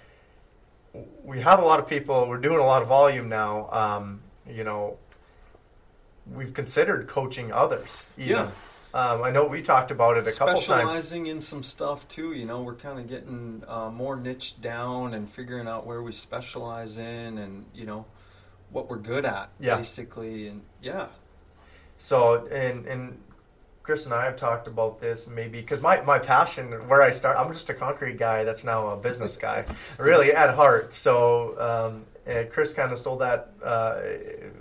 we 1.23 1.41
have 1.41 1.61
a 1.63 1.65
lot 1.65 1.79
of 1.79 1.87
people. 1.89 2.27
We're 2.29 2.39
doing 2.39 2.59
a 2.59 2.65
lot 2.65 2.83
of 2.83 2.89
volume 2.89 3.29
now. 3.29 3.69
Um, 3.71 4.21
you 4.49 4.65
know, 4.65 4.99
we've 6.33 6.53
considered 6.55 7.07
coaching 7.07 7.53
others. 7.53 8.03
Even. 8.17 8.31
Yeah. 8.31 8.51
Um, 8.93 9.23
I 9.23 9.31
know 9.31 9.47
we 9.47 9.63
talked 9.63 9.93
about 9.93 10.17
it 10.17 10.27
a 10.27 10.33
couple 10.33 10.55
times. 10.55 10.65
specializing 10.65 11.27
in 11.27 11.41
some 11.41 11.63
stuff 11.63 12.09
too. 12.09 12.33
You 12.33 12.45
know, 12.45 12.63
we're 12.63 12.75
kind 12.75 12.99
of 12.99 13.09
getting 13.09 13.63
uh, 13.69 13.89
more 13.91 14.17
niched 14.17 14.61
down 14.61 15.15
and 15.15 15.31
figuring 15.31 15.69
out 15.69 15.87
where 15.87 16.03
we 16.03 16.11
specialize 16.11 16.99
in, 16.99 17.39
and 17.39 17.65
you 17.73 17.87
know, 17.87 18.05
what 18.71 18.91
we're 18.91 18.97
good 18.99 19.25
at, 19.25 19.51
Yeah. 19.61 19.77
basically. 19.77 20.49
And 20.49 20.63
yeah, 20.83 21.07
So, 21.99 22.49
and 22.49 22.85
and 22.87 23.21
Chris 23.83 24.05
and 24.05 24.15
I 24.15 24.25
have 24.25 24.37
talked 24.37 24.67
about 24.67 25.01
this 25.01 25.27
maybe 25.27 25.61
because 25.61 25.81
my, 25.81 26.01
my 26.03 26.19
passion, 26.19 26.71
where 26.89 27.03
I 27.03 27.11
start, 27.11 27.37
I'm 27.39 27.53
just 27.53 27.71
a 27.71 27.75
concrete 27.75 28.19
guy 28.19 28.45
that's 28.45 28.63
now 28.63 28.89
a 28.89 28.97
business 28.97 29.37
guy, 29.37 29.65
really 29.99 30.33
at 30.33 30.55
heart. 30.55 30.93
So, 30.93 31.59
um, 31.59 32.05
and 32.27 32.51
Chris 32.51 32.75
kind 32.75 32.93
of 32.93 32.99
stole 32.99 33.17
that 33.19 33.51
uh, 33.65 34.01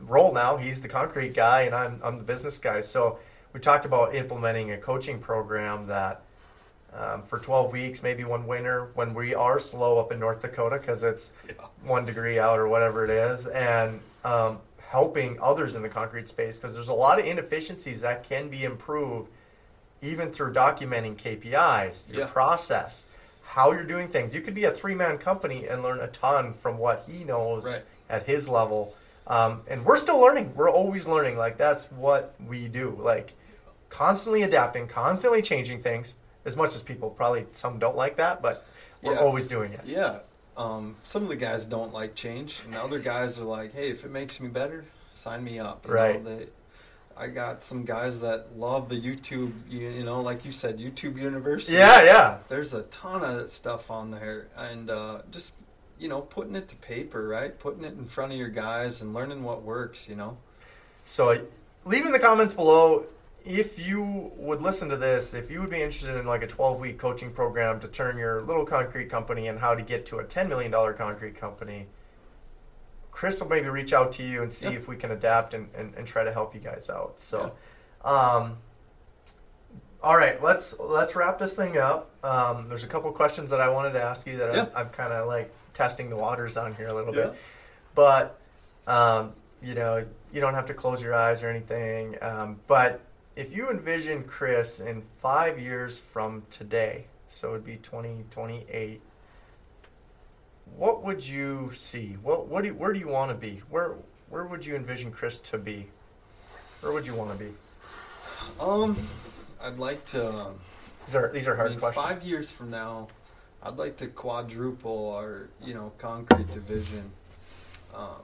role 0.02 0.34
now. 0.34 0.58
He's 0.58 0.82
the 0.82 0.88
concrete 0.88 1.34
guy, 1.34 1.64
and 1.64 1.76
I'm 1.76 2.00
I'm 2.04 2.18
the 2.18 2.24
business 2.24 2.58
guy. 2.58 2.82
So, 2.82 3.20
we 3.54 3.60
talked 3.60 3.86
about 3.86 4.16
implementing 4.16 4.72
a 4.72 4.78
coaching 4.78 5.20
program 5.20 5.88
that. 5.88 6.24
Um, 6.92 7.22
for 7.22 7.38
12 7.38 7.72
weeks, 7.72 8.02
maybe 8.02 8.24
one 8.24 8.48
winter, 8.48 8.90
when 8.96 9.14
we 9.14 9.36
are 9.36 9.60
slow 9.60 10.00
up 10.00 10.12
in 10.12 10.20
North 10.20 10.42
Dakota 10.42 10.80
because 10.80 11.04
it's 11.04 11.32
one 11.84 12.04
degree 12.04 12.40
out 12.40 12.58
or 12.58 12.68
whatever 12.68 13.04
it 13.04 13.12
is, 13.12 13.46
and 13.46 14.00
um, 14.26 14.58
helping 14.94 15.38
others 15.40 15.76
in 15.76 15.84
the 15.84 15.90
concrete 15.90 16.28
space 16.28 16.56
because 16.58 16.74
there's 16.74 16.88
a 16.88 16.94
lot 16.94 17.20
of 17.20 17.26
inefficiencies 17.26 18.02
that 18.02 18.24
can 18.28 18.50
be 18.50 18.64
improved 18.64 19.30
even 20.02 20.32
through 20.32 20.52
documenting 20.52 21.16
KPIs, 21.16 22.10
your 22.10 22.22
Yeah. 22.22 22.26
process, 22.28 23.04
how 23.44 23.72
you're 23.72 23.84
doing 23.84 24.08
things. 24.08 24.34
You 24.34 24.42
could 24.42 24.56
be 24.56 24.64
a 24.64 24.72
three 24.72 24.96
man 24.96 25.20
company 25.20 25.68
and 25.68 25.84
learn 25.84 26.00
a 26.00 26.08
ton 26.08 26.56
from 26.56 26.80
what 26.80 27.04
he 27.08 27.24
knows 27.24 27.68
Right. 27.68 27.84
at 28.10 28.24
his 28.24 28.50
level. 28.50 28.96
Um, 29.28 29.62
and 29.68 29.86
we're 29.86 29.98
still 29.98 30.20
learning. 30.20 30.54
We're 30.56 30.72
always 30.72 31.06
learning. 31.06 31.38
Like 31.38 31.58
that's 31.58 31.84
what 31.92 32.34
we 32.48 32.68
do. 32.68 32.98
Like 33.00 33.34
constantly 33.92 34.42
adapting, 34.42 34.88
constantly 34.88 35.44
changing 35.44 35.84
things. 35.84 36.16
As 36.46 36.56
much 36.56 36.76
as 36.76 36.82
people 36.82 37.12
probably 37.12 37.46
some 37.52 37.78
don't 37.78 37.96
like 37.96 38.16
that, 38.16 38.42
but 38.42 38.66
we're 39.04 39.14
Yeah. 39.14 39.20
always 39.20 39.46
doing 39.46 39.72
it. 39.74 39.82
yeah. 39.86 40.20
Um, 40.60 40.96
some 41.04 41.24
of 41.24 41.30
the 41.30 41.36
guys 41.38 41.66
don't 41.66 41.94
like 41.94 42.16
change, 42.16 42.60
and 42.66 42.74
the 42.74 42.82
other 42.84 43.00
guys 43.00 43.40
are 43.40 43.46
like, 43.46 43.74
"Hey, 43.74 43.90
if 43.90 44.04
it 44.04 44.12
makes 44.12 44.40
me 44.40 44.50
better, 44.50 44.84
sign 45.12 45.44
me 45.44 45.58
up." 45.58 45.88
You 45.88 45.94
Right. 45.94 46.24
Know, 46.24 46.36
they, 46.38 46.48
I 47.16 47.28
got 47.28 47.64
some 47.64 47.86
guys 47.86 48.22
that 48.22 48.58
love 48.58 48.90
the 48.90 48.96
YouTube. 49.00 49.54
You, 49.70 49.90
you 49.90 50.04
know, 50.04 50.22
like 50.22 50.44
you 50.46 50.52
said, 50.52 50.78
YouTube 50.78 51.18
University. 51.18 51.78
Yeah, 51.78 52.04
yeah. 52.04 52.38
there's 52.50 52.74
a 52.74 52.84
ton 52.84 53.24
of 53.24 53.50
stuff 53.50 53.90
on 53.90 54.12
there 54.12 54.48
and 54.58 54.90
uh, 54.90 55.22
just 55.32 55.54
you 55.98 56.08
know 56.10 56.22
putting 56.22 56.56
it 56.56 56.68
to 56.70 56.76
paper 56.78 57.28
right 57.28 57.60
putting 57.60 57.84
it 57.84 57.92
in 57.94 58.06
front 58.06 58.32
of 58.32 58.38
your 58.38 58.48
guys 58.48 59.02
and 59.02 59.14
learning 59.14 59.44
what 59.44 59.64
works 59.64 60.08
you 60.08 60.16
know 60.16 60.38
So 61.04 61.46
leave 61.84 62.06
in 62.06 62.14
the 62.14 62.20
comments 62.20 62.54
below 62.54 63.06
if 63.50 63.80
you 63.80 64.32
would 64.38 64.62
listen 64.62 64.90
to 64.90 64.96
this, 64.96 65.34
if 65.34 65.50
you 65.50 65.60
would 65.60 65.72
be 65.72 65.82
interested 65.82 66.16
in 66.16 66.28
like 66.28 66.44
a 66.44 66.48
12 66.48 66.80
week 66.80 67.00
coaching 67.00 67.32
program 67.32 67.80
to 67.80 67.88
turn 67.88 68.16
your 68.16 68.44
little 68.44 68.64
concrete 68.64 69.10
company 69.10 69.48
and 69.48 69.58
how 69.60 69.74
to 69.74 69.82
get 69.82 70.06
to 70.06 70.20
a 70.20 70.24
$10 70.24 70.48
million 70.48 70.72
concrete 70.96 71.36
company. 71.36 71.88
Chris 73.12 73.42
will 73.42 73.50
maybe 73.50 73.68
reach 73.68 73.92
out 73.92 74.14
to 74.14 74.24
you 74.24 74.44
and 74.44 74.54
see 74.54 74.68
Yeah. 74.68 74.74
if 74.74 74.88
we 74.88 74.96
can 74.96 75.10
adapt 75.12 75.56
and, 75.56 75.68
and, 75.76 75.96
and 75.96 76.06
try 76.06 76.24
to 76.24 76.32
help 76.32 76.54
you 76.54 76.62
guys 76.62 76.92
out. 76.92 77.20
So, 77.20 77.52
um, 78.06 78.58
all 80.02 80.16
right, 80.16 80.42
let's 80.42 80.80
let's 80.80 81.16
wrap 81.16 81.40
this 81.40 81.56
thing 81.56 81.78
up. 81.78 82.12
Um, 82.24 82.70
there's 82.70 82.84
a 82.86 82.88
couple 82.88 83.12
questions 83.12 83.50
that 83.50 83.60
I 83.60 83.70
wanted 83.70 83.94
to 83.94 84.02
ask 84.02 84.26
you 84.28 84.38
that 84.38 84.54
Yeah. 84.54 84.62
I'm, 84.62 84.86
I'm 84.86 84.90
kind 84.90 85.12
of 85.12 85.28
like 85.28 85.52
testing 85.74 86.10
the 86.10 86.16
waters 86.16 86.56
on 86.56 86.76
here 86.76 86.88
a 86.88 86.94
little 86.94 87.14
Yeah. 87.14 87.24
bit, 87.26 87.36
but 87.96 88.40
um, 88.88 89.34
you 89.62 89.74
know 89.74 90.06
you 90.32 90.40
don't 90.40 90.54
have 90.54 90.68
to 90.68 90.74
close 90.76 91.02
your 91.02 91.16
eyes 91.16 91.44
or 91.44 91.50
anything. 91.50 92.16
Um, 92.22 92.60
but 92.68 93.02
if 93.40 93.56
you 93.56 93.70
envision 93.70 94.26
Chris 94.26 94.82
in 94.82 95.02
five 95.22 95.58
years 95.58 95.98
from 95.98 96.44
today, 96.50 97.06
so 97.30 97.52
it'd 97.52 97.64
be 97.64 97.78
2028. 97.78 99.02
What 100.76 101.04
would 101.04 101.26
you 101.26 101.72
see? 101.74 102.18
What 102.22 102.48
what 102.48 102.64
do 102.64 102.68
you, 102.68 102.74
where 102.76 102.92
do 102.92 103.00
you 103.00 103.08
want 103.08 103.32
to 103.32 103.36
be? 103.38 103.62
Where 103.70 103.94
where 104.30 104.44
would 104.46 104.66
you 104.66 104.76
envision 104.76 105.10
Chris 105.10 105.40
to 105.40 105.58
be? 105.58 105.88
Where 106.82 106.92
would 106.92 107.06
you 107.08 107.14
want 107.16 107.32
to 107.32 107.46
be? 107.46 107.52
um 108.60 108.98
i'd 109.62 109.78
like 109.78 110.04
to 110.06 110.28
um, 110.28 110.60
These 111.06 111.14
are 111.16 111.32
these 111.32 111.48
are 111.48 111.54
I 111.54 111.58
hard 111.58 111.72
mean, 111.72 111.80
questions. 111.80 112.04
five 112.04 112.24
years 112.24 112.50
from 112.52 112.72
now 112.72 113.08
i'd 113.64 113.78
like 113.78 113.96
to 113.98 114.08
quadruple 114.08 115.12
our 115.14 115.50
you 115.62 115.74
know 115.74 115.92
concrete 115.98 116.50
division 116.52 117.12
um, 117.94 118.24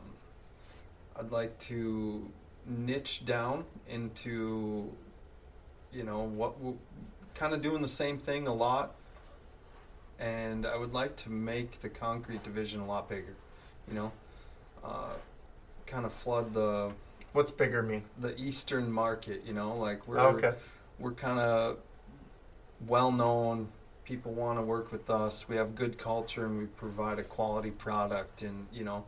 i'd 1.19 1.31
like 1.31 1.55
to 1.59 2.27
niche 2.65 3.25
down 3.25 3.65
into 3.87 4.89
you 5.95 6.03
know 6.03 6.23
what 6.23 6.55
kind 7.33 7.53
of 7.53 7.61
doing 7.61 7.81
the 7.81 7.87
same 7.87 8.17
thing 8.17 8.47
a 8.47 8.53
lot 8.53 8.95
and 10.19 10.65
i 10.65 10.75
would 10.75 10.93
like 10.93 11.15
to 11.15 11.29
make 11.29 11.79
the 11.81 11.89
concrete 11.89 12.43
division 12.43 12.81
a 12.81 12.85
lot 12.85 13.09
bigger 13.09 13.35
you 13.87 13.93
know 13.93 14.11
uh, 14.83 15.13
kind 15.85 16.05
of 16.05 16.13
flood 16.13 16.53
the 16.53 16.91
What's 17.33 17.51
bigger 17.51 17.83
mean? 17.83 18.03
the 18.19 18.37
eastern 18.39 18.91
market 18.91 19.43
you 19.45 19.53
know 19.53 19.75
like 19.75 20.07
we're 20.07 20.19
okay. 20.19 20.53
we're 20.99 21.11
kind 21.11 21.39
of 21.39 21.77
well 22.87 23.11
known. 23.11 23.67
People 24.03 24.33
want 24.33 24.59
to 24.59 24.61
work 24.61 24.91
with 24.91 25.09
us. 25.09 25.49
We 25.49 25.55
have 25.55 25.75
good 25.75 25.97
culture 25.97 26.45
and 26.45 26.59
we 26.59 26.65
provide 26.65 27.19
a 27.19 27.23
quality 27.23 27.71
product. 27.71 28.43
In 28.43 28.67
you 28.71 28.83
know, 28.83 29.05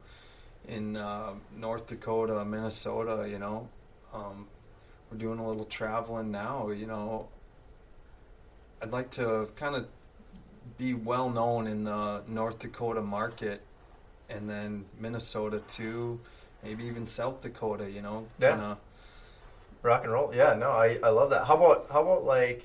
in 0.67 0.97
uh, 0.97 1.33
North 1.55 1.87
Dakota, 1.87 2.43
Minnesota, 2.45 3.27
you 3.29 3.39
know, 3.39 3.67
um, 4.13 4.47
we're 5.11 5.17
doing 5.17 5.39
a 5.39 5.47
little 5.47 5.65
traveling 5.65 6.31
now. 6.31 6.69
You 6.69 6.85
know, 6.87 7.27
I'd 8.81 8.91
like 8.91 9.09
to 9.11 9.49
kind 9.55 9.75
of 9.75 9.87
be 10.77 10.93
well 10.93 11.29
known 11.29 11.67
in 11.67 11.83
the 11.83 12.21
North 12.27 12.59
Dakota 12.59 13.01
market, 13.01 13.61
and 14.29 14.49
then 14.49 14.85
Minnesota 14.99 15.61
too. 15.67 16.19
Maybe 16.63 16.85
even 16.85 17.07
South 17.07 17.41
Dakota. 17.41 17.89
You 17.89 18.01
know, 18.01 18.25
Yeah. 18.39 18.51
kinda- 18.51 18.77
Rock 19.83 20.03
and 20.03 20.11
roll. 20.11 20.33
Yeah, 20.35 20.53
no, 20.55 20.71
I, 20.71 20.99
I 21.03 21.09
love 21.09 21.29
that. 21.29 21.45
How 21.45 21.55
about 21.55 21.87
how 21.91 22.01
about 22.01 22.25
like, 22.25 22.63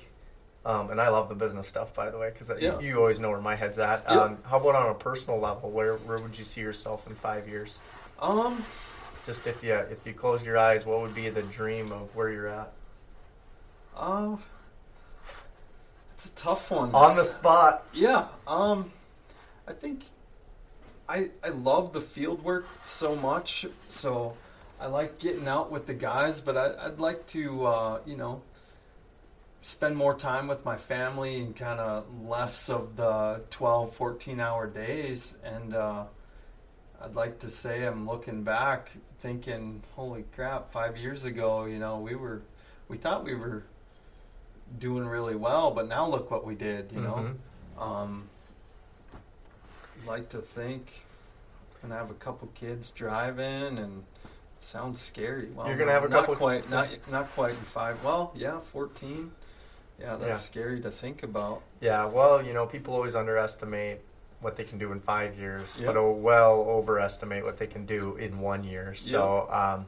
um, 0.65 0.89
and 0.89 0.99
I 0.99 1.09
love 1.09 1.29
the 1.29 1.35
business 1.35 1.67
stuff 1.69 1.93
by 1.93 2.09
the 2.09 2.17
way 2.17 2.31
because 2.31 2.49
Yeah. 2.61 2.79
you, 2.79 2.97
always 2.97 3.19
know 3.19 3.29
where 3.29 3.39
my 3.39 3.55
head's 3.55 3.77
at. 3.77 4.03
Yeah. 4.09 4.19
Um, 4.19 4.37
how 4.43 4.59
about 4.59 4.75
on 4.75 4.89
a 4.89 4.95
personal 4.95 5.39
level? 5.39 5.69
Where 5.69 5.95
where 5.97 6.17
would 6.17 6.37
you 6.37 6.43
see 6.43 6.59
yourself 6.61 7.05
in 7.07 7.15
five 7.15 7.47
years? 7.47 7.77
Um. 8.19 8.65
Just 9.25 9.47
if 9.47 9.63
you 9.63 9.73
if 9.73 10.05
you 10.05 10.13
closed 10.13 10.45
your 10.45 10.57
eyes, 10.57 10.85
what 10.85 11.01
would 11.01 11.15
be 11.15 11.29
the 11.29 11.43
dream 11.43 11.91
of 11.91 12.13
where 12.15 12.29
you're 12.29 12.49
at? 12.49 12.71
Uh, 13.95 14.37
it's 16.13 16.25
a 16.25 16.35
tough 16.35 16.71
one. 16.71 16.93
On 16.93 17.15
the 17.15 17.23
spot. 17.23 17.85
yeah. 17.93 18.27
Um, 18.47 18.91
I 19.67 19.73
think 19.73 20.03
I 21.07 21.29
I 21.43 21.49
love 21.49 21.93
the 21.93 22.01
field 22.01 22.43
work 22.43 22.65
so 22.83 23.15
much, 23.15 23.65
so 23.87 24.35
I 24.79 24.87
like 24.87 25.19
getting 25.19 25.47
out 25.47 25.71
with 25.71 25.87
the 25.87 25.93
guys. 25.93 26.41
But 26.41 26.57
I, 26.57 26.85
I'd 26.85 26.99
like 26.99 27.25
to, 27.27 27.65
uh, 27.65 27.99
you 28.05 28.17
know, 28.17 28.41
spend 29.61 29.95
more 29.95 30.15
time 30.15 30.47
with 30.47 30.65
my 30.65 30.75
family 30.75 31.39
and 31.39 31.55
kind 31.55 31.79
of 31.79 32.05
less 32.25 32.69
of 32.69 32.97
the 32.97 33.41
12, 33.49 33.95
14 33.95 34.39
hour 34.41 34.67
days, 34.67 35.35
and 35.43 35.73
uh, 35.73 36.03
I'd 37.01 37.15
like 37.15 37.39
to 37.39 37.49
say 37.49 37.85
I'm 37.85 38.07
looking 38.07 38.43
back, 38.43 38.91
thinking, 39.27 39.81
"Holy 39.95 40.25
crap! 40.35 40.69
Five 40.71 40.97
years 40.97 41.23
ago, 41.23 41.63
you 41.63 41.79
know, 41.79 41.97
we 41.97 42.13
were, 42.13 42.41
we 42.89 42.97
thought 42.97 43.23
we 43.23 43.33
were 43.33 43.63
doing 44.79 45.05
really 45.07 45.35
well, 45.35 45.71
but 45.71 45.87
now 45.87 46.07
look 46.07 46.29
what 46.29 46.45
we 46.45 46.55
did." 46.55 46.91
You 46.91 46.99
know, 46.99 47.33
Mhm. 47.77 47.81
um, 47.81 48.29
like 50.05 50.27
to 50.29 50.39
think, 50.39 51.05
and 51.81 51.91
have 51.93 52.11
a 52.11 52.15
couple 52.15 52.49
kids 52.53 52.91
driving, 52.91 53.77
and 53.79 54.03
sounds 54.59 55.01
scary. 55.01 55.49
Well, 55.55 55.67
You're 55.67 55.77
gonna 55.77 55.91
have 55.93 56.03
a 56.03 56.09
not 56.09 56.21
couple- 56.21 56.35
quite, 56.35 56.69
not 56.69 56.89
not 57.09 57.31
quite 57.33 57.51
in 57.55 57.63
five. 57.63 58.03
Well, 58.03 58.31
yeah, 58.35 58.59
fourteen. 58.59 59.31
Yeah, 59.99 60.17
that's 60.17 60.27
Yeah. 60.27 60.35
scary 60.35 60.81
to 60.81 60.91
think 60.91 61.23
about. 61.23 61.61
Yeah, 61.79 62.05
well, 62.05 62.43
you 62.45 62.51
know, 62.53 62.65
people 62.65 62.93
always 62.93 63.15
underestimate 63.15 64.01
what 64.43 64.55
they 64.55 64.63
can 64.63 64.77
do 64.77 64.91
in 64.91 64.99
five 64.99 65.37
years, 65.37 65.67
Yep. 65.77 65.93
but 65.93 66.13
well 66.13 66.61
overestimate 66.67 67.43
what 67.43 67.57
they 67.57 67.67
can 67.67 67.85
do 67.85 68.15
in 68.17 68.39
one 68.39 68.63
year. 68.63 68.93
So 68.93 69.47
um, 69.51 69.85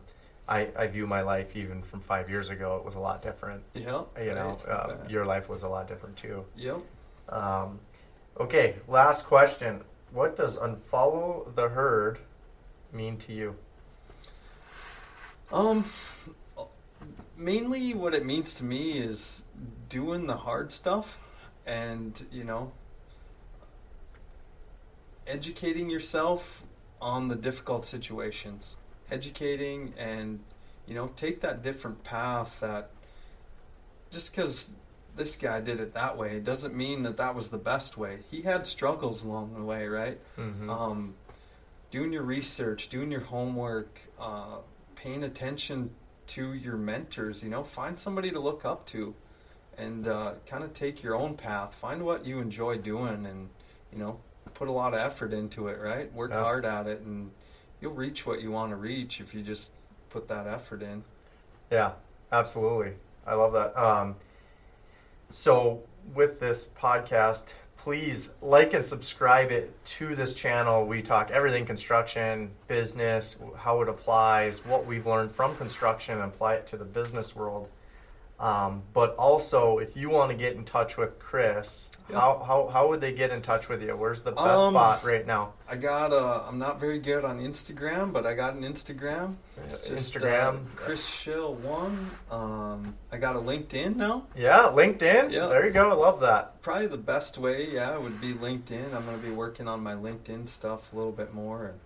I, 0.48 0.70
I 0.78 0.88
view 0.88 1.08
my 1.08 1.22
life 1.22 1.56
even 1.56 1.82
from 1.82 2.02
five 2.02 2.30
years 2.30 2.50
ago, 2.50 2.78
it 2.78 2.86
was 2.86 2.96
a 2.96 3.00
lot 3.00 3.22
different. 3.22 3.64
Yep. 3.74 4.08
You 4.22 4.36
know, 4.36 4.58
uh, 4.68 4.96
your 5.10 5.26
life 5.26 5.50
was 5.50 5.64
a 5.64 5.68
lot 5.68 5.88
different 5.88 6.16
too. 6.16 6.46
Yep. 6.56 6.80
Um, 7.30 7.80
okay, 8.40 8.76
last 8.88 9.26
question. 9.26 9.82
What 10.12 10.38
does 10.38 10.58
unfollow 10.58 11.54
the 11.56 11.70
herd 11.70 12.20
mean 12.94 13.18
to 13.18 13.34
you? 13.34 13.56
Um, 15.52 15.86
mainly 17.38 17.94
what 17.94 18.14
it 18.14 18.26
means 18.26 18.54
to 18.56 18.64
me 18.64 18.94
is 18.94 19.44
doing 19.90 20.26
the 20.26 20.38
hard 20.38 20.72
stuff 20.72 21.18
and, 21.66 22.26
you 22.32 22.44
know, 22.44 22.72
educating 25.28 25.90
yourself 25.90 26.64
on 27.02 27.28
the 27.28 27.36
difficult 27.36 27.86
situations. 27.86 28.76
Educating 29.12 29.94
and, 29.98 30.40
you 30.88 30.96
know, 30.96 31.08
take 31.16 31.42
that 31.42 31.62
different 31.62 32.04
path 32.04 32.60
that 32.60 32.90
just 34.12 34.32
because 34.32 34.70
this 35.16 35.36
guy 35.36 35.62
did 35.62 35.80
it 35.80 35.94
that 35.94 36.18
way 36.18 36.40
doesn't 36.40 36.76
mean 36.76 37.04
that 37.04 37.18
that 37.18 37.36
was 37.36 37.50
the 37.50 37.58
best 37.58 37.98
way. 37.98 38.20
He 38.30 38.42
had 38.42 38.66
struggles 38.68 39.24
along 39.24 39.54
the 39.54 39.64
way, 39.64 39.88
right? 39.88 40.20
Mm-hmm. 40.38 40.70
um, 40.70 41.16
doing 41.92 42.12
your 42.12 42.24
research, 42.24 42.90
doing 42.90 43.12
your 43.12 43.22
homework, 43.22 44.00
uh, 44.20 44.58
paying 44.96 45.24
attention 45.24 45.90
to 46.28 46.54
your 46.54 46.76
mentors. 46.76 47.44
You 47.44 47.50
know, 47.50 47.64
find 47.64 47.98
somebody 47.98 48.32
to 48.32 48.40
look 48.40 48.66
up 48.66 48.86
to, 48.88 49.16
and 49.78 50.08
uh, 50.08 50.34
kind 50.46 50.64
of 50.64 50.74
take 50.74 51.04
your 51.04 51.16
own 51.16 51.36
path. 51.36 51.74
Find 51.76 52.04
what 52.04 52.26
you 52.26 52.40
enjoy 52.40 52.78
doing, 52.80 53.26
and 53.26 53.50
you 53.94 54.00
know, 54.00 54.20
put 54.56 54.68
a 54.68 54.72
lot 54.72 54.94
of 54.94 55.00
effort 55.00 55.32
into 55.34 55.68
it. 55.68 55.80
Right, 55.80 56.12
work 56.14 56.32
Yeah. 56.32 56.42
hard 56.42 56.66
at 56.66 56.88
it, 56.88 57.02
and 57.02 57.30
you'll 57.80 57.94
reach 57.94 58.26
what 58.26 58.42
you 58.42 58.50
want 58.52 58.72
to 58.72 58.76
reach 58.76 59.22
if 59.22 59.36
you 59.36 59.44
just 59.44 59.70
put 60.10 60.28
that 60.30 60.48
effort 60.48 60.82
in. 60.82 61.04
Yeah, 61.70 61.92
absolutely. 62.32 62.94
I 63.28 63.36
love 63.36 63.54
that. 63.54 63.78
Um, 63.78 64.16
so, 65.32 65.84
with 66.14 66.40
this 66.40 66.68
podcast, 66.80 67.48
please 67.78 68.30
like 68.42 68.74
and 68.74 68.86
subscribe 68.86 69.52
it 69.52 69.74
to 69.86 70.16
this 70.16 70.34
channel. 70.34 70.86
We 70.86 71.02
talk 71.02 71.30
everything 71.32 71.66
construction, 71.66 72.52
business, 72.68 73.36
how 73.58 73.82
it 73.82 73.90
applies, 73.90 74.64
what 74.66 74.86
we've 74.86 75.06
learned 75.06 75.32
from 75.36 75.56
construction, 75.58 76.16
and 76.16 76.24
apply 76.34 76.56
it 76.56 76.68
to 76.68 76.78
the 76.78 76.86
business 76.86 77.36
world. 77.36 77.70
Um, 78.40 78.84
but 78.94 79.16
also, 79.16 79.78
if 79.78 79.96
you 79.96 80.10
want 80.10 80.30
to 80.32 80.36
get 80.38 80.56
in 80.56 80.66
touch 80.66 80.98
with 80.98 81.18
Chris, 81.20 81.88
Yeah. 82.10 82.20
how, 82.20 82.44
how, 82.46 82.68
how 82.68 82.90
would 82.90 83.00
they 83.00 83.14
get 83.14 83.32
in 83.32 83.42
touch 83.42 83.70
with 83.70 83.82
you? 83.82 83.96
Where's 83.96 84.20
the 84.20 84.34
best 84.34 84.46
Um, 84.46 84.74
spot 84.74 85.06
right 85.06 85.26
now? 85.26 85.54
I 85.70 85.78
got. 85.78 86.12
Uh, 86.12 86.44
I'm 86.46 86.60
not 86.60 86.78
very 86.80 87.00
good 87.00 87.24
on 87.24 87.40
Instagram, 87.40 88.12
but 88.12 88.26
I 88.26 88.34
got 88.34 88.54
an 88.56 88.64
Instagram. 88.64 89.36
It's 89.72 89.88
just, 89.88 90.14
Instagram. 90.14 90.56
uh, 90.56 90.60
Chris 90.76 91.04
Schill 91.06 91.56
one. 91.56 92.12
Um, 92.30 92.94
I 93.10 93.16
got 93.18 93.38
a 93.38 93.40
LinkedIn 93.40 93.96
now. 93.96 94.26
Yeah, 94.36 94.64
LinkedIn. 94.74 95.32
Yeah. 95.32 95.48
There 95.48 95.66
you 95.66 95.72
go. 95.72 95.90
I 95.90 95.94
love 95.94 96.20
that. 96.20 96.62
Probably 96.62 96.88
the 96.88 96.98
best 96.98 97.38
way, 97.38 97.72
yeah, 97.72 97.98
would 97.98 98.20
be 98.20 98.34
LinkedIn. 98.34 98.94
I'm 98.94 99.06
going 99.06 99.18
to 99.20 99.26
be 99.26 99.32
working 99.34 99.70
on 99.70 99.80
my 99.82 99.94
LinkedIn 99.94 100.50
stuff 100.50 100.92
a 100.92 100.96
little 100.98 101.14
bit 101.14 101.34
more, 101.34 101.68
and 101.68 101.80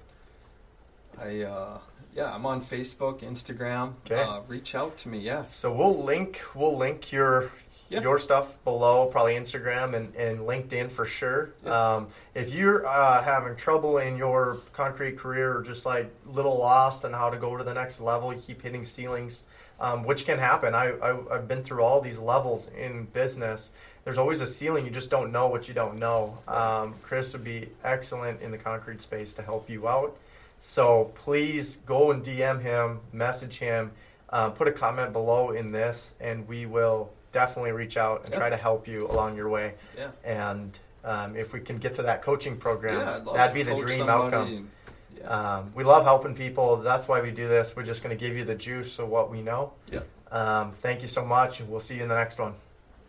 I, 1.21 1.43
uh, 1.47 1.77
yeah, 2.15 2.33
I'm 2.33 2.45
on 2.45 2.61
Facebook, 2.61 3.21
Instagram. 3.21 3.93
Okay. 4.05 4.21
Uh, 4.21 4.41
reach 4.47 4.75
out 4.75 4.97
to 4.97 5.09
me, 5.09 5.19
yeah. 5.19 5.45
So 5.49 5.71
we'll 5.73 6.03
link 6.03 6.41
we'll 6.55 6.77
link 6.77 7.11
your 7.11 7.51
Yeah. 7.89 8.01
your 8.01 8.19
stuff 8.19 8.47
below, 8.63 9.07
probably 9.07 9.33
Instagram 9.35 9.95
and, 9.95 10.13
and 10.15 10.39
LinkedIn 10.41 10.91
for 10.91 11.05
sure. 11.05 11.51
Yeah. 11.65 11.95
Um, 11.95 12.07
if 12.35 12.53
you're 12.53 12.85
uh, 12.85 13.23
having 13.23 13.55
trouble 13.55 13.97
in 13.97 14.15
your 14.17 14.57
concrete 14.73 15.17
career 15.17 15.57
or 15.57 15.61
just 15.63 15.85
like 15.85 16.11
little 16.27 16.57
lost 16.57 17.03
on 17.05 17.13
how 17.13 17.29
to 17.29 17.37
go 17.37 17.57
to 17.57 17.63
the 17.63 17.73
next 17.73 17.99
level, 17.99 18.33
you 18.33 18.39
keep 18.41 18.61
hitting 18.61 18.85
ceilings, 18.85 19.41
um, 19.79 20.03
which 20.03 20.25
can 20.25 20.37
happen. 20.37 20.75
I, 20.75 20.91
I 20.99 21.35
I've 21.35 21.47
been 21.47 21.63
through 21.63 21.81
all 21.83 21.99
these 22.01 22.19
levels 22.19 22.69
in 22.77 23.05
business. 23.05 23.71
There's 24.03 24.17
always 24.17 24.41
a 24.41 24.47
ceiling. 24.47 24.85
You 24.85 24.91
just 24.91 25.09
don't 25.09 25.31
know 25.31 25.47
what 25.47 25.67
you 25.67 25.73
don't 25.73 25.97
know. 25.99 26.37
Um, 26.47 26.95
Chris 27.03 27.33
would 27.33 27.43
be 27.43 27.69
excellent 27.83 28.41
in 28.41 28.49
the 28.51 28.57
concrete 28.57 29.01
space 29.01 29.33
to 29.33 29.41
help 29.41 29.69
you 29.69 29.87
out. 29.87 30.15
So 30.59 31.11
please 31.15 31.77
go 31.85 32.11
and 32.11 32.23
DM 32.23 32.61
him, 32.61 32.99
message 33.13 33.57
him, 33.57 33.91
uh, 34.29 34.49
put 34.49 34.67
a 34.67 34.71
comment 34.71 35.13
below 35.13 35.51
in 35.51 35.71
this, 35.71 36.11
and 36.19 36.47
we 36.47 36.65
will 36.65 37.11
definitely 37.31 37.71
reach 37.71 37.95
out 37.97 38.23
and 38.25 38.33
Yeah. 38.33 38.39
try 38.39 38.49
to 38.49 38.57
help 38.57 38.87
you 38.87 39.07
along 39.07 39.35
your 39.37 39.49
way. 39.49 39.75
Yeah. 39.97 40.09
And 40.23 40.77
um, 41.03 41.35
if 41.35 41.53
we 41.53 41.61
can 41.61 41.77
get 41.77 41.95
to 41.95 42.03
that 42.03 42.21
coaching 42.21 42.57
program, 42.57 42.99
yeah, 43.25 43.33
that'd 43.33 43.53
be 43.53 43.63
the 43.63 43.75
dream 43.75 43.99
somebody 43.99 44.35
outcome. 44.35 44.69
yeah. 45.17 45.27
Um, 45.57 45.71
we 45.75 45.83
love 45.83 46.03
helping 46.03 46.35
people. 46.35 46.77
That's 46.77 47.07
why 47.07 47.21
we 47.21 47.31
do 47.31 47.47
this. 47.47 47.73
We're 47.75 47.83
just 47.83 48.03
going 48.03 48.15
to 48.17 48.19
give 48.19 48.35
you 48.37 48.43
the 48.45 48.55
juice 48.55 48.99
of 48.99 49.07
what 49.09 49.29
we 49.31 49.41
know. 49.41 49.73
yeah. 49.91 49.99
Um, 50.31 50.73
thank 50.73 51.01
you 51.01 51.07
so 51.07 51.25
much, 51.25 51.59
and 51.59 51.69
we'll 51.69 51.79
see 51.79 51.95
you 51.95 52.03
in 52.03 52.09
the 52.09 52.15
next 52.15 52.37
one. 52.37 52.53